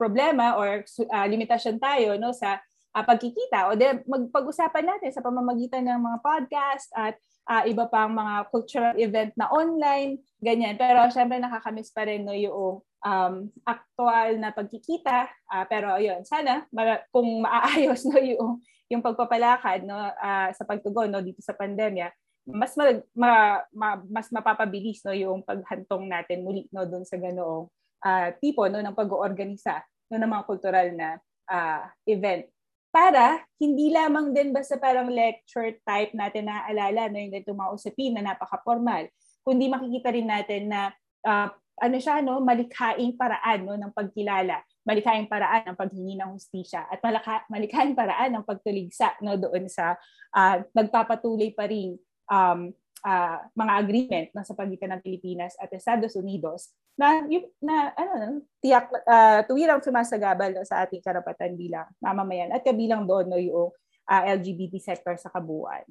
problema 0.00 0.56
or 0.56 0.82
uh, 0.82 1.26
limitasyon 1.28 1.76
tayo 1.76 2.16
no, 2.16 2.32
sa 2.32 2.58
uh, 2.96 3.04
pagkikita 3.04 3.68
o 3.68 3.76
de 3.76 4.00
magpag-usapan 4.08 4.84
natin 4.96 5.10
sa 5.12 5.24
pamamagitan 5.24 5.84
ng 5.84 6.00
mga 6.00 6.18
podcast 6.24 6.88
at 6.96 7.16
uh, 7.48 7.62
iba 7.66 7.86
pang 7.90 8.12
mga 8.12 8.34
cultural 8.50 8.94
event 8.98 9.32
na 9.34 9.50
online, 9.50 10.20
ganyan. 10.38 10.78
Pero 10.78 11.08
syempre 11.10 11.38
nakakamiss 11.38 11.90
pa 11.90 12.06
rin 12.06 12.22
no, 12.26 12.34
yung 12.34 12.82
um, 12.82 13.34
actual 13.66 14.38
na 14.38 14.54
pagkikita. 14.54 15.30
Uh, 15.50 15.64
pero 15.66 15.98
yun, 15.98 16.22
sana 16.22 16.66
ma- 16.70 17.02
kung 17.10 17.42
maaayos 17.42 18.06
no, 18.10 18.18
yung, 18.18 18.62
yung 18.90 19.02
pagpapalakad 19.02 19.82
no, 19.86 19.96
uh, 19.98 20.50
sa 20.54 20.64
pagtugon 20.66 21.10
no, 21.10 21.24
dito 21.24 21.42
sa 21.42 21.56
pandemya, 21.56 22.10
mas 22.46 22.74
ma, 22.74 22.86
ma, 23.14 23.32
ma- 23.70 24.04
mas 24.10 24.26
mapapabilis 24.34 24.98
no 25.06 25.14
yung 25.14 25.46
paghantong 25.46 26.10
natin 26.10 26.42
muli 26.42 26.66
no 26.74 26.82
doon 26.82 27.06
sa 27.06 27.14
ganoong 27.14 27.70
uh, 28.02 28.28
tipo 28.42 28.66
no 28.66 28.82
ng 28.82 28.98
pag-oorganisa 28.98 29.78
no 30.10 30.18
ng 30.18 30.26
mga 30.26 30.46
kultural 30.50 30.86
na 30.90 31.22
uh, 31.46 31.86
event 32.10 32.50
para 32.92 33.40
hindi 33.56 33.88
lamang 33.88 34.36
din 34.36 34.52
basta 34.52 34.76
parang 34.76 35.08
lecture 35.08 35.80
type 35.80 36.12
natin 36.12 36.46
na 36.46 36.62
alala 36.68 37.08
no 37.08 37.16
yung 37.16 37.32
itong 37.32 37.56
mga 37.56 37.72
usapin 37.72 38.12
na 38.12 38.36
napaka-formal 38.36 39.08
kundi 39.42 39.66
makikita 39.66 40.12
rin 40.12 40.28
natin 40.28 40.70
na 40.70 40.92
uh, 41.26 41.48
ano 41.82 41.96
siya 41.98 42.22
no 42.22 42.38
malikhaing 42.42 43.18
paraan 43.18 43.66
no 43.66 43.74
ng 43.74 43.92
pagkilala. 43.94 44.62
Malikhaing 44.82 45.30
paraan 45.30 45.62
ng 45.72 45.78
paghingi 45.78 46.18
ng 46.18 46.34
hustisya 46.34 46.90
at 46.90 46.98
malaka, 46.98 47.46
malikhaing 47.46 47.94
paraan 47.94 48.34
ng 48.34 48.44
pagtuligsa 48.46 49.14
no 49.22 49.38
doon 49.38 49.70
sa 49.70 49.94
uh, 50.34 50.56
nagpapatuloy 50.74 51.54
pa 51.54 51.70
rin 51.70 51.94
um, 52.26 52.74
uh, 53.02 53.38
mga 53.52 53.72
agreement 53.82 54.28
na 54.32 54.42
sa 54.46 54.54
pagitan 54.56 54.94
ng 54.96 55.04
Pilipinas 55.04 55.58
at 55.58 55.70
Estados 55.74 56.14
Unidos 56.14 56.72
na 56.94 57.26
yung, 57.26 57.46
na 57.58 57.90
ano 57.94 58.42
tiyak 58.62 58.88
uh, 58.88 59.40
tuwirang 59.46 59.82
sumasagabal 59.82 60.54
sa 60.62 60.86
ating 60.86 61.02
karapatan 61.02 61.58
bilang 61.58 61.86
mamamayan 61.98 62.54
at 62.54 62.62
kabilang 62.62 63.04
doon 63.04 63.26
no 63.28 63.38
yung 63.38 63.70
uh, 64.06 64.22
LGBT 64.26 64.78
sector 64.80 65.14
sa 65.18 65.30
kabuuan. 65.30 65.84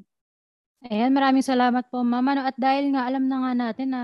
Ayan, 0.81 1.13
maraming 1.13 1.45
salamat 1.45 1.85
po, 1.93 2.01
Mama. 2.01 2.33
No, 2.33 2.41
at 2.41 2.57
dahil 2.57 2.89
nga 2.97 3.05
alam 3.05 3.29
na 3.29 3.37
nga 3.45 3.51
natin 3.53 3.93
na 3.93 4.01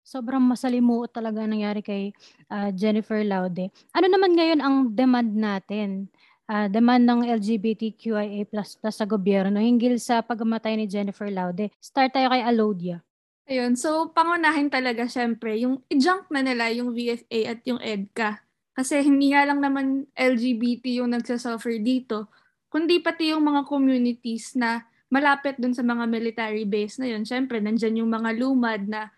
sobrang 0.00 0.40
masalimuot 0.40 1.12
talaga 1.12 1.44
nangyari 1.44 1.84
kay 1.84 2.16
uh, 2.48 2.72
Jennifer 2.72 3.20
Laude. 3.20 3.68
Ano 3.92 4.06
naman 4.08 4.32
ngayon 4.32 4.60
ang 4.64 4.76
demand 4.92 5.32
natin? 5.36 6.08
Uh, 6.44 6.68
demand 6.68 7.08
ng 7.08 7.20
LGBTQIA++ 7.40 8.44
sa 8.92 9.04
gobyerno 9.08 9.56
hinggil 9.56 9.96
sa 9.96 10.20
pagkamatay 10.20 10.76
ni 10.76 10.84
Jennifer 10.84 11.32
Laude. 11.32 11.72
Start 11.80 12.12
tayo 12.12 12.28
kay 12.28 12.44
Alodia. 12.44 13.00
Ayun, 13.44 13.76
so 13.76 14.08
pangunahin 14.12 14.72
talaga 14.72 15.04
syempre 15.04 15.56
yung 15.60 15.80
i-junk 15.92 16.28
na 16.32 16.40
nila 16.40 16.68
yung 16.72 16.92
VFA 16.92 17.56
at 17.56 17.60
yung 17.64 17.80
EDCA. 17.80 18.44
Kasi 18.74 19.04
hindi 19.04 19.32
nga 19.32 19.44
lang 19.46 19.60
naman 19.60 20.08
LGBT 20.16 21.00
yung 21.00 21.12
nagsasuffer 21.12 21.78
dito, 21.80 22.26
kundi 22.72 22.98
pati 22.98 23.30
yung 23.30 23.44
mga 23.44 23.68
communities 23.68 24.58
na 24.58 24.82
malapit 25.12 25.54
dun 25.62 25.70
sa 25.70 25.86
mga 25.86 26.10
military 26.10 26.66
base 26.66 26.98
na 26.98 27.06
yun. 27.06 27.22
Syempre, 27.22 27.62
nandyan 27.62 28.02
yung 28.02 28.10
mga 28.10 28.34
lumad 28.34 28.82
na 28.82 29.14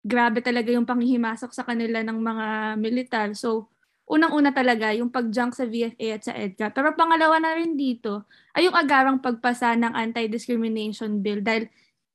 grabe 0.00 0.38
talaga 0.40 0.70
yung 0.70 0.86
panghihimasok 0.86 1.50
sa 1.50 1.66
kanila 1.66 2.06
ng 2.06 2.18
mga 2.22 2.46
militar. 2.78 3.28
So, 3.34 3.66
unang-una 4.10 4.50
talaga 4.50 4.90
yung 4.90 5.06
pag-junk 5.06 5.54
sa 5.54 5.70
VFA 5.70 6.18
at 6.18 6.22
sa 6.26 6.34
EDCA. 6.34 6.74
Pero 6.74 6.98
pangalawa 6.98 7.38
na 7.38 7.54
rin 7.54 7.78
dito 7.78 8.26
ay 8.58 8.66
yung 8.66 8.74
agarang 8.74 9.22
pagpasa 9.22 9.78
ng 9.78 9.94
anti-discrimination 9.94 11.22
bill 11.22 11.38
dahil 11.38 11.70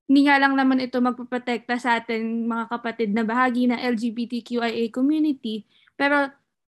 hindi 0.06 0.28
nga 0.28 0.38
lang 0.38 0.54
naman 0.60 0.84
ito 0.84 1.00
magpaprotekta 1.00 1.80
sa 1.80 2.04
ating 2.04 2.46
mga 2.46 2.68
kapatid 2.70 3.10
na 3.16 3.24
bahagi 3.24 3.66
ng 3.72 3.80
LGBTQIA 3.80 4.92
community, 4.94 5.66
pero 5.98 6.30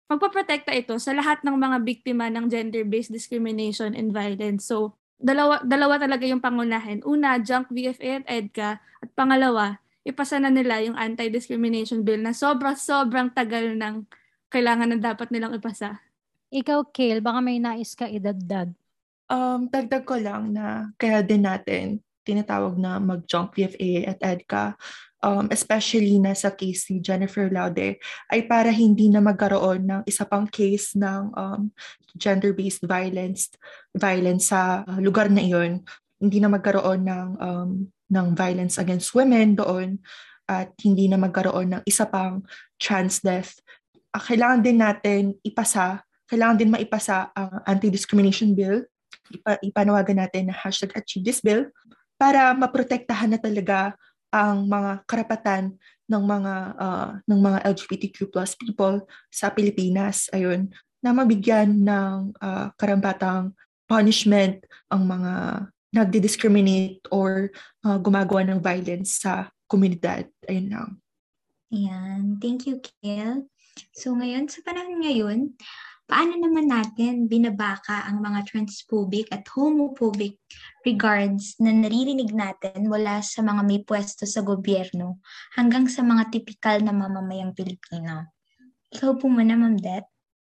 magpaprotekta 0.08 0.72
ito 0.72 0.96
sa 0.96 1.12
lahat 1.12 1.44
ng 1.44 1.52
mga 1.52 1.76
biktima 1.84 2.32
ng 2.32 2.48
gender-based 2.48 3.12
discrimination 3.12 3.92
and 3.92 4.14
violence. 4.16 4.64
So, 4.70 4.96
dalawa, 5.20 5.60
dalawa 5.60 6.00
talaga 6.00 6.24
yung 6.24 6.40
pangunahin. 6.40 7.04
Una, 7.04 7.36
junk 7.36 7.68
VFA 7.68 8.22
at 8.22 8.24
EDCA. 8.24 8.70
At 8.80 9.10
pangalawa, 9.12 9.76
ipasa 10.08 10.40
na 10.40 10.48
nila 10.48 10.80
yung 10.80 10.96
anti-discrimination 10.96 12.00
bill 12.08 12.24
na 12.24 12.32
sobra-sobrang 12.32 13.36
tagal 13.36 13.76
ng 13.76 14.08
kailangan 14.48 14.92
na 14.92 14.98
dapat 14.98 15.28
nilang 15.32 15.56
ipasa. 15.56 16.00
Ikaw, 16.48 16.88
Kale, 16.92 17.20
baka 17.20 17.40
may 17.44 17.60
nais 17.60 17.92
ka 17.92 18.08
idagdag. 18.08 18.72
Um, 19.28 19.68
dagdag 19.68 20.08
ko 20.08 20.16
lang 20.16 20.56
na 20.56 20.88
kaya 20.96 21.20
din 21.20 21.44
natin 21.44 22.00
tinatawag 22.28 22.76
na 22.76 23.00
mag-junk 23.00 23.56
PFA 23.56 24.12
at 24.12 24.18
EDCA, 24.20 24.76
um, 25.24 25.48
especially 25.48 26.20
na 26.20 26.36
sa 26.36 26.52
case 26.52 26.92
ni 26.92 27.00
Jennifer 27.00 27.48
Laude, 27.48 27.96
ay 28.28 28.40
para 28.44 28.68
hindi 28.68 29.08
na 29.08 29.24
magkaroon 29.24 29.88
ng 29.88 30.02
isa 30.04 30.28
pang 30.28 30.44
case 30.44 30.92
ng 30.92 31.32
um, 31.32 31.72
gender-based 32.20 32.84
violence 32.84 33.48
violence 33.96 34.52
sa 34.52 34.84
uh, 34.84 35.00
lugar 35.00 35.32
na 35.32 35.40
iyon. 35.40 35.80
Hindi 36.20 36.44
na 36.44 36.52
magkaroon 36.52 37.08
ng 37.08 37.28
um, 37.40 37.70
ng 38.08 38.26
violence 38.36 38.76
against 38.76 39.16
women 39.16 39.56
doon 39.56 40.00
at 40.48 40.72
hindi 40.80 41.08
na 41.08 41.20
magkaroon 41.20 41.76
ng 41.76 41.82
isa 41.84 42.08
pang 42.08 42.44
trans 42.80 43.20
death. 43.20 43.60
Uh, 44.18 44.22
kailangan 44.26 44.60
din 44.66 44.82
natin 44.82 45.22
ipasa, 45.46 46.02
kailangan 46.26 46.58
din 46.58 46.74
maipasa 46.74 47.30
ang 47.38 47.62
anti-discrimination 47.62 48.50
bill. 48.50 48.82
Ipa, 49.30 49.62
ipanawagan 49.62 50.18
natin 50.26 50.50
na 50.50 50.56
hashtag 50.58 50.90
achieve 50.98 51.22
this 51.22 51.38
bill 51.38 51.70
para 52.18 52.50
maprotektahan 52.50 53.30
na 53.30 53.38
talaga 53.38 53.94
ang 54.34 54.66
mga 54.66 55.06
karapatan 55.06 55.78
ng 56.10 56.22
mga 56.24 56.54
uh, 56.76 57.10
ng 57.24 57.40
mga 57.40 57.58
LGBTQ 57.68 58.32
plus 58.32 58.58
people 58.58 59.04
sa 59.28 59.52
Pilipinas 59.52 60.28
ayun 60.32 60.72
na 60.98 61.14
mabigyan 61.14 61.84
ng 61.84 62.34
uh, 62.42 62.74
karampatang 62.74 63.54
punishment 63.86 64.64
ang 64.90 65.06
mga 65.06 65.32
nagdi-discriminate 65.94 67.00
or 67.08 67.48
uh, 67.86 67.96
gumagawa 67.96 68.44
ng 68.44 68.60
violence 68.60 69.24
sa 69.24 69.48
komunidad. 69.64 70.28
Ayun 70.44 70.68
lang. 70.68 70.90
Ayan. 71.72 72.36
Thank 72.40 72.68
you, 72.68 72.80
Kel. 72.80 73.48
So 73.94 74.14
ngayon, 74.14 74.50
sa 74.50 74.62
panahon 74.64 75.02
ngayon, 75.02 75.54
paano 76.08 76.40
naman 76.40 76.72
natin 76.72 77.28
binabaka 77.28 78.08
ang 78.08 78.24
mga 78.24 78.48
transphobic 78.48 79.28
at 79.28 79.44
homophobic 79.52 80.40
regards 80.82 81.54
na 81.60 81.68
naririnig 81.70 82.32
natin 82.32 82.88
mula 82.88 83.20
sa 83.20 83.44
mga 83.44 83.62
may 83.68 83.80
pwesto 83.84 84.24
sa 84.24 84.40
gobyerno 84.40 85.20
hanggang 85.52 85.84
sa 85.84 86.00
mga 86.00 86.32
tipikal 86.32 86.80
na 86.80 86.96
mamamayang 86.96 87.52
Pilipino? 87.52 88.32
Ikaw 88.88 89.20
po 89.20 89.28
muna, 89.28 89.52
Ma'am 89.52 89.76
Det. 89.76 90.08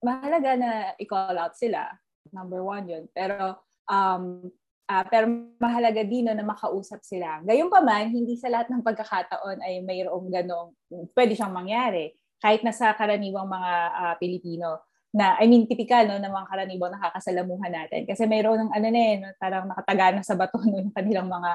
Mahalaga 0.01 0.51
na 0.55 0.71
i-call 0.97 1.37
out 1.37 1.59
sila. 1.59 1.91
Number 2.31 2.63
one 2.63 2.87
yun. 2.87 3.05
Pero 3.11 3.59
um, 3.91 4.49
Uh, 4.91 5.07
pero 5.07 5.31
mahalaga 5.63 6.03
din 6.03 6.27
no, 6.27 6.35
na 6.35 6.43
makausap 6.43 6.99
sila. 7.07 7.39
Gayun 7.47 7.71
pa 7.71 7.79
man, 7.79 8.11
hindi 8.11 8.35
sa 8.35 8.51
lahat 8.51 8.75
ng 8.75 8.83
pagkakataon 8.83 9.63
ay 9.63 9.87
mayroong 9.87 10.27
ganong, 10.27 10.75
pwede 11.15 11.39
siyang 11.39 11.55
mangyari. 11.55 12.11
Kahit 12.41 12.65
na 12.65 12.73
sa 12.73 12.97
karaniwang 12.97 13.47
mga 13.47 13.73
uh, 13.93 14.15
Pilipino 14.17 14.89
na, 15.13 15.37
I 15.37 15.47
mean, 15.51 15.67
typical 15.67 16.07
no, 16.07 16.19
ng 16.19 16.33
mga 16.33 16.47
karaniwang 16.49 16.95
nakakasalamuhan 16.97 17.73
natin. 17.73 18.09
Kasi 18.09 18.25
mayroon 18.25 18.67
ng 18.67 18.73
ano 18.73 18.87
na 18.89 19.01
eh, 19.01 19.15
no, 19.21 19.29
parang 19.37 19.65
nakataga 19.69 20.07
na 20.17 20.25
sa 20.25 20.35
bato 20.35 20.59
no, 20.67 20.81
yung 20.81 20.95
kanilang 20.95 21.29
mga 21.29 21.51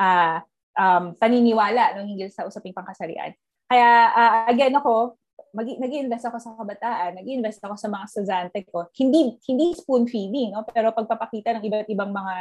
uh, 0.00 0.36
um, 0.78 1.04
paniniwala 1.18 1.94
no, 1.98 2.06
hinggil 2.06 2.32
sa 2.32 2.48
usaping 2.48 2.74
pangkasarian. 2.74 3.36
Kaya 3.70 3.88
uh, 4.10 4.30
again 4.50 4.74
ako, 4.74 5.20
mag- 5.54 5.80
nag-invest 5.80 6.26
ako 6.26 6.38
sa 6.38 6.54
kabataan, 6.54 7.18
nag-invest 7.18 7.60
ako 7.62 7.74
sa 7.78 7.88
mga 7.90 8.04
estudyante 8.06 8.60
ko. 8.66 8.88
Hindi 8.94 9.38
hindi 9.46 9.74
spoon 9.74 10.06
feeding, 10.06 10.54
no? 10.54 10.66
pero 10.66 10.94
pagpapakita 10.94 11.58
ng 11.58 11.64
iba't 11.66 11.88
ibang 11.90 12.10
mga 12.14 12.34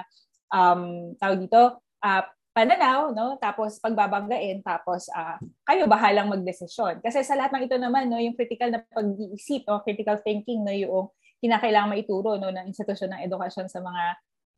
um, 0.53 1.13
tawag 1.17 1.37
dito, 1.45 1.81
uh, 2.01 2.23
pananaw, 2.53 3.13
no? 3.13 3.37
Tapos 3.37 3.77
pagbabanggain, 3.79 4.59
tapos 4.65 5.07
uh, 5.13 5.37
kayo 5.69 5.85
bahalang 5.85 6.29
magdesisyon. 6.33 6.99
Kasi 6.99 7.21
sa 7.23 7.37
lahat 7.37 7.55
ng 7.55 7.63
ito 7.69 7.77
naman, 7.77 8.09
no, 8.09 8.19
yung 8.19 8.35
critical 8.35 8.73
na 8.73 8.81
pag-iisip, 8.91 9.63
no, 9.69 9.81
critical 9.85 10.19
thinking, 10.25 10.65
no, 10.65 10.73
yung 10.73 11.07
kinakailangan 11.39 11.95
maituro 11.95 12.35
no 12.35 12.51
ng 12.51 12.67
institusyon 12.67 13.15
ng 13.15 13.23
edukasyon 13.31 13.71
sa 13.71 13.79
mga 13.79 14.03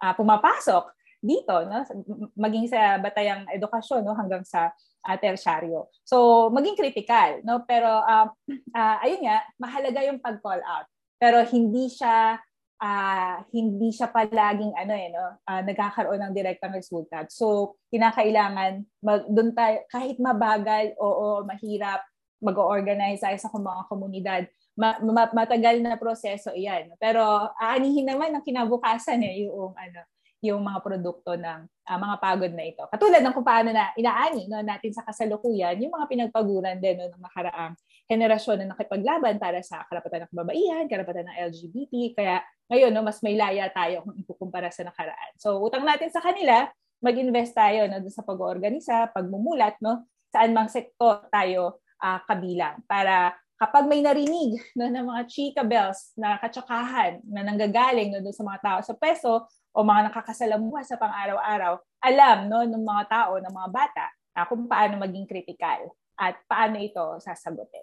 uh, 0.01 0.13
pumapasok 0.17 0.89
dito, 1.21 1.53
no, 1.69 1.85
maging 2.33 2.65
sa 2.65 2.97
batayang 2.97 3.45
edukasyon, 3.53 4.01
no, 4.01 4.17
hanggang 4.17 4.41
sa 4.41 4.73
uh, 5.05 5.17
tersyaryo. 5.21 5.85
So, 6.01 6.49
maging 6.49 6.81
critical, 6.81 7.45
no, 7.45 7.61
pero 7.69 8.01
uh, 8.01 8.27
uh, 8.73 8.97
ayun 9.05 9.29
nga, 9.29 9.45
mahalaga 9.61 10.01
yung 10.09 10.17
pag-call 10.17 10.61
out. 10.65 10.89
Pero 11.21 11.45
hindi 11.45 11.85
siya 11.93 12.41
uh, 12.81 13.37
hindi 13.53 13.93
siya 13.93 14.09
palaging 14.09 14.73
ano 14.73 14.93
eh 14.97 15.07
no 15.13 15.25
uh, 15.45 15.61
nagkakaroon 15.61 16.19
ng 16.19 16.33
direktang 16.35 16.73
resulta. 16.73 17.29
So 17.29 17.77
kinakailangan 17.93 18.83
mag 19.05 19.21
doon 19.29 19.53
tayo 19.53 19.85
kahit 19.93 20.17
mabagal 20.17 20.97
oo 20.97 21.45
mahirap 21.45 22.01
mag-organize 22.41 23.21
tayo 23.21 23.37
sa 23.37 23.53
mga 23.53 23.81
komunidad. 23.85 24.43
Ma- 24.73 24.97
ma- 24.97 25.29
matagal 25.29 25.77
na 25.79 25.95
proseso 25.95 26.49
'yan. 26.57 26.89
Pero 26.97 27.21
aanihin 27.61 28.09
naman 28.09 28.33
ng 28.33 28.43
kinabukasan 28.43 29.21
eh 29.21 29.45
yung 29.45 29.77
ano 29.77 30.01
yung 30.41 30.65
mga 30.65 30.81
produkto 30.81 31.37
ng 31.37 31.69
uh, 31.69 31.99
mga 32.01 32.15
pagod 32.17 32.49
na 32.49 32.65
ito. 32.65 32.81
Katulad 32.89 33.21
ng 33.21 33.35
kung 33.37 33.45
paano 33.45 33.69
na 33.69 33.93
inaani 33.93 34.49
no, 34.49 34.65
natin 34.65 34.89
sa 34.89 35.05
kasalukuyan 35.05 35.77
yung 35.77 35.93
mga 35.93 36.09
pinagpaguran 36.09 36.81
din 36.81 36.97
no, 36.97 37.13
ng 37.13 37.21
nakaraang 37.21 37.77
henerasyon 38.11 38.59
na 38.59 38.75
nakipaglaban 38.75 39.39
para 39.39 39.63
sa 39.63 39.87
karapatan 39.87 40.27
ng 40.27 40.31
kababaihan, 40.35 40.83
karapatan 40.91 41.31
ng 41.31 41.37
LGBT. 41.47 41.93
Kaya 42.19 42.35
ngayon, 42.67 42.91
no, 42.91 43.07
mas 43.07 43.23
may 43.23 43.39
laya 43.39 43.71
tayo 43.71 44.03
kung 44.03 44.19
ikukumpara 44.19 44.67
sa 44.67 44.83
nakaraan. 44.83 45.31
So, 45.39 45.63
utang 45.63 45.87
natin 45.87 46.11
sa 46.11 46.19
kanila, 46.19 46.67
mag-invest 46.99 47.55
tayo 47.55 47.87
no, 47.87 48.03
sa 48.11 48.27
pag-oorganisa, 48.27 49.15
pagmumulat, 49.15 49.79
no, 49.79 50.03
saan 50.27 50.51
mang 50.51 50.67
sektor 50.67 51.23
tayo 51.31 51.79
uh, 52.03 52.19
kabilang 52.27 52.83
para 52.87 53.35
kapag 53.55 53.87
may 53.87 54.03
narinig 54.03 54.59
no, 54.75 54.91
ng 54.91 55.07
mga 55.07 55.21
chika 55.31 55.63
bells 55.63 56.11
na 56.19 56.35
katsakahan 56.35 57.23
na 57.23 57.47
nanggagaling 57.47 58.11
no, 58.11 58.19
doon 58.19 58.35
sa 58.35 58.43
mga 58.43 58.59
tao 58.59 58.79
sa 58.83 58.95
peso 58.95 59.47
o 59.71 59.79
mga 59.87 60.11
nakakasalamuha 60.11 60.83
sa 60.83 60.99
pang-araw-araw, 60.99 61.79
alam 62.03 62.37
no, 62.51 62.59
ng 62.67 62.83
mga 62.83 63.03
tao, 63.07 63.39
ng 63.39 63.53
mga 63.55 63.69
bata, 63.71 64.05
uh, 64.35 64.45
kung 64.51 64.67
paano 64.67 64.99
maging 64.99 65.23
critical 65.27 65.95
at 66.21 66.37
paano 66.45 66.77
ito 66.77 67.17
sasagutin. 67.17 67.81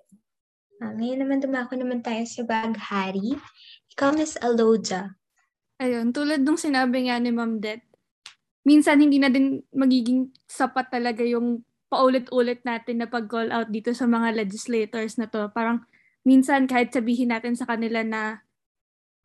Ah, 0.79 0.95
ngayon 0.95 1.27
naman 1.27 1.43
dumako 1.43 1.75
naman 1.75 2.07
tayo 2.07 2.23
sa 2.23 2.47
baghari. 2.47 3.35
Ikaw, 3.99 4.15
Miss 4.15 4.39
Aloja. 4.39 5.19
Ayun, 5.83 6.15
tulad 6.15 6.47
nung 6.47 6.55
sinabi 6.55 7.11
nga 7.11 7.19
ni 7.19 7.35
Ma'am 7.35 7.59
Det, 7.59 7.83
minsan 8.63 9.03
hindi 9.03 9.19
na 9.19 9.27
din 9.27 9.59
magiging 9.75 10.31
sapat 10.47 10.87
talaga 10.87 11.27
yung 11.27 11.67
paulit-ulit 11.91 12.63
natin 12.63 13.03
na 13.03 13.11
pag-call 13.11 13.51
out 13.51 13.75
dito 13.75 13.91
sa 13.91 14.07
mga 14.07 14.39
legislators 14.39 15.19
na 15.19 15.27
to. 15.27 15.51
Parang 15.51 15.83
minsan 16.23 16.71
kahit 16.71 16.95
sabihin 16.95 17.35
natin 17.35 17.59
sa 17.59 17.67
kanila 17.67 18.07
na 18.07 18.47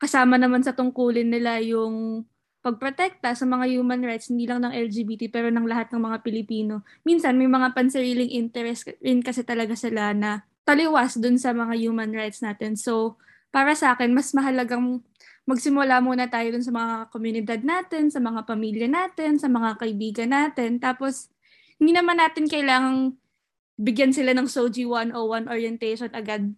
kasama 0.02 0.34
naman 0.40 0.66
sa 0.66 0.74
tungkulin 0.74 1.30
nila 1.30 1.62
yung 1.62 2.26
pagprotekta 2.64 3.36
sa 3.36 3.44
mga 3.44 3.76
human 3.76 4.00
rights, 4.00 4.32
hindi 4.32 4.48
lang 4.48 4.64
ng 4.64 4.72
LGBT 4.72 5.28
pero 5.28 5.52
ng 5.52 5.68
lahat 5.68 5.92
ng 5.92 6.00
mga 6.00 6.24
Pilipino. 6.24 6.80
Minsan 7.04 7.36
may 7.36 7.44
mga 7.44 7.76
pansariling 7.76 8.32
interest 8.32 8.88
rin 9.04 9.20
kasi 9.20 9.44
talaga 9.44 9.76
sila 9.76 10.16
na 10.16 10.48
taliwas 10.64 11.20
dun 11.20 11.36
sa 11.36 11.52
mga 11.52 11.76
human 11.76 12.16
rights 12.16 12.40
natin. 12.40 12.72
So, 12.80 13.20
para 13.52 13.76
sa 13.76 13.92
akin, 13.92 14.16
mas 14.16 14.32
mahalagang 14.32 15.04
magsimula 15.44 16.00
muna 16.00 16.24
tayo 16.32 16.56
dun 16.56 16.64
sa 16.64 16.72
mga 16.72 17.12
komunidad 17.12 17.60
natin, 17.60 18.08
sa 18.08 18.24
mga 18.24 18.48
pamilya 18.48 18.88
natin, 18.88 19.36
sa 19.36 19.52
mga 19.52 19.76
kaibigan 19.76 20.32
natin. 20.32 20.80
Tapos, 20.80 21.28
hindi 21.76 21.92
naman 21.92 22.16
natin 22.16 22.48
kailangang 22.48 23.20
bigyan 23.76 24.16
sila 24.16 24.32
ng 24.32 24.48
SOGI 24.48 24.88
101 24.88 25.52
orientation 25.52 26.08
agad. 26.16 26.48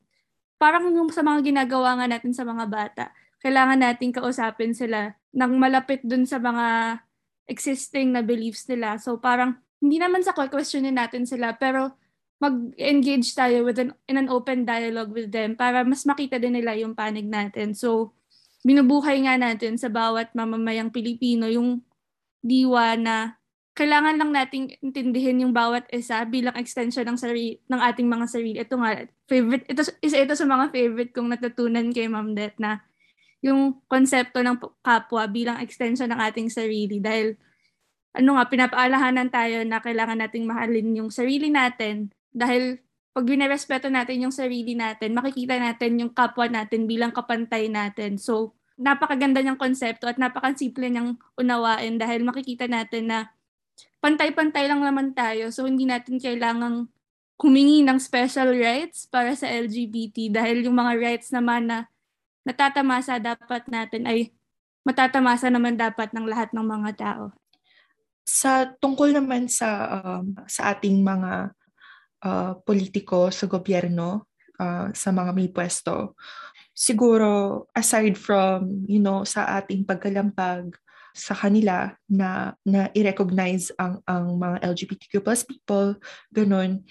Parang 0.55 0.87
sa 1.11 1.27
mga 1.27 1.43
ginagawa 1.43 1.99
nga 1.99 2.07
natin 2.07 2.31
sa 2.31 2.47
mga 2.47 2.65
bata, 2.70 3.05
kailangan 3.47 3.78
natin 3.78 4.10
kausapin 4.10 4.74
sila 4.74 5.14
ng 5.31 5.52
malapit 5.55 6.02
dun 6.02 6.27
sa 6.27 6.43
mga 6.43 6.98
existing 7.47 8.10
na 8.10 8.27
beliefs 8.27 8.66
nila. 8.66 8.98
So 8.98 9.23
parang 9.23 9.62
hindi 9.78 10.02
naman 10.02 10.27
sa 10.27 10.35
questionin 10.35 10.98
natin 10.98 11.23
sila, 11.31 11.55
pero 11.55 11.94
mag-engage 12.43 13.39
tayo 13.39 13.62
with 13.62 13.78
an, 13.78 13.94
in 14.10 14.18
an 14.18 14.27
open 14.27 14.66
dialogue 14.66 15.14
with 15.14 15.31
them 15.31 15.55
para 15.55 15.86
mas 15.86 16.02
makita 16.02 16.43
din 16.43 16.59
nila 16.59 16.74
yung 16.74 16.93
panig 16.93 17.24
natin. 17.24 17.73
So, 17.73 18.12
binubuhay 18.66 19.24
nga 19.24 19.39
natin 19.39 19.78
sa 19.78 19.86
bawat 19.86 20.35
mamamayang 20.35 20.90
Pilipino 20.90 21.47
yung 21.47 21.86
diwa 22.43 22.98
na 22.98 23.39
kailangan 23.77 24.16
lang 24.16 24.32
nating 24.32 24.74
intindihin 24.81 25.44
yung 25.44 25.52
bawat 25.52 25.85
isa 25.93 26.24
bilang 26.24 26.56
extension 26.56 27.05
ng 27.05 27.20
sarili 27.20 27.60
ng 27.68 27.81
ating 27.81 28.09
mga 28.09 28.27
sarili. 28.27 28.56
Ito 28.59 28.74
nga 28.81 29.05
favorite 29.28 29.68
ito 29.68 29.85
isa 30.01 30.16
ito 30.16 30.32
sa 30.32 30.48
mga 30.48 30.73
favorite 30.73 31.12
kong 31.12 31.28
natutunan 31.28 31.93
kay 31.93 32.09
Ma'am 32.09 32.32
Det 32.32 32.56
na 32.56 32.81
yung 33.45 33.81
konsepto 33.87 34.41
ng 34.41 34.57
kapwa 34.81 35.29
bilang 35.29 35.61
extension 35.61 36.09
ng 36.09 36.21
ating 36.21 36.49
sarili 36.49 36.99
dahil 36.99 37.37
ano 38.17 38.41
nga 38.41 38.49
pinapaalahanan 38.49 39.29
tayo 39.29 39.61
na 39.69 39.79
kailangan 39.81 40.25
nating 40.25 40.49
mahalin 40.49 40.97
yung 40.97 41.11
sarili 41.13 41.53
natin 41.53 42.09
dahil 42.33 42.81
pag 43.17 43.25
binerespeto 43.25 43.89
natin 43.89 44.29
yung 44.29 44.35
sarili 44.35 44.77
natin, 44.77 45.17
makikita 45.17 45.57
natin 45.57 45.97
yung 45.97 46.13
kapwa 46.13 46.53
natin 46.53 46.85
bilang 46.85 47.17
kapantay 47.17 47.65
natin. 47.65 48.21
So, 48.21 48.53
napakaganda 48.77 49.41
niyang 49.41 49.57
konsepto 49.57 50.05
at 50.05 50.21
napakasimple 50.21 50.85
niyang 50.85 51.17
unawain 51.41 51.97
dahil 51.97 52.29
makikita 52.29 52.69
natin 52.69 53.09
na 53.09 53.33
pantay-pantay 54.05 54.69
lang 54.69 54.85
naman 54.85 55.17
tayo. 55.17 55.49
So, 55.49 55.65
hindi 55.65 55.89
natin 55.89 56.21
kailangang 56.21 56.93
humingi 57.41 57.81
ng 57.89 57.97
special 57.97 58.53
rights 58.53 59.09
para 59.09 59.33
sa 59.33 59.49
LGBT 59.49 60.29
dahil 60.37 60.69
yung 60.69 60.77
mga 60.77 61.01
rights 61.01 61.33
naman 61.33 61.73
na 61.73 61.89
natatamasa 62.47 63.18
dapat 63.18 63.66
natin 63.66 64.06
ay 64.06 64.31
matatamasa 64.86 65.51
naman 65.51 65.74
dapat 65.74 66.14
ng 66.14 66.31
lahat 66.31 66.55
ng 66.55 66.62
mga 66.62 66.90
tao. 66.94 67.35
Sa 68.23 68.70
tungkol 68.78 69.10
naman 69.10 69.51
sa 69.51 69.98
um, 69.98 70.31
sa 70.47 70.70
ating 70.70 71.02
mga 71.02 71.51
uh, 72.23 72.52
politiko 72.62 73.35
sa 73.35 73.51
gobyerno, 73.51 74.31
uh, 74.62 74.94
sa 74.94 75.10
mga 75.10 75.31
may 75.35 75.51
pwesto, 75.51 76.14
siguro 76.70 77.66
aside 77.74 78.14
from 78.14 78.86
you 78.86 79.02
know 79.02 79.27
sa 79.27 79.59
ating 79.59 79.82
pagkalampag 79.82 80.70
sa 81.16 81.32
kanila 81.32 81.97
na 82.06 82.52
na 82.62 82.93
i-recognize 82.93 83.73
ang 83.81 83.98
ang 84.05 84.36
mga 84.36 84.70
LGBTQ 84.70 85.24
plus 85.24 85.43
people 85.48 85.97
ganun 86.28 86.85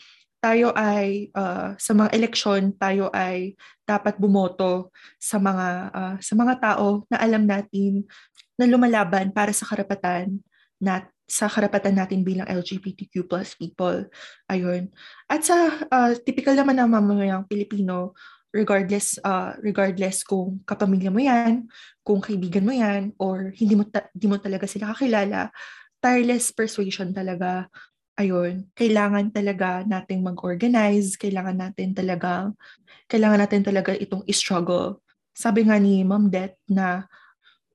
tayo 0.45 0.69
ay 0.77 1.33
uh, 1.33 1.73
sa 1.81 1.97
mga 1.97 2.13
eleksyon 2.13 2.77
tayo 2.77 3.09
ay 3.09 3.57
dapat 3.81 4.21
bumoto 4.21 4.93
sa 5.17 5.41
mga 5.41 5.67
uh, 5.89 6.15
sa 6.21 6.33
mga 6.37 6.53
tao 6.61 7.01
na 7.09 7.17
alam 7.17 7.49
natin 7.49 8.05
na 8.53 8.69
lumalaban 8.69 9.33
para 9.33 9.49
sa 9.49 9.65
karapatan 9.65 10.37
na 10.77 11.09
sa 11.25 11.49
karapatan 11.49 11.97
natin 11.97 12.21
bilang 12.21 12.45
LGBTQ 12.45 13.25
plus 13.25 13.57
people. 13.57 14.05
Ayun. 14.45 14.93
At 15.25 15.41
sa 15.41 15.73
uh, 15.89 16.13
typical 16.21 16.53
naman 16.53 16.77
ng 16.77 16.89
mamamayang 16.93 17.49
Pilipino, 17.49 18.13
regardless 18.53 19.17
uh, 19.25 19.57
regardless 19.65 20.21
kung 20.21 20.61
kapamilya 20.69 21.09
mo 21.09 21.17
yan, 21.17 21.65
kung 22.05 22.21
kaibigan 22.21 22.63
mo 22.63 22.71
yan, 22.77 23.09
or 23.17 23.49
hindi 23.57 23.73
mo, 23.73 23.89
ta- 23.89 24.07
hindi 24.13 24.27
mo 24.29 24.37
talaga 24.37 24.69
sila 24.69 24.93
kakilala, 24.93 25.49
tireless 25.97 26.53
persuasion 26.53 27.09
talaga. 27.09 27.65
Ayun, 28.15 28.71
kailangan 28.71 29.27
talaga 29.35 29.83
nating 29.83 30.23
mag-organize, 30.23 31.19
kailangan 31.19 31.59
natin 31.59 31.91
talaga, 31.91 32.47
kailangan 33.11 33.43
natin 33.43 33.61
talaga 33.67 33.91
itong 33.91 34.23
struggle. 34.31 35.03
Sabi 35.35 35.67
nga 35.67 35.75
ni 35.75 35.99
Ma'am 36.07 36.31
Det 36.31 36.55
na 36.71 37.03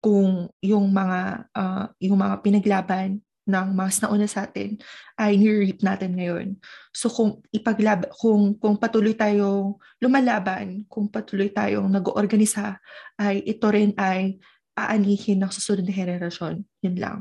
kung 0.00 0.48
yung 0.64 0.88
mga 0.96 1.44
uh, 1.52 1.84
yung 2.00 2.16
mga 2.16 2.40
pinaglaban 2.40 3.20
ng 3.44 3.68
mas 3.76 4.00
nauna 4.00 4.24
sa 4.24 4.48
atin 4.48 4.80
ay 5.20 5.36
ni-reap 5.36 5.84
natin 5.84 6.16
ngayon. 6.16 6.56
So 6.96 7.12
kung 7.12 7.44
ipaglab 7.52 8.08
kung 8.16 8.56
kung 8.56 8.80
patuloy 8.80 9.12
tayong 9.12 9.76
lumalaban, 10.00 10.88
kung 10.88 11.12
patuloy 11.12 11.52
tayong 11.52 11.92
nag-oorganisa, 11.92 12.80
ay 13.20 13.44
ito 13.44 13.68
rin 13.68 13.92
ay 14.00 14.40
aanihin 14.72 15.44
ng 15.44 15.52
susunod 15.52 15.84
na 15.84 15.92
henerasyon. 15.92 16.64
Yun 16.80 16.96
lang. 16.96 17.18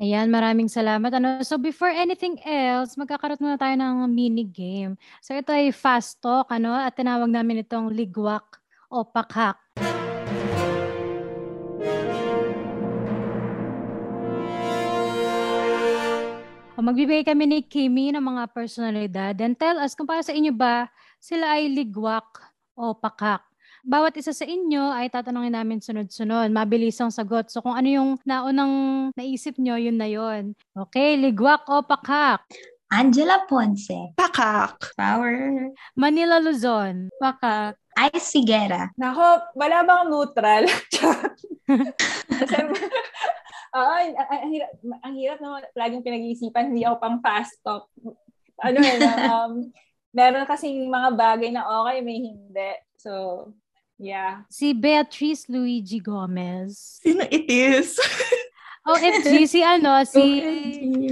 Ayan, 0.00 0.32
maraming 0.32 0.64
salamat. 0.64 1.12
Ano, 1.12 1.44
so 1.44 1.60
before 1.60 1.92
anything 1.92 2.40
else, 2.48 2.96
magkakaroon 2.96 3.36
muna 3.36 3.60
tayo 3.60 3.76
ng 3.76 4.08
mini 4.08 4.48
game. 4.48 4.96
So 5.20 5.36
ito 5.36 5.52
ay 5.52 5.76
fast 5.76 6.24
talk, 6.24 6.48
ano, 6.48 6.72
at 6.72 6.96
tinawag 6.96 7.28
namin 7.28 7.60
itong 7.60 7.92
ligwak 7.92 8.64
o 8.88 9.04
pakhak. 9.04 9.60
O 16.72 16.80
magbibigay 16.80 17.20
kami 17.20 17.44
ni 17.44 17.60
Kimi 17.60 18.08
ng 18.08 18.24
mga 18.24 18.56
personalidad. 18.56 19.36
Then 19.36 19.52
tell 19.52 19.76
us 19.84 19.92
kung 19.92 20.08
para 20.08 20.24
sa 20.24 20.32
inyo 20.32 20.56
ba 20.56 20.88
sila 21.20 21.60
ay 21.60 21.68
ligwak 21.68 22.40
o 22.72 22.96
pakak. 22.96 23.49
Bawat 23.84 24.16
isa 24.16 24.32
sa 24.34 24.44
inyo 24.44 24.92
ay 24.92 25.08
tatanungin 25.08 25.56
namin 25.56 25.80
sunod-sunod. 25.80 26.52
Mabilis 26.52 27.00
ang 27.00 27.12
sagot. 27.12 27.48
So 27.48 27.64
kung 27.64 27.76
ano 27.76 27.88
yung 27.88 28.10
naunang 28.24 29.08
naisip 29.16 29.56
nyo, 29.56 29.80
yun 29.80 29.96
na 29.96 30.08
yun. 30.08 30.52
Okay, 30.76 31.16
ligwak 31.16 31.64
o 31.68 31.84
pakak? 31.84 32.44
Angela 32.90 33.46
Ponce. 33.46 34.10
Pakak. 34.18 34.98
Power. 34.98 35.70
Manila 35.94 36.42
Luzon. 36.42 37.06
Pakak. 37.22 37.78
Ice 38.10 38.34
Figuera. 38.34 38.90
Nako, 38.98 39.54
wala 39.54 39.86
bang 39.86 40.10
neutral? 40.10 40.64
Oo, 43.70 43.92
ang, 43.94 44.10
ang, 44.18 44.50
hirap, 44.50 44.70
ang 45.06 45.14
hirap 45.14 45.38
naman 45.38 45.62
laging 45.78 46.02
pinag-iisipan, 46.02 46.74
hindi 46.74 46.82
ako 46.82 46.96
pang 46.98 47.22
fast 47.22 47.54
talk. 47.62 47.86
Ano 48.58 48.78
eh, 48.82 48.98
um, 49.30 49.70
meron 50.10 50.50
kasing 50.50 50.90
mga 50.90 51.14
bagay 51.14 51.54
na 51.54 51.62
okay, 51.62 52.02
may 52.02 52.18
hindi. 52.18 52.70
So, 52.98 53.46
yeah. 54.00 54.48
Si 54.48 54.72
Beatrice 54.72 55.44
Luigi 55.52 56.00
Gomez. 56.00 56.98
Sino 57.04 57.28
it 57.28 57.44
is? 57.46 58.00
OMG, 58.88 59.44
si 59.44 59.60
ano, 59.60 60.00
si, 60.08 60.24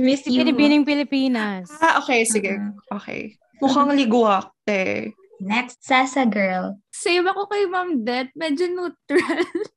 Miss 0.01 0.24
si 0.24 0.32
Pilipinas. 0.32 1.69
ah, 1.85 2.01
okay, 2.01 2.24
sige. 2.24 2.56
Okay. 2.89 3.36
Mukhang 3.60 3.93
ligwak, 3.93 4.48
te. 4.65 5.12
Next, 5.39 5.85
Sasa 5.85 6.24
Girl. 6.27 6.81
Same 6.90 7.28
ako 7.31 7.47
kay 7.47 7.69
Ma'am 7.69 8.02
Det. 8.02 8.32
Medyo 8.35 8.66
neutral. 8.73 9.44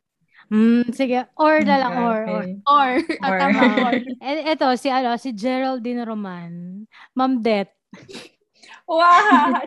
Mm, 0.51 0.91
sige, 0.91 1.23
or 1.39 1.63
na 1.63 1.79
lang, 1.79 1.95
or, 1.95 2.27
or. 2.27 2.43
or. 2.67 2.91
At 3.23 3.31
Or. 3.31 3.38
tama, 3.39 3.63
or. 3.88 3.95
E, 4.03 4.51
ito, 4.51 4.67
si, 4.75 4.91
ano, 4.91 5.15
si 5.15 5.31
Geraldine 5.31 6.03
Roman. 6.03 6.83
Ma'am 7.15 7.39
Det. 7.39 7.71
Wow! 8.83 9.63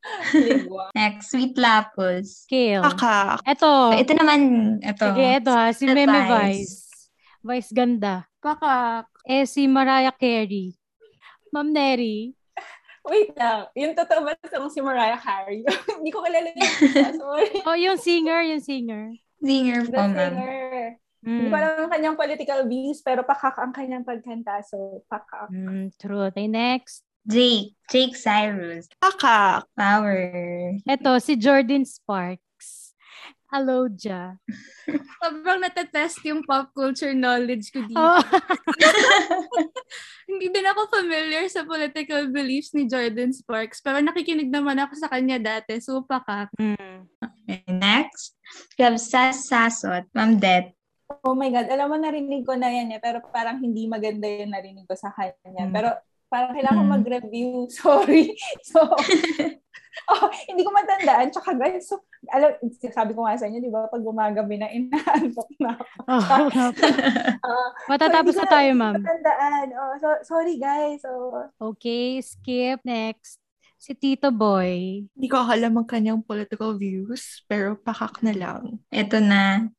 Next, 0.96 1.30
Sweet 1.30 1.54
Lapus. 1.56 2.48
Kale. 2.48 2.80
Pakak. 2.84 3.44
Ito. 3.44 3.72
Ito 3.94 4.12
naman, 4.16 4.40
ito. 4.80 5.04
Sige, 5.12 5.26
ito 5.38 5.50
ha. 5.52 5.70
Si 5.72 5.84
Vice. 5.84 5.94
Meme 5.94 6.20
Vice. 6.26 6.76
Vice 7.40 7.70
ganda. 7.72 8.24
Pakak. 8.40 9.08
Eh, 9.28 9.44
si 9.44 9.68
Mariah 9.68 10.14
Carey. 10.16 10.72
Ma'am 11.52 11.68
Neri. 11.68 12.32
Wait 13.00 13.32
lang. 13.34 13.66
Yung 13.74 13.96
totoo 13.96 14.22
ba 14.22 14.36
sa 14.44 14.60
si 14.68 14.80
Mariah 14.84 15.18
Carey? 15.18 15.64
Hindi 15.98 16.10
ko 16.12 16.20
kilala 16.20 16.48
yung 16.52 17.16
Sorry. 17.16 17.48
Oh, 17.68 17.76
yung 17.76 17.96
singer, 17.96 18.40
yung 18.44 18.62
singer. 18.62 19.12
Singer 19.40 19.80
po, 19.88 20.00
ma'am. 20.04 20.14
singer. 20.14 21.00
Hindi 21.20 21.44
Mm. 21.44 21.52
ko 21.52 21.56
alam 21.60 21.72
ang 21.84 21.92
kanyang 21.92 22.16
political 22.16 22.60
views, 22.64 23.04
pero 23.04 23.20
pakak 23.28 23.60
ang 23.60 23.76
kanyang 23.76 24.08
pagkanta. 24.08 24.64
So, 24.64 25.04
pakak. 25.04 25.52
Mm, 25.52 25.92
true. 26.00 26.24
Okay, 26.32 26.48
next. 26.48 27.04
Jake. 27.26 27.76
Jake 27.90 28.16
Cyrus. 28.16 28.88
Akak. 29.02 29.66
Power. 29.76 30.20
Ito, 30.86 31.18
si 31.18 31.36
Jordan 31.36 31.84
Sparks. 31.84 32.94
Hello, 33.50 33.90
Ja. 33.98 34.38
Sobrang 35.20 35.58
natetest 35.58 36.22
yung 36.22 36.46
pop 36.46 36.70
culture 36.70 37.10
knowledge 37.18 37.74
ko 37.74 37.82
dito. 37.82 37.98
Oh. 37.98 38.22
Hindi 40.30 40.46
din 40.54 40.66
ako 40.70 40.86
familiar 40.86 41.50
sa 41.50 41.66
political 41.66 42.30
beliefs 42.30 42.70
ni 42.78 42.86
Jordan 42.86 43.34
Sparks, 43.34 43.82
pero 43.82 43.98
nakikinig 43.98 44.54
naman 44.54 44.78
ako 44.78 44.94
sa 45.02 45.10
kanya 45.10 45.42
dati. 45.42 45.82
So, 45.82 46.06
pakak. 46.06 46.54
Mm. 46.62 47.10
Okay, 47.18 47.66
next. 47.66 48.38
We 48.78 48.86
have 48.86 49.02
Sas 49.02 49.50
Sasot. 49.50 50.06
Ma'am 50.14 50.38
Det. 50.38 50.70
Oh 51.26 51.34
my 51.34 51.50
God. 51.50 51.66
Alam 51.74 51.90
mo, 51.90 51.96
narinig 51.98 52.46
ko 52.46 52.54
na 52.54 52.70
yan 52.70 52.94
eh. 52.94 53.02
Pero 53.02 53.18
parang 53.34 53.58
hindi 53.58 53.90
maganda 53.90 54.30
yung 54.30 54.54
narinig 54.54 54.86
ko 54.86 54.94
sa 54.94 55.10
kanya. 55.10 55.66
Mm. 55.66 55.74
Pero 55.74 55.90
parang 56.30 56.54
kailangan 56.54 56.78
ko 56.78 56.84
Mm. 56.86 56.94
mag-review. 56.94 57.50
Sorry. 57.74 58.32
So, 58.62 58.78
oh, 60.10 60.26
hindi 60.46 60.62
ko 60.62 60.70
matandaan. 60.70 61.28
Tsaka 61.28 61.52
guys, 61.52 61.84
so, 61.84 61.98
alam, 62.30 62.54
sabi 62.86 63.12
ko 63.12 63.26
nga 63.26 63.34
sa 63.34 63.48
inyo, 63.48 63.58
di 63.58 63.68
ba, 63.68 63.84
pag 63.86 64.00
gumagabi 64.00 64.54
na, 64.56 64.70
inaantok 64.70 65.50
na 65.58 65.74
ako. 65.74 65.84
Oh, 66.10 66.22
Ah, 67.42 67.68
Matatapos 67.88 68.34
so, 68.34 68.40
na 68.40 68.46
tayo, 68.46 68.70
ma'am. 68.72 68.94
Matandaan. 68.96 69.66
Oh, 69.74 69.94
so, 69.98 70.06
sorry 70.24 70.56
guys. 70.56 71.02
Oh. 71.02 71.50
Okay, 71.74 72.22
skip. 72.22 72.78
Next. 72.82 73.42
Si 73.74 73.96
Tito 73.96 74.28
Boy. 74.28 75.08
Hindi 75.16 75.26
ko 75.26 75.40
alam 75.40 75.72
ang 75.74 75.88
kanyang 75.88 76.20
political 76.20 76.76
views, 76.76 77.40
pero 77.48 77.74
pakak 77.74 78.20
na 78.20 78.36
lang. 78.36 78.76
Ito 78.92 79.18
na. 79.18 79.72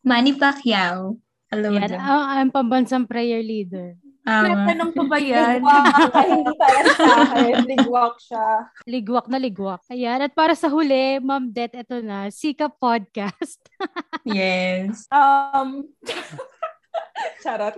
Manny 0.00 0.38
Pacquiao. 0.38 1.18
Hello, 1.50 1.74
Yan, 1.74 1.90
dyan. 1.90 1.98
ang, 1.98 2.22
ang 2.38 2.50
pambansang 2.50 3.02
prayer 3.04 3.42
leader. 3.42 3.98
Tama. 4.26 4.66
Tanong 4.66 4.90
ko 4.90 5.02
ba 5.06 5.22
yan? 5.22 5.62
Ligwak. 5.62 6.10
Ay, 6.18 6.28
hindi 6.34 6.52
para 6.58 6.90
sa 6.98 7.10
akin. 7.30 7.54
Ligwak 7.62 8.14
siya. 8.18 8.46
Ligwak 8.82 9.26
na 9.30 9.38
ligwak. 9.38 9.82
Ayan. 9.86 10.18
At 10.18 10.34
para 10.34 10.58
sa 10.58 10.66
huli, 10.66 11.22
Ma'am 11.22 11.46
Det, 11.46 11.70
ito 11.70 12.02
na. 12.02 12.26
Sika 12.34 12.66
Podcast. 12.66 13.62
Yes. 14.26 15.06
Um, 15.14 15.86
charot. 17.42 17.76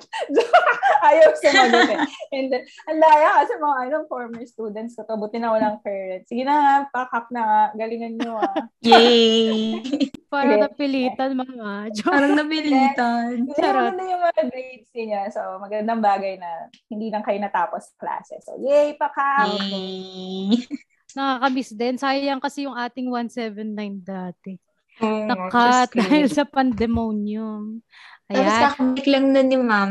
Ayaw 1.09 1.31
sumagot 1.35 1.89
eh. 1.89 2.01
And 2.33 2.47
then, 2.49 2.63
ang 2.85 2.99
daya 2.99 3.29
kasi 3.39 3.55
mga 3.55 3.77
ano, 3.87 3.97
former 4.07 4.43
students 4.45 4.95
ko 4.95 5.03
to. 5.03 5.15
Buti 5.15 5.39
na 5.39 5.51
walang 5.51 5.79
parents. 5.81 6.27
Sige 6.27 6.43
na 6.43 6.55
nga, 6.55 6.75
pakak 6.93 7.31
na 7.31 7.43
nga. 7.43 7.63
Galingan 7.77 8.15
nyo 8.17 8.35
ah. 8.37 8.55
Yay! 8.87 9.79
Para 10.27 10.51
Okay. 10.51 10.61
napilitan, 10.61 11.31
mga. 11.33 11.69
Parang 12.03 12.35
napilitan. 12.35 13.25
Hindi 13.39 13.53
Charot. 13.55 13.95
maganda 13.95 14.03
yung 14.05 14.23
mga 14.23 14.43
grades 14.45 14.91
niya. 14.93 15.23
So, 15.31 15.41
magandang 15.59 16.01
bagay 16.01 16.35
na 16.37 16.51
hindi 16.87 17.09
lang 17.09 17.23
kayo 17.23 17.39
natapos 17.39 17.95
klase. 17.97 18.37
So, 18.43 18.59
yay, 18.59 18.93
pakak! 18.95 19.57
Yay! 19.57 20.69
Nakakamiss 21.11 21.73
din. 21.73 21.97
Sayang 21.97 22.39
kasi 22.39 22.69
yung 22.69 22.77
ating 22.77 23.09
179 23.09 23.65
dati. 24.03 24.53
Oh, 24.99 25.25
Nakat 25.25 25.89
Diyos 25.89 25.95
ko. 25.95 25.99
dahil 26.03 26.27
sa 26.29 26.45
pandemonium. 26.45 27.81
Tapos 28.29 28.45
Ayan. 28.45 28.61
kakabalik 28.69 29.07
lang 29.09 29.25
nun 29.33 29.49
ni 29.49 29.57
ma'am. 29.59 29.91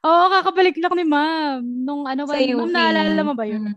Oo, 0.00 0.24
kakabalik 0.30 0.76
lang 0.76 0.94
ni 0.94 1.04
ma'am. 1.04 1.60
Nung 1.60 2.02
ano 2.04 2.24
ba, 2.24 2.36
yun? 2.38 2.56
ma'am, 2.58 2.72
naalala 2.72 3.22
mo 3.22 3.32
ba 3.32 3.44
yun? 3.44 3.62
Mm. 3.66 3.76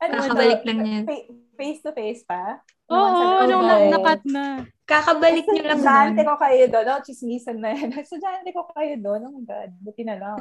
Ano 0.00 0.12
Kakabalik 0.16 0.60
to? 0.60 0.66
lang 0.68 0.78
niya. 0.80 1.00
Fa- 1.04 1.28
Face-to-face 1.56 2.24
pa? 2.24 2.64
Oo, 2.88 2.96
Naman 2.96 3.36
sa 3.36 3.44
nung 3.46 3.64
na- 3.66 3.90
nakat 3.90 4.20
na. 4.24 4.44
Kakabalik 4.90 5.46
niyo 5.46 5.62
lang 5.70 5.78
Estudyante 5.78 6.22
ko 6.26 6.34
kayo 6.34 6.64
doon. 6.66 6.84
No, 6.90 6.98
chismisan 7.06 7.58
na 7.62 7.70
yan. 7.70 7.94
Estudyante 8.02 8.50
ko 8.50 8.66
kayo 8.74 8.94
doon. 8.98 9.20
Oh 9.22 9.32
my 9.38 9.44
God. 9.46 9.70
Buti 9.78 10.02
na 10.02 10.18
lang. 10.18 10.36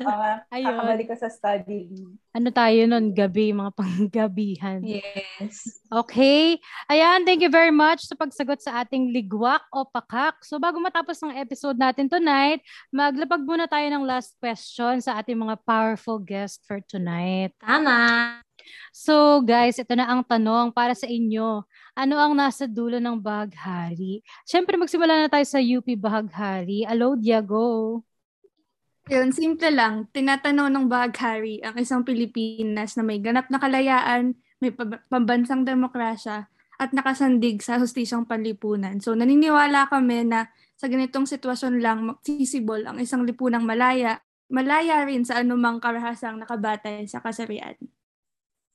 Mga 0.00 0.28
Ayun. 0.56 0.64
kakabalik 0.64 1.06
ko 1.12 1.16
sa 1.20 1.28
study 1.28 1.92
leave. 1.92 2.16
ano 2.32 2.48
tayo 2.48 2.80
nun? 2.88 3.12
Gabi, 3.12 3.52
mga 3.52 3.72
panggabihan. 3.76 4.80
Yes. 4.80 5.84
Okay. 5.92 6.56
Ayan, 6.88 7.28
thank 7.28 7.44
you 7.44 7.52
very 7.52 7.72
much 7.72 8.08
sa 8.08 8.16
pagsagot 8.16 8.64
sa 8.64 8.80
ating 8.80 9.12
ligwak 9.12 9.64
o 9.68 9.84
pakak. 9.84 10.40
So 10.40 10.56
bago 10.56 10.80
matapos 10.80 11.20
ang 11.20 11.36
episode 11.36 11.76
natin 11.76 12.08
tonight, 12.08 12.64
maglapag 12.88 13.44
muna 13.44 13.68
tayo 13.68 13.84
ng 13.92 14.04
last 14.08 14.32
question 14.40 15.04
sa 15.04 15.20
ating 15.20 15.36
mga 15.36 15.60
powerful 15.64 16.16
guest 16.16 16.64
for 16.64 16.80
tonight. 16.88 17.52
Tama. 17.60 18.45
So 18.90 19.42
guys, 19.44 19.76
ito 19.76 19.92
na 19.94 20.08
ang 20.08 20.22
tanong 20.22 20.72
para 20.72 20.92
sa 20.92 21.06
inyo. 21.08 21.64
Ano 21.96 22.14
ang 22.20 22.36
nasa 22.36 22.68
dulo 22.68 23.00
ng 23.00 23.16
bahaghari? 23.18 24.20
Siyempre 24.44 24.76
magsimula 24.76 25.24
na 25.24 25.28
tayo 25.32 25.46
sa 25.48 25.62
UP 25.62 25.86
Bahaghari. 25.96 26.84
Hello, 26.84 27.16
Diago. 27.16 28.00
Yun, 29.06 29.30
simple 29.30 29.70
lang. 29.70 30.10
Tinatanong 30.10 30.66
ng 30.66 30.86
Baghari 30.90 31.62
ang 31.62 31.78
isang 31.78 32.02
Pilipinas 32.02 32.98
na 32.98 33.06
may 33.06 33.22
ganap 33.22 33.46
na 33.54 33.62
kalayaan, 33.62 34.34
may 34.58 34.74
pambansang 35.06 35.62
demokrasya, 35.62 36.50
at 36.76 36.90
nakasandig 36.92 37.62
sa 37.62 37.80
hustisyang 37.80 38.28
panlipunan. 38.28 39.00
So 39.00 39.16
naniniwala 39.16 39.88
kami 39.88 40.28
na 40.28 40.50
sa 40.76 40.90
ganitong 40.90 41.24
sitwasyon 41.24 41.80
lang 41.80 42.18
feasible 42.20 42.84
ang 42.84 43.00
isang 43.00 43.24
lipunang 43.24 43.64
malaya, 43.64 44.20
malaya 44.52 45.06
rin 45.08 45.24
sa 45.24 45.40
anumang 45.40 45.80
karahasang 45.80 46.36
nakabatay 46.36 47.08
sa 47.08 47.24
kasarian. 47.24 47.78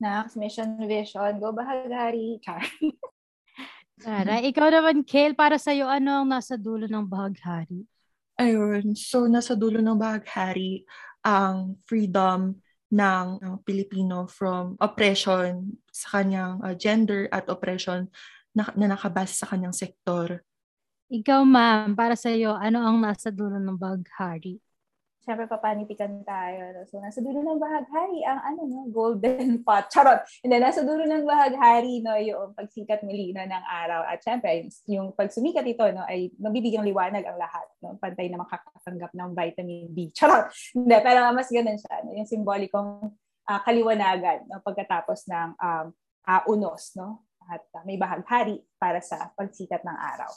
Next, 0.01 0.33
mission 0.33 0.81
vision. 0.89 1.37
Go 1.37 1.53
Bahaghari. 1.53 2.41
Char. 2.41 2.65
Tara, 4.01 4.41
ikaw 4.41 4.73
naman, 4.73 5.05
Kale, 5.05 5.37
para 5.37 5.61
sa'yo, 5.61 5.85
ano 5.85 6.25
ang 6.25 6.27
nasa 6.33 6.57
dulo 6.57 6.89
ng 6.89 7.05
bahaghari? 7.05 7.85
Ayun, 8.33 8.97
so 8.97 9.29
nasa 9.29 9.53
dulo 9.53 9.77
ng 9.77 9.93
bahaghari 9.93 10.81
ang 11.21 11.77
freedom 11.85 12.57
ng 12.89 13.27
ng 13.45 13.55
Pilipino 13.61 14.25
from 14.25 14.73
oppression 14.81 15.77
sa 15.93 16.17
kanyang 16.17 16.57
uh, 16.65 16.73
gender 16.73 17.29
at 17.29 17.45
oppression 17.45 18.09
na, 18.57 18.73
na 18.73 18.97
nakabase 18.97 19.37
sa 19.37 19.45
kanyang 19.45 19.77
sektor. 19.77 20.41
Ikaw, 21.13 21.45
ma'am, 21.45 21.93
para 21.93 22.17
sa'yo, 22.17 22.57
ano 22.57 22.81
ang 22.81 22.97
nasa 23.05 23.29
dulo 23.29 23.61
ng 23.61 23.77
bahaghari? 23.77 24.57
Siyempre, 25.21 25.45
papanitikan 25.45 26.25
tayo. 26.25 26.81
So, 26.89 26.97
nasa 26.97 27.21
dulo 27.21 27.45
ng 27.45 27.61
bahaghari 27.61 28.25
ang 28.25 28.41
ano, 28.41 28.61
no, 28.65 28.89
golden 28.89 29.61
pot. 29.65 29.85
Charot! 29.93 30.25
Hindi, 30.41 30.57
nasa 30.57 30.81
dulo 30.81 31.05
ng 31.05 31.29
bahaghari, 31.29 32.01
no, 32.01 32.17
yung 32.17 32.57
pagsikat 32.57 33.05
muli 33.05 33.29
no, 33.29 33.45
ng 33.45 33.65
araw. 33.69 34.01
At 34.09 34.25
syempre, 34.25 34.65
yung 34.89 35.13
pag 35.13 35.29
sumikat 35.29 35.61
ito, 35.69 35.85
no, 35.93 36.01
ay 36.09 36.33
mabibigyang 36.41 36.81
liwanag 36.89 37.21
ang 37.21 37.37
lahat. 37.37 37.69
No? 37.85 38.01
Pantay 38.01 38.33
na 38.33 38.41
makakatanggap 38.41 39.13
ng 39.13 39.29
vitamin 39.37 39.93
D. 39.93 40.09
Charot! 40.09 40.49
Hindi, 40.73 40.97
pero 41.05 41.29
mas 41.29 41.53
ganun 41.53 41.77
siya. 41.77 42.01
No? 42.01 42.17
Yung 42.17 42.25
simbolikong 42.25 43.13
ah, 43.45 43.61
kaliwanagan 43.61 44.49
no? 44.49 44.57
pagkatapos 44.65 45.29
ng 45.29 45.49
um, 45.53 45.85
ah, 46.25 46.43
unos. 46.49 46.97
No? 46.97 47.29
At 47.45 47.61
ah, 47.77 47.85
may 47.85 48.01
bahaghari 48.01 48.57
para 48.81 48.97
sa 49.05 49.29
pagsikat 49.37 49.85
ng 49.85 49.97
araw. 50.17 50.33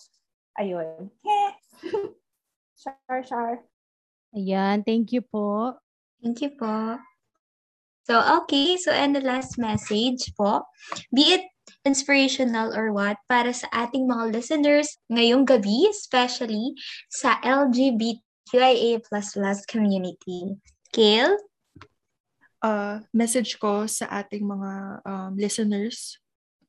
Ayun. 0.60 1.08
Heh! 1.24 1.52
Char, 2.74 3.22
char. 3.22 3.73
Ayan, 4.34 4.82
thank 4.82 5.14
you 5.14 5.22
po. 5.22 5.78
Thank 6.18 6.42
you 6.42 6.50
po. 6.58 6.98
So, 8.04 8.20
okay. 8.42 8.76
So, 8.76 8.92
and 8.92 9.16
the 9.16 9.24
last 9.24 9.56
message 9.56 10.34
po, 10.36 10.66
be 11.14 11.40
it 11.40 11.46
inspirational 11.86 12.74
or 12.76 12.92
what, 12.92 13.16
para 13.30 13.54
sa 13.54 13.70
ating 13.72 14.04
mga 14.10 14.34
listeners 14.34 15.00
ngayong 15.08 15.48
gabi, 15.48 15.88
especially 15.88 16.76
sa 17.08 17.40
LGBTQIA++ 17.40 19.00
community. 19.70 20.58
Kale? 20.92 21.38
uh, 22.64 22.96
message 23.12 23.60
ko 23.60 23.84
sa 23.84 24.08
ating 24.24 24.48
mga 24.48 25.04
um, 25.04 25.32
listeners 25.36 26.16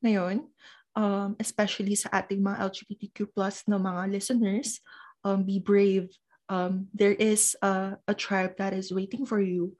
ngayon, 0.04 0.44
um, 0.92 1.32
especially 1.40 1.96
sa 1.96 2.12
ating 2.12 2.44
mga 2.44 2.68
LGBTQ 2.68 3.32
plus 3.32 3.64
na 3.64 3.80
mga 3.80 4.12
listeners, 4.12 4.84
um, 5.24 5.40
be 5.40 5.56
brave. 5.56 6.12
Um, 6.46 6.88
there 6.94 7.14
is 7.14 7.56
a, 7.62 7.98
a 8.06 8.14
tribe 8.14 8.58
that 8.58 8.72
is 8.72 8.94
waiting 8.94 9.26
for 9.26 9.42
you. 9.42 9.74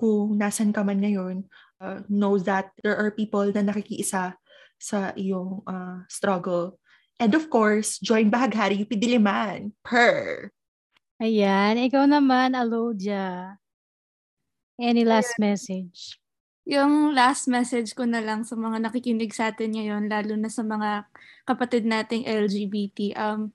Kung 0.00 0.36
nasan 0.40 0.72
ka 0.72 0.84
man 0.84 1.00
ngayon, 1.00 1.44
uh, 1.80 2.00
know 2.08 2.36
that 2.40 2.72
there 2.82 2.96
are 2.96 3.12
people 3.12 3.44
na 3.52 3.64
nakikiisa 3.64 4.36
sa 4.76 4.98
iyong 5.16 5.64
uh, 5.64 6.04
struggle. 6.08 6.80
And 7.16 7.32
of 7.32 7.48
course, 7.48 7.96
join 8.00 8.28
Bahaghari 8.28 8.76
UP 8.84 8.92
Diliman. 8.92 9.72
Per! 9.80 10.52
Ayan, 11.16 11.80
ikaw 11.80 12.04
naman, 12.04 12.52
Alodia. 12.52 13.56
Any 14.76 15.08
last 15.08 15.32
message? 15.40 16.20
Yung 16.68 17.16
last 17.16 17.48
message 17.48 17.96
ko 17.96 18.04
na 18.04 18.20
lang 18.20 18.44
sa 18.44 18.52
mga 18.52 18.84
nakikinig 18.84 19.32
sa 19.32 19.48
atin 19.48 19.72
ngayon, 19.72 20.12
lalo 20.12 20.36
na 20.36 20.52
sa 20.52 20.60
mga 20.60 21.08
kapatid 21.48 21.88
nating 21.88 22.28
LGBT, 22.28 23.16
um, 23.16 23.48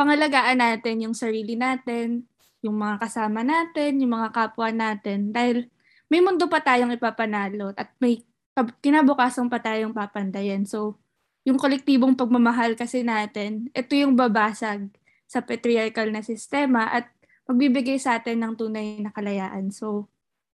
pangalagaan 0.00 0.64
natin 0.64 1.04
yung 1.04 1.12
sarili 1.12 1.60
natin, 1.60 2.24
yung 2.64 2.80
mga 2.80 3.04
kasama 3.04 3.44
natin, 3.44 4.00
yung 4.00 4.16
mga 4.16 4.32
kapwa 4.32 4.72
natin. 4.72 5.28
Dahil 5.28 5.68
may 6.08 6.24
mundo 6.24 6.48
pa 6.48 6.64
tayong 6.64 6.96
ipapanalo 6.96 7.76
at 7.76 7.92
may 8.00 8.24
kab- 8.56 8.80
kinabukasan 8.80 9.52
pa 9.52 9.60
tayong 9.60 9.92
papandayan. 9.92 10.64
So, 10.64 10.96
yung 11.44 11.60
kolektibong 11.60 12.16
pagmamahal 12.16 12.80
kasi 12.80 13.04
natin, 13.04 13.68
ito 13.76 13.92
yung 13.92 14.16
babasag 14.16 14.88
sa 15.28 15.44
patriarchal 15.44 16.08
na 16.08 16.24
sistema 16.24 16.88
at 16.88 17.12
magbibigay 17.44 18.00
sa 18.00 18.16
atin 18.16 18.40
ng 18.40 18.54
tunay 18.56 19.04
na 19.04 19.12
kalayaan. 19.12 19.68
So, 19.68 20.08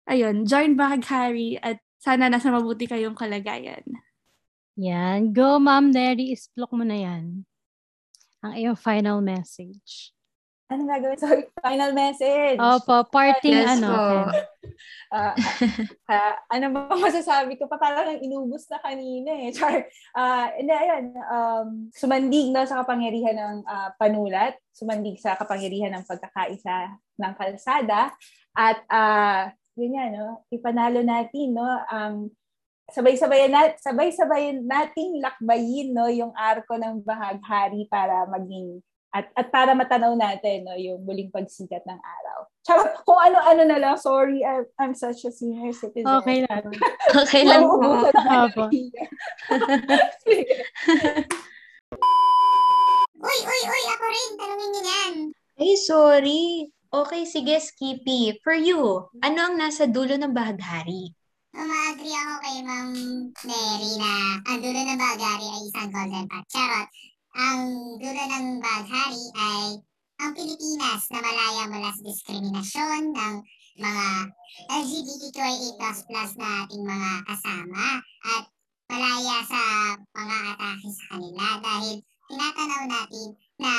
ayun, 0.08 0.48
join 0.48 0.72
Bahaghari 0.72 1.60
at 1.60 1.84
sana 2.00 2.32
nasa 2.32 2.48
mabuti 2.48 2.88
kayong 2.88 3.16
kalagayan. 3.16 3.84
Yan. 4.80 5.30
Go, 5.30 5.62
Ma'am 5.62 5.94
Neri. 5.94 6.34
Isplok 6.34 6.74
mo 6.74 6.82
na 6.82 6.98
yan. 6.98 7.46
Ang 8.44 8.52
iyong 8.60 8.76
final 8.76 9.24
message. 9.24 10.12
Ano 10.68 10.84
gagawin? 10.84 11.16
Sorry, 11.24 11.48
final 11.64 11.96
message. 11.96 12.60
Opo, 12.60 13.08
parting 13.08 13.56
Yes 13.56 13.80
ano. 13.80 13.88
po. 13.88 14.08
Ah, 15.14 15.30
ah, 16.10 16.34
ano 16.50 16.74
ba 16.74 16.90
masasabi 16.98 17.54
ko 17.54 17.70
pa? 17.70 17.78
Parang 17.78 18.18
inubos 18.18 18.66
na 18.66 18.82
kanina 18.82 19.30
eh. 19.46 19.54
Char. 19.54 19.86
Ah, 20.10 20.50
hindi, 20.50 20.74
ayun. 20.74 21.14
Um, 21.14 21.68
sumandig 21.94 22.50
no, 22.50 22.66
sa 22.66 22.82
kapangyarihan 22.82 23.38
ng 23.38 23.56
ah, 23.62 23.94
panulat. 23.94 24.58
Sumandig 24.74 25.22
sa 25.22 25.38
kapangyarihan 25.38 25.94
ng 25.94 26.02
pagkakaisa 26.02 26.98
ng 26.98 27.32
kalsada. 27.38 28.10
At 28.58 28.82
ah, 28.90 29.54
yun 29.78 29.94
yan, 29.94 30.18
no? 30.18 30.42
ipanalo 30.50 31.06
natin 31.06 31.54
no, 31.54 31.62
ang 31.86 32.34
sabay-sabayan 32.93 33.52
nat 33.52 33.81
sabay-sabayan 33.81 34.61
nating 34.65 35.20
lakbayin 35.24 35.97
no 35.97 36.09
yung 36.12 36.32
arko 36.36 36.77
ng 36.77 37.01
bahaghari 37.01 37.89
para 37.89 38.28
maging 38.28 38.85
at 39.15 39.31
at 39.39 39.48
para 39.48 39.73
matanaw 39.73 40.12
natin 40.19 40.69
no 40.69 40.77
yung 40.77 41.01
muling 41.06 41.31
pagsikat 41.31 41.86
ng 41.86 42.01
araw. 42.01 42.39
Charot, 42.65 42.97
kung 43.05 43.20
ano-ano 43.20 43.62
na 43.69 43.77
lang, 43.77 44.01
sorry, 44.01 44.40
I'm, 44.40 44.65
I'm 44.81 44.94
such 44.97 45.28
a 45.28 45.31
senior 45.31 45.77
citizen. 45.77 46.09
Okay 46.24 46.48
lang. 46.48 46.65
Okay 47.12 47.44
lang 47.44 47.69
po. 47.69 48.09
Opo. 48.09 48.73
Uy, 53.24 53.39
uy, 53.40 53.61
uy, 53.65 53.82
ako 53.89 54.05
rin. 54.05 54.31
Tanungin 54.36 54.69
niyo 54.69 54.82
yan. 54.85 55.15
Ay, 55.56 55.73
sorry. 55.81 56.44
Okay, 56.93 57.24
sige, 57.24 57.56
Skippy. 57.56 58.36
For 58.44 58.52
you, 58.52 59.09
ano 59.24 59.39
ang 59.48 59.56
nasa 59.56 59.89
dulo 59.89 60.12
ng 60.20 60.36
bahaghari? 60.36 61.16
Umaagree 61.55 62.10
ako 62.18 62.35
kay 62.43 62.59
Ma'am 62.66 62.90
Mary 63.47 63.93
na 64.02 64.43
ang 64.43 64.59
dulo 64.59 64.81
ng 64.82 64.98
bagari 64.98 65.47
ay 65.47 65.62
isang 65.70 65.90
golden 65.94 66.26
path. 66.26 66.51
Charot. 66.51 66.90
Ang 67.39 67.59
dulo 68.02 68.22
ng 68.26 68.47
baghari 68.59 69.24
ay 69.39 69.78
ang 70.18 70.31
Pilipinas 70.35 71.02
na 71.14 71.22
malaya 71.22 71.62
mula 71.70 71.94
sa 71.94 72.02
diskriminasyon 72.02 73.02
ng 73.14 73.35
mga 73.78 74.06
LGBTQIA++ 74.66 75.94
na 76.43 76.51
ating 76.66 76.82
mga 76.82 77.10
kasama 77.22 77.86
at 78.02 78.44
malaya 78.90 79.36
sa 79.47 79.62
mga 80.10 80.36
atake 80.59 80.90
sa 80.90 81.05
kanila 81.14 81.47
dahil 81.62 81.94
tinatanaw 82.35 82.82
natin 82.90 83.28
na 83.62 83.72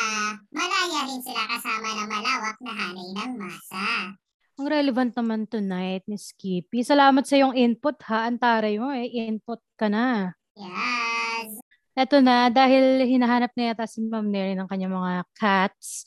malaya 0.48 1.00
rin 1.12 1.20
sila 1.20 1.44
kasama 1.44 1.90
ng 1.92 2.08
malawak 2.08 2.58
na 2.64 2.72
hanay 2.72 3.10
ng 3.20 3.32
masa. 3.36 4.16
Ang 4.56 4.72
relevant 4.72 5.12
naman 5.20 5.44
tonight 5.52 6.08
ni 6.08 6.16
Skippy. 6.16 6.80
Salamat 6.80 7.28
sa 7.28 7.36
iyong 7.36 7.60
input 7.60 8.00
ha. 8.08 8.32
Antaray 8.32 8.80
mo 8.80 8.88
eh. 8.96 9.12
Input 9.28 9.60
ka 9.76 9.92
na. 9.92 10.32
Yes! 10.56 11.60
Eto 11.96 12.20
na, 12.20 12.52
dahil 12.52 13.08
hinahanap 13.08 13.56
na 13.56 13.72
yata 13.72 13.88
si 13.88 14.04
Ma'am 14.04 14.28
Neri 14.28 14.52
ng 14.56 14.68
kanyang 14.68 14.96
mga 14.96 15.14
cats. 15.36 16.04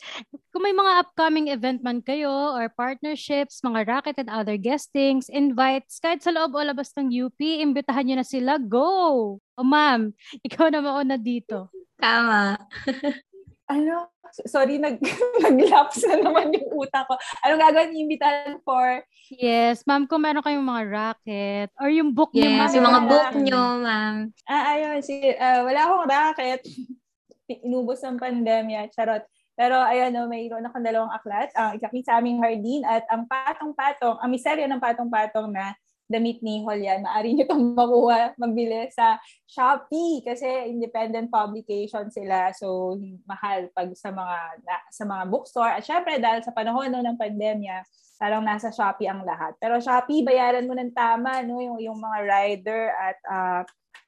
Kung 0.52 0.64
may 0.64 0.72
mga 0.76 1.00
upcoming 1.00 1.48
event 1.48 1.80
man 1.80 2.04
kayo 2.04 2.28
or 2.56 2.68
partnerships, 2.72 3.64
mga 3.64 3.88
racket 3.88 4.16
and 4.20 4.28
other 4.28 4.60
guestings, 4.60 5.32
invites, 5.32 5.96
kahit 5.96 6.20
sa 6.20 6.32
loob 6.32 6.56
o 6.56 6.60
labas 6.60 6.92
ng 6.96 7.08
UP, 7.08 7.40
imbitahan 7.40 8.04
nyo 8.04 8.16
na 8.20 8.28
sila. 8.28 8.60
Go! 8.60 9.40
O 9.40 9.64
ma'am, 9.64 10.12
ikaw 10.48 10.68
na 10.68 10.84
mauna 10.84 11.16
dito. 11.20 11.68
Tama. 12.00 12.56
ano, 13.68 14.08
sorry, 14.48 14.80
nag, 14.80 14.96
nag-lapse 15.44 16.04
na 16.08 16.24
naman 16.24 16.56
yung 16.56 16.68
utak 16.72 17.04
ko. 17.04 17.14
Anong 17.44 17.60
gagawin 17.60 17.92
yung 17.92 18.04
imbitahan 18.08 18.56
for? 18.64 19.04
Yes, 19.28 19.84
ma'am, 19.84 20.08
kung 20.08 20.24
meron 20.24 20.40
kayong 20.40 20.64
mga 20.64 20.84
racket 20.88 21.68
or 21.76 21.92
yung 21.92 22.16
book 22.16 22.32
niyo, 22.32 22.48
Yes, 22.48 22.56
ma'am. 22.58 22.74
yung 22.74 22.88
mga 22.88 23.02
book 23.04 23.30
nyo, 23.44 23.62
ma'am. 23.84 24.14
Ah, 24.48 24.64
ayun, 24.72 24.98
si, 25.04 25.20
ah, 25.36 25.62
wala 25.68 25.80
akong 25.84 26.06
racket. 26.08 26.60
Inubos 27.68 28.00
ng 28.04 28.16
pandemya, 28.16 28.88
charot. 28.92 29.24
Pero 29.58 29.74
ayan, 29.74 30.14
no, 30.14 30.30
mayroon 30.30 30.62
akong 30.62 30.86
dalawang 30.86 31.10
aklat. 31.10 31.50
Ang 31.58 31.82
ikakit 31.82 32.06
sa 32.06 32.22
aming 32.22 32.38
hardin 32.38 32.86
at 32.86 33.02
ang 33.10 33.26
patong-patong, 33.26 34.16
ang 34.22 34.30
miseryo 34.30 34.64
ng 34.70 34.78
patong-patong 34.78 35.50
na 35.50 35.74
damit 36.08 36.40
ni 36.40 36.64
Holyan. 36.64 37.04
Maari 37.04 37.36
nyo 37.36 37.44
itong 37.44 37.76
makuha, 37.76 38.32
magbili 38.40 38.88
sa 38.88 39.20
Shopee 39.44 40.24
kasi 40.24 40.48
independent 40.72 41.28
publication 41.28 42.08
sila. 42.08 42.50
So, 42.56 42.96
mahal 43.28 43.68
pag 43.76 43.92
sa 43.92 44.08
mga 44.08 44.38
na, 44.64 44.76
sa 44.88 45.04
mga 45.04 45.24
bookstore. 45.28 45.76
At 45.76 45.84
syempre, 45.84 46.16
dahil 46.16 46.40
sa 46.40 46.56
panahon 46.56 46.88
no, 46.88 47.04
ng 47.04 47.20
pandemya, 47.20 47.84
parang 48.16 48.40
nasa 48.40 48.72
Shopee 48.72 49.06
ang 49.06 49.22
lahat. 49.22 49.54
Pero 49.60 49.76
Shopee, 49.78 50.24
bayaran 50.24 50.64
mo 50.64 50.72
ng 50.72 50.96
tama, 50.96 51.44
no? 51.44 51.60
Yung, 51.60 51.78
yung 51.78 51.98
mga 52.00 52.18
rider 52.24 52.82
at 52.96 53.18
uh, 53.28 53.62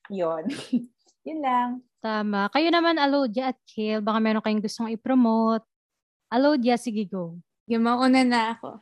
yon 0.08 0.48
Yun 1.28 1.40
lang. 1.44 1.68
Tama. 2.00 2.48
Kayo 2.48 2.72
naman, 2.72 2.96
Alodia 2.96 3.52
at 3.52 3.60
Kale, 3.68 4.00
baka 4.00 4.18
meron 4.24 4.40
kayong 4.40 4.64
gustong 4.64 4.88
i-promote. 4.88 5.68
Alodia, 6.32 6.80
sige 6.80 7.04
go. 7.04 7.36
Yung 7.68 7.84
mauna 7.84 8.24
na 8.24 8.56
ako. 8.56 8.80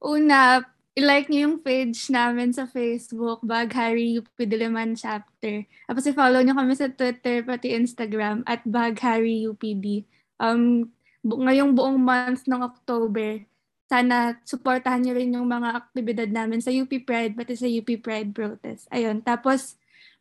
Una, 0.00 0.64
i-like 0.96 1.28
niyo 1.28 1.52
yung 1.52 1.58
page 1.60 2.08
namin 2.08 2.56
sa 2.56 2.64
Facebook, 2.64 3.44
Baghari 3.44 4.16
UP 4.16 4.32
Diliman 4.40 4.96
Chapter. 4.96 5.68
Tapos 5.84 6.08
i-follow 6.08 6.40
niyo 6.40 6.56
kami 6.56 6.72
sa 6.72 6.88
Twitter, 6.88 7.44
pati 7.44 7.76
Instagram, 7.76 8.40
at 8.48 8.64
Baghari 8.64 9.44
UPD. 9.44 10.08
Um, 10.40 10.88
bu- 11.20 11.44
ngayong 11.44 11.76
buong 11.76 12.00
month 12.00 12.48
ng 12.48 12.64
October, 12.64 13.44
sana 13.86 14.40
supportahan 14.48 15.04
niyo 15.04 15.12
rin 15.14 15.36
yung 15.36 15.46
mga 15.46 15.84
aktibidad 15.84 16.30
namin 16.32 16.64
sa 16.64 16.72
UP 16.72 16.90
Pride, 17.04 17.36
pati 17.36 17.54
sa 17.54 17.68
UP 17.68 17.86
Pride 18.00 18.32
Protest. 18.32 18.88
Ayun. 18.88 19.20
Tapos, 19.20 19.76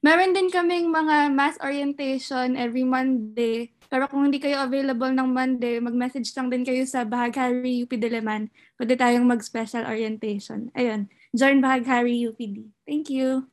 meron 0.06 0.38
din 0.38 0.54
kaming 0.54 0.94
mga 0.94 1.34
mass 1.34 1.58
orientation 1.66 2.54
every 2.54 2.86
Monday. 2.86 3.74
Pero 3.90 4.06
kung 4.06 4.30
hindi 4.30 4.38
kayo 4.38 4.62
available 4.62 5.10
ng 5.10 5.34
Monday, 5.34 5.82
mag-message 5.82 6.30
lang 6.38 6.54
din 6.54 6.62
kayo 6.62 6.86
sa 6.86 7.02
Bahaghari 7.02 7.82
UP 7.82 7.90
Diliman. 7.98 8.54
Pwede 8.78 8.94
tayong 8.94 9.26
mag-special 9.26 9.82
orientation. 9.90 10.70
Ayun. 10.78 11.10
Join 11.34 11.58
Bahaghari 11.58 12.22
UPD. 12.22 12.70
Thank 12.86 13.10
you. 13.10 13.50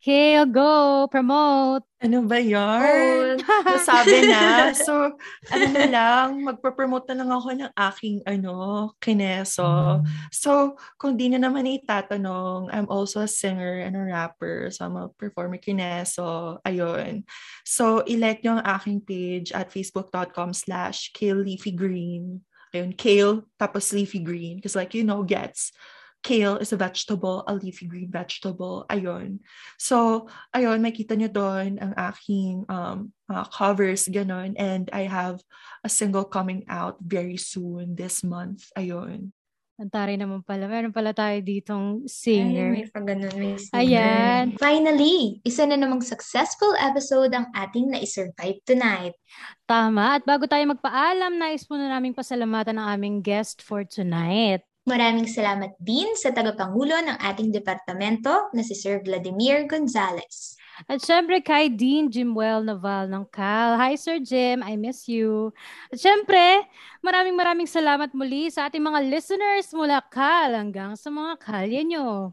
Kale, 0.00 0.48
go! 0.48 1.04
Promote! 1.12 1.84
Ano 2.00 2.24
ba 2.24 2.40
yarn? 2.40 3.36
Sabi 3.84 4.24
na. 4.32 4.72
So, 4.86 5.12
ano 5.52 5.66
na 5.76 5.84
lang, 5.84 6.40
magpa-promote 6.40 7.12
na 7.12 7.20
lang 7.20 7.28
ako 7.28 7.48
ng 7.52 7.72
aking, 7.76 8.24
ano, 8.24 8.96
kineso. 8.96 10.00
So, 10.32 10.80
kung 10.96 11.20
di 11.20 11.28
na 11.28 11.36
naman 11.36 11.68
itatanong, 11.68 12.72
I'm 12.72 12.88
also 12.88 13.20
a 13.20 13.28
singer 13.28 13.84
and 13.84 13.92
a 13.92 14.08
rapper. 14.08 14.72
So, 14.72 14.88
I'm 14.88 14.96
a 14.96 15.12
performer 15.12 15.60
kineso. 15.60 16.56
Ayun. 16.64 17.28
So, 17.68 18.00
ilike 18.08 18.40
nyo 18.40 18.56
ang 18.56 18.64
aking 18.80 19.04
page 19.04 19.52
at 19.52 19.68
facebook.com 19.68 20.56
slash 20.56 21.12
kale 21.12 21.44
leafy 21.44 21.76
green. 21.76 22.40
Ayun, 22.72 22.96
kale, 22.96 23.44
tapos 23.60 23.92
leafy 23.92 24.24
green. 24.24 24.56
Because 24.56 24.80
like, 24.80 24.96
you 24.96 25.04
know, 25.04 25.20
gets 25.20 25.76
kale 26.22 26.56
is 26.60 26.72
a 26.72 26.78
vegetable, 26.78 27.44
a 27.48 27.54
leafy 27.54 27.86
green 27.86 28.10
vegetable. 28.12 28.84
Ayun. 28.88 29.40
So, 29.80 30.28
ayun, 30.52 30.84
makita 30.84 31.16
nyo 31.16 31.28
doon 31.32 31.80
ang 31.80 31.92
aking 31.96 32.68
um, 32.68 33.12
mga 33.28 33.44
covers, 33.52 34.08
ganun. 34.08 34.54
And 34.60 34.88
I 34.92 35.08
have 35.08 35.40
a 35.84 35.88
single 35.88 36.24
coming 36.24 36.68
out 36.68 37.00
very 37.00 37.40
soon 37.40 37.96
this 37.96 38.20
month. 38.20 38.68
Ayun. 38.76 39.32
Antari 39.80 40.20
naman 40.20 40.44
pala. 40.44 40.68
Meron 40.68 40.92
pala 40.92 41.16
tayo 41.16 41.40
ditong 41.40 42.04
Ay, 42.04 42.12
singer. 42.12 42.68
may 42.68 42.84
pa 42.84 43.00
ganun, 43.00 43.32
may 43.40 43.56
singer. 43.56 43.80
Ayan. 43.80 44.44
Finally, 44.60 45.40
isa 45.40 45.64
na 45.64 45.80
namang 45.80 46.04
successful 46.04 46.76
episode 46.76 47.32
ang 47.32 47.48
ating 47.56 47.88
na-survive 47.88 48.60
tonight. 48.68 49.16
Tama. 49.64 50.20
At 50.20 50.28
bago 50.28 50.44
tayo 50.44 50.68
magpaalam, 50.76 51.32
nais 51.40 51.64
muna 51.64 51.88
naming 51.88 52.12
pasalamatan 52.12 52.76
ang 52.76 53.00
aming 53.00 53.24
guest 53.24 53.64
for 53.64 53.80
tonight. 53.88 54.60
Maraming 54.88 55.28
salamat 55.28 55.76
din 55.76 56.16
sa 56.16 56.32
tagapangulo 56.32 56.96
ng 57.04 57.20
ating 57.20 57.52
departamento 57.52 58.48
na 58.56 58.64
si 58.64 58.72
Sir 58.72 59.04
Vladimir 59.04 59.68
Gonzales. 59.68 60.56
At 60.88 61.04
syempre 61.04 61.44
kay 61.44 61.68
Dean 61.68 62.08
Jimwell 62.08 62.64
Naval 62.64 63.12
ng 63.12 63.28
CAL. 63.28 63.76
Hi 63.76 63.92
Sir 64.00 64.16
Jim, 64.24 64.64
I 64.64 64.80
miss 64.80 65.04
you. 65.04 65.52
At 65.92 66.00
syempre, 66.00 66.64
maraming 67.04 67.36
maraming 67.36 67.68
salamat 67.68 68.16
muli 68.16 68.48
sa 68.48 68.72
ating 68.72 68.80
mga 68.80 69.04
listeners 69.04 69.68
mula 69.76 70.00
CAL 70.08 70.56
hanggang 70.56 70.96
sa 70.96 71.12
mga 71.12 71.36
kalye 71.36 71.84
nyo. 71.84 72.32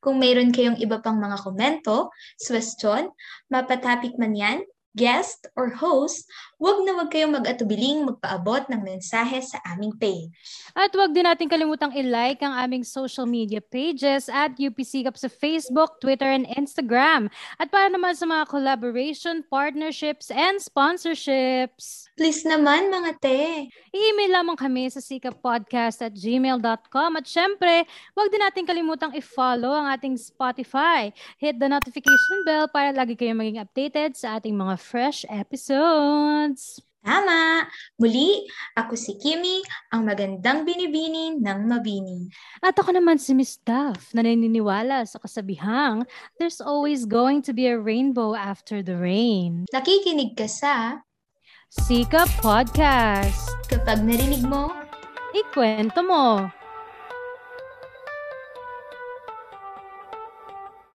Kung 0.00 0.16
mayroon 0.16 0.54
kayong 0.54 0.80
iba 0.80 1.02
pang 1.04 1.20
mga 1.20 1.36
komento, 1.44 2.08
suwestyon, 2.40 3.10
mapatapik 3.52 4.16
man 4.16 4.32
yan, 4.32 4.58
guest, 4.94 5.50
or 5.58 5.74
host, 5.74 6.30
huwag 6.62 6.86
na 6.86 6.94
huwag 6.94 7.10
kayong 7.10 7.34
mag-atubiling 7.34 8.06
magpaabot 8.06 8.70
ng 8.70 8.80
mensahe 8.86 9.42
sa 9.42 9.58
aming 9.74 9.92
page. 9.98 10.30
At 10.78 10.94
huwag 10.94 11.12
din 11.12 11.26
natin 11.26 11.50
kalimutang 11.50 11.92
i-like 11.98 12.40
ang 12.40 12.54
aming 12.54 12.86
social 12.86 13.26
media 13.26 13.58
pages 13.58 14.30
at 14.30 14.54
UP 14.54 14.78
Sikap 14.80 15.18
sa 15.18 15.26
Facebook, 15.26 15.98
Twitter, 15.98 16.30
and 16.30 16.46
Instagram. 16.54 17.26
At 17.58 17.74
para 17.74 17.90
naman 17.90 18.14
sa 18.14 18.24
mga 18.24 18.46
collaboration, 18.46 19.42
partnerships, 19.50 20.30
and 20.30 20.62
sponsorships, 20.62 22.06
Please 22.14 22.46
naman 22.46 22.94
mga 22.94 23.10
te. 23.18 23.66
i-email 23.90 24.38
lamang 24.38 24.54
kami 24.54 24.86
sa 24.86 25.02
sikappodcast 25.02 25.98
at 25.98 26.14
gmail.com. 26.14 27.10
At 27.18 27.26
syempre, 27.26 27.82
huwag 28.14 28.30
din 28.30 28.38
natin 28.38 28.62
kalimutang 28.62 29.10
i-follow 29.18 29.74
ang 29.74 29.90
ating 29.90 30.14
Spotify. 30.14 31.10
Hit 31.42 31.58
the 31.58 31.66
notification 31.66 32.38
bell 32.46 32.70
para 32.70 32.94
lagi 32.94 33.18
kayong 33.18 33.42
maging 33.42 33.58
updated 33.58 34.14
sa 34.14 34.38
ating 34.38 34.54
mga 34.54 34.78
fresh 34.84 35.24
episodes. 35.32 36.84
Tama! 37.04 37.68
Muli, 38.00 38.48
ako 38.76 38.96
si 38.96 39.16
Kimi, 39.20 39.60
ang 39.92 40.08
magandang 40.08 40.64
binibini 40.64 41.36
ng 41.36 41.58
mabini. 41.68 42.32
At 42.64 42.80
ako 42.80 42.96
naman 42.96 43.20
si 43.20 43.36
Miss 43.36 43.60
Duff 43.60 44.12
na 44.16 44.24
naniniwala 44.24 45.04
sa 45.04 45.20
kasabihang, 45.20 46.08
there's 46.40 46.64
always 46.64 47.04
going 47.04 47.44
to 47.44 47.52
be 47.52 47.68
a 47.68 47.76
rainbow 47.76 48.32
after 48.32 48.80
the 48.80 48.96
rain. 48.96 49.68
Nakikinig 49.68 50.32
ka 50.32 50.48
sa 50.48 51.04
Sika 51.68 52.24
Podcast. 52.40 53.52
kapag 53.68 54.00
narinig 54.00 54.44
mo 54.48 54.72
Ikwento 55.34 56.00
mo. 56.06 56.46